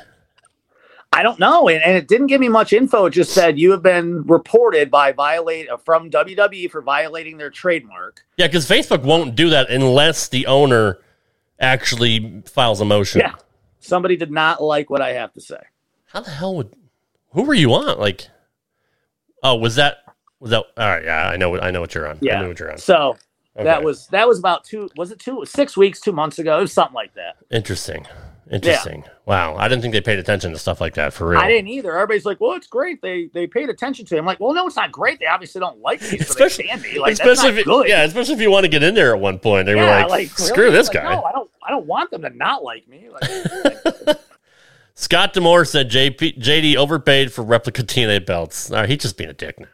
I 1.12 1.22
don't 1.22 1.38
know, 1.38 1.68
and, 1.68 1.80
and 1.84 1.96
it 1.96 2.08
didn't 2.08 2.26
give 2.26 2.40
me 2.40 2.48
much 2.48 2.72
info. 2.72 3.06
It 3.06 3.10
just 3.10 3.32
said 3.32 3.56
you 3.56 3.70
have 3.70 3.82
been 3.82 4.24
reported 4.24 4.90
by 4.90 5.12
violate 5.12 5.68
uh, 5.68 5.76
from 5.76 6.10
WWE 6.10 6.68
for 6.68 6.82
violating 6.82 7.36
their 7.38 7.50
trademark. 7.50 8.24
Yeah, 8.36 8.48
because 8.48 8.68
Facebook 8.68 9.02
won't 9.04 9.36
do 9.36 9.48
that 9.50 9.70
unless 9.70 10.26
the 10.26 10.46
owner 10.46 10.98
actually 11.60 12.42
files 12.46 12.80
a 12.80 12.84
motion. 12.84 13.20
Yeah. 13.20 13.34
Somebody 13.78 14.16
did 14.16 14.32
not 14.32 14.60
like 14.60 14.90
what 14.90 15.00
I 15.00 15.12
have 15.12 15.32
to 15.34 15.40
say. 15.40 15.60
How 16.06 16.20
the 16.20 16.30
hell 16.30 16.56
would? 16.56 16.74
Who 17.32 17.42
were 17.44 17.54
you 17.54 17.72
on? 17.74 17.98
Like, 18.00 18.28
oh, 19.42 19.54
was 19.54 19.76
that 19.76 19.98
was 20.40 20.50
that? 20.50 20.64
All 20.76 20.88
right, 20.88 21.04
yeah, 21.04 21.28
I 21.28 21.36
know 21.36 21.50
what 21.50 21.62
I 21.62 21.70
know 21.70 21.80
what 21.80 21.94
you're 21.94 22.08
on. 22.08 22.16
I 22.16 22.18
Yeah. 22.22 22.40
know 22.40 22.48
what 22.48 22.58
you're 22.58 22.72
on. 22.72 22.78
So 22.78 23.16
that 23.56 23.82
was 23.82 24.06
that 24.08 24.26
was 24.26 24.38
about 24.38 24.64
two. 24.64 24.88
Was 24.96 25.10
it 25.12 25.18
two? 25.18 25.44
Six 25.46 25.76
weeks, 25.76 26.00
two 26.00 26.12
months 26.12 26.38
ago. 26.38 26.58
It 26.58 26.62
was 26.62 26.72
something 26.72 26.94
like 26.94 27.14
that. 27.14 27.36
interesting. 27.50 28.06
Interesting. 28.52 29.04
Wow, 29.24 29.56
I 29.56 29.68
didn't 29.68 29.80
think 29.80 29.94
they 29.94 30.02
paid 30.02 30.18
attention 30.18 30.52
to 30.52 30.58
stuff 30.58 30.78
like 30.78 30.94
that 30.96 31.14
for 31.14 31.26
real. 31.28 31.40
I 31.40 31.48
didn't 31.48 31.68
either. 31.68 31.94
Everybody's 31.94 32.26
like, 32.26 32.42
"Well, 32.42 32.52
it's 32.52 32.66
great. 32.66 33.00
They 33.00 33.30
they 33.32 33.46
paid 33.46 33.70
attention 33.70 34.04
to 34.04 34.14
me." 34.14 34.18
I'm 34.18 34.26
like, 34.26 34.38
"Well, 34.38 34.52
no, 34.52 34.66
it's 34.66 34.76
not 34.76 34.92
great. 34.92 35.18
They 35.18 35.24
obviously 35.26 35.60
don't 35.60 35.78
like 35.80 36.02
me, 36.02 36.18
so 36.18 36.24
Especially- 36.24 36.66
they. 36.82 36.98
Like, 36.98 37.12
especially 37.14 37.30
that's 37.30 37.42
not 37.42 37.58
if, 37.58 37.64
good." 37.64 37.88
yeah, 37.88 38.02
especially 38.02 38.34
if 38.34 38.40
you 38.42 38.50
want 38.50 38.64
to 38.64 38.68
get 38.68 38.82
in 38.82 38.94
there 38.94 39.14
at 39.14 39.20
one 39.20 39.38
point. 39.38 39.64
They 39.64 39.74
were 39.74 39.80
Yeah, 39.80 40.04
like, 40.04 40.10
really? 40.10 40.26
"Screw 40.26 40.70
this 40.70 40.88
Like, 40.88 41.02
guy." 41.04 41.14
No, 41.14 41.22
I 41.22 41.32
don't. 41.32 41.50
I 41.66 41.70
don't 41.70 41.86
want 41.86 42.10
them 42.10 42.20
to 42.20 42.28
not 42.30 42.62
like 42.62 42.86
me. 42.86 43.08
Like, 43.08 44.18
Scott 44.94 45.32
D'Amore 45.32 45.64
said 45.64 45.90
JP, 45.90 46.38
JD 46.38 46.76
overpaid 46.76 47.32
for 47.32 47.42
replica 47.42 47.82
TNA 47.82 48.26
belts. 48.26 48.70
All 48.70 48.76
right, 48.78 48.88
he's 48.88 48.98
just 48.98 49.16
being 49.16 49.30
a 49.30 49.34
dick 49.34 49.58
now. 49.58 49.66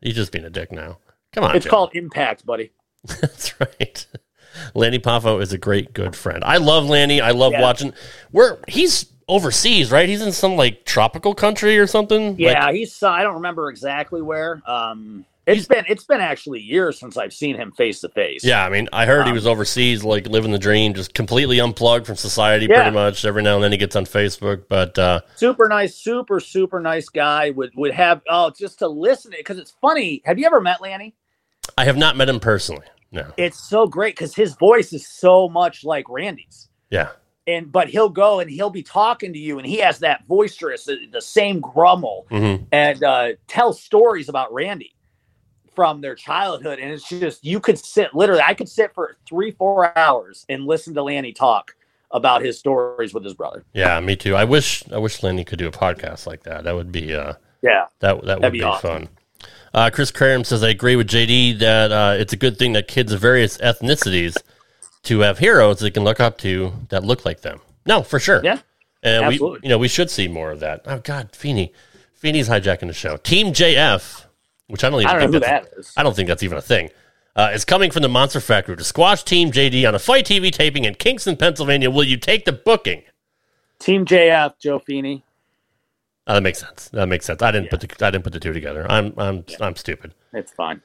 He's 0.00 0.16
just 0.16 0.32
being 0.32 0.44
a 0.44 0.50
dick 0.50 0.72
now. 0.72 0.98
Come 1.32 1.44
on, 1.44 1.54
it's 1.56 1.64
Joe. 1.64 1.70
called 1.70 1.90
impact, 1.94 2.44
buddy. 2.44 2.72
That's 3.20 3.58
right. 3.60 4.06
Lanny 4.74 4.98
Poffo 4.98 5.40
is 5.42 5.52
a 5.52 5.58
great, 5.58 5.92
good 5.92 6.14
friend. 6.14 6.44
I 6.44 6.58
love 6.58 6.86
Lanny. 6.88 7.20
I 7.20 7.30
love 7.30 7.52
Yeah. 7.52 7.62
watching. 7.62 7.92
Where 8.30 8.58
he's 8.68 9.06
overseas, 9.28 9.90
right? 9.90 10.08
He's 10.08 10.22
in 10.22 10.32
some 10.32 10.56
like 10.56 10.84
tropical 10.84 11.34
country 11.34 11.78
or 11.78 11.86
something. 11.86 12.36
Yeah, 12.38 12.66
Like, 12.66 12.74
he's. 12.76 13.02
Uh, 13.02 13.08
I 13.10 13.22
don't 13.22 13.34
remember 13.34 13.70
exactly 13.70 14.22
where. 14.22 14.62
Um, 14.66 15.24
it's 15.44 15.66
been 15.66 15.84
it's 15.88 16.04
been 16.04 16.20
actually 16.20 16.60
years 16.60 17.00
since 17.00 17.16
I've 17.16 17.32
seen 17.32 17.56
him 17.56 17.72
face 17.72 18.00
to 18.02 18.08
face. 18.10 18.44
yeah. 18.44 18.64
I 18.64 18.68
mean, 18.68 18.88
I 18.92 19.06
heard 19.06 19.24
he 19.24 19.30
Um, 19.30 19.34
was 19.34 19.44
overseas, 19.46 20.04
like 20.04 20.28
living 20.28 20.52
the 20.52 20.58
dream, 20.58 20.94
just 20.94 21.14
completely 21.14 21.58
unplugged 21.58 22.06
from 22.06 22.14
society, 22.14 22.66
Yeah. 22.70 22.82
pretty 22.82 22.94
much. 22.94 23.24
Every 23.24 23.42
now 23.42 23.56
and 23.56 23.64
then 23.64 23.72
he 23.72 23.78
gets 23.78 23.96
on 23.96 24.04
Facebook, 24.04 24.64
but 24.68 24.96
uh, 25.00 25.22
super 25.34 25.66
nice, 25.68 25.96
super 25.96 26.38
super 26.38 26.78
nice 26.78 27.08
guy. 27.08 27.50
Would 27.50 27.72
would 27.74 27.92
have 27.92 28.20
oh 28.28 28.50
just 28.56 28.78
to 28.80 28.88
listen 28.88 29.32
to 29.32 29.36
because 29.38 29.58
it's 29.58 29.72
funny. 29.80 30.22
Have 30.26 30.38
you 30.38 30.46
ever 30.46 30.60
met 30.60 30.80
Lanny? 30.80 31.14
I 31.78 31.84
have 31.84 31.96
not 31.96 32.16
met 32.16 32.28
him 32.28 32.40
personally. 32.40 32.86
No. 33.10 33.30
It's 33.36 33.58
so 33.58 33.86
great 33.86 34.14
because 34.14 34.34
his 34.34 34.54
voice 34.54 34.92
is 34.92 35.06
so 35.06 35.48
much 35.48 35.84
like 35.84 36.08
Randy's. 36.08 36.68
Yeah. 36.90 37.10
And 37.46 37.70
but 37.72 37.88
he'll 37.88 38.08
go 38.08 38.40
and 38.40 38.48
he'll 38.48 38.70
be 38.70 38.82
talking 38.82 39.32
to 39.32 39.38
you, 39.38 39.58
and 39.58 39.66
he 39.66 39.78
has 39.78 39.98
that 39.98 40.26
boisterous, 40.28 40.84
the, 40.84 41.06
the 41.10 41.20
same 41.20 41.60
grumble, 41.60 42.26
hmm 42.30 42.56
and 42.70 43.02
uh, 43.02 43.28
tell 43.48 43.72
stories 43.72 44.28
about 44.28 44.52
Randy 44.52 44.94
from 45.74 46.00
their 46.00 46.14
childhood. 46.14 46.78
And 46.78 46.90
it's 46.92 47.08
just 47.08 47.44
you 47.44 47.58
could 47.58 47.78
sit 47.78 48.14
literally, 48.14 48.42
I 48.42 48.54
could 48.54 48.68
sit 48.68 48.94
for 48.94 49.16
three, 49.28 49.50
four 49.50 49.96
hours 49.98 50.46
and 50.48 50.66
listen 50.66 50.94
to 50.94 51.02
Lanny 51.02 51.32
talk 51.32 51.74
about 52.12 52.42
his 52.42 52.58
stories 52.58 53.12
with 53.12 53.24
his 53.24 53.34
brother. 53.34 53.64
Yeah, 53.72 53.98
me 54.00 54.14
too. 54.14 54.36
I 54.36 54.44
wish 54.44 54.84
I 54.92 54.98
wish 54.98 55.22
Lanny 55.22 55.44
could 55.44 55.58
do 55.58 55.66
a 55.66 55.72
podcast 55.72 56.26
like 56.26 56.44
that. 56.44 56.62
That 56.64 56.74
would 56.76 56.92
be 56.92 57.12
uh 57.14 57.34
Yeah, 57.62 57.86
that 57.98 58.24
that 58.24 58.36
would 58.36 58.42
That'd 58.42 58.52
be, 58.52 58.60
be 58.60 58.64
awesome. 58.64 59.06
fun. 59.06 59.08
Uh, 59.74 59.90
Chris 59.90 60.10
Cram 60.10 60.44
says 60.44 60.62
I 60.62 60.68
agree 60.68 60.96
with 60.96 61.08
JD 61.08 61.58
that 61.60 61.92
uh, 61.92 62.14
it's 62.18 62.32
a 62.32 62.36
good 62.36 62.58
thing 62.58 62.74
that 62.74 62.88
kids 62.88 63.12
of 63.12 63.20
various 63.20 63.56
ethnicities 63.58 64.36
to 65.04 65.20
have 65.20 65.38
heroes 65.38 65.80
they 65.80 65.90
can 65.90 66.04
look 66.04 66.20
up 66.20 66.38
to 66.38 66.72
that 66.90 67.04
look 67.04 67.24
like 67.24 67.40
them. 67.40 67.60
No, 67.86 68.02
for 68.02 68.18
sure. 68.18 68.40
Yeah, 68.44 68.58
and 69.02 69.28
we 69.28 69.36
you 69.36 69.68
know 69.68 69.78
we 69.78 69.88
should 69.88 70.10
see 70.10 70.28
more 70.28 70.50
of 70.50 70.60
that. 70.60 70.82
Oh 70.86 70.98
God, 70.98 71.34
Feeney, 71.34 71.72
Feeney's 72.14 72.48
hijacking 72.48 72.86
the 72.86 72.92
show. 72.92 73.16
Team 73.16 73.48
JF, 73.48 74.26
which 74.68 74.84
I 74.84 74.90
don't 74.90 75.00
even 75.00 75.10
I 75.10 75.12
don't 75.12 75.20
know 75.20 75.40
think 75.40 75.44
who 75.44 75.50
that's, 75.50 75.70
that 75.70 75.78
is. 75.78 75.92
I 75.96 76.02
don't 76.02 76.14
think 76.14 76.28
that's 76.28 76.42
even 76.42 76.58
a 76.58 76.62
thing. 76.62 76.90
Uh, 77.34 77.50
is 77.54 77.64
coming 77.64 77.90
from 77.90 78.02
the 78.02 78.08
Monster 78.10 78.40
Factory 78.40 78.76
to 78.76 78.84
squash 78.84 79.22
Team 79.24 79.50
JD 79.50 79.88
on 79.88 79.94
a 79.94 79.98
Fight 79.98 80.26
TV 80.26 80.52
taping 80.52 80.84
in 80.84 80.94
Kingston, 80.94 81.36
Pennsylvania. 81.36 81.90
Will 81.90 82.04
you 82.04 82.18
take 82.18 82.44
the 82.44 82.52
booking? 82.52 83.04
Team 83.78 84.04
JF, 84.04 84.58
Joe 84.58 84.78
Feeney. 84.78 85.24
Oh, 86.26 86.34
that 86.34 86.42
makes 86.42 86.60
sense. 86.60 86.88
That 86.90 87.06
makes 87.06 87.26
sense. 87.26 87.42
I 87.42 87.50
didn't 87.50 87.70
put 87.70 87.80
the 87.80 88.06
I 88.06 88.10
didn't 88.10 88.24
put 88.24 88.32
the 88.32 88.40
two 88.40 88.52
together. 88.52 88.86
I'm 88.90 89.12
I'm 89.18 89.44
I'm 89.60 89.76
stupid. 89.76 90.14
It's 90.32 90.52
fine. 90.52 90.80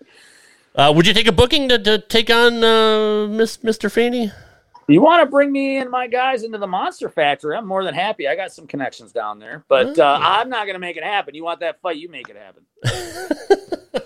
Uh, 0.75 0.91
would 0.95 1.07
you 1.07 1.13
take 1.13 1.27
a 1.27 1.31
booking 1.31 1.69
to, 1.69 1.79
to 1.79 1.97
take 1.97 2.29
on 2.29 2.63
uh, 2.63 3.27
Miss 3.27 3.57
Mr. 3.57 3.91
Feeney? 3.91 4.31
You 4.87 5.01
want 5.01 5.21
to 5.21 5.29
bring 5.29 5.51
me 5.51 5.77
and 5.77 5.89
my 5.89 6.07
guys 6.07 6.43
into 6.43 6.57
the 6.57 6.67
Monster 6.67 7.09
Factory? 7.09 7.57
I'm 7.57 7.65
more 7.67 7.83
than 7.83 7.93
happy. 7.93 8.27
I 8.27 8.35
got 8.35 8.51
some 8.53 8.67
connections 8.67 9.11
down 9.11 9.37
there, 9.39 9.65
but 9.67 9.97
uh, 9.99 10.19
I'm 10.21 10.49
not 10.49 10.65
going 10.65 10.75
to 10.75 10.79
make 10.79 10.95
it 10.95 11.03
happen. 11.03 11.35
You 11.35 11.43
want 11.43 11.59
that 11.59 11.81
fight? 11.81 11.97
You 11.97 12.09
make 12.09 12.29
it 12.29 12.37
happen. 12.37 12.63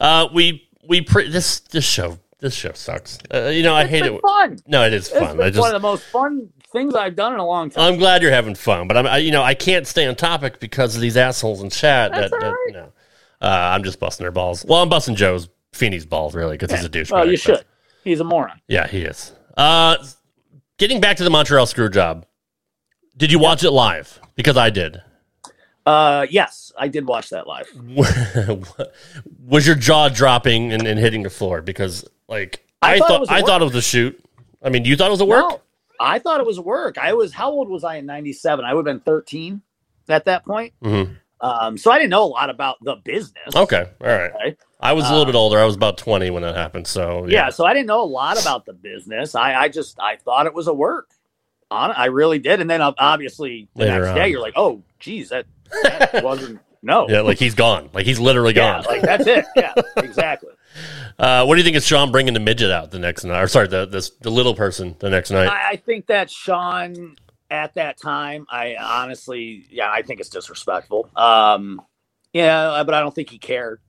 Uh, 0.00 0.28
we 0.32 0.68
we 0.86 1.00
pre- 1.00 1.28
this 1.28 1.60
this 1.60 1.84
show 1.84 2.18
this 2.38 2.54
show 2.54 2.72
sucks. 2.72 3.18
Uh, 3.32 3.48
you 3.48 3.62
know 3.62 3.74
I 3.74 3.86
hate 3.86 4.04
it. 4.04 4.20
fun. 4.20 4.58
No, 4.66 4.84
it 4.84 4.92
is 4.92 5.08
It's 5.08 5.18
fun. 5.18 5.40
I 5.40 5.48
just 5.50 5.58
one 5.58 5.74
of 5.74 5.80
the 5.80 5.86
most 5.86 6.04
fun 6.04 6.50
things 6.72 6.94
I've 6.94 7.14
done 7.14 7.34
in 7.34 7.38
a 7.40 7.46
long 7.46 7.70
time. 7.70 7.92
I'm 7.92 7.98
glad 7.98 8.22
you're 8.22 8.30
having 8.30 8.54
fun, 8.54 8.88
but 8.88 8.96
I'm 8.96 9.06
I, 9.06 9.18
you 9.18 9.30
know 9.30 9.42
I 9.42 9.54
can't 9.54 9.86
stay 9.86 10.06
on 10.06 10.14
topic 10.16 10.58
because 10.60 10.94
of 10.94 11.00
these 11.00 11.16
assholes 11.16 11.62
in 11.62 11.70
chat. 11.70 12.12
That's 12.12 12.30
that, 12.30 12.36
all 12.36 12.40
that 12.40 12.50
right. 12.50 12.72
no, 12.72 12.92
uh, 13.40 13.70
I'm 13.74 13.84
just 13.84 14.00
busting 14.00 14.24
their 14.24 14.32
balls. 14.32 14.64
Well, 14.66 14.82
I'm 14.82 14.88
busting 14.88 15.14
Joe's 15.16 15.48
Feeney's 15.72 16.06
balls 16.06 16.34
really 16.34 16.56
because 16.56 16.70
he's 16.70 16.84
a 16.84 16.88
douchebag. 16.90 17.12
well, 17.12 17.26
you 17.26 17.32
but- 17.32 17.40
should. 17.40 17.64
He's 18.04 18.18
a 18.18 18.24
moron. 18.24 18.60
Yeah, 18.66 18.88
he 18.88 19.02
is. 19.02 19.32
Uh, 19.56 19.96
getting 20.76 21.00
back 21.00 21.18
to 21.18 21.24
the 21.24 21.30
Montreal 21.30 21.66
screw 21.66 21.88
job. 21.88 22.26
Did 23.16 23.30
you 23.30 23.38
watch 23.38 23.62
it 23.62 23.70
live? 23.70 24.18
Because 24.34 24.56
I 24.56 24.70
did. 24.70 25.00
Uh, 25.86 26.26
yes, 26.30 26.72
I 26.76 26.88
did 26.88 27.06
watch 27.06 27.30
that 27.30 27.46
live. 27.46 27.68
was 29.46 29.66
your 29.66 29.76
jaw 29.76 30.08
dropping 30.08 30.72
and, 30.72 30.86
and 30.86 30.98
hitting 30.98 31.22
the 31.22 31.30
floor? 31.30 31.62
Because 31.62 32.04
like 32.28 32.66
I 32.80 32.94
I, 32.94 32.98
thought 32.98 33.08
thought 33.08 33.30
I 33.30 33.40
work. 33.40 33.46
thought 33.46 33.62
it 33.62 33.64
was 33.66 33.74
a 33.74 33.82
shoot. 33.82 34.24
I 34.62 34.68
mean, 34.70 34.84
you 34.84 34.96
thought 34.96 35.08
it 35.08 35.10
was 35.12 35.20
a 35.20 35.24
work? 35.24 35.44
No, 35.48 35.60
I 36.00 36.18
thought 36.18 36.40
it 36.40 36.46
was 36.46 36.58
work. 36.60 36.98
I 36.98 37.12
was 37.14 37.32
how 37.32 37.50
old 37.50 37.68
was 37.68 37.84
I 37.84 37.96
in 37.96 38.06
'97? 38.06 38.64
I 38.64 38.74
would 38.74 38.86
have 38.86 38.96
been 38.96 39.00
13 39.04 39.62
at 40.08 40.24
that 40.26 40.44
point. 40.44 40.72
Mhm. 40.82 41.16
Um, 41.40 41.76
so 41.76 41.90
I 41.90 41.98
didn't 41.98 42.10
know 42.10 42.22
a 42.22 42.26
lot 42.26 42.50
about 42.50 42.76
the 42.82 42.94
business. 42.96 43.54
Okay, 43.54 43.84
all 44.00 44.06
right. 44.06 44.32
Okay. 44.32 44.56
I 44.80 44.92
was 44.92 45.06
a 45.08 45.10
little 45.10 45.26
bit 45.26 45.34
older. 45.34 45.58
I 45.58 45.64
was 45.64 45.74
about 45.76 45.98
twenty 45.98 46.30
when 46.30 46.42
that 46.42 46.54
happened. 46.56 46.86
So 46.86 47.26
Yeah, 47.26 47.44
yeah, 47.46 47.50
so 47.50 47.64
I 47.64 47.72
didn't 47.74 47.86
know 47.88 48.02
a 48.02 48.06
lot 48.06 48.40
about 48.40 48.64
the 48.64 48.72
business. 48.72 49.34
I, 49.34 49.54
I 49.54 49.68
just 49.68 49.98
I 50.00 50.16
thought 50.16 50.46
it 50.46 50.54
was 50.54 50.66
a 50.68 50.74
work. 50.74 51.08
On 51.70 51.90
I 51.90 52.06
really 52.06 52.38
did, 52.38 52.60
and 52.60 52.68
then 52.68 52.80
obviously 52.82 53.68
the 53.74 53.84
Later 53.86 54.00
next 54.02 54.14
day 54.14 54.22
on. 54.24 54.30
you're 54.30 54.40
like, 54.42 54.52
oh, 54.56 54.82
geez, 55.00 55.30
that, 55.30 55.46
that 55.84 56.22
wasn't 56.24 56.60
no. 56.82 57.08
yeah, 57.08 57.20
like 57.20 57.38
he's 57.38 57.54
gone. 57.54 57.90
Like 57.92 58.06
he's 58.06 58.18
literally 58.20 58.54
Yeah, 58.54 58.82
gone. 58.82 58.84
like 58.84 59.02
that's 59.02 59.26
it. 59.26 59.44
Yeah, 59.56 59.72
exactly. 59.98 60.50
uh, 61.18 61.44
what 61.44 61.54
do 61.54 61.60
you 61.60 61.64
think 61.64 61.76
is 61.76 61.86
Shawn 61.86 62.10
bringing 62.12 62.34
the 62.34 62.40
midget 62.40 62.70
out 62.70 62.90
the 62.90 62.98
next 62.98 63.24
night? 63.24 63.40
Or 63.42 63.48
sorry, 63.48 63.68
the 63.68 63.86
this, 63.86 64.10
the 64.20 64.30
little 64.30 64.54
person 64.54 64.96
the 64.98 65.10
next 65.10 65.30
night? 65.30 65.48
I, 65.48 65.70
I 65.72 65.76
think 65.76 66.06
that 66.06 66.30
Shawn 66.30 67.16
at 67.50 67.74
that 67.74 67.98
time, 68.00 68.46
I 68.50 68.76
honestly, 68.80 69.66
yeah, 69.70 69.90
I 69.90 70.02
think 70.02 70.20
it's 70.20 70.30
disrespectful. 70.30 71.08
Um, 71.16 71.80
yeah, 72.32 72.82
but 72.84 72.94
I 72.94 73.00
don't 73.00 73.14
think 73.14 73.28
he 73.28 73.38
cared, 73.38 73.80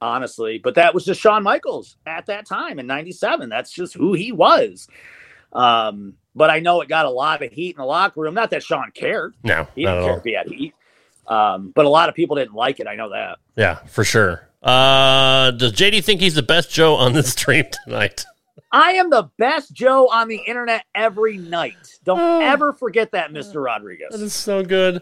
honestly. 0.00 0.58
But 0.58 0.74
that 0.74 0.94
was 0.94 1.04
just 1.04 1.20
Shawn 1.20 1.42
Michaels 1.44 1.96
at 2.06 2.26
that 2.26 2.44
time 2.46 2.78
in 2.80 2.86
'97. 2.88 3.48
That's 3.48 3.70
just 3.72 3.94
who 3.94 4.14
he 4.14 4.32
was. 4.32 4.88
Um, 5.52 6.14
but 6.34 6.50
I 6.50 6.58
know 6.58 6.80
it 6.80 6.88
got 6.88 7.06
a 7.06 7.10
lot 7.10 7.42
of 7.44 7.52
heat 7.52 7.76
in 7.76 7.80
the 7.80 7.86
locker 7.86 8.20
room. 8.20 8.34
Not 8.34 8.50
that 8.50 8.64
Shawn 8.64 8.90
cared; 8.92 9.34
no, 9.44 9.68
he 9.76 9.82
didn't 9.86 10.02
care 10.02 10.12
all. 10.12 10.18
if 10.18 10.24
he 10.24 10.32
had 10.34 10.48
heat. 10.48 10.74
Um, 11.26 11.72
but 11.74 11.84
a 11.84 11.88
lot 11.88 12.08
of 12.08 12.14
people 12.14 12.36
didn't 12.36 12.54
like 12.54 12.80
it. 12.80 12.86
I 12.86 12.94
know 12.96 13.10
that. 13.10 13.38
Yeah, 13.56 13.76
for 13.86 14.04
sure. 14.04 14.48
Uh, 14.62 15.50
does 15.52 15.72
JD 15.72 16.02
think 16.04 16.20
he's 16.20 16.34
the 16.34 16.42
best 16.42 16.70
Joe 16.70 16.94
on 16.94 17.12
this 17.12 17.32
stream 17.32 17.64
tonight? 17.84 18.24
I 18.72 18.92
am 18.94 19.10
the 19.10 19.30
best 19.38 19.72
Joe 19.72 20.08
on 20.08 20.28
the 20.28 20.40
internet 20.46 20.84
every 20.94 21.36
night. 21.38 21.76
Don't 22.04 22.18
Oh. 22.20 22.40
ever 22.40 22.72
forget 22.72 23.12
that, 23.12 23.32
Mister 23.32 23.60
Rodriguez. 23.60 24.08
That 24.10 24.20
is 24.20 24.32
so 24.34 24.64
good. 24.64 24.96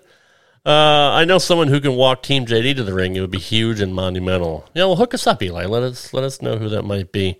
Uh, 0.64 1.10
I 1.14 1.24
know 1.24 1.38
someone 1.38 1.68
who 1.68 1.80
can 1.80 1.96
walk 1.96 2.22
Team 2.22 2.46
JD 2.46 2.76
to 2.76 2.84
the 2.84 2.92
ring. 2.94 3.16
It 3.16 3.20
would 3.20 3.30
be 3.32 3.38
huge 3.38 3.80
and 3.80 3.94
monumental. 3.94 4.68
Yeah, 4.74 4.84
well, 4.84 4.96
hook 4.96 5.14
us 5.14 5.26
up, 5.26 5.42
Eli. 5.42 5.64
Let 5.66 5.82
us 5.82 6.12
let 6.12 6.22
us 6.22 6.40
know 6.42 6.58
who 6.58 6.68
that 6.68 6.82
might 6.82 7.10
be. 7.12 7.38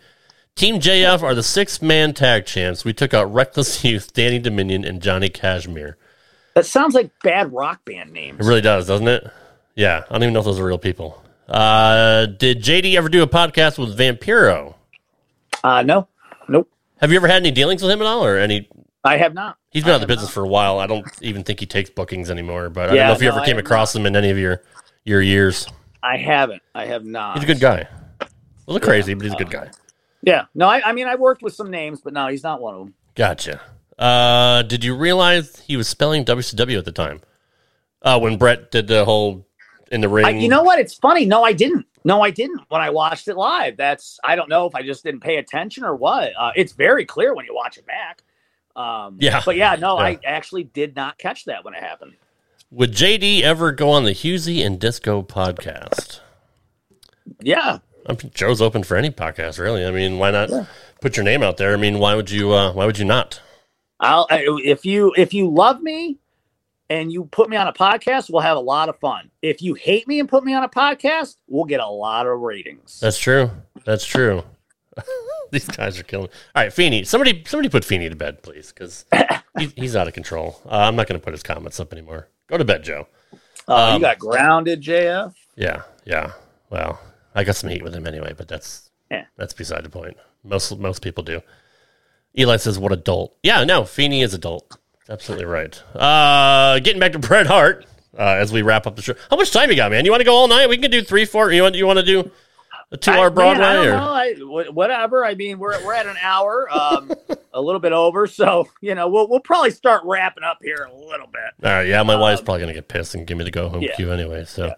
Team 0.57 0.81
JF 0.81 1.23
are 1.23 1.35
the 1.35 1.43
six 1.43 1.81
man 1.83 2.15
tag 2.15 2.47
champs. 2.47 2.85
We 2.85 2.93
took 2.93 3.15
out 3.15 3.33
Reckless 3.33 3.85
Youth, 3.85 4.13
Danny 4.13 4.39
Dominion, 4.39 4.85
and 4.85 5.01
Johnny 5.03 5.29
Cashmere. 5.29 5.97
That 6.55 6.67
sounds 6.67 6.95
like 6.95 7.11
bad 7.23 7.53
rock 7.53 7.85
band 7.85 8.13
names. 8.13 8.41
It 8.41 8.49
really 8.49 8.61
does, 8.61 8.87
doesn't 8.87 9.09
it? 9.09 9.27
Yeah, 9.75 10.05
I 10.09 10.13
don't 10.13 10.25
even 10.25 10.35
know 10.35 10.41
if 10.41 10.45
those 10.45 10.61
are 10.61 10.65
real 10.65 10.79
people. 10.79 11.23
Uh, 11.49 12.27
did 12.27 12.63
JD 12.63 12.95
ever 12.95 13.09
do 13.09 13.23
a 13.23 13.27
podcast 13.27 13.79
with 13.79 13.97
Vampiro? 13.99 14.75
Uh, 15.65 15.83
no, 15.83 16.09
nope. 16.49 16.71
Have 17.01 17.11
you 17.11 17.17
ever 17.17 17.27
had 17.27 17.37
any 17.37 17.51
dealings 17.51 17.83
with 17.83 17.91
him 17.91 18.01
at 18.01 18.07
all, 18.07 18.25
or 18.25 18.37
any? 18.37 18.69
I 19.05 19.17
have 19.17 19.35
not. 19.35 19.57
He's 19.71 19.83
been 19.83 19.93
I 19.93 19.95
out 19.95 19.97
of 19.97 20.01
the 20.03 20.07
business 20.07 20.29
not. 20.29 20.35
for 20.35 20.45
a 20.45 20.49
while. 20.49 20.79
I 20.79 20.87
don't 20.87 21.07
even 21.23 21.43
think 21.43 21.61
he 21.61 21.67
takes 21.67 21.91
bookings 21.91 22.31
anymore. 22.31 22.69
But 22.69 22.91
I 22.91 22.95
don't 22.95 23.07
know 23.07 23.13
if 23.13 23.23
you 23.23 23.29
no, 23.29 23.37
ever 23.37 23.45
came 23.45 23.59
across 23.59 23.95
him 23.95 24.07
in 24.07 24.15
any 24.15 24.31
of 24.31 24.39
your 24.39 24.63
your 25.05 25.21
years. 25.23 25.67
I 26.03 26.17
haven't. 26.17 26.63
I 26.75 26.87
have 26.87 27.05
not. 27.05 27.35
He's 27.35 27.45
a 27.45 27.47
good 27.47 27.61
guy. 27.61 27.89
A 28.21 28.29
little 28.67 28.87
crazy, 28.87 29.15
but 29.15 29.25
he's 29.25 29.33
a 29.33 29.37
good 29.37 29.51
guy. 29.51 29.71
Yeah. 30.23 30.45
No, 30.55 30.69
I, 30.69 30.91
I 30.91 30.93
mean, 30.93 31.09
I 31.09 31.17
worked 31.17 31.43
with 31.43 31.55
some 31.55 31.71
names, 31.71 32.01
but 32.01 32.13
no, 32.13 32.29
he's 32.29 32.43
not 32.43 32.61
one 32.61 32.75
of 32.75 32.81
them. 32.81 32.95
Gotcha. 33.15 33.61
Uh, 33.99 34.63
did 34.63 34.85
you 34.85 34.97
realize 34.97 35.61
he 35.61 35.77
was 35.77 35.89
spelling 35.89 36.25
WCW 36.25 36.79
at 36.79 36.85
the 36.85 36.93
time? 36.93 37.21
Uh, 38.01 38.19
when 38.19 38.37
Bret 38.37 38.71
did 38.71 38.89
the 38.89 39.05
whole 39.05 39.47
in 39.93 40.01
the 40.01 40.09
ring. 40.09 40.25
I, 40.25 40.31
you 40.31 40.49
know 40.49 40.63
what? 40.63 40.81
It's 40.81 40.95
funny. 40.95 41.27
No, 41.27 41.45
I 41.45 41.53
didn't. 41.53 41.87
No, 42.05 42.23
I 42.23 42.31
didn't 42.31 42.63
when 42.69 42.81
I 42.81 42.91
watched 42.91 43.29
it 43.29 43.37
live. 43.37 43.77
That's 43.77 44.19
I 44.25 44.35
don't 44.35 44.49
know 44.49 44.67
if 44.67 44.75
I 44.75 44.83
just 44.83 45.05
didn't 45.05 45.21
pay 45.21 45.37
attention 45.37 45.85
or 45.85 45.95
what. 45.95 46.33
Uh, 46.37 46.51
it's 46.57 46.73
very 46.73 47.05
clear 47.05 47.35
when 47.35 47.47
you 47.47 47.55
watch 47.55 47.79
it 47.79 47.87
back. 47.87 48.23
Um, 48.75 49.19
Yeah. 49.21 49.43
But 49.45 49.57
yeah, 49.57 49.77
no, 49.77 49.99
Yeah. 49.99 50.05
I 50.05 50.19
actually 50.25 50.65
did 50.65 50.97
not 50.97 51.19
catch 51.19 51.45
that 51.45 51.65
when 51.65 51.75
it 51.75 51.83
happened. 51.83 52.15
Would 52.73 52.93
JD 52.93 53.43
ever 53.43 53.71
go 53.71 53.91
on 53.91 54.05
the 54.05 54.13
Husey 54.13 54.65
and 54.65 54.81
Disco 54.81 55.23
podcast? 55.23 56.21
Yeah. 57.41 57.79
I 58.07 58.13
mean, 58.13 58.33
Joe's 58.35 58.61
open 58.61 58.83
for 58.83 58.97
any 58.97 59.11
podcast, 59.11 59.59
really. 59.61 59.87
I 59.87 59.91
mean, 59.91 60.19
why 60.19 60.31
not 60.33 60.51
put 61.01 61.17
your 61.17 61.23
name 61.25 61.43
out 61.43 61.59
there? 61.59 61.75
I 61.75 61.77
mean, 61.77 61.99
why 61.99 62.15
would 62.17 62.31
you? 62.31 62.53
Uh, 62.53 62.73
why 62.73 62.87
would 62.87 62.99
you 62.99 63.05
not? 63.05 63.41
I'll 64.03 64.27
I, 64.31 64.45
if 64.65 64.85
you 64.85 65.13
if 65.17 65.33
you 65.33 65.49
love 65.49 65.81
me 65.81 66.19
and 66.91 67.11
you 67.13 67.25
put 67.27 67.49
me 67.49 67.57
on 67.57 67.67
a 67.69 67.73
podcast, 67.73 68.29
we'll 68.31 68.43
have 68.43 68.57
a 68.57 68.61
lot 68.61 68.89
of 68.89 68.99
fun. 68.99 69.31
If 69.41 69.63
you 69.63 69.75
hate 69.75 70.07
me 70.07 70.21
and 70.21 70.29
put 70.29 70.45
me 70.45 70.53
on 70.55 70.63
a 70.65 70.69
podcast, 70.69 71.37
we'll 71.49 71.65
get 71.65 71.81
a 71.81 71.87
lot 71.87 72.27
of 72.27 72.39
ratings. 72.41 73.01
That's 73.01 73.19
true. 73.19 73.51
That's 73.85 74.05
true. 74.05 74.43
These 75.53 75.69
guys 75.69 75.99
are 75.99 76.03
killing. 76.03 76.29
All 76.55 76.63
right, 76.63 76.73
Feeney. 76.73 77.05
Somebody, 77.05 77.45
somebody 77.47 77.69
put 77.69 77.85
Feeney 77.85 78.09
to 78.09 78.17
bed, 78.17 78.43
please, 78.43 78.73
because 78.73 79.05
he's, 79.59 79.73
he's 79.73 79.97
out 79.97 80.09
of 80.09 80.15
control. 80.15 80.61
Uh, 80.67 80.77
I'm 80.79 80.97
not 80.97 81.07
going 81.07 81.19
to 81.21 81.25
put 81.25 81.33
his 81.33 81.43
comments 81.43 81.79
up 81.81 81.93
anymore. 81.93 82.29
Go 82.47 82.59
to 82.59 82.65
bed, 82.65 82.83
Joe. 82.85 83.07
Uh, 83.69 83.75
um, 83.75 83.95
you 83.95 84.01
got 84.01 84.19
grounded, 84.19 84.83
JF. 84.83 85.35
Yeah, 85.57 85.83
yeah. 86.05 86.33
Well, 86.71 87.01
I 87.35 87.45
got 87.45 87.57
some 87.57 87.71
heat 87.71 87.83
with 87.83 87.95
him 87.95 88.07
anyway, 88.07 88.35
but 88.37 88.49
that's 88.49 88.91
Yeah. 89.11 89.25
that's 89.37 89.53
beside 89.55 89.85
the 89.85 89.91
point. 89.91 90.17
Most 90.43 90.77
most 90.79 91.03
people 91.03 91.23
do. 91.23 91.41
Eli 92.39 92.57
says, 92.57 92.79
"What 92.79 92.93
adult?" 92.93 93.37
Yeah, 93.43 93.65
no, 93.65 93.85
Feeney 93.85 94.23
is 94.23 94.35
adult. 94.35 94.77
Absolutely 95.09 95.45
right. 95.47 95.83
Uh, 95.95 96.79
getting 96.81 97.01
back 97.01 97.13
to 97.13 97.19
Bret 97.19 97.47
Hart 97.47 97.85
uh, 98.19 98.23
as 98.23 98.53
we 98.53 98.63
wrap 98.63 98.87
up 98.87 98.97
the 98.97 99.03
show. 99.03 99.15
How 99.31 99.37
much 99.37 99.51
time 99.51 99.69
you 99.71 99.77
got, 99.77 99.91
man? 99.91 100.05
You 100.05 100.11
want 100.11 100.21
to 100.21 100.25
go 100.25 100.35
all 100.35 100.49
night? 100.49 100.69
We 100.69 100.79
can 100.79 100.91
do 100.91 101.03
three, 101.03 101.25
four. 101.25 101.53
You 101.53 101.63
want 101.63 101.75
you 101.75 101.87
want 101.87 101.99
to 101.99 102.05
do 102.05 102.31
a 102.91 102.97
two 102.97 103.11
I- 103.11 103.17
hour 103.19 103.25
man, 103.31 103.35
Broadway 103.35 103.65
I 103.65 103.87
or. 103.87 103.95
I, 103.97 104.33
whatever. 104.71 105.25
I 105.25 105.35
mean, 105.35 105.59
we're 105.59 105.85
we're 105.85 105.95
at 105.95 106.07
an 106.07 106.17
hour, 106.23 106.69
um, 106.73 107.13
a 107.53 107.61
little 107.61 107.81
bit 107.81 107.93
over. 107.93 108.27
So 108.27 108.69
you 108.81 108.95
know, 108.95 109.09
we'll 109.09 109.29
we'll 109.29 109.41
probably 109.41 109.71
start 109.71 110.03
wrapping 110.05 110.45
up 110.45 110.59
here 110.63 110.89
a 110.91 110.95
little 110.95 111.27
bit. 111.27 111.67
all 111.67 111.71
right? 111.73 111.87
Yeah, 111.87 112.03
my 112.05 112.17
wife's 112.17 112.41
probably 112.41 112.61
gonna 112.61 112.75
get 112.75 112.89
pissed 112.89 113.15
and 113.15 113.27
give 113.27 113.37
me 113.37 113.45
the 113.45 113.51
go 113.51 113.65
home 113.69 113.77
Um, 113.79 113.83
yeah. 113.83 113.97
cue 113.97 114.11
anyway. 114.13 114.45
So 114.47 114.73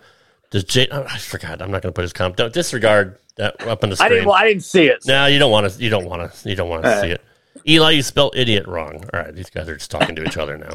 does 0.50 0.64
Jay? 0.64 0.88
Oh, 0.90 1.04
I 1.08 1.18
forgot. 1.18 1.60
I'm 1.62 1.70
not 1.70 1.82
gonna 1.82 1.92
put 1.92 2.02
his 2.02 2.12
comment. 2.12 2.36
Don't 2.36 2.52
disregard 2.54 3.18
that 3.36 3.60
up 3.66 3.84
on 3.84 3.90
the 3.90 3.96
screen. 3.96 4.06
I 4.06 4.14
didn't. 4.14 4.26
Well, 4.26 4.36
I 4.36 4.44
didn't 4.48 4.64
see 4.64 4.86
it. 4.86 5.04
No, 5.06 5.26
you 5.26 5.38
don't 5.38 5.50
want 5.52 5.70
to. 5.70 5.82
You 5.82 5.90
don't 5.90 6.06
want 6.06 6.32
to. 6.32 6.48
You 6.48 6.56
don't 6.56 6.68
want 6.68 6.84
to 6.84 7.00
see 7.00 7.08
it. 7.10 7.20
Eli, 7.66 7.92
you 7.92 8.02
spelled 8.02 8.36
idiot 8.36 8.66
wrong. 8.66 9.04
All 9.12 9.20
right, 9.20 9.34
these 9.34 9.50
guys 9.50 9.68
are 9.68 9.76
just 9.76 9.90
talking 9.90 10.16
to 10.16 10.24
each 10.24 10.36
other 10.36 10.56
now. 10.58 10.74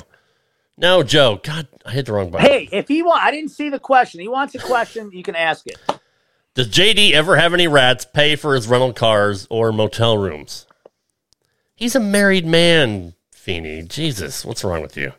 No, 0.78 1.04
Joe. 1.04 1.40
God, 1.44 1.68
I 1.86 1.92
hit 1.92 2.06
the 2.06 2.14
wrong 2.14 2.32
button. 2.32 2.48
Hey, 2.48 2.70
if 2.72 2.88
he 2.88 3.04
want, 3.04 3.24
I 3.24 3.32
didn't 3.32 3.52
see 3.52 3.70
the 3.70 3.80
question. 3.80 4.22
He 4.22 4.28
wants 4.28 4.56
a 4.56 4.60
question. 4.60 5.12
You 5.12 5.24
can 5.24 5.36
ask 5.36 5.68
it. 5.68 5.78
Does 6.56 6.70
JD 6.70 7.12
ever 7.12 7.36
have 7.36 7.54
any 7.54 7.68
rats 7.68 8.06
pay 8.06 8.36
for 8.36 8.56
his 8.56 8.68
rental 8.68 8.94
cars 8.94 9.46
or 9.50 9.72
motel 9.72 10.18
rooms? 10.18 10.66
He's 11.76 11.96
a 11.96 12.00
married 12.00 12.46
man, 12.46 13.14
Feeney. 13.32 13.84
Jesus, 13.84 14.44
what's 14.44 14.64
wrong 14.64 14.82
with 14.82 14.98
you? 14.98 15.14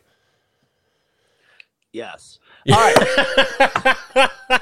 Yes. 1.93 2.39
All 2.71 2.75
right. 2.75 4.29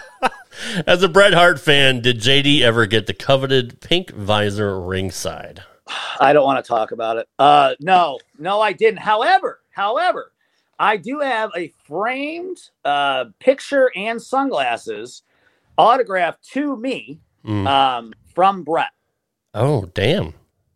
As 0.86 1.04
a 1.04 1.10
Bret 1.10 1.34
Hart 1.34 1.60
fan, 1.60 2.02
did 2.02 2.20
JD 2.20 2.62
ever 2.62 2.86
get 2.86 3.08
the 3.08 3.14
coveted 3.14 3.82
pink 3.82 4.12
visor 4.12 4.80
ringside? 4.80 5.64
I 6.20 6.34
don't 6.34 6.44
want 6.46 6.64
to 6.64 6.68
talk 6.68 6.92
about 6.92 7.18
it. 7.18 7.28
Uh, 7.40 7.76
no, 7.80 8.20
no, 8.38 8.62
I 8.62 8.74
didn't. 8.74 9.00
However, 9.00 9.62
however, 9.72 10.32
I 10.78 10.98
do 10.98 11.20
have 11.20 11.52
a 11.56 11.74
framed 11.88 12.58
uh, 12.86 13.26
picture 13.40 13.92
and 13.96 14.22
sunglasses 14.22 15.24
autographed 15.78 16.44
to 16.54 16.76
me 16.78 17.20
Mm. 17.46 17.66
um, 17.68 18.14
from 18.36 18.64
Bret. 18.64 18.92
Oh, 19.54 19.86
damn. 19.94 20.34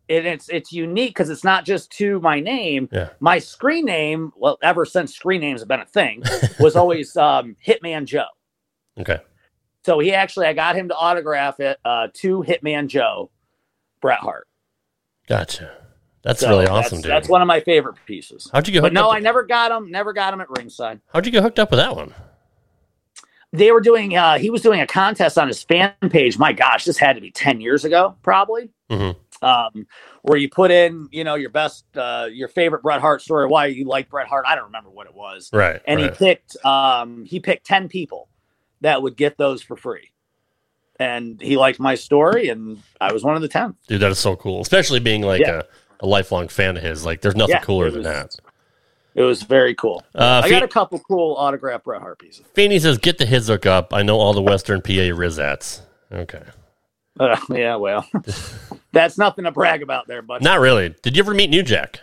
and 0.08 0.26
it's 0.26 0.48
it's 0.48 0.72
unique 0.72 1.10
because 1.10 1.28
it's 1.28 1.44
not 1.44 1.66
just 1.66 1.90
to 1.98 2.20
my 2.20 2.40
name. 2.40 2.88
Yeah. 2.90 3.10
My 3.20 3.38
screen 3.38 3.84
name, 3.84 4.32
well, 4.34 4.56
ever 4.62 4.86
since 4.86 5.14
screen 5.14 5.42
names 5.42 5.60
have 5.60 5.68
been 5.68 5.80
a 5.80 5.86
thing, 5.86 6.22
was 6.58 6.74
always 6.74 7.14
um, 7.18 7.54
Hitman 7.66 8.06
Joe. 8.06 8.24
Okay. 8.98 9.18
So 9.84 9.98
he 9.98 10.14
actually, 10.14 10.46
I 10.46 10.54
got 10.54 10.74
him 10.74 10.88
to 10.88 10.94
autograph 10.96 11.60
it 11.60 11.78
uh, 11.84 12.08
to 12.14 12.42
Hitman 12.48 12.86
Joe, 12.88 13.30
Bret 14.00 14.20
Hart. 14.20 14.48
Gotcha. 15.26 15.70
That's 16.22 16.40
So 16.40 16.48
really 16.48 16.66
awesome, 16.66 16.96
that's, 16.96 17.02
dude. 17.02 17.10
That's 17.10 17.28
one 17.28 17.42
of 17.42 17.46
my 17.46 17.60
favorite 17.60 17.96
pieces. 18.06 18.48
How'd 18.52 18.66
you 18.66 18.72
get 18.72 18.80
But 18.80 18.94
no? 18.94 19.10
I 19.10 19.18
never 19.20 19.42
got 19.42 19.70
him. 19.70 19.90
Never 19.90 20.12
got 20.14 20.32
him 20.32 20.40
at 20.40 20.48
ringside. 20.50 21.00
How'd 21.12 21.26
you 21.26 21.32
get 21.32 21.42
hooked 21.42 21.58
up 21.58 21.70
with 21.70 21.78
that 21.78 21.94
one? 21.94 22.14
They 23.52 23.70
were 23.70 23.80
doing. 23.80 24.16
Uh, 24.16 24.38
he 24.38 24.50
was 24.50 24.62
doing 24.62 24.80
a 24.80 24.86
contest 24.86 25.38
on 25.38 25.46
his 25.46 25.62
fan 25.62 25.92
page. 26.10 26.38
My 26.38 26.52
gosh, 26.52 26.86
this 26.86 26.98
had 26.98 27.14
to 27.14 27.20
be 27.20 27.30
ten 27.30 27.60
years 27.60 27.84
ago, 27.84 28.16
probably. 28.22 28.70
Mhm. 28.90 29.14
Um, 29.42 29.86
where 30.22 30.38
you 30.38 30.48
put 30.48 30.70
in, 30.70 31.08
you 31.12 31.22
know, 31.22 31.34
your 31.34 31.50
best, 31.50 31.84
uh, 31.96 32.28
your 32.32 32.48
favorite 32.48 32.82
Bret 32.82 33.00
Hart 33.00 33.20
story, 33.20 33.46
why 33.46 33.66
you 33.66 33.84
like 33.84 34.08
Bret 34.08 34.26
Hart. 34.26 34.44
I 34.48 34.54
don't 34.56 34.64
remember 34.64 34.90
what 34.90 35.06
it 35.06 35.14
was. 35.14 35.50
Right. 35.52 35.80
and 35.86 36.00
right. 36.00 36.10
he 36.10 36.16
picked 36.16 36.56
um 36.64 37.24
he 37.26 37.38
picked 37.38 37.66
10 37.66 37.88
people 37.88 38.28
that 38.80 39.02
would 39.02 39.16
get 39.16 39.36
those 39.36 39.62
for 39.62 39.76
free 39.76 40.10
and 41.00 41.40
he 41.40 41.56
liked 41.56 41.80
my 41.80 41.94
story 41.94 42.48
and 42.48 42.80
i 43.00 43.12
was 43.12 43.24
one 43.24 43.34
of 43.36 43.42
the 43.42 43.48
10 43.48 43.74
Dude, 43.88 44.00
that 44.00 44.10
is 44.10 44.18
so 44.18 44.36
cool. 44.36 44.60
Especially 44.60 45.00
being 45.00 45.22
like 45.22 45.40
Yeah. 45.40 45.62
a, 46.00 46.04
a 46.04 46.06
lifelong 46.06 46.48
fan 46.48 46.76
of 46.76 46.82
his. 46.82 47.04
Like, 47.04 47.20
there's 47.20 47.34
nothing 47.36 47.54
Yeah, 47.56 47.60
cooler 47.60 47.88
it 47.88 47.92
than 47.92 48.02
that. 48.04 48.36
it 49.14 49.22
was 49.22 49.42
very 49.42 49.74
cool 49.74 50.02
Uh, 50.14 50.42
i 50.44 50.50
got 50.50 50.62
a 50.62 50.68
couple 50.68 50.98
cool 51.00 51.34
autograph 51.36 51.82
bret 51.84 52.00
hart 52.00 52.18
pieces 52.18 52.44
Feeney 52.54 52.78
says, 52.78 52.98
"Get 52.98 53.18
the 53.18 53.26
his 53.26 53.48
hook 53.48 53.66
up." 53.66 53.92
I 53.92 54.02
know 54.02 54.18
all 54.18 54.32
the 54.32 54.42
Western 54.42 54.80
PA 54.82 55.10
Rizats. 55.14 55.80
Okay, 56.12 56.42
Uh, 57.18 57.36
yeah 57.50 57.76
well 57.76 58.06
that's 58.92 59.18
nothing 59.18 59.44
to 59.44 59.50
brag 59.50 59.82
about 59.82 60.06
there 60.06 60.22
but 60.22 60.42
not 60.42 60.60
really. 60.60 60.94
Did 61.02 61.16
you 61.16 61.22
ever 61.22 61.34
meet 61.34 61.50
New 61.50 61.62
Jack? 61.62 62.00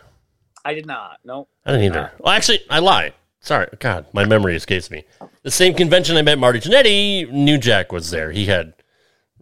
i 0.63 0.73
did 0.73 0.85
not 0.85 1.17
no 1.23 1.47
I 1.65 1.71
didn't 1.71 1.85
either. 1.85 2.11
Well, 2.19 2.33
actually, 2.33 2.59
I 2.69 2.79
lied. 2.79 3.13
Sorry, 3.39 3.67
God, 3.79 4.05
my 4.13 4.25
memory 4.25 4.55
escapes 4.55 4.91
me. 4.91 5.03
The 5.43 5.49
same 5.51 5.73
convention 5.73 6.15
I 6.17 6.21
met 6.21 6.37
Marty 6.37 6.59
Jannetty, 6.59 7.31
New 7.31 7.57
Jack 7.57 7.91
was 7.91 8.11
there. 8.11 8.31
He 8.31 8.45
had 8.45 8.73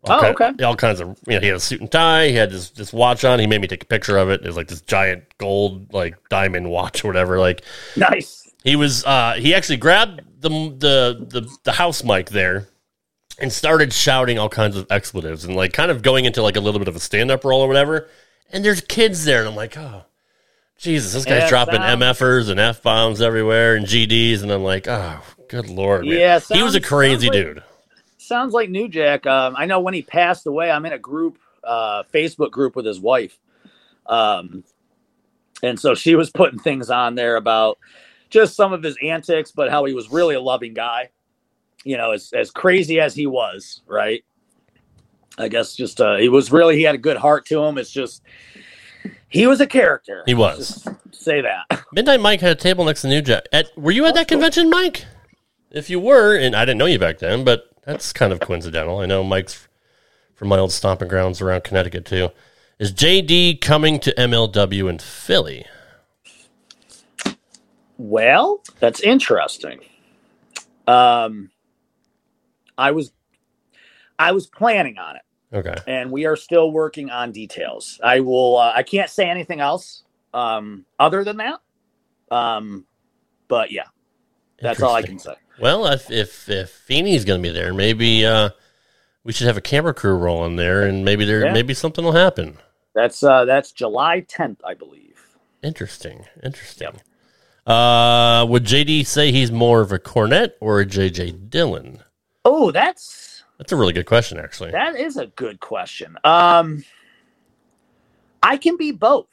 all, 0.03 0.19
Oh, 0.19 0.21
ki- 0.33 0.43
okay. 0.43 0.63
all 0.63 0.75
kinds 0.75 0.99
of, 0.99 1.09
you 1.27 1.33
know, 1.35 1.39
he 1.41 1.47
had 1.47 1.55
a 1.57 1.59
suit 1.59 1.81
and 1.81 1.91
tie. 1.91 2.27
He 2.29 2.35
had 2.35 2.51
this 2.51 2.69
this 2.71 2.93
watch 2.93 3.23
on. 3.25 3.39
He 3.39 3.47
made 3.47 3.61
me 3.61 3.67
take 3.67 3.83
a 3.83 3.87
picture 3.87 4.17
of 4.17 4.29
it. 4.29 4.41
It 4.41 4.47
was 4.47 4.55
like 4.57 4.67
this 4.67 4.81
giant 4.81 5.23
gold 5.37 5.93
like 5.93 6.15
diamond 6.29 6.69
watch 6.69 7.03
or 7.03 7.07
whatever. 7.07 7.39
Like 7.39 7.63
nice 7.97 8.47
he 8.63 8.75
was, 8.75 9.05
uh 9.05 9.33
he 9.37 9.53
actually 9.55 9.77
grabbed 9.77 10.21
the 10.41 10.49
the 10.49 11.25
the, 11.41 11.49
the 11.63 11.71
house 11.73 12.03
mic 12.03 12.29
there 12.29 12.67
and 13.39 13.51
started 13.53 13.93
shouting 13.93 14.37
all 14.37 14.49
kinds 14.49 14.75
of 14.75 14.85
expletives 14.89 15.45
and 15.45 15.55
like 15.55 15.71
kind 15.73 15.91
of 15.91 16.01
going 16.01 16.25
into 16.25 16.41
like 16.41 16.55
a 16.57 16.59
little 16.59 16.79
bit 16.79 16.87
of 16.89 16.95
a 16.95 16.99
stand 16.99 17.31
up 17.31 17.43
role 17.45 17.61
or 17.61 17.67
whatever. 17.67 18.09
And 18.51 18.65
there's 18.65 18.81
kids 18.81 19.25
there, 19.25 19.39
and 19.39 19.47
I'm 19.49 19.55
like, 19.55 19.77
oh, 19.77 20.03
Jesus, 20.77 21.13
this 21.13 21.23
guy's 21.25 21.43
Yeah, 21.43 21.49
dropping 21.49 21.75
sounds- 21.81 22.01
MFers 22.19 22.49
and 22.49 22.59
F 22.59 22.81
bombs 22.81 23.21
everywhere 23.21 23.75
and 23.75 23.85
GDs, 23.85 24.41
and 24.41 24.51
I'm 24.51 24.63
like, 24.63 24.87
oh, 24.87 25.21
good 25.49 25.69
lord, 25.69 26.05
man. 26.05 26.17
Yeah, 26.17 26.39
he 26.39 26.63
was 26.63 26.73
a 26.75 26.81
crazy 26.81 27.27
like- 27.27 27.33
dude. 27.33 27.63
Sounds 28.29 28.53
like 28.53 28.69
new 28.69 28.87
jack. 28.87 29.27
Um 29.27 29.55
i 29.57 29.65
know 29.65 29.81
when 29.81 29.93
he 29.93 30.01
passed 30.01 30.47
away 30.47 30.71
i'm 30.71 30.85
in 30.85 30.93
a 30.93 30.99
group 30.99 31.37
uh 31.63 32.03
facebook 32.13 32.51
group 32.51 32.75
with 32.75 32.85
his 32.85 32.99
wife. 32.99 33.37
Um 34.05 34.63
and 35.61 35.77
so 35.77 35.93
she 35.93 36.15
was 36.15 36.29
putting 36.29 36.59
things 36.59 36.89
on 36.89 37.15
there 37.15 37.35
about 37.35 37.77
just 38.29 38.55
some 38.55 38.71
of 38.71 38.81
his 38.81 38.95
antics 39.03 39.51
but 39.51 39.69
how 39.69 39.83
he 39.83 39.93
was 39.93 40.09
really 40.09 40.35
a 40.35 40.41
loving 40.41 40.73
guy 40.73 41.09
you 41.83 41.97
know 41.97 42.11
as 42.11 42.31
as 42.33 42.51
crazy 42.51 42.99
as 43.01 43.13
he 43.13 43.27
was 43.27 43.81
right? 43.87 44.23
I 45.37 45.49
guess 45.49 45.75
just 45.75 45.99
uh 45.99 46.15
he 46.15 46.29
was 46.29 46.51
really 46.51 46.77
he 46.77 46.83
had 46.83 46.95
a 46.95 46.99
good 46.99 47.17
heart 47.17 47.45
to 47.47 47.61
him. 47.61 47.77
It's 47.77 47.91
just 47.91 48.23
he 49.29 49.45
was 49.45 49.61
a 49.61 49.67
character. 49.67 50.23
He 50.25 50.33
was. 50.33 50.83
Just 50.83 51.23
say 51.23 51.41
that. 51.41 51.83
Midnight 51.93 52.19
Mike 52.19 52.41
had 52.41 52.51
a 52.51 52.55
table 52.59 52.85
next 52.85 53.01
to 53.01 53.07
New 53.07 53.21
Jack. 53.21 53.43
At, 53.53 53.75
were 53.77 53.91
you 53.91 54.05
at 54.05 54.15
that 54.15 54.27
convention, 54.27 54.69
Mike? 54.69 55.05
If 55.71 55.89
you 55.89 55.99
were, 55.99 56.35
and 56.35 56.55
I 56.55 56.65
didn't 56.65 56.79
know 56.79 56.87
you 56.87 56.97
back 56.97 57.19
then, 57.19 57.43
but 57.43 57.68
that's 57.89 58.13
kind 58.13 58.31
of 58.31 58.39
coincidental. 58.39 58.99
I 58.99 59.07
know 59.07 59.23
Mike's 59.23 59.67
from 60.35 60.47
my 60.49 60.59
old 60.59 60.71
stomping 60.71 61.07
grounds 61.07 61.41
around 61.41 61.63
Connecticut 61.63 62.05
too. 62.05 62.29
Is 62.77 62.93
JD 62.93 63.61
coming 63.61 63.99
to 64.01 64.13
MLW 64.13 64.87
in 64.89 64.99
Philly? 64.99 65.65
Well, 67.97 68.63
that's 68.79 69.01
interesting. 69.01 69.79
Um, 70.87 71.49
I 72.77 72.91
was, 72.91 73.11
I 74.19 74.31
was 74.33 74.45
planning 74.45 74.97
on 74.99 75.15
it, 75.17 75.21
Okay. 75.53 75.75
and 75.87 76.11
we 76.11 76.25
are 76.25 76.35
still 76.35 76.71
working 76.71 77.09
on 77.09 77.31
details. 77.31 77.99
I 78.03 78.19
will. 78.19 78.57
Uh, 78.57 78.71
I 78.73 78.83
can't 78.83 79.09
say 79.09 79.27
anything 79.29 79.59
else 79.59 80.03
um, 80.33 80.85
other 80.99 81.23
than 81.23 81.37
that. 81.37 81.59
Um, 82.31 82.85
but 83.47 83.71
yeah, 83.71 83.87
that's 84.61 84.81
all 84.81 84.93
I 84.93 85.01
can 85.01 85.17
say. 85.19 85.33
Well, 85.61 85.85
if 85.87 86.09
if 86.11 86.49
if 86.49 86.69
Feeney's 86.69 87.25
going 87.25 87.41
to 87.41 87.47
be 87.49 87.53
there, 87.53 87.73
maybe 87.73 88.25
uh, 88.25 88.49
we 89.23 89.33
should 89.33 89.47
have 89.47 89.57
a 89.57 89.61
camera 89.61 89.93
crew 89.93 90.15
rolling 90.15 90.55
there, 90.55 90.83
and 90.83 91.03
maybe 91.05 91.25
there 91.25 91.45
Yeah. 91.45 91.53
maybe 91.53 91.73
something 91.73 92.03
will 92.03 92.13
happen. 92.13 92.57
That's 92.95 93.23
uh, 93.23 93.45
that's 93.45 93.71
July 93.71 94.21
tenth, 94.21 94.61
I 94.65 94.73
believe. 94.73 95.21
Interesting. 95.63 96.25
Interesting. 96.43 97.01
Uh, 97.67 98.45
would 98.49 98.63
JD 98.63 99.05
say 99.05 99.31
he's 99.31 99.51
more 99.51 99.81
of 99.81 99.91
a 99.91 99.99
Cornette 99.99 100.53
or 100.59 100.79
a 100.79 100.85
JJ 100.85 101.49
Dillon? 101.49 101.99
Oh, 102.45 102.71
that's 102.71 103.43
That's 103.57 103.71
a 103.71 103.75
really 103.75 103.93
good 103.93 104.05
question, 104.07 104.39
actually. 104.39 104.71
That 104.71 104.95
is 104.95 105.17
a 105.17 105.27
good 105.27 105.59
question. 105.59 106.17
Um, 106.23 106.83
I 108.41 108.57
can 108.57 108.77
be 108.77 108.91
both. 108.91 109.27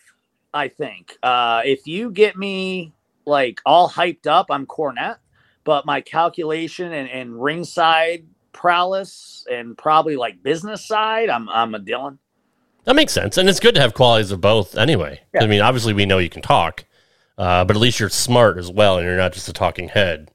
I 0.53 0.68
think 0.68 1.16
uh, 1.22 1.62
if 1.64 1.87
you 1.87 2.11
get 2.11 2.37
me 2.37 2.93
like 3.24 3.61
all 3.64 3.89
hyped 3.89 4.27
up, 4.27 4.47
I'm 4.51 4.66
Cornette, 4.66 5.18
but 5.67 5.85
my 5.85 6.01
calculation 6.01 6.93
and, 6.95 7.11
and 7.11 7.43
ringside 7.43 8.25
prowess 8.53 9.45
and 9.53 9.77
probably 9.77 10.17
like 10.17 10.43
business 10.43 10.87
side, 10.87 11.29
I'm 11.29 11.47
I'm 11.51 11.75
a 11.75 11.79
Dillon. 11.79 12.19
That 12.85 12.97
makes 12.97 13.12
sense, 13.12 13.37
and 13.37 13.49
it's 13.49 13.61
good 13.61 13.75
to 13.75 13.81
have 13.83 13.93
qualities 13.93 14.31
of 14.31 14.41
both. 14.41 14.79
Anyway, 14.79 15.21
Yeah. 15.35 15.43
I 15.43 15.47
mean, 15.49 15.61
obviously 15.61 15.93
we 15.93 16.07
know 16.07 16.19
you 16.19 16.31
can 16.31 16.41
talk, 16.41 16.85
uh, 17.37 17.64
but 17.64 17.77
at 17.77 17.81
least 17.81 17.99
you're 18.01 18.09
smart 18.09 18.57
as 18.59 18.71
well, 18.71 18.97
and 18.97 19.05
you're 19.07 19.17
not 19.17 19.33
just 19.35 19.49
a 19.49 19.53
talking 19.53 19.89
head. 19.89 20.31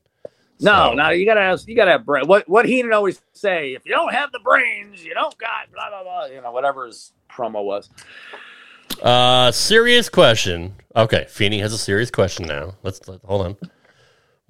No, 0.59 0.89
So- 0.89 0.93
no, 0.93 1.09
you 1.09 1.25
gotta 1.25 1.41
have 1.41 1.61
you 1.65 1.75
gotta 1.75 1.91
have 1.91 2.05
brain. 2.05 2.27
What 2.27 2.47
what 2.47 2.65
he 2.65 2.83
would 2.83 2.93
always 2.93 3.21
say: 3.33 3.73
if 3.73 3.85
you 3.85 3.91
don't 3.93 4.13
have 4.13 4.31
the 4.33 4.39
brains, 4.43 5.03
you 5.03 5.13
don't 5.15 5.35
got 5.39 5.71
blah 5.73 5.89
blah 5.89 6.03
blah. 6.03 6.25
You 6.25 6.41
know, 6.41 6.51
whatever 6.51 6.85
his 6.85 7.13
promo 7.31 7.63
was. 7.63 7.89
Uh, 9.01 9.51
serious 9.51 10.09
question. 10.09 10.75
Okay, 10.95 11.25
Feeney 11.29 11.59
has 11.59 11.73
a 11.73 11.77
serious 11.77 12.11
question 12.11 12.45
now. 12.47 12.75
Let's 12.83 13.07
let, 13.07 13.21
hold 13.21 13.45
on. 13.47 13.57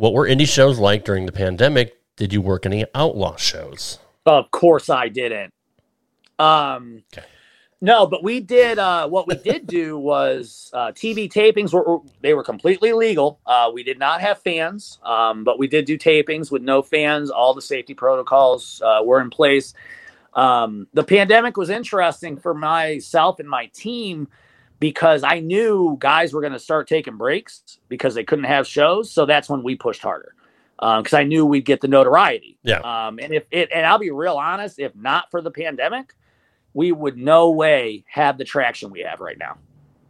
What 0.02 0.14
were 0.14 0.28
indie 0.28 0.50
shows 0.50 0.80
like 0.80 1.06
during 1.06 1.28
the 1.28 1.32
pandemic? 1.32 1.96
Did 2.16 2.34
you 2.34 2.42
work 2.42 2.66
any 2.66 2.88
outlaw 2.96 3.36
shows? 3.36 4.00
Of 4.26 4.50
course 4.50 4.90
I 4.90 5.10
didn't. 5.10 5.54
Um 6.40 7.04
Okay. 7.16 7.28
no, 7.82 8.08
but 8.08 8.24
we 8.24 8.40
did 8.40 8.80
uh 8.80 9.08
what 9.08 9.28
we 9.28 9.36
did 9.36 9.68
do 9.68 10.00
was 10.12 10.72
uh 10.74 10.92
TV 10.94 11.32
tapings 11.32 11.72
were, 11.72 11.84
were 11.84 12.00
they 12.22 12.34
were 12.34 12.44
completely 12.44 12.94
legal. 12.94 13.42
Uh 13.46 13.70
we 13.72 13.84
did 13.84 14.00
not 14.00 14.22
have 14.22 14.40
fans. 14.42 14.98
Um 15.04 15.44
but 15.44 15.60
we 15.60 15.68
did 15.68 15.86
do 15.86 16.00
tapings 16.00 16.52
with 16.52 16.64
no 16.64 16.82
fans. 16.82 17.30
All 17.30 17.54
the 17.54 17.62
safety 17.62 17.94
protocols 17.94 18.82
uh 18.84 19.02
were 19.04 19.22
in 19.22 19.30
place. 19.30 19.76
Um 20.34 20.88
the 20.96 21.04
pandemic 21.04 21.58
was 21.58 21.70
interesting 21.70 22.38
for 22.38 22.56
myself 22.56 23.40
and 23.40 23.48
my 23.48 23.68
team 23.68 24.30
because 24.82 25.24
I 25.24 25.40
knew 25.40 25.96
guys 26.00 26.34
were 26.34 26.42
going 26.42 26.54
to 26.54 26.60
start 26.60 26.88
taking 26.88 27.16
breaks 27.16 27.78
because 27.88 28.16
they 28.16 28.24
couldn't 28.24 28.46
have 28.46 28.66
shows. 28.68 29.12
So 29.12 29.26
that's 29.28 29.48
when 29.48 29.62
we 29.62 29.76
pushed 29.76 30.02
harder 30.02 30.34
because 30.80 31.14
I 31.14 31.24
knew 31.24 31.46
we'd 31.46 31.66
get 31.66 31.82
the 31.82 31.88
notoriety. 31.88 32.58
Yeah. 32.64 32.80
Um, 32.80 33.20
and 33.20 33.32
if 33.32 33.46
it, 33.52 33.70
and 33.72 33.86
I'll 33.86 34.00
be 34.00 34.10
real 34.10 34.38
honest, 34.38 34.80
if 34.80 34.96
not 34.96 35.30
for 35.30 35.40
the 35.40 35.52
pandemic, 35.52 36.16
we 36.74 36.92
would 36.92 37.16
no 37.16 37.52
way 37.52 38.04
have 38.10 38.40
the 38.40 38.44
traction 38.44 38.90
we 38.90 39.02
have 39.02 39.20
right 39.20 39.38
now. 39.38 39.58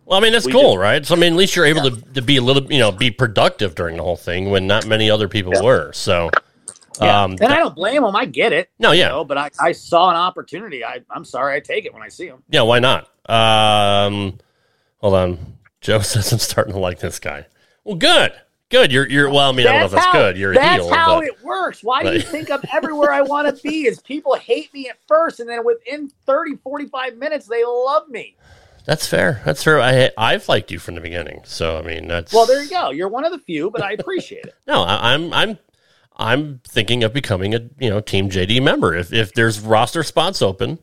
Well, 0.06 0.18
I 0.18 0.22
mean 0.24 0.32
that's 0.32 0.46
We 0.46 0.54
cool, 0.54 0.76
did. 0.76 0.80
right? 0.80 1.06
So 1.06 1.16
I 1.16 1.20
mean, 1.20 1.34
at 1.34 1.38
least 1.38 1.56
you're 1.58 1.66
able 1.66 1.92
to, 1.92 2.02
to 2.14 2.22
be 2.22 2.38
a 2.38 2.42
little, 2.42 2.64
you 2.72 2.80
know, 2.80 2.94
be 2.94 3.12
productive 3.12 3.76
during 3.76 3.98
the 3.98 4.04
whole 4.04 4.16
thing 4.16 4.50
when 4.52 4.68
not 4.68 4.88
many 4.88 5.12
other 5.12 5.28
people 5.28 5.52
were. 5.62 5.92
So, 5.92 6.30
Yeah. 7.02 7.24
um, 7.24 7.32
and 7.42 7.52
I 7.52 7.58
don't 7.58 7.76
blame 7.76 8.04
them. 8.04 8.16
I 8.16 8.24
get 8.26 8.54
it. 8.54 8.70
no, 8.80 8.94
you 8.94 9.02
yeah, 9.02 9.10
know, 9.10 9.26
but 9.26 9.38
I, 9.38 9.50
I 9.60 9.74
saw 9.74 10.10
an 10.10 10.16
opportunity. 10.16 10.86
I, 10.86 11.02
I'm 11.10 11.26
sorry. 11.26 11.56
I 11.56 11.60
take 11.60 11.86
it 11.86 11.94
when 11.94 12.04
I 12.04 12.08
see 12.08 12.30
them. 12.30 12.42
yeah, 12.50 12.62
why 12.62 12.80
not? 12.80 13.10
Um, 13.30 14.38
hold 15.02 15.14
on, 15.16 15.58
Joe 15.82 16.00
says 16.02 16.32
I'm 16.32 16.40
starting 16.40 16.74
to 16.74 16.80
like 16.80 17.00
this 17.00 17.20
guy. 17.20 17.46
Well, 17.84 17.96
good, 17.96 18.34
good. 18.70 18.92
You're, 18.92 19.08
you're. 19.10 19.30
Well, 19.30 19.50
I 19.50 19.52
mean, 19.52 19.68
I 19.68 19.72
don't 19.72 19.80
know 19.82 19.86
if 19.88 19.92
that's 19.92 20.06
how, 20.06 20.14
good. 20.14 20.38
You're 20.38 20.52
a 20.52 20.56
that's 20.56 20.90
how 20.90 21.20
but 21.20 21.26
it 21.26 21.44
works. 21.44 21.84
Why 21.84 22.04
do 22.04 22.14
you 22.14 22.22
think 22.22 22.50
I'm 22.52 22.62
everywhere 22.72 23.12
I 23.12 23.22
want 23.22 23.56
to 23.56 23.64
be? 23.64 23.88
Is 23.88 24.00
people 24.00 24.36
hate 24.36 24.74
me 24.74 24.88
at 24.90 24.98
first, 25.08 25.40
and 25.40 25.50
then 25.50 25.66
within 25.66 26.12
30, 26.26 26.58
45 26.58 27.18
minutes, 27.18 27.48
they 27.48 27.64
love 27.66 28.08
me. 28.08 28.36
that's 28.86 29.08
fair. 29.08 29.42
That's 29.46 29.64
fair. 29.64 29.80
I, 29.82 30.12
I've 30.18 30.48
liked 30.48 30.72
you 30.72 30.78
from 30.80 30.96
the 30.96 31.02
beginning, 31.02 31.42
so 31.44 31.78
I 31.78 31.82
mean, 31.82 32.08
that's 32.08 32.32
Well, 32.34 32.46
there 32.46 32.64
you 32.64 32.70
go. 32.70 32.92
You're 32.92 33.10
one 33.10 33.26
of 33.26 33.32
the 33.32 33.40
few, 33.40 33.72
but 33.72 33.82
I 33.82 33.94
appreciate 33.94 34.46
it. 34.46 34.56
No, 34.68 34.84
I, 34.84 35.14
I'm, 35.14 35.34
I'm, 35.34 35.58
I'm 36.18 36.62
thinking 36.68 37.04
of 37.04 37.14
becoming 37.14 37.56
a, 37.56 37.62
you 37.80 37.90
know, 37.90 38.00
Team 38.00 38.30
JD 38.30 38.62
member 38.62 38.94
if 38.94 39.12
if 39.12 39.34
there's 39.34 39.60
roster 39.60 40.04
spots 40.04 40.42
open. 40.42 40.78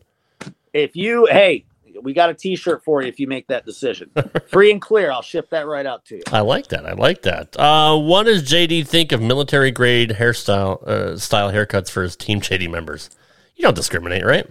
If 0.73 0.95
you, 0.97 1.27
hey, 1.31 1.65
we 2.02 2.12
got 2.12 2.30
a 2.30 2.34
T-shirt 2.34 2.84
for 2.84 3.02
you 3.02 3.08
if 3.08 3.18
you 3.20 3.26
make 3.26 3.46
that 3.48 3.64
decision. 3.66 4.10
Free 4.48 4.70
and 4.70 4.80
clear. 4.80 5.10
I'll 5.10 5.22
ship 5.22 5.50
that 5.50 5.66
right 5.66 5.86
out 5.86 6.04
to 6.06 6.16
you. 6.16 6.22
I 6.32 6.40
like 6.40 6.68
that. 6.68 6.86
I 6.86 6.92
like 6.92 7.22
that. 7.22 7.58
Uh, 7.58 7.98
what 7.98 8.24
does 8.24 8.42
JD 8.42 8.86
think 8.86 9.12
of 9.12 9.20
military 9.20 9.70
grade 9.70 10.10
hairstyle 10.10 10.82
uh, 10.86 11.18
style 11.18 11.50
haircuts 11.52 11.90
for 11.90 12.02
his 12.02 12.16
Team 12.16 12.40
JD 12.40 12.70
members? 12.70 13.10
You 13.56 13.62
don't 13.62 13.74
discriminate, 13.74 14.24
right? 14.24 14.46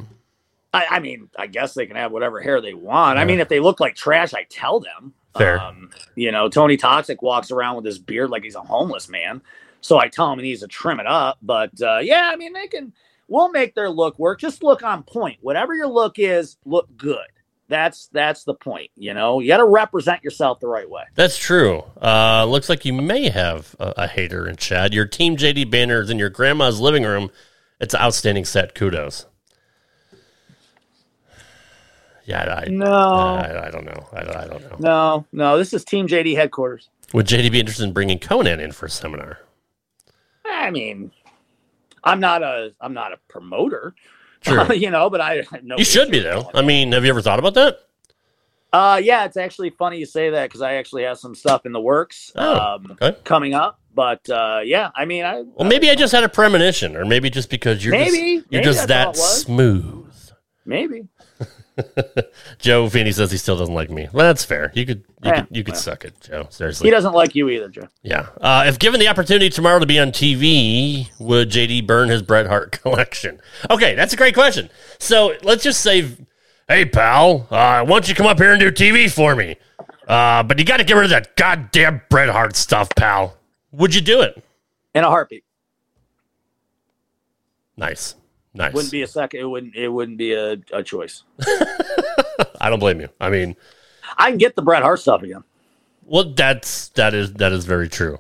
I, 0.74 0.86
I 0.92 1.00
mean, 1.00 1.30
I 1.38 1.48
guess 1.48 1.74
they 1.74 1.86
can 1.86 1.96
have 1.96 2.12
whatever 2.12 2.42
hair 2.42 2.62
they 2.62 2.74
want. 2.74 3.18
I 3.18 3.26
mean, 3.26 3.40
if 3.40 3.48
they 3.48 3.60
look 3.60 3.80
like 3.80 3.96
trash, 3.96 4.34
I 4.34 4.46
tell 4.50 4.80
them. 4.80 5.14
Fair. 5.38 5.60
Um, 5.60 5.92
you 6.16 6.32
know, 6.32 6.50
Tony 6.50 6.78
Toxic 6.78 7.22
walks 7.22 7.52
around 7.52 7.78
with 7.78 7.86
his 7.86 8.00
beard 8.00 8.30
like 8.30 8.44
he's 8.44 8.56
a 8.56 8.62
homeless 8.62 9.08
man. 9.08 9.42
So 9.82 10.00
I 10.00 10.08
tell 10.08 10.32
him 10.32 10.40
he 10.40 10.44
needs 10.50 10.62
to 10.62 10.68
trim 10.68 11.00
it 11.00 11.08
up. 11.08 11.38
But 11.42 11.82
uh, 11.82 12.00
yeah, 12.00 12.30
I 12.32 12.36
mean, 12.36 12.54
they 12.54 12.68
can. 12.68 12.94
We'll 13.30 13.50
make 13.52 13.76
their 13.76 13.90
look 13.90 14.18
work. 14.20 14.40
Just 14.40 14.64
look 14.64 14.84
on 14.84 15.04
point. 15.04 15.40
Whatever 15.42 15.74
your 15.74 15.88
look 15.88 16.18
is, 16.18 16.58
look 16.66 16.88
good. 16.96 17.28
That's 17.68 18.08
that's 18.12 18.44
the 18.44 18.54
point. 18.54 18.92
You 18.96 19.14
know, 19.14 19.40
you 19.40 19.48
got 19.48 19.58
to 19.58 19.66
represent 19.66 20.24
yourself 20.24 20.60
the 20.60 20.68
right 20.68 20.90
way. 20.90 21.04
That's 21.16 21.38
true. 21.38 21.84
Uh, 22.02 22.46
looks 22.46 22.70
like 22.70 22.86
you 22.86 22.94
may 22.94 23.30
have 23.30 23.76
a, 23.80 23.94
a 23.98 24.08
hater 24.08 24.48
in 24.48 24.56
Chad. 24.56 24.94
Your 24.94 25.06
Team 25.06 25.36
JD 25.36 25.70
banner 25.70 26.02
is 26.02 26.10
in 26.10 26.18
your 26.18 26.30
grandma's 26.30 26.80
living 26.80 27.04
room. 27.04 27.30
It's 27.80 27.94
an 27.94 28.00
outstanding 28.02 28.46
set. 28.46 28.74
Kudos. 28.74 29.26
Yeah, 32.26 32.62
I, 32.66 32.70
No. 32.70 32.86
I, 32.86 33.68
I 33.68 33.72
don't 33.72 33.86
know. 33.86 34.06
I, 34.12 34.20
I 34.20 34.48
don't 34.48 34.62
know. 34.70 34.76
No, 34.80 35.26
no, 35.32 35.58
this 35.58 35.74
is 35.74 35.86
Team 35.86 36.08
JD 36.08 36.36
headquarters. 36.36 36.90
Would 37.14 37.26
JD 37.26 37.52
be 37.52 37.60
interested 37.60 37.86
in 37.86 37.94
bringing 37.94 38.20
Conan 38.20 38.60
in 38.60 38.74
for 38.74 38.88
a 38.88 38.90
seminar? 38.90 39.40
I 40.46 40.70
mean, 40.70 41.12
I'm 42.04 42.20
not 42.20 42.44
a 42.44 42.74
I'm 42.82 42.94
not 42.94 43.14
a 43.14 43.18
promoter, 43.30 43.96
True. 44.42 44.74
you 44.76 44.90
know, 44.92 45.10
but 45.10 45.22
I 45.22 45.44
know 45.64 45.78
You 45.78 45.84
should 45.86 46.12
be 46.12 46.20
though. 46.20 46.50
I 46.54 46.62
mean, 46.62 46.92
have 46.92 47.04
you 47.04 47.10
ever 47.10 47.22
thought 47.22 47.40
about 47.40 47.54
that? 47.56 47.80
Uh, 48.74 49.00
yeah, 49.02 49.24
it's 49.26 49.38
actually 49.38 49.70
funny 49.70 49.98
you 49.98 50.06
say 50.06 50.30
that 50.32 50.50
because 50.50 50.62
I 50.62 50.74
actually 50.74 51.04
have 51.04 51.18
some 51.18 51.34
stuff 51.36 51.66
in 51.66 51.72
the 51.72 51.80
works 51.80 52.32
Oh, 52.36 52.56
um, 52.76 52.98
okay. 53.02 53.18
coming 53.24 53.54
up. 53.54 53.80
But 53.96 54.30
uh, 54.30 54.60
yeah, 54.64 54.92
I 54.96 55.06
mean, 55.06 55.24
I 55.26 55.42
Well, 55.56 55.68
maybe 55.68 55.90
I 55.90 55.96
just 55.96 56.12
had 56.14 56.24
a 56.24 56.30
premonition, 56.30 56.96
or 56.96 57.06
maybe 57.06 57.30
just 57.30 57.50
because 57.50 57.84
you're 57.84 57.94
Maybe. 57.94 58.38
just, 58.38 58.52
you're 58.52 58.62
Maybe 58.62 58.64
just 58.64 58.88
that 58.90 59.16
smooth. 59.16 60.14
maybe 60.66 61.08
Joe 62.60 62.90
Feeney 62.90 63.12
says 63.12 63.32
he 63.32 63.38
still 63.38 63.58
doesn't 63.58 63.74
like 63.74 63.90
me. 63.90 64.08
Well, 64.12 64.26
that's 64.26 64.44
fair. 64.44 64.72
You 64.76 64.86
could 64.86 65.00
you 65.24 65.32
Yeah, 65.32 65.42
could 65.46 65.56
you 65.58 65.64
could 65.64 65.74
well. 65.74 65.82
suck 65.82 66.06
it, 66.06 66.20
Joe. 66.22 66.48
Seriously, 66.50 66.88
he 66.88 66.92
doesn't 66.92 67.14
like 67.14 67.36
you 67.36 67.50
either, 67.50 67.70
Joe. 67.70 67.88
Yeah. 68.04 68.28
Uh, 68.42 68.64
if 68.68 68.80
given 68.80 69.00
the 69.00 69.08
opportunity 69.08 69.50
tomorrow 69.50 69.80
to 69.80 69.86
be 69.86 70.00
on 70.00 70.12
TV, 70.12 71.10
would 71.20 71.50
JD 71.52 71.86
burn 71.88 72.10
his 72.10 72.22
Bret 72.22 72.48
Hart 72.48 72.72
collection? 72.82 73.40
Okay, 73.70 73.96
that's 73.96 74.14
a 74.14 74.18
great 74.18 74.34
question. 74.34 74.70
So 75.00 75.34
let's 75.44 75.64
just 75.64 75.82
say, 75.82 76.08
hey 76.68 76.86
pal, 76.86 77.48
uh, 77.52 77.84
why 77.84 77.86
don't 77.86 78.10
you 78.10 78.16
come 78.16 78.28
up 78.28 78.38
here 78.40 78.52
and 78.52 78.60
do 78.60 78.72
TV 78.72 79.12
for 79.12 79.36
me? 79.36 79.56
Uh, 80.08 80.42
but 80.44 80.58
you 80.58 80.66
got 80.66 80.78
to 80.78 80.84
get 80.84 80.94
rid 80.96 81.04
of 81.06 81.10
that 81.12 81.36
goddamn 81.36 82.02
Bret 82.10 82.30
Hart 82.30 82.56
stuff, 82.56 82.90
pal. 82.96 83.36
Would 83.72 83.94
you 83.94 84.02
do 84.02 84.22
it? 84.22 84.42
In 84.96 85.04
a 85.04 85.10
heartbeat, 85.10 85.44
Nice, 87.80 88.16
nice. 88.58 88.74
wouldn't 88.74 88.92
be 88.92 89.02
a 89.02 89.08
second. 89.08 89.40
It 89.40 89.46
wouldn't. 89.46 89.76
It 89.76 89.88
wouldn't 89.90 90.18
be 90.18 90.34
a, 90.34 90.58
a 90.74 90.84
choice. 90.84 91.24
I 92.62 92.70
don't 92.70 92.80
blame 92.80 93.00
you. 93.00 93.10
I 93.20 93.30
mean, 93.30 93.56
I 94.18 94.30
can 94.30 94.38
get 94.38 94.56
the 94.56 94.62
Bret 94.62 94.84
Hart 94.84 95.00
stuff 95.00 95.24
again. 95.24 95.44
Well, 96.06 96.26
that's 96.34 96.90
that 96.90 97.14
is 97.14 97.34
that 97.34 97.52
is 97.52 97.66
very 97.66 97.90
true. 97.90 98.20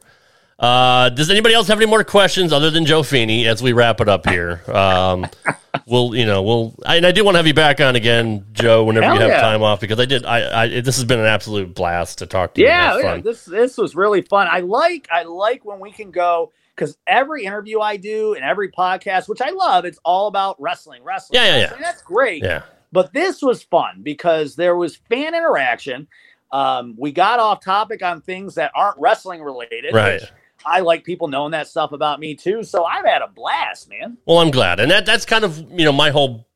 Uh, 0.59 1.09
does 1.09 1.29
anybody 1.29 1.53
else 1.53 1.67
have 1.67 1.77
any 1.77 1.85
more 1.85 2.03
questions 2.03 2.51
other 2.51 2.71
than 2.71 2.83
Joe 2.83 3.03
Feeney 3.03 3.47
as 3.47 3.61
we 3.61 3.73
wrap 3.73 4.01
it 4.01 4.09
up 4.09 4.27
here? 4.27 4.63
Um, 4.67 5.27
we'll 5.85 6.15
you 6.15 6.25
know 6.25 6.41
we'll 6.41 6.73
I, 6.83 6.95
and 6.95 7.05
I 7.05 7.11
do 7.11 7.23
want 7.23 7.35
to 7.35 7.39
have 7.39 7.47
you 7.47 7.53
back 7.53 7.79
on 7.79 7.95
again, 7.95 8.43
Joe, 8.53 8.83
whenever 8.83 9.05
Hell 9.05 9.15
you 9.15 9.21
have 9.21 9.29
yeah. 9.29 9.41
time 9.41 9.61
off 9.61 9.79
because 9.79 9.99
I 9.99 10.05
did 10.05 10.25
I, 10.25 10.63
I 10.63 10.81
this 10.81 10.95
has 10.95 11.05
been 11.05 11.19
an 11.19 11.27
absolute 11.27 11.75
blast 11.75 12.17
to 12.19 12.25
talk 12.25 12.55
to 12.55 12.61
you. 12.61 12.67
Yeah, 12.67 12.93
Have 12.93 13.03
yeah. 13.03 13.17
This 13.21 13.45
this 13.45 13.77
was 13.77 13.95
really 13.95 14.23
fun. 14.23 14.47
I 14.49 14.61
like 14.61 15.07
I 15.11 15.23
like 15.23 15.63
when 15.63 15.79
we 15.79 15.91
can 15.91 16.09
go 16.09 16.51
because 16.77 16.97
every 17.07 17.43
interview 17.43 17.79
I 17.81 17.97
do 17.97 18.35
and 18.35 18.43
every 18.43 18.71
podcast, 18.71 19.27
which 19.27 19.41
I 19.41 19.49
love, 19.49 19.83
it's 19.83 19.99
all 20.05 20.27
about 20.27 20.61
wrestling, 20.61 21.03
wrestling. 21.03 21.41
Yeah, 21.41 21.57
yeah, 21.57 21.61
yeah. 21.71 21.77
That's 21.81 22.01
great. 22.01 22.43
yeah. 22.43 22.61
But 22.91 23.11
this 23.13 23.41
was 23.41 23.63
fun 23.63 24.01
because 24.03 24.55
there 24.55 24.75
was 24.75 24.95
fan 24.95 25.35
interaction. 25.35 26.07
Um, 26.51 26.95
we 26.97 27.11
got 27.11 27.39
off 27.39 27.61
topic 27.61 28.03
on 28.03 28.21
things 28.21 28.55
that 28.55 28.71
aren't 28.75 28.97
wrestling 28.99 29.41
related. 29.41 29.93
Right. 29.93 30.21
which 30.21 30.31
I 30.65 30.81
like 30.81 31.03
people 31.03 31.27
knowing 31.27 31.51
that 31.51 31.67
stuff 31.67 31.91
about 31.91 32.19
me 32.19 32.35
too. 32.35 32.63
So 32.63 32.85
I've 32.85 33.05
had 33.05 33.21
a 33.21 33.27
blast, 33.27 33.89
man. 33.89 34.17
Well, 34.25 34.39
I'm 34.39 34.51
glad, 34.51 34.79
and 34.79 34.89
that 34.91 35.05
that's 35.05 35.25
kind 35.25 35.43
of 35.43 35.57
you 35.71 35.85
know 35.85 35.91
my 35.91 36.11
whole 36.11 36.47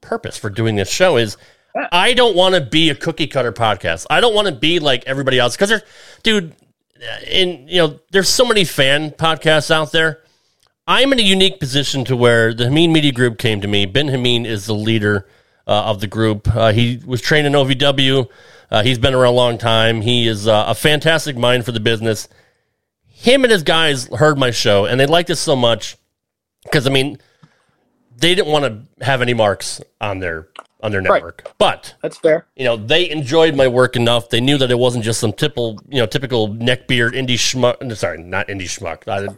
purpose 0.00 0.36
for 0.36 0.50
doing 0.50 0.76
this 0.76 0.90
show 0.90 1.16
is 1.16 1.36
I 1.92 2.14
don't 2.14 2.36
want 2.36 2.54
to 2.54 2.60
be 2.60 2.90
a 2.90 2.94
cookie 2.94 3.26
cutter 3.26 3.52
podcast. 3.52 4.06
I 4.10 4.20
don't 4.20 4.34
want 4.34 4.48
to 4.48 4.54
be 4.54 4.78
like 4.78 5.04
everybody 5.06 5.38
else 5.38 5.56
because 5.56 5.68
there's, 5.68 5.82
dude, 6.22 6.54
in 7.26 7.68
you 7.68 7.78
know, 7.78 8.00
there's 8.10 8.28
so 8.28 8.44
many 8.44 8.64
fan 8.64 9.10
podcasts 9.10 9.70
out 9.70 9.92
there. 9.92 10.20
I'm 10.86 11.12
in 11.12 11.20
a 11.20 11.22
unique 11.22 11.60
position 11.60 12.04
to 12.06 12.16
where 12.16 12.52
the 12.52 12.64
Hameen 12.64 12.92
Media 12.92 13.12
Group 13.12 13.38
came 13.38 13.60
to 13.60 13.68
me. 13.68 13.86
Ben 13.86 14.08
Hameen 14.08 14.44
is 14.44 14.66
the 14.66 14.74
leader 14.74 15.26
uh, 15.66 15.84
of 15.84 16.00
the 16.00 16.06
group. 16.06 16.48
Uh, 16.54 16.72
he 16.72 17.00
was 17.06 17.20
trained 17.20 17.46
in 17.46 17.52
OVW. 17.52 18.28
Uh, 18.70 18.82
he's 18.82 18.98
been 18.98 19.14
around 19.14 19.32
a 19.32 19.36
long 19.36 19.58
time. 19.58 20.00
He 20.00 20.26
is 20.26 20.48
uh, 20.48 20.64
a 20.68 20.74
fantastic 20.74 21.36
mind 21.36 21.64
for 21.64 21.72
the 21.72 21.80
business. 21.80 22.28
Him 23.06 23.44
and 23.44 23.52
his 23.52 23.62
guys 23.62 24.08
heard 24.08 24.38
my 24.38 24.50
show 24.50 24.86
and 24.86 24.98
they 24.98 25.06
liked 25.06 25.30
it 25.30 25.36
so 25.36 25.54
much 25.54 25.96
because 26.64 26.86
I 26.86 26.90
mean, 26.90 27.18
they 28.20 28.34
didn't 28.34 28.52
want 28.52 28.64
to 28.98 29.04
have 29.04 29.22
any 29.22 29.34
marks 29.34 29.80
on 30.00 30.20
their 30.20 30.48
on 30.82 30.92
their 30.92 31.02
Right. 31.02 31.14
network, 31.22 31.52
but 31.58 31.94
That's 32.02 32.16
fair. 32.16 32.46
you 32.56 32.64
know 32.64 32.76
they 32.76 33.10
enjoyed 33.10 33.54
my 33.54 33.68
work 33.68 33.96
enough. 33.96 34.30
They 34.30 34.40
knew 34.40 34.56
that 34.58 34.70
it 34.70 34.78
wasn't 34.78 35.04
just 35.04 35.20
some 35.20 35.32
typical 35.32 35.78
you 35.88 35.98
know 35.98 36.06
typical 36.06 36.48
neckbeard 36.48 37.12
indie 37.12 37.34
schmuck. 37.34 37.94
Sorry, 37.96 38.22
not 38.22 38.48
indie 38.48 38.62
schmuck. 38.62 39.06
I, 39.08 39.28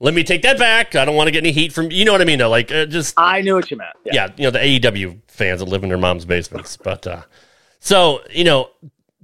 let 0.00 0.14
me 0.14 0.22
take 0.24 0.42
that 0.42 0.58
back. 0.58 0.94
I 0.94 1.04
don't 1.04 1.16
want 1.16 1.26
to 1.28 1.32
get 1.32 1.42
any 1.42 1.52
heat 1.52 1.72
from 1.72 1.90
you 1.90 2.04
know 2.04 2.12
what 2.12 2.20
I 2.20 2.24
mean. 2.24 2.38
Though, 2.38 2.50
like 2.50 2.70
uh, 2.70 2.86
just 2.86 3.14
I 3.16 3.40
knew 3.40 3.54
what 3.54 3.70
you 3.70 3.76
meant. 3.78 3.96
Yeah. 4.04 4.12
yeah, 4.14 4.32
you 4.36 4.44
know, 4.44 4.50
the 4.50 4.58
AEW 4.58 5.20
fans 5.28 5.60
that 5.60 5.66
live 5.68 5.82
in 5.82 5.88
their 5.88 5.98
mom's 5.98 6.24
basements. 6.24 6.76
But 6.76 7.06
uh, 7.06 7.22
so, 7.80 8.20
you 8.30 8.44
know, 8.44 8.70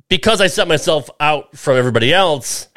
because 0.09 0.41
I 0.41 0.47
set 0.47 0.67
myself 0.69 1.11
out 1.21 1.57
from 1.57 1.77
everybody 1.77 2.13
else, 2.13 2.69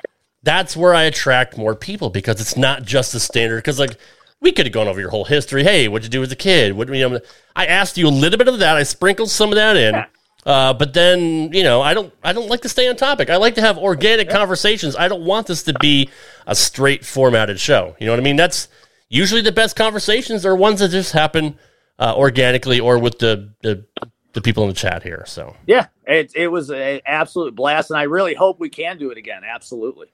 that's 0.43 0.75
where 0.77 0.93
I 0.93 1.03
attract 1.03 1.57
more 1.57 1.73
people 1.75 2.09
because 2.09 2.39
it's 2.41 2.57
not 2.57 2.83
just 2.83 3.13
the 3.13 3.19
standard. 3.19 3.57
Because, 3.57 3.79
like, 3.79 3.97
we 4.41 4.51
could 4.51 4.65
have 4.65 4.73
gone 4.73 4.87
over 4.87 4.99
your 4.99 5.09
whole 5.09 5.25
history. 5.25 5.63
Hey, 5.63 5.87
what'd 5.87 6.05
you 6.05 6.09
do 6.09 6.23
as 6.23 6.31
a 6.31 6.35
kid? 6.35 6.73
What, 6.73 6.93
you 6.93 7.09
know, 7.09 7.19
I 7.55 7.65
asked 7.65 7.97
you 7.97 8.07
a 8.07 8.09
little 8.09 8.37
bit 8.37 8.47
of 8.47 8.59
that. 8.59 8.77
I 8.77 8.83
sprinkled 8.83 9.29
some 9.29 9.49
of 9.49 9.55
that 9.55 9.77
in. 9.77 9.95
Uh, 10.45 10.73
but 10.73 10.93
then, 10.93 11.51
you 11.51 11.63
know, 11.63 11.81
I 11.81 11.93
don't, 11.93 12.13
I 12.23 12.31
don't 12.31 12.47
like 12.47 12.61
to 12.61 12.69
stay 12.69 12.87
on 12.87 12.95
topic. 12.95 13.29
I 13.29 13.35
like 13.35 13.55
to 13.55 13.61
have 13.61 13.77
organic 13.77 14.29
conversations. 14.29 14.95
I 14.95 15.07
don't 15.07 15.25
want 15.25 15.47
this 15.47 15.63
to 15.63 15.73
be 15.79 16.09
a 16.45 16.55
straight 16.55 17.03
formatted 17.03 17.59
show. 17.59 17.95
You 17.99 18.05
know 18.05 18.13
what 18.13 18.19
I 18.19 18.23
mean? 18.23 18.37
That's 18.37 18.69
usually 19.09 19.41
the 19.41 19.51
best 19.51 19.75
conversations 19.75 20.45
are 20.45 20.55
ones 20.55 20.79
that 20.79 20.89
just 20.89 21.11
happen 21.11 21.57
uh, 21.99 22.13
organically 22.15 22.79
or 22.79 22.99
with 22.99 23.19
the, 23.19 23.53
the 23.61 23.85
the 24.37 24.41
people 24.41 24.61
in 24.63 24.69
the 24.69 24.75
chat 24.75 25.01
here. 25.01 25.23
So 25.25 25.55
Yeah. 25.65 25.87
It, 26.05 26.31
it 26.35 26.47
was 26.47 26.69
an 26.69 27.01
absolute 27.07 27.55
blast. 27.55 27.89
And 27.89 27.97
I 27.97 28.03
really 28.03 28.35
hope 28.35 28.59
we 28.59 28.69
can 28.69 28.99
do 28.99 29.09
it 29.09 29.17
again. 29.17 29.41
Absolutely. 29.43 30.07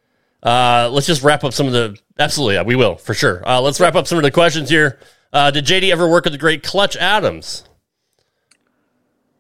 Uh, 0.44 0.90
let's 0.92 1.08
just 1.08 1.24
wrap 1.24 1.44
up 1.44 1.54
some 1.54 1.68
of 1.68 1.74
the. 1.74 1.98
Absolutely, 2.20 2.56
yeah, 2.56 2.64
we 2.64 2.76
will 2.76 2.96
for 2.96 3.14
sure. 3.14 3.48
Uh, 3.48 3.62
let's 3.62 3.80
wrap 3.80 3.96
up 3.96 4.08
some 4.08 4.18
of 4.18 4.24
the 4.24 4.32
questions 4.32 4.70
here. 4.70 5.00
Uh, 5.32 5.50
did 5.50 5.66
JD 5.66 5.92
ever 5.92 6.08
work 6.08 6.26
with 6.26 6.34
the 6.34 6.40
great 6.40 6.62
Clutch 6.62 6.96
Adams? 6.98 7.64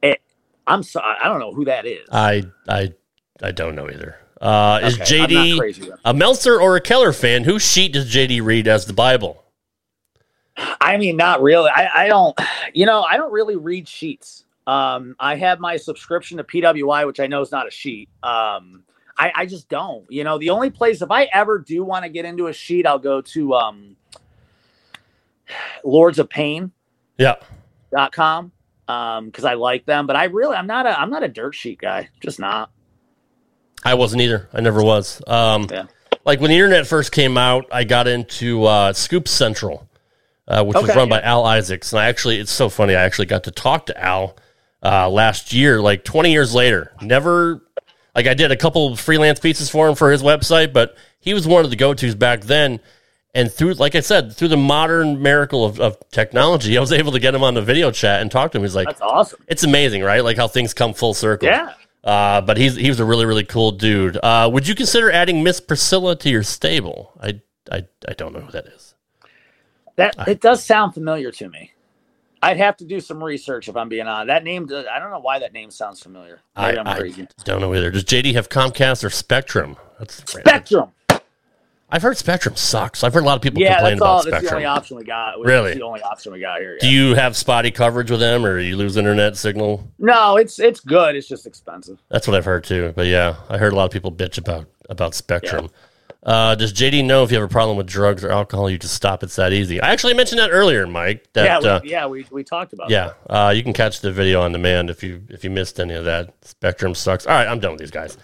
It, 0.02 0.22
I'm 0.66 0.82
sorry. 0.82 1.18
I 1.22 1.28
don't 1.28 1.40
know 1.40 1.54
who 1.54 1.66
that 1.66 1.86
is. 1.86 2.08
I 2.12 2.44
I 2.68 2.94
I 3.42 3.52
don't 3.52 3.76
know 3.76 3.90
either. 3.90 4.18
Uh, 4.42 4.80
is 4.84 5.00
Okay, 5.00 5.22
I'm 5.22 5.30
JD 5.30 5.98
a 6.06 6.14
Meltzer 6.14 6.60
or 6.60 6.76
a 6.76 6.82
Keller 6.82 7.14
fan? 7.14 7.44
Whose 7.44 7.64
sheet 7.64 7.94
does 7.94 8.14
JD 8.14 8.44
read 8.44 8.68
as 8.68 8.86
the 8.86 8.94
Bible? 8.94 9.44
I 10.82 10.98
mean, 10.98 11.18
not 11.18 11.42
really. 11.42 11.70
I, 11.70 12.06
I 12.06 12.08
don't, 12.08 12.38
you 12.74 12.86
know, 12.86 13.04
I 13.04 13.18
don't 13.18 13.32
really 13.32 13.56
read 13.56 13.88
sheets. 13.88 14.46
Um, 14.68 15.16
I 15.20 15.36
have 15.36 15.60
my 15.60 15.78
subscription 15.78 16.38
to 16.38 16.44
PWI, 16.44 17.08
which 17.08 17.20
I 17.20 17.28
know 17.28 17.42
is 17.42 17.52
not 17.52 17.68
a 17.68 17.72
sheet. 17.72 18.10
Um, 18.22 18.84
I, 19.18 19.31
I 19.35 19.45
just 19.45 19.69
don't. 19.69 20.06
You 20.10 20.23
know, 20.23 20.38
the 20.38 20.49
only 20.49 20.69
place 20.69 21.02
if 21.02 21.11
I 21.11 21.26
ever 21.26 21.60
do 21.60 21.84
want 21.84 22.03
to 22.03 22.10
get 22.10 22.26
into 22.26 22.48
a 22.48 22.53
sheet, 22.53 22.88
I'll 22.88 22.99
go 22.99 23.22
to 23.22 23.53
um, 23.53 23.95
Lords 25.84 26.19
of 26.19 26.30
Pain 26.30 26.72
Yeah, 27.18 27.35
dot 27.91 28.11
com 28.11 28.52
um 28.90 29.27
because 29.27 29.45
i 29.45 29.53
like 29.53 29.85
them 29.85 30.06
but 30.06 30.18
i 30.18 30.26
really 30.26 30.57
i'm 30.57 30.68
not 30.68 30.85
a 30.85 30.99
i'm 30.99 31.10
not 31.10 31.23
a 31.23 31.27
dirt 31.30 31.56
sheet 31.56 31.80
guy 31.80 32.10
just 32.19 32.38
not 32.38 32.69
I 33.84 33.94
wasn't 33.95 34.22
either. 34.22 34.49
I 34.53 34.61
never 34.61 34.84
was. 34.84 35.22
Um, 35.27 35.68
Yeah. 35.72 35.85
Like 36.26 36.40
when 36.40 36.52
the 36.52 36.56
internet 36.56 36.88
first 36.88 37.11
came 37.11 37.38
out, 37.38 37.65
I 37.69 37.84
got 37.84 38.07
into 38.07 38.64
uh, 38.64 38.94
Scoop 38.94 39.27
Central, 39.27 39.90
uh, 40.48 40.64
which 40.64 40.76
was 40.76 40.88
run 40.95 41.10
yeah. 41.10 41.19
by 41.19 41.22
Al 41.22 41.45
Isaacs. 41.45 41.91
And 41.91 41.99
I 41.99 42.06
actually, 42.06 42.40
it's 42.40 42.52
so 42.52 42.69
funny. 42.69 42.95
I 42.95 43.03
actually 43.03 43.26
got 43.26 43.44
to 43.44 43.52
talk 43.52 43.88
to 43.88 44.02
Al 44.02 44.38
uh, 44.81 45.10
last 45.10 45.52
year, 45.52 45.81
like 45.81 46.06
20 46.06 46.31
years 46.31 46.56
later. 46.56 46.94
Never, 47.02 47.61
like 48.15 48.27
I 48.27 48.34
did 48.34 48.52
a 48.52 48.57
couple 48.57 48.95
freelance 48.95 49.40
pieces 49.40 49.69
for 49.69 49.88
him 49.88 49.95
for 49.95 50.11
his 50.11 50.22
website, 50.23 50.73
but 50.73 50.95
he 51.19 51.34
was 51.34 51.48
one 51.48 51.64
of 51.64 51.69
the 51.69 51.76
go 51.76 51.94
tos 51.94 52.15
back 52.15 52.41
then. 52.41 52.80
And 53.35 53.52
through, 53.52 53.73
like 53.73 53.95
I 53.95 54.02
said, 54.02 54.34
through 54.34 54.49
the 54.49 54.57
modern 54.57 55.22
miracle 55.22 55.65
of, 55.65 55.80
of 55.80 55.98
technology, 56.11 56.77
I 56.77 56.81
was 56.81 56.91
able 56.91 57.11
to 57.14 57.19
get 57.19 57.34
him 57.34 57.44
on 57.44 57.56
the 57.56 57.64
video 57.64 57.90
chat 57.90 58.22
and 58.22 58.30
talk 58.31 58.52
to 58.52 58.60
him. 58.60 58.64
He's 58.64 58.76
like, 58.76 58.88
That's 58.88 59.02
awesome. 59.02 59.44
it's 59.48 59.64
amazing, 59.64 60.03
right? 60.03 60.23
Like 60.23 60.38
how 60.38 60.48
things 60.48 60.73
come 60.73 60.94
full 60.94 61.15
circle. 61.15 61.48
Yeah. 61.48 61.73
Uh, 62.03 62.41
but 62.41 62.57
he's 62.57 62.76
he 62.76 62.90
was 62.90 62.99
a 62.99 63.06
really 63.06 63.26
really 63.26 63.45
cool 63.45 63.72
dude. 63.72 64.18
Uh, 64.22 64.49
would 64.52 64.68
you 64.68 64.76
consider 64.76 65.10
adding 65.10 65.41
Miss 65.41 65.60
Priscilla 65.60 66.15
to 66.18 66.30
your 66.30 66.44
stable? 66.44 67.14
I 67.19 67.41
I 67.72 67.88
I 68.07 68.14
don't 68.14 68.34
know 68.34 68.41
who 68.41 68.52
that 68.52 68.68
is. 68.68 68.94
That 69.95 70.15
it 70.27 70.41
does 70.41 70.64
sound 70.64 70.94
familiar 70.94 71.31
to 71.31 71.49
me. 71.49 71.72
I'd 72.44 72.57
have 72.57 72.78
to 72.78 72.86
do 72.86 72.99
some 72.99 73.24
research 73.24 73.68
if 73.70 73.76
I'm 73.76 73.90
being 73.90 74.07
honest. 74.07 74.28
That 74.28 74.44
name, 74.44 74.70
I 74.72 74.99
don't 74.99 75.11
know 75.11 75.20
why 75.20 75.40
that 75.40 75.53
name 75.53 75.72
sounds 75.72 76.02
familiar. 76.02 76.41
Maybe 76.57 76.78
I, 76.78 76.82
I'm 76.82 76.88
I 76.88 77.28
don't 77.44 77.61
know 77.61 77.74
either. 77.74 77.90
Does 77.91 78.03
JD 78.03 78.34
have 78.34 78.49
Comcast 78.49 79.03
or 79.03 79.10
Spectrum? 79.10 79.78
That's 79.99 80.24
random. 80.36 80.41
Spectrum. 80.49 80.91
I've 81.90 82.02
heard 82.02 82.18
Spectrum 82.18 82.56
sucks. 82.56 83.03
I've 83.03 83.14
heard 83.14 83.22
a 83.22 83.26
lot 83.28 83.36
of 83.36 83.44
people 83.44 83.61
Yeah, 83.61 83.76
complain 83.76 83.94
that's 83.98 84.02
all. 84.02 84.22
about 84.22 84.32
That's 84.32 84.44
the 84.49 84.56
only 84.56 84.65
option 84.65 84.98
we 84.98 85.03
got. 85.03 85.40
Really? 85.40 85.76
The 85.76 85.84
only 85.84 86.02
option 86.02 86.34
we 86.34 86.40
got 86.40 86.60
here. 86.60 86.80
Do 86.82 86.90
you 86.90 87.14
have 87.14 87.38
spotty 87.38 87.70
coverage 87.70 88.10
with 88.10 88.20
them, 88.20 88.44
or 88.44 88.57
you 88.60 88.76
lose 88.76 88.98
internet 88.98 89.38
signal? 89.38 89.88
No, 89.99 90.38
it's 90.38 90.57
it's 90.57 90.80
good. 90.80 91.15
It's 91.15 91.28
just 91.28 91.45
expensive. 91.45 91.99
That's 92.10 92.28
what 92.28 92.36
I've 92.36 92.45
heard 92.45 92.64
too. 92.64 92.94
But 92.95 93.06
yeah, 93.06 93.36
I 93.48 93.60
heard 93.60 93.74
a 93.74 93.76
lot 93.76 93.86
of 93.86 93.91
people 93.91 94.11
bitch 94.11 94.40
about 94.40 94.65
about 94.90 95.14
Spectrum. 95.14 95.70
Uh, 96.26 96.56
does 96.56 96.72
JD 96.72 97.04
know 97.04 97.24
if 97.24 97.32
you 97.32 97.38
have 97.38 97.50
a 97.50 97.52
problem 97.52 97.76
with 97.76 97.86
drugs 97.86 98.24
or 98.24 98.32
alcohol, 98.32 98.70
you 98.70 98.78
just 98.78 98.94
stop? 98.94 99.24
It's 99.24 99.36
that 99.36 99.52
easy. 99.52 99.82
I 99.82 99.91
actually 99.91 100.14
mentioned 100.14 100.40
that 100.40 100.52
earlier, 100.52 100.88
Mike. 100.88 101.28
That 101.34 101.45
yeah, 101.45 101.60
we, 101.60 101.68
uh, 101.68 101.82
yeah, 101.84 102.08
we, 102.08 102.26
we 102.32 102.44
talked 102.44 102.72
about. 102.72 102.90
It. 102.90 102.94
Yeah, 102.94 103.14
uh, 103.30 103.50
you 103.50 103.62
can 103.62 103.74
catch 103.74 104.00
the 104.00 104.12
video 104.12 104.41
on 104.41 104.54
demand 104.54 104.90
if 104.90 105.04
you 105.04 105.22
if 105.30 105.44
you 105.44 105.50
missed 105.50 105.80
any 105.80 105.94
of 105.94 106.06
that. 106.06 106.34
Spectrum 106.41 106.95
sucks. 106.95 107.28
All 107.28 107.34
right, 107.34 107.48
I'm 107.48 107.60
done 107.60 107.72
with 107.72 107.82
these 107.82 107.91
guys. 107.91 108.18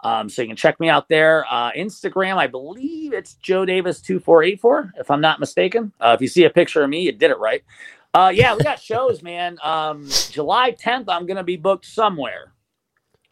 Um, 0.04 0.28
so 0.28 0.42
you 0.42 0.48
can 0.48 0.56
check 0.56 0.78
me 0.78 0.90
out 0.90 1.08
there. 1.08 1.46
Uh, 1.50 1.72
Instagram, 1.72 2.36
I 2.36 2.46
believe 2.46 3.14
it's 3.14 3.34
Joe 3.34 3.64
Davis 3.64 4.00
two 4.00 4.20
four 4.20 4.44
eight 4.44 4.60
four, 4.60 4.92
if 4.98 5.10
I'm 5.10 5.22
not 5.22 5.40
mistaken. 5.40 5.90
Uh, 5.98 6.12
if 6.14 6.20
you 6.20 6.28
see 6.28 6.44
a 6.44 6.50
picture 6.50 6.84
of 6.84 6.90
me, 6.90 7.00
you 7.00 7.12
did 7.12 7.30
it 7.30 7.38
right. 7.38 7.64
Uh, 8.14 8.30
yeah, 8.32 8.54
we 8.54 8.62
got 8.62 8.78
shows, 8.92 9.22
man. 9.22 9.56
Um, 9.62 10.06
July 10.30 10.72
10th, 10.72 11.06
I'm 11.08 11.26
going 11.26 11.38
to 11.38 11.42
be 11.42 11.56
booked 11.56 11.86
somewhere. 11.86 12.52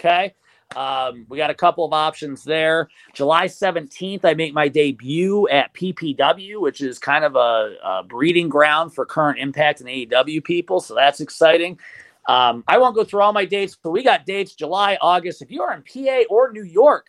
Okay. 0.01 0.35
Um, 0.77 1.27
we 1.29 1.39
got 1.39 1.51
a 1.51 1.55
couple 1.55 1.85
of 1.85 1.93
options 1.93 2.45
there. 2.45 2.89
July 3.13 3.47
17th, 3.47 4.25
I 4.25 4.35
make 4.35 4.55
my 4.55 4.69
debut 4.69 5.49
at 5.49 5.73
PPW, 5.75 6.61
which 6.61 6.81
is 6.81 6.99
kind 6.99 7.25
of 7.25 7.37
a, 7.37 7.77
a 7.83 8.03
breeding 8.03 8.49
ground 8.49 8.95
for 8.95 9.07
current 9.07 9.39
impact 9.39 9.81
and 9.81 9.89
AEW 9.89 10.45
people. 10.45 10.81
So 10.81 10.95
that's 10.95 11.21
exciting. 11.21 11.79
Um, 12.27 12.65
I 12.67 12.79
won't 12.79 12.95
go 12.95 13.05
through 13.05 13.23
all 13.23 13.33
my 13.33 13.45
dates, 13.45 13.77
but 13.81 13.91
we 13.91 14.03
got 14.03 14.27
dates 14.27 14.55
July, 14.55 14.99
August. 15.01 15.43
If 15.43 15.51
you 15.51 15.63
are 15.63 15.75
in 15.75 15.83
PA 15.83 16.25
or 16.31 16.51
New 16.53 16.65
York, 16.65 17.09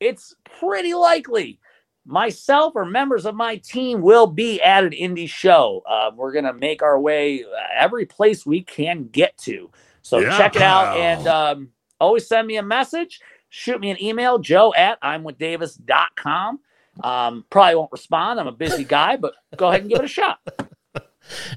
it's 0.00 0.34
pretty 0.58 0.94
likely 0.94 1.60
myself 2.06 2.74
or 2.76 2.84
members 2.84 3.26
of 3.26 3.34
my 3.34 3.56
team 3.56 4.00
will 4.00 4.26
be 4.26 4.62
at 4.62 4.84
an 4.84 4.92
indie 4.92 5.28
show. 5.28 5.82
Uh, 5.88 6.10
we're 6.14 6.32
going 6.32 6.44
to 6.44 6.52
make 6.52 6.82
our 6.82 6.98
way 6.98 7.44
every 7.76 8.06
place 8.06 8.46
we 8.46 8.62
can 8.62 9.08
get 9.08 9.36
to. 9.38 9.70
So 10.02 10.20
Yeah, 10.20 10.38
check 10.38 10.54
it 10.54 10.62
out 10.62 10.96
and 10.96 11.26
um, 11.26 11.68
always 12.00 12.26
send 12.26 12.46
me 12.46 12.56
a 12.56 12.62
message. 12.62 13.20
Shoot 13.48 13.80
me 13.80 13.90
an 13.90 14.02
email, 14.02 14.38
joe 14.38 14.74
at 14.74 15.00
imwithdavis.com. 15.02 16.60
Um, 17.02 17.44
probably 17.50 17.74
won't 17.76 17.92
respond. 17.92 18.40
I'm 18.40 18.46
a 18.46 18.52
busy 18.52 18.84
guy, 18.84 19.16
but 19.16 19.34
go 19.56 19.68
ahead 19.68 19.82
and 19.82 19.90
give 19.90 19.98
it 19.98 20.04
a 20.04 20.08
shot. 20.08 20.38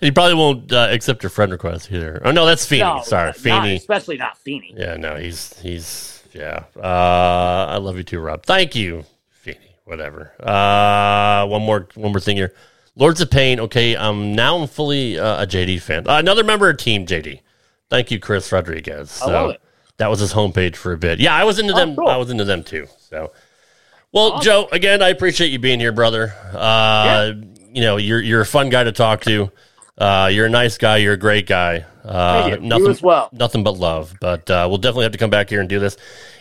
He 0.02 0.11
probably 0.11 0.34
won't 0.34 0.72
uh, 0.72 0.88
accept 0.90 1.22
your 1.22 1.30
friend 1.30 1.52
request 1.52 1.91
either. 1.91 2.22
Oh 2.26 2.32
no, 2.32 2.45
that's 2.45 2.66
Feeney. 2.66 2.84
No, 2.84 3.02
Sorry, 3.03 3.34
Feeney. 3.34 3.76
especially 3.76 4.18
not 4.18 4.38
Feeney. 4.38 4.74
Yeah, 4.76 4.95
no, 4.95 5.16
he's 5.16 5.60
he's 5.60 6.24
yeah. 6.34 6.64
Uh, 6.76 7.68
I 7.70 7.78
love 7.78 7.98
you 7.98 8.03
too, 8.03 8.20
Rob. 8.20 8.44
Thank 8.45 8.76
you, 8.76 9.03
Feeney. 9.30 9.76
Whatever. 9.86 10.34
Uh, 10.40 11.45
one 11.48 11.61
more 11.61 11.88
one 11.95 12.11
more 12.11 12.20
thing 12.20 12.38
here. 12.38 12.53
Lords 12.95 13.22
of 13.22 13.30
Pain. 13.30 13.60
Okay, 13.60 13.95
um, 13.95 14.34
now 14.34 14.57
I'm 14.57 14.68
fully 14.68 15.20
uh, 15.20 15.44
a 15.44 15.48
JD 15.48 15.82
fan. 15.82 16.07
Uh, 16.07 16.18
another 16.18 16.44
member 16.44 16.70
of 16.70 16.78
Team 16.78 17.06
JD. 17.06 17.41
Thank 17.90 18.11
you, 18.11 18.20
Chris 18.20 18.52
Rodriguez. 18.52 19.22
I 19.22 19.28
love 19.28 19.52
it. 19.52 19.61
That 19.99 20.09
was 20.09 20.19
his 20.19 20.34
homepage 20.34 20.76
for 20.76 20.91
a 20.91 20.97
bit. 20.97 21.19
Yeah, 21.19 21.34
I 21.35 21.43
was 21.45 21.59
into 21.59 21.73
Oh, 21.73 21.77
them. 21.77 21.95
cool. 21.95 22.07
I 22.07 22.17
was 22.17 22.30
into 22.31 22.43
them 22.45 22.63
too. 22.63 22.88
So, 23.09 23.31
well, 24.11 24.39
Joe, 24.41 24.67
again, 24.71 25.01
I 25.03 25.09
appreciate 25.09 25.49
you 25.51 25.59
being 25.59 25.80
here, 25.80 25.91
brother. 25.91 26.34
Uh, 26.53 27.34
You 27.71 27.81
know, 27.84 27.97
you're 27.97 28.19
you're 28.21 28.41
a 28.41 28.45
fun 28.45 28.69
guy 28.69 28.84
to 28.84 28.91
talk 28.91 29.21
to. 29.26 29.51
Uh, 29.97 30.30
you're 30.34 30.47
a 30.47 30.49
nice 30.49 30.77
guy. 30.80 30.97
You're 30.97 31.13
a 31.13 31.17
great 31.17 31.45
guy. 31.45 31.85
Uh, 32.03 32.45
you. 32.47 32.55
You 32.55 32.61
nothing, 32.67 32.88
as 32.88 33.01
well. 33.03 33.30
nothing 33.31 33.63
but 33.63 33.77
love. 33.77 34.15
But 34.19 34.49
uh, 34.49 34.65
we'll 34.67 34.80
definitely 34.80 35.03
have 35.03 35.11
to 35.11 35.17
come 35.19 35.30
back 35.30 35.49
here 35.49 35.59
and 35.59 35.69
do 35.69 35.77
this. 35.80 35.95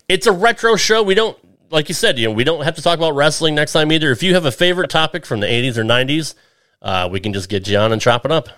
It's 0.09 0.27
a 0.27 0.33
retro 0.33 0.77
show. 0.77 1.03
We 1.03 1.15
don't, 1.15 1.37
like 1.71 1.89
you 1.91 1.95
said, 1.95 2.19
you 2.19 2.29
know, 2.29 2.33
we 2.33 2.45
don't 2.45 2.63
have 2.65 2.77
to 2.77 2.83
talk 2.83 2.97
about 2.99 3.15
wrestling 3.15 3.55
next 3.57 3.73
time 3.75 3.93
either. 3.93 4.11
If 4.11 4.23
you 4.23 4.33
have 4.35 4.47
a 4.47 4.53
favorite 4.53 4.89
topic 4.89 5.27
from 5.27 5.41
the 5.41 5.47
'80s 5.47 5.77
or 5.77 5.85
'90s, 5.85 6.35
uh, 6.81 7.09
we 7.13 7.21
can 7.21 7.35
just 7.35 7.51
get 7.51 7.69
you 7.69 7.77
on 7.77 7.93
and 7.93 8.01
chop 8.01 8.25
it 8.25 8.31
up. 8.33 8.49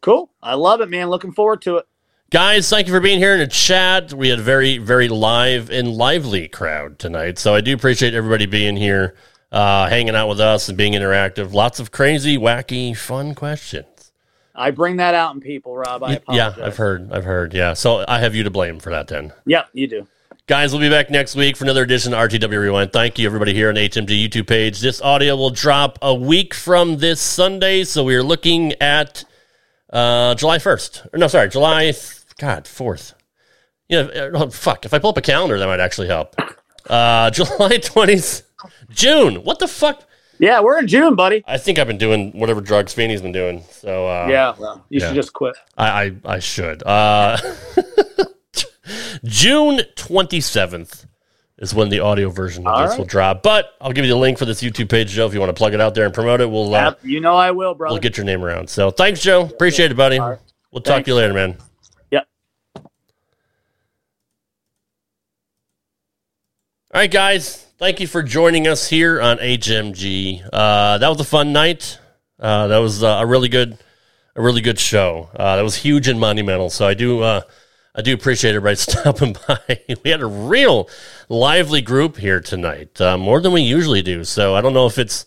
Cool. 0.00 0.30
I 0.42 0.54
love 0.54 0.80
it, 0.80 0.88
man. 0.88 1.08
Looking 1.10 1.30
forward 1.32 1.62
to 1.62 1.76
it. 1.76 1.86
Guys, 2.30 2.68
thank 2.68 2.86
you 2.86 2.92
for 2.92 3.00
being 3.00 3.18
here 3.18 3.32
in 3.32 3.38
the 3.38 3.46
chat. 3.46 4.12
We 4.12 4.28
had 4.28 4.38
a 4.38 4.42
very, 4.42 4.76
very 4.76 5.08
live 5.08 5.70
and 5.70 5.88
lively 5.94 6.46
crowd 6.46 6.98
tonight. 6.98 7.38
So 7.38 7.54
I 7.54 7.62
do 7.62 7.72
appreciate 7.74 8.12
everybody 8.12 8.44
being 8.44 8.76
here, 8.76 9.14
uh, 9.50 9.88
hanging 9.88 10.14
out 10.14 10.28
with 10.28 10.38
us 10.38 10.68
and 10.68 10.76
being 10.76 10.92
interactive. 10.92 11.54
Lots 11.54 11.80
of 11.80 11.90
crazy, 11.90 12.36
wacky, 12.36 12.94
fun 12.94 13.34
questions. 13.34 14.12
I 14.54 14.72
bring 14.72 14.98
that 14.98 15.14
out 15.14 15.36
in 15.36 15.40
people, 15.40 15.74
Rob. 15.74 16.02
I 16.02 16.20
yeah. 16.30 16.54
I've 16.60 16.76
heard. 16.76 17.10
I've 17.10 17.24
heard. 17.24 17.54
Yeah. 17.54 17.72
So 17.72 18.04
I 18.06 18.18
have 18.18 18.34
you 18.34 18.42
to 18.42 18.50
blame 18.50 18.78
for 18.78 18.90
that 18.90 19.08
then. 19.08 19.32
Yeah, 19.46 19.64
you 19.72 19.86
do. 19.86 20.06
Guys, 20.46 20.72
we'll 20.72 20.82
be 20.82 20.90
back 20.90 21.08
next 21.08 21.34
week 21.34 21.56
for 21.56 21.64
another 21.64 21.82
edition 21.82 22.12
of 22.12 22.18
RTW 22.18 22.60
Rewind. 22.60 22.92
Thank 22.92 23.18
you, 23.18 23.24
everybody, 23.24 23.54
here 23.54 23.70
on 23.70 23.76
HMG 23.76 24.28
YouTube 24.28 24.46
page. 24.46 24.80
This 24.80 25.00
audio 25.00 25.34
will 25.34 25.48
drop 25.48 25.98
a 26.02 26.14
week 26.14 26.52
from 26.52 26.98
this 26.98 27.22
Sunday, 27.22 27.84
so 27.84 28.04
we 28.04 28.14
are 28.14 28.22
looking 28.22 28.74
at 28.82 29.24
uh, 29.90 30.34
July 30.34 30.58
1st. 30.58 31.14
Or 31.14 31.18
no, 31.18 31.28
sorry, 31.28 31.48
July, 31.48 31.92
God, 32.38 32.64
4th. 32.64 33.14
You 33.88 34.02
know, 34.02 34.30
uh, 34.34 34.50
fuck, 34.50 34.84
if 34.84 34.94
I 34.94 34.98
pull 34.98 35.10
up 35.10 35.16
a 35.16 35.22
calendar, 35.22 35.58
that 35.58 35.66
might 35.66 35.80
actually 35.80 36.08
help. 36.08 36.36
Uh, 36.88 37.30
July 37.32 37.78
20th, 37.78 38.42
June. 38.90 39.42
What 39.44 39.58
the 39.58 39.68
fuck? 39.68 40.04
Yeah, 40.38 40.60
we're 40.60 40.78
in 40.78 40.86
June, 40.86 41.16
buddy. 41.16 41.42
I 41.48 41.58
think 41.58 41.78
I've 41.80 41.88
been 41.88 41.98
doing 41.98 42.30
whatever 42.32 42.60
drugs 42.60 42.92
Feeney's 42.94 43.20
been 43.20 43.32
doing. 43.32 43.64
So, 43.70 44.06
uh, 44.06 44.28
yeah, 44.30 44.54
well, 44.56 44.84
you 44.88 45.00
yeah. 45.00 45.08
should 45.08 45.16
just 45.16 45.32
quit. 45.32 45.56
I, 45.76 45.88
I, 45.88 46.16
I 46.24 46.38
should. 46.38 46.82
Uh, 46.84 47.38
June 49.24 49.80
27th 49.96 51.06
is 51.58 51.74
when 51.74 51.88
the 51.88 51.98
audio 51.98 52.30
version 52.30 52.68
of 52.68 52.72
All 52.72 52.82
this 52.82 52.90
right. 52.90 52.98
will 52.98 53.04
drop. 53.06 53.42
But 53.42 53.74
I'll 53.80 53.90
give 53.90 54.04
you 54.04 54.12
the 54.12 54.18
link 54.18 54.38
for 54.38 54.44
this 54.44 54.62
YouTube 54.62 54.90
page, 54.90 55.10
Joe, 55.10 55.26
if 55.26 55.34
you 55.34 55.40
want 55.40 55.50
to 55.50 55.58
plug 55.58 55.74
it 55.74 55.80
out 55.80 55.94
there 55.94 56.04
and 56.04 56.14
promote 56.14 56.40
it. 56.40 56.48
We'll, 56.48 56.72
uh, 56.72 56.94
you 57.02 57.20
know 57.20 57.34
I 57.34 57.50
will, 57.50 57.74
bro. 57.74 57.90
we'll 57.90 58.00
get 58.00 58.16
your 58.16 58.24
name 58.24 58.44
around. 58.44 58.70
So 58.70 58.92
thanks, 58.92 59.20
Joe. 59.20 59.42
Appreciate 59.46 59.90
it, 59.90 59.96
buddy. 59.96 60.20
Right. 60.20 60.38
We'll 60.70 60.82
talk 60.82 60.96
Thanks. 60.96 61.06
to 61.06 61.10
you 61.12 61.16
later, 61.16 61.32
man. 61.34 61.56
All 66.98 67.02
right, 67.02 67.10
guys. 67.12 67.64
Thank 67.78 68.00
you 68.00 68.08
for 68.08 68.24
joining 68.24 68.66
us 68.66 68.88
here 68.88 69.20
on 69.20 69.38
HMG. 69.38 70.42
Uh, 70.52 70.98
that 70.98 71.08
was 71.08 71.20
a 71.20 71.24
fun 71.24 71.52
night. 71.52 71.96
Uh, 72.40 72.66
that 72.66 72.78
was 72.78 73.04
uh, 73.04 73.18
a 73.20 73.24
really 73.24 73.48
good, 73.48 73.78
a 74.34 74.42
really 74.42 74.60
good 74.60 74.80
show. 74.80 75.30
Uh, 75.32 75.54
that 75.54 75.62
was 75.62 75.76
huge 75.76 76.08
and 76.08 76.18
monumental. 76.18 76.70
So 76.70 76.88
I 76.88 76.94
do, 76.94 77.22
uh, 77.22 77.42
I 77.94 78.02
do 78.02 78.12
appreciate 78.12 78.56
everybody 78.56 78.74
stopping 78.74 79.36
by. 79.46 79.80
we 80.04 80.10
had 80.10 80.22
a 80.22 80.26
real 80.26 80.90
lively 81.28 81.82
group 81.82 82.16
here 82.16 82.40
tonight, 82.40 83.00
uh, 83.00 83.16
more 83.16 83.40
than 83.40 83.52
we 83.52 83.60
usually 83.60 84.02
do. 84.02 84.24
So 84.24 84.56
I 84.56 84.60
don't 84.60 84.74
know 84.74 84.86
if 84.86 84.98
it's 84.98 85.24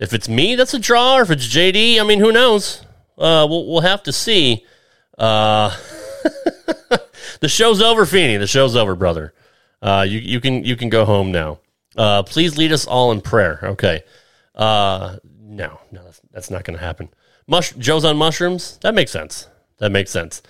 if 0.00 0.14
it's 0.14 0.28
me 0.28 0.56
that's 0.56 0.74
a 0.74 0.80
draw 0.80 1.18
or 1.18 1.22
if 1.22 1.30
it's 1.30 1.46
JD. 1.46 2.00
I 2.00 2.02
mean, 2.02 2.18
who 2.18 2.32
knows? 2.32 2.84
We'll 3.16 3.68
we'll 3.68 3.82
have 3.82 4.02
to 4.02 4.12
see. 4.12 4.66
The 7.40 7.48
show's 7.48 7.82
over, 7.82 8.06
Feeney. 8.06 8.38
The 8.38 8.46
show's 8.46 8.74
over, 8.74 8.94
brother. 8.94 9.34
Uh, 9.84 10.04
you 10.08 10.18
you 10.18 10.40
can 10.40 10.64
you 10.64 10.76
can 10.76 10.88
go 10.88 11.04
home 11.04 11.30
now. 11.30 11.58
Uh, 11.94 12.22
please 12.22 12.56
lead 12.56 12.72
us 12.72 12.86
all 12.86 13.12
in 13.12 13.20
prayer. 13.20 13.60
Okay. 13.62 14.02
Uh, 14.54 15.18
no, 15.38 15.78
no, 15.92 16.02
that's, 16.02 16.20
that's 16.32 16.50
not 16.50 16.64
going 16.64 16.76
to 16.76 16.84
happen. 16.84 17.08
Mush 17.46 17.72
Joe's 17.74 18.04
on 18.04 18.16
mushrooms. 18.16 18.78
That 18.78 18.94
makes 18.94 19.10
sense. 19.10 19.46
That 19.78 19.92
makes 19.92 20.10
sense. 20.10 20.40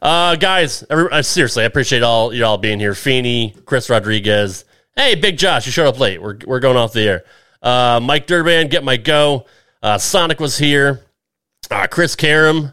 Uh, 0.00 0.36
guys, 0.36 0.84
every, 0.88 1.10
uh, 1.10 1.22
seriously, 1.22 1.64
I 1.64 1.66
appreciate 1.66 2.02
all 2.04 2.32
you 2.32 2.44
all 2.44 2.56
being 2.56 2.78
here. 2.78 2.94
Feeney, 2.94 3.56
Chris 3.66 3.90
Rodriguez. 3.90 4.64
Hey, 4.94 5.16
Big 5.16 5.38
Josh, 5.38 5.66
you 5.66 5.72
showed 5.72 5.88
up 5.88 5.98
late. 5.98 6.22
We're 6.22 6.38
we're 6.46 6.60
going 6.60 6.76
off 6.76 6.92
the 6.92 7.02
air. 7.02 7.24
Uh, 7.60 7.98
Mike 8.00 8.28
Durban, 8.28 8.68
get 8.68 8.84
my 8.84 8.96
go. 8.96 9.46
Uh, 9.82 9.98
Sonic 9.98 10.38
was 10.38 10.56
here. 10.56 11.04
Uh, 11.68 11.88
Chris 11.88 12.14
Karam, 12.14 12.72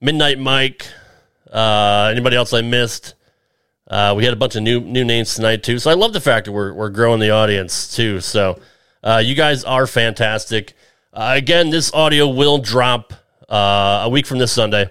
Midnight 0.00 0.38
Mike. 0.38 0.86
Uh, 1.50 2.10
anybody 2.12 2.36
else 2.36 2.52
I 2.52 2.60
missed? 2.60 3.15
Uh, 3.88 4.14
we 4.16 4.24
had 4.24 4.32
a 4.32 4.36
bunch 4.36 4.56
of 4.56 4.62
new 4.62 4.80
new 4.80 5.04
names 5.04 5.34
tonight 5.34 5.62
too, 5.62 5.78
so 5.78 5.90
I 5.90 5.94
love 5.94 6.12
the 6.12 6.20
fact 6.20 6.46
that 6.46 6.52
we're 6.52 6.72
we're 6.72 6.90
growing 6.90 7.20
the 7.20 7.30
audience 7.30 7.94
too. 7.94 8.20
So 8.20 8.58
uh, 9.02 9.22
you 9.24 9.34
guys 9.34 9.62
are 9.64 9.86
fantastic. 9.86 10.74
Uh, 11.12 11.34
again, 11.36 11.70
this 11.70 11.92
audio 11.94 12.28
will 12.28 12.58
drop 12.58 13.12
uh, 13.48 14.02
a 14.04 14.08
week 14.08 14.26
from 14.26 14.38
this 14.38 14.52
Sunday. 14.52 14.90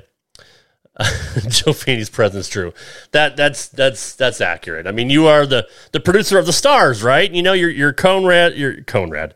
Joe 1.50 1.74
Feeney's 1.74 2.10
presence 2.10 2.48
true. 2.48 2.74
That 3.12 3.36
that's 3.36 3.68
that's 3.68 4.16
that's 4.16 4.40
accurate. 4.40 4.88
I 4.88 4.92
mean, 4.92 5.10
you 5.10 5.28
are 5.28 5.46
the 5.46 5.68
the 5.92 6.00
producer 6.00 6.40
of 6.40 6.46
the 6.46 6.54
stars, 6.54 7.04
right? 7.04 7.30
You 7.30 7.44
know, 7.44 7.52
you're 7.52 7.70
you're 7.70 7.92
Conrad. 7.92 8.56
You're 8.56 8.82
Conrad. 8.84 9.34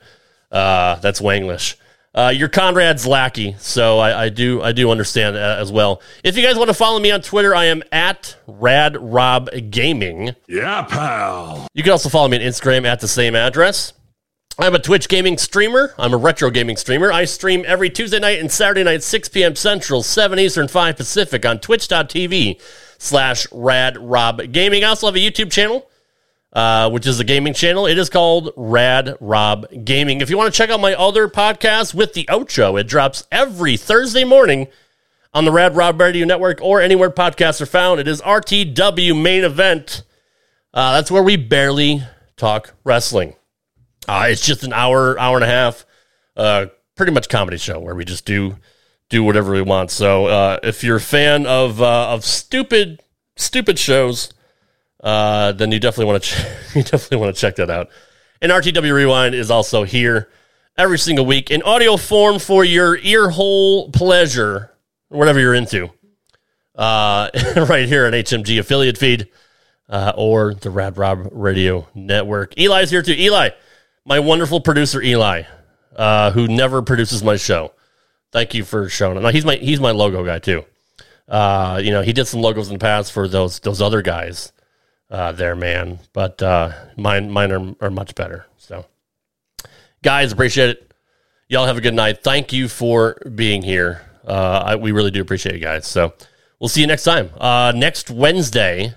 Uh, 0.49 0.95
that's 0.95 1.19
Wanglish. 1.19 1.75
Uh, 2.13 2.33
you're 2.35 2.49
Conrad's 2.49 3.05
lackey, 3.05 3.55
so 3.59 3.99
I, 3.99 4.25
I 4.25 4.29
do 4.29 4.61
I 4.61 4.71
do 4.71 4.89
understand 4.89 5.37
as 5.37 5.71
well. 5.71 6.01
If 6.23 6.35
you 6.35 6.43
guys 6.43 6.57
want 6.57 6.69
to 6.69 6.73
follow 6.73 6.99
me 6.99 7.11
on 7.11 7.21
Twitter, 7.21 7.53
I 7.53 7.65
am 7.65 7.83
at 7.91 8.35
Rad 8.47 8.97
Rob 8.99 9.49
Gaming. 9.69 10.35
Yeah, 10.47 10.81
pal. 10.83 11.67
You 11.73 11.83
can 11.83 11.91
also 11.91 12.09
follow 12.09 12.27
me 12.27 12.37
on 12.37 12.43
Instagram 12.43 12.85
at 12.85 12.99
the 12.99 13.07
same 13.07 13.35
address. 13.35 13.93
I'm 14.57 14.75
a 14.75 14.79
Twitch 14.79 15.07
gaming 15.07 15.37
streamer. 15.37 15.93
I'm 15.97 16.13
a 16.13 16.17
retro 16.17 16.49
gaming 16.49 16.75
streamer. 16.75 17.13
I 17.13 17.23
stream 17.23 17.63
every 17.65 17.89
Tuesday 17.89 18.19
night 18.19 18.39
and 18.39 18.51
Saturday 18.51 18.83
night, 18.83 19.03
6 19.03 19.29
p.m. 19.29 19.55
Central, 19.55 20.03
7 20.03 20.37
Eastern, 20.37 20.67
5 20.67 20.97
Pacific 20.97 21.45
on 21.45 21.59
twitch.tv 21.59 22.59
slash 22.97 23.47
Rad 23.53 23.97
Rob 23.97 24.51
Gaming. 24.51 24.83
I 24.83 24.87
also 24.87 25.07
have 25.07 25.15
a 25.15 25.19
YouTube 25.19 25.49
channel 25.49 25.88
uh, 26.53 26.89
which 26.89 27.05
is 27.05 27.19
a 27.19 27.23
gaming 27.23 27.53
channel. 27.53 27.85
It 27.85 27.97
is 27.97 28.09
called 28.09 28.51
Rad 28.55 29.15
Rob 29.19 29.67
Gaming. 29.83 30.21
If 30.21 30.29
you 30.29 30.37
want 30.37 30.53
to 30.53 30.57
check 30.57 30.69
out 30.69 30.79
my 30.79 30.95
other 30.95 31.27
podcast 31.27 31.93
with 31.93 32.13
the 32.13 32.27
Ocho, 32.29 32.75
it 32.77 32.87
drops 32.87 33.27
every 33.31 33.77
Thursday 33.77 34.23
morning 34.23 34.67
on 35.33 35.45
the 35.45 35.51
Rad 35.51 35.75
Rob 35.75 35.99
Radio 35.99 36.25
Network 36.25 36.59
or 36.61 36.81
anywhere 36.81 37.11
podcasts 37.11 37.61
are 37.61 37.67
found. 37.67 37.99
It 37.99 38.07
is 38.07 38.21
RTW 38.21 39.21
Main 39.21 39.43
Event. 39.43 40.03
Uh, 40.73 40.93
that's 40.93 41.11
where 41.11 41.23
we 41.23 41.35
barely 41.35 42.03
talk 42.35 42.73
wrestling. 42.83 43.35
Uh, 44.07 44.27
it's 44.29 44.45
just 44.45 44.63
an 44.63 44.73
hour, 44.73 45.19
hour 45.19 45.35
and 45.35 45.43
a 45.43 45.47
half, 45.47 45.85
uh, 46.35 46.67
pretty 46.95 47.11
much 47.11 47.29
comedy 47.29 47.57
show 47.57 47.79
where 47.79 47.93
we 47.95 48.05
just 48.05 48.25
do 48.25 48.57
do 49.09 49.23
whatever 49.23 49.51
we 49.51 49.61
want. 49.61 49.91
So 49.91 50.27
uh, 50.27 50.59
if 50.63 50.83
you're 50.83 50.97
a 50.97 51.01
fan 51.01 51.45
of 51.45 51.81
uh, 51.81 52.09
of 52.09 52.23
stupid 52.23 53.01
stupid 53.35 53.77
shows 53.77 54.33
uh, 55.01 55.51
then 55.53 55.71
you 55.71 55.79
definitely 55.79 56.11
want 56.11 56.23
to 56.23 56.29
ch- 56.29 56.75
you 56.75 56.83
definitely 56.83 57.17
want 57.17 57.35
to 57.35 57.39
check 57.39 57.55
that 57.55 57.69
out. 57.69 57.89
And 58.41 58.51
RTW 58.51 58.93
Rewind 58.93 59.35
is 59.35 59.51
also 59.51 59.83
here 59.83 60.29
every 60.77 60.97
single 60.97 61.25
week 61.25 61.51
in 61.51 61.61
audio 61.63 61.97
form 61.97 62.39
for 62.39 62.63
your 62.63 62.97
ear 62.97 63.29
hole 63.29 63.91
pleasure, 63.91 64.73
whatever 65.09 65.39
you're 65.39 65.53
into. 65.53 65.89
Uh, 66.75 67.29
right 67.67 67.87
here 67.87 68.05
on 68.05 68.13
HMG 68.13 68.59
affiliate 68.59 68.97
feed 68.97 69.27
uh, 69.89 70.13
or 70.15 70.53
the 70.53 70.69
Rad 70.69 70.97
Rob 70.97 71.27
Radio 71.31 71.87
Network. 71.93 72.57
Eli's 72.57 72.89
here 72.89 73.01
too. 73.01 73.13
Eli, 73.13 73.49
my 74.05 74.19
wonderful 74.19 74.61
producer 74.61 75.01
Eli, 75.01 75.43
uh, 75.95 76.31
who 76.31 76.47
never 76.47 76.81
produces 76.81 77.21
my 77.21 77.35
show. 77.35 77.73
Thank 78.31 78.53
you 78.53 78.63
for 78.63 78.87
showing 78.87 79.17
up. 79.17 79.23
Now 79.23 79.29
he's 79.29 79.43
my 79.43 79.55
he's 79.55 79.81
my 79.81 79.91
logo 79.91 80.23
guy 80.23 80.39
too. 80.39 80.63
Uh, 81.27 81.81
you 81.83 81.91
know, 81.91 82.01
he 82.01 82.13
did 82.13 82.25
some 82.25 82.41
logos 82.41 82.67
in 82.67 82.73
the 82.73 82.79
past 82.79 83.11
for 83.11 83.27
those 83.27 83.59
those 83.59 83.81
other 83.81 84.01
guys 84.01 84.53
uh, 85.09 85.31
there, 85.31 85.55
man. 85.55 85.99
But 86.13 86.41
uh, 86.41 86.73
mine 86.97 87.29
mine 87.31 87.51
are, 87.51 87.75
are 87.81 87.89
much 87.89 88.15
better. 88.15 88.45
So, 88.57 88.85
guys, 90.03 90.31
appreciate 90.31 90.69
it. 90.69 90.93
Y'all 91.47 91.65
have 91.65 91.77
a 91.77 91.81
good 91.81 91.93
night. 91.93 92.23
Thank 92.23 92.53
you 92.53 92.67
for 92.67 93.17
being 93.35 93.61
here. 93.63 94.01
Uh, 94.27 94.63
I, 94.65 94.75
we 94.75 94.91
really 94.91 95.11
do 95.11 95.21
appreciate 95.21 95.55
you 95.55 95.61
guys. 95.61 95.87
So, 95.87 96.13
we'll 96.59 96.69
see 96.69 96.81
you 96.81 96.87
next 96.87 97.03
time. 97.03 97.31
Uh, 97.37 97.73
next 97.75 98.09
Wednesday. 98.09 98.93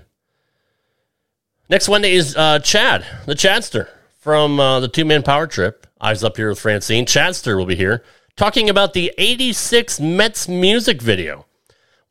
Next 1.69 1.89
Wednesday 1.89 2.13
is 2.13 2.35
uh, 2.35 2.59
Chad, 2.59 3.05
the 3.25 3.33
Chadster 3.33 3.89
from 4.19 4.59
uh, 4.59 4.79
the 4.79 4.87
two 4.87 5.05
man 5.05 5.23
power 5.23 5.47
trip. 5.47 5.87
Eyes 5.99 6.23
up 6.23 6.37
here 6.37 6.49
with 6.49 6.59
Francine. 6.59 7.05
Chadster 7.05 7.57
will 7.57 7.65
be 7.65 7.75
here 7.75 8.03
talking 8.35 8.69
about 8.69 8.93
the 8.93 9.11
86 9.17 9.99
Mets 9.99 10.47
music 10.47 11.01
video. 11.01 11.45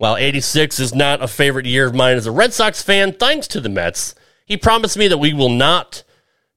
While 0.03 0.17
86 0.17 0.81
is 0.81 0.93
not 0.93 1.23
a 1.23 1.29
favorite 1.29 1.65
year 1.65 1.87
of 1.87 1.95
mine 1.95 2.17
as 2.17 2.27
a 2.27 2.33
Red 2.33 2.53
Sox 2.53 2.83
fan, 2.83 3.13
thanks 3.13 3.47
to 3.47 3.61
the 3.61 3.69
Mets, 3.69 4.17
he 4.45 4.57
promised 4.57 4.97
me 4.97 5.07
that 5.07 5.19
we 5.19 5.33
will 5.33 5.49
not 5.49 6.03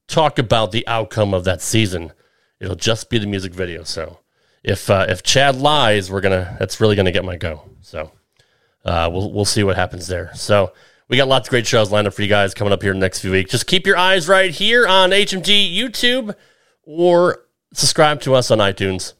talk 0.08 0.40
about 0.40 0.72
the 0.72 0.84
outcome 0.88 1.32
of 1.32 1.44
that 1.44 1.62
season. 1.62 2.12
It'll 2.58 2.74
just 2.74 3.08
be 3.08 3.18
the 3.18 3.26
music 3.28 3.54
video. 3.54 3.84
So 3.84 4.18
if 4.64 4.90
uh, 4.90 5.06
if 5.08 5.22
Chad 5.22 5.54
lies, 5.54 6.10
we're 6.10 6.22
gonna 6.22 6.56
that's 6.58 6.80
really 6.80 6.96
gonna 6.96 7.12
get 7.12 7.24
my 7.24 7.36
go. 7.36 7.62
So 7.82 8.10
uh, 8.84 9.08
we'll 9.12 9.30
we'll 9.30 9.44
see 9.44 9.62
what 9.62 9.76
happens 9.76 10.08
there. 10.08 10.32
So 10.34 10.72
we 11.08 11.16
got 11.16 11.28
lots 11.28 11.46
of 11.46 11.50
great 11.50 11.68
shows 11.68 11.92
lined 11.92 12.08
up 12.08 12.14
for 12.14 12.22
you 12.22 12.28
guys 12.28 12.52
coming 12.52 12.72
up 12.72 12.82
here 12.82 12.90
in 12.90 12.98
the 12.98 13.04
next 13.04 13.20
few 13.20 13.30
weeks. 13.30 13.52
Just 13.52 13.68
keep 13.68 13.86
your 13.86 13.96
eyes 13.96 14.26
right 14.26 14.50
here 14.50 14.88
on 14.88 15.10
HMG 15.10 15.72
YouTube 15.72 16.34
or 16.82 17.44
subscribe 17.72 18.20
to 18.22 18.34
us 18.34 18.50
on 18.50 18.58
iTunes 18.58 19.12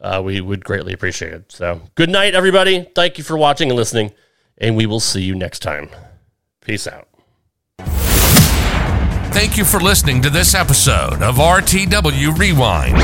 uh, 0.00 0.22
we 0.24 0.40
would 0.40 0.64
greatly 0.64 0.92
appreciate 0.92 1.32
it. 1.32 1.52
So, 1.52 1.80
good 1.94 2.10
night, 2.10 2.34
everybody. 2.34 2.88
Thank 2.94 3.18
you 3.18 3.24
for 3.24 3.36
watching 3.36 3.68
and 3.68 3.76
listening, 3.76 4.12
and 4.58 4.76
we 4.76 4.86
will 4.86 5.00
see 5.00 5.22
you 5.22 5.34
next 5.34 5.60
time. 5.60 5.90
Peace 6.60 6.86
out. 6.86 7.08
Thank 9.32 9.56
you 9.56 9.64
for 9.64 9.78
listening 9.78 10.22
to 10.22 10.30
this 10.30 10.54
episode 10.54 11.22
of 11.22 11.36
RTW 11.36 12.36
Rewind. 12.36 13.00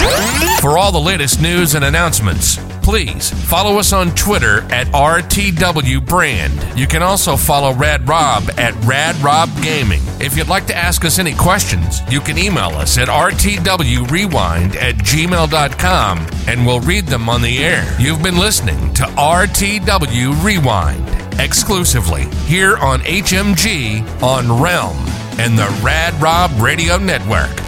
For 0.60 0.76
all 0.76 0.90
the 0.90 1.00
latest 1.00 1.40
news 1.40 1.74
and 1.74 1.84
announcements, 1.84 2.58
please 2.86 3.30
follow 3.50 3.80
us 3.80 3.92
on 3.92 4.14
Twitter 4.14 4.58
at 4.72 4.86
RTW 4.92 6.06
Brand. 6.06 6.78
You 6.78 6.86
can 6.86 7.02
also 7.02 7.36
follow 7.36 7.74
Rad 7.74 8.06
Rob 8.08 8.48
at 8.56 8.76
Rad 8.84 9.16
Rob 9.16 9.50
Gaming. 9.60 10.00
If 10.20 10.36
you'd 10.36 10.46
like 10.46 10.68
to 10.68 10.76
ask 10.76 11.04
us 11.04 11.18
any 11.18 11.34
questions, 11.34 12.00
you 12.08 12.20
can 12.20 12.38
email 12.38 12.68
us 12.68 12.96
at 12.96 13.08
RTWRewind 13.08 14.76
at 14.76 14.94
gmail.com 14.98 16.26
and 16.46 16.64
we'll 16.64 16.78
read 16.78 17.06
them 17.06 17.28
on 17.28 17.42
the 17.42 17.58
air. 17.58 17.84
You've 17.98 18.22
been 18.22 18.38
listening 18.38 18.94
to 18.94 19.02
RTW 19.02 20.44
Rewind 20.44 21.40
exclusively 21.40 22.26
here 22.44 22.76
on 22.76 23.00
HMG 23.00 24.22
on 24.22 24.62
Realm 24.62 24.96
and 25.40 25.58
the 25.58 25.80
Rad 25.82 26.14
Rob 26.22 26.52
Radio 26.60 26.98
Network. 26.98 27.65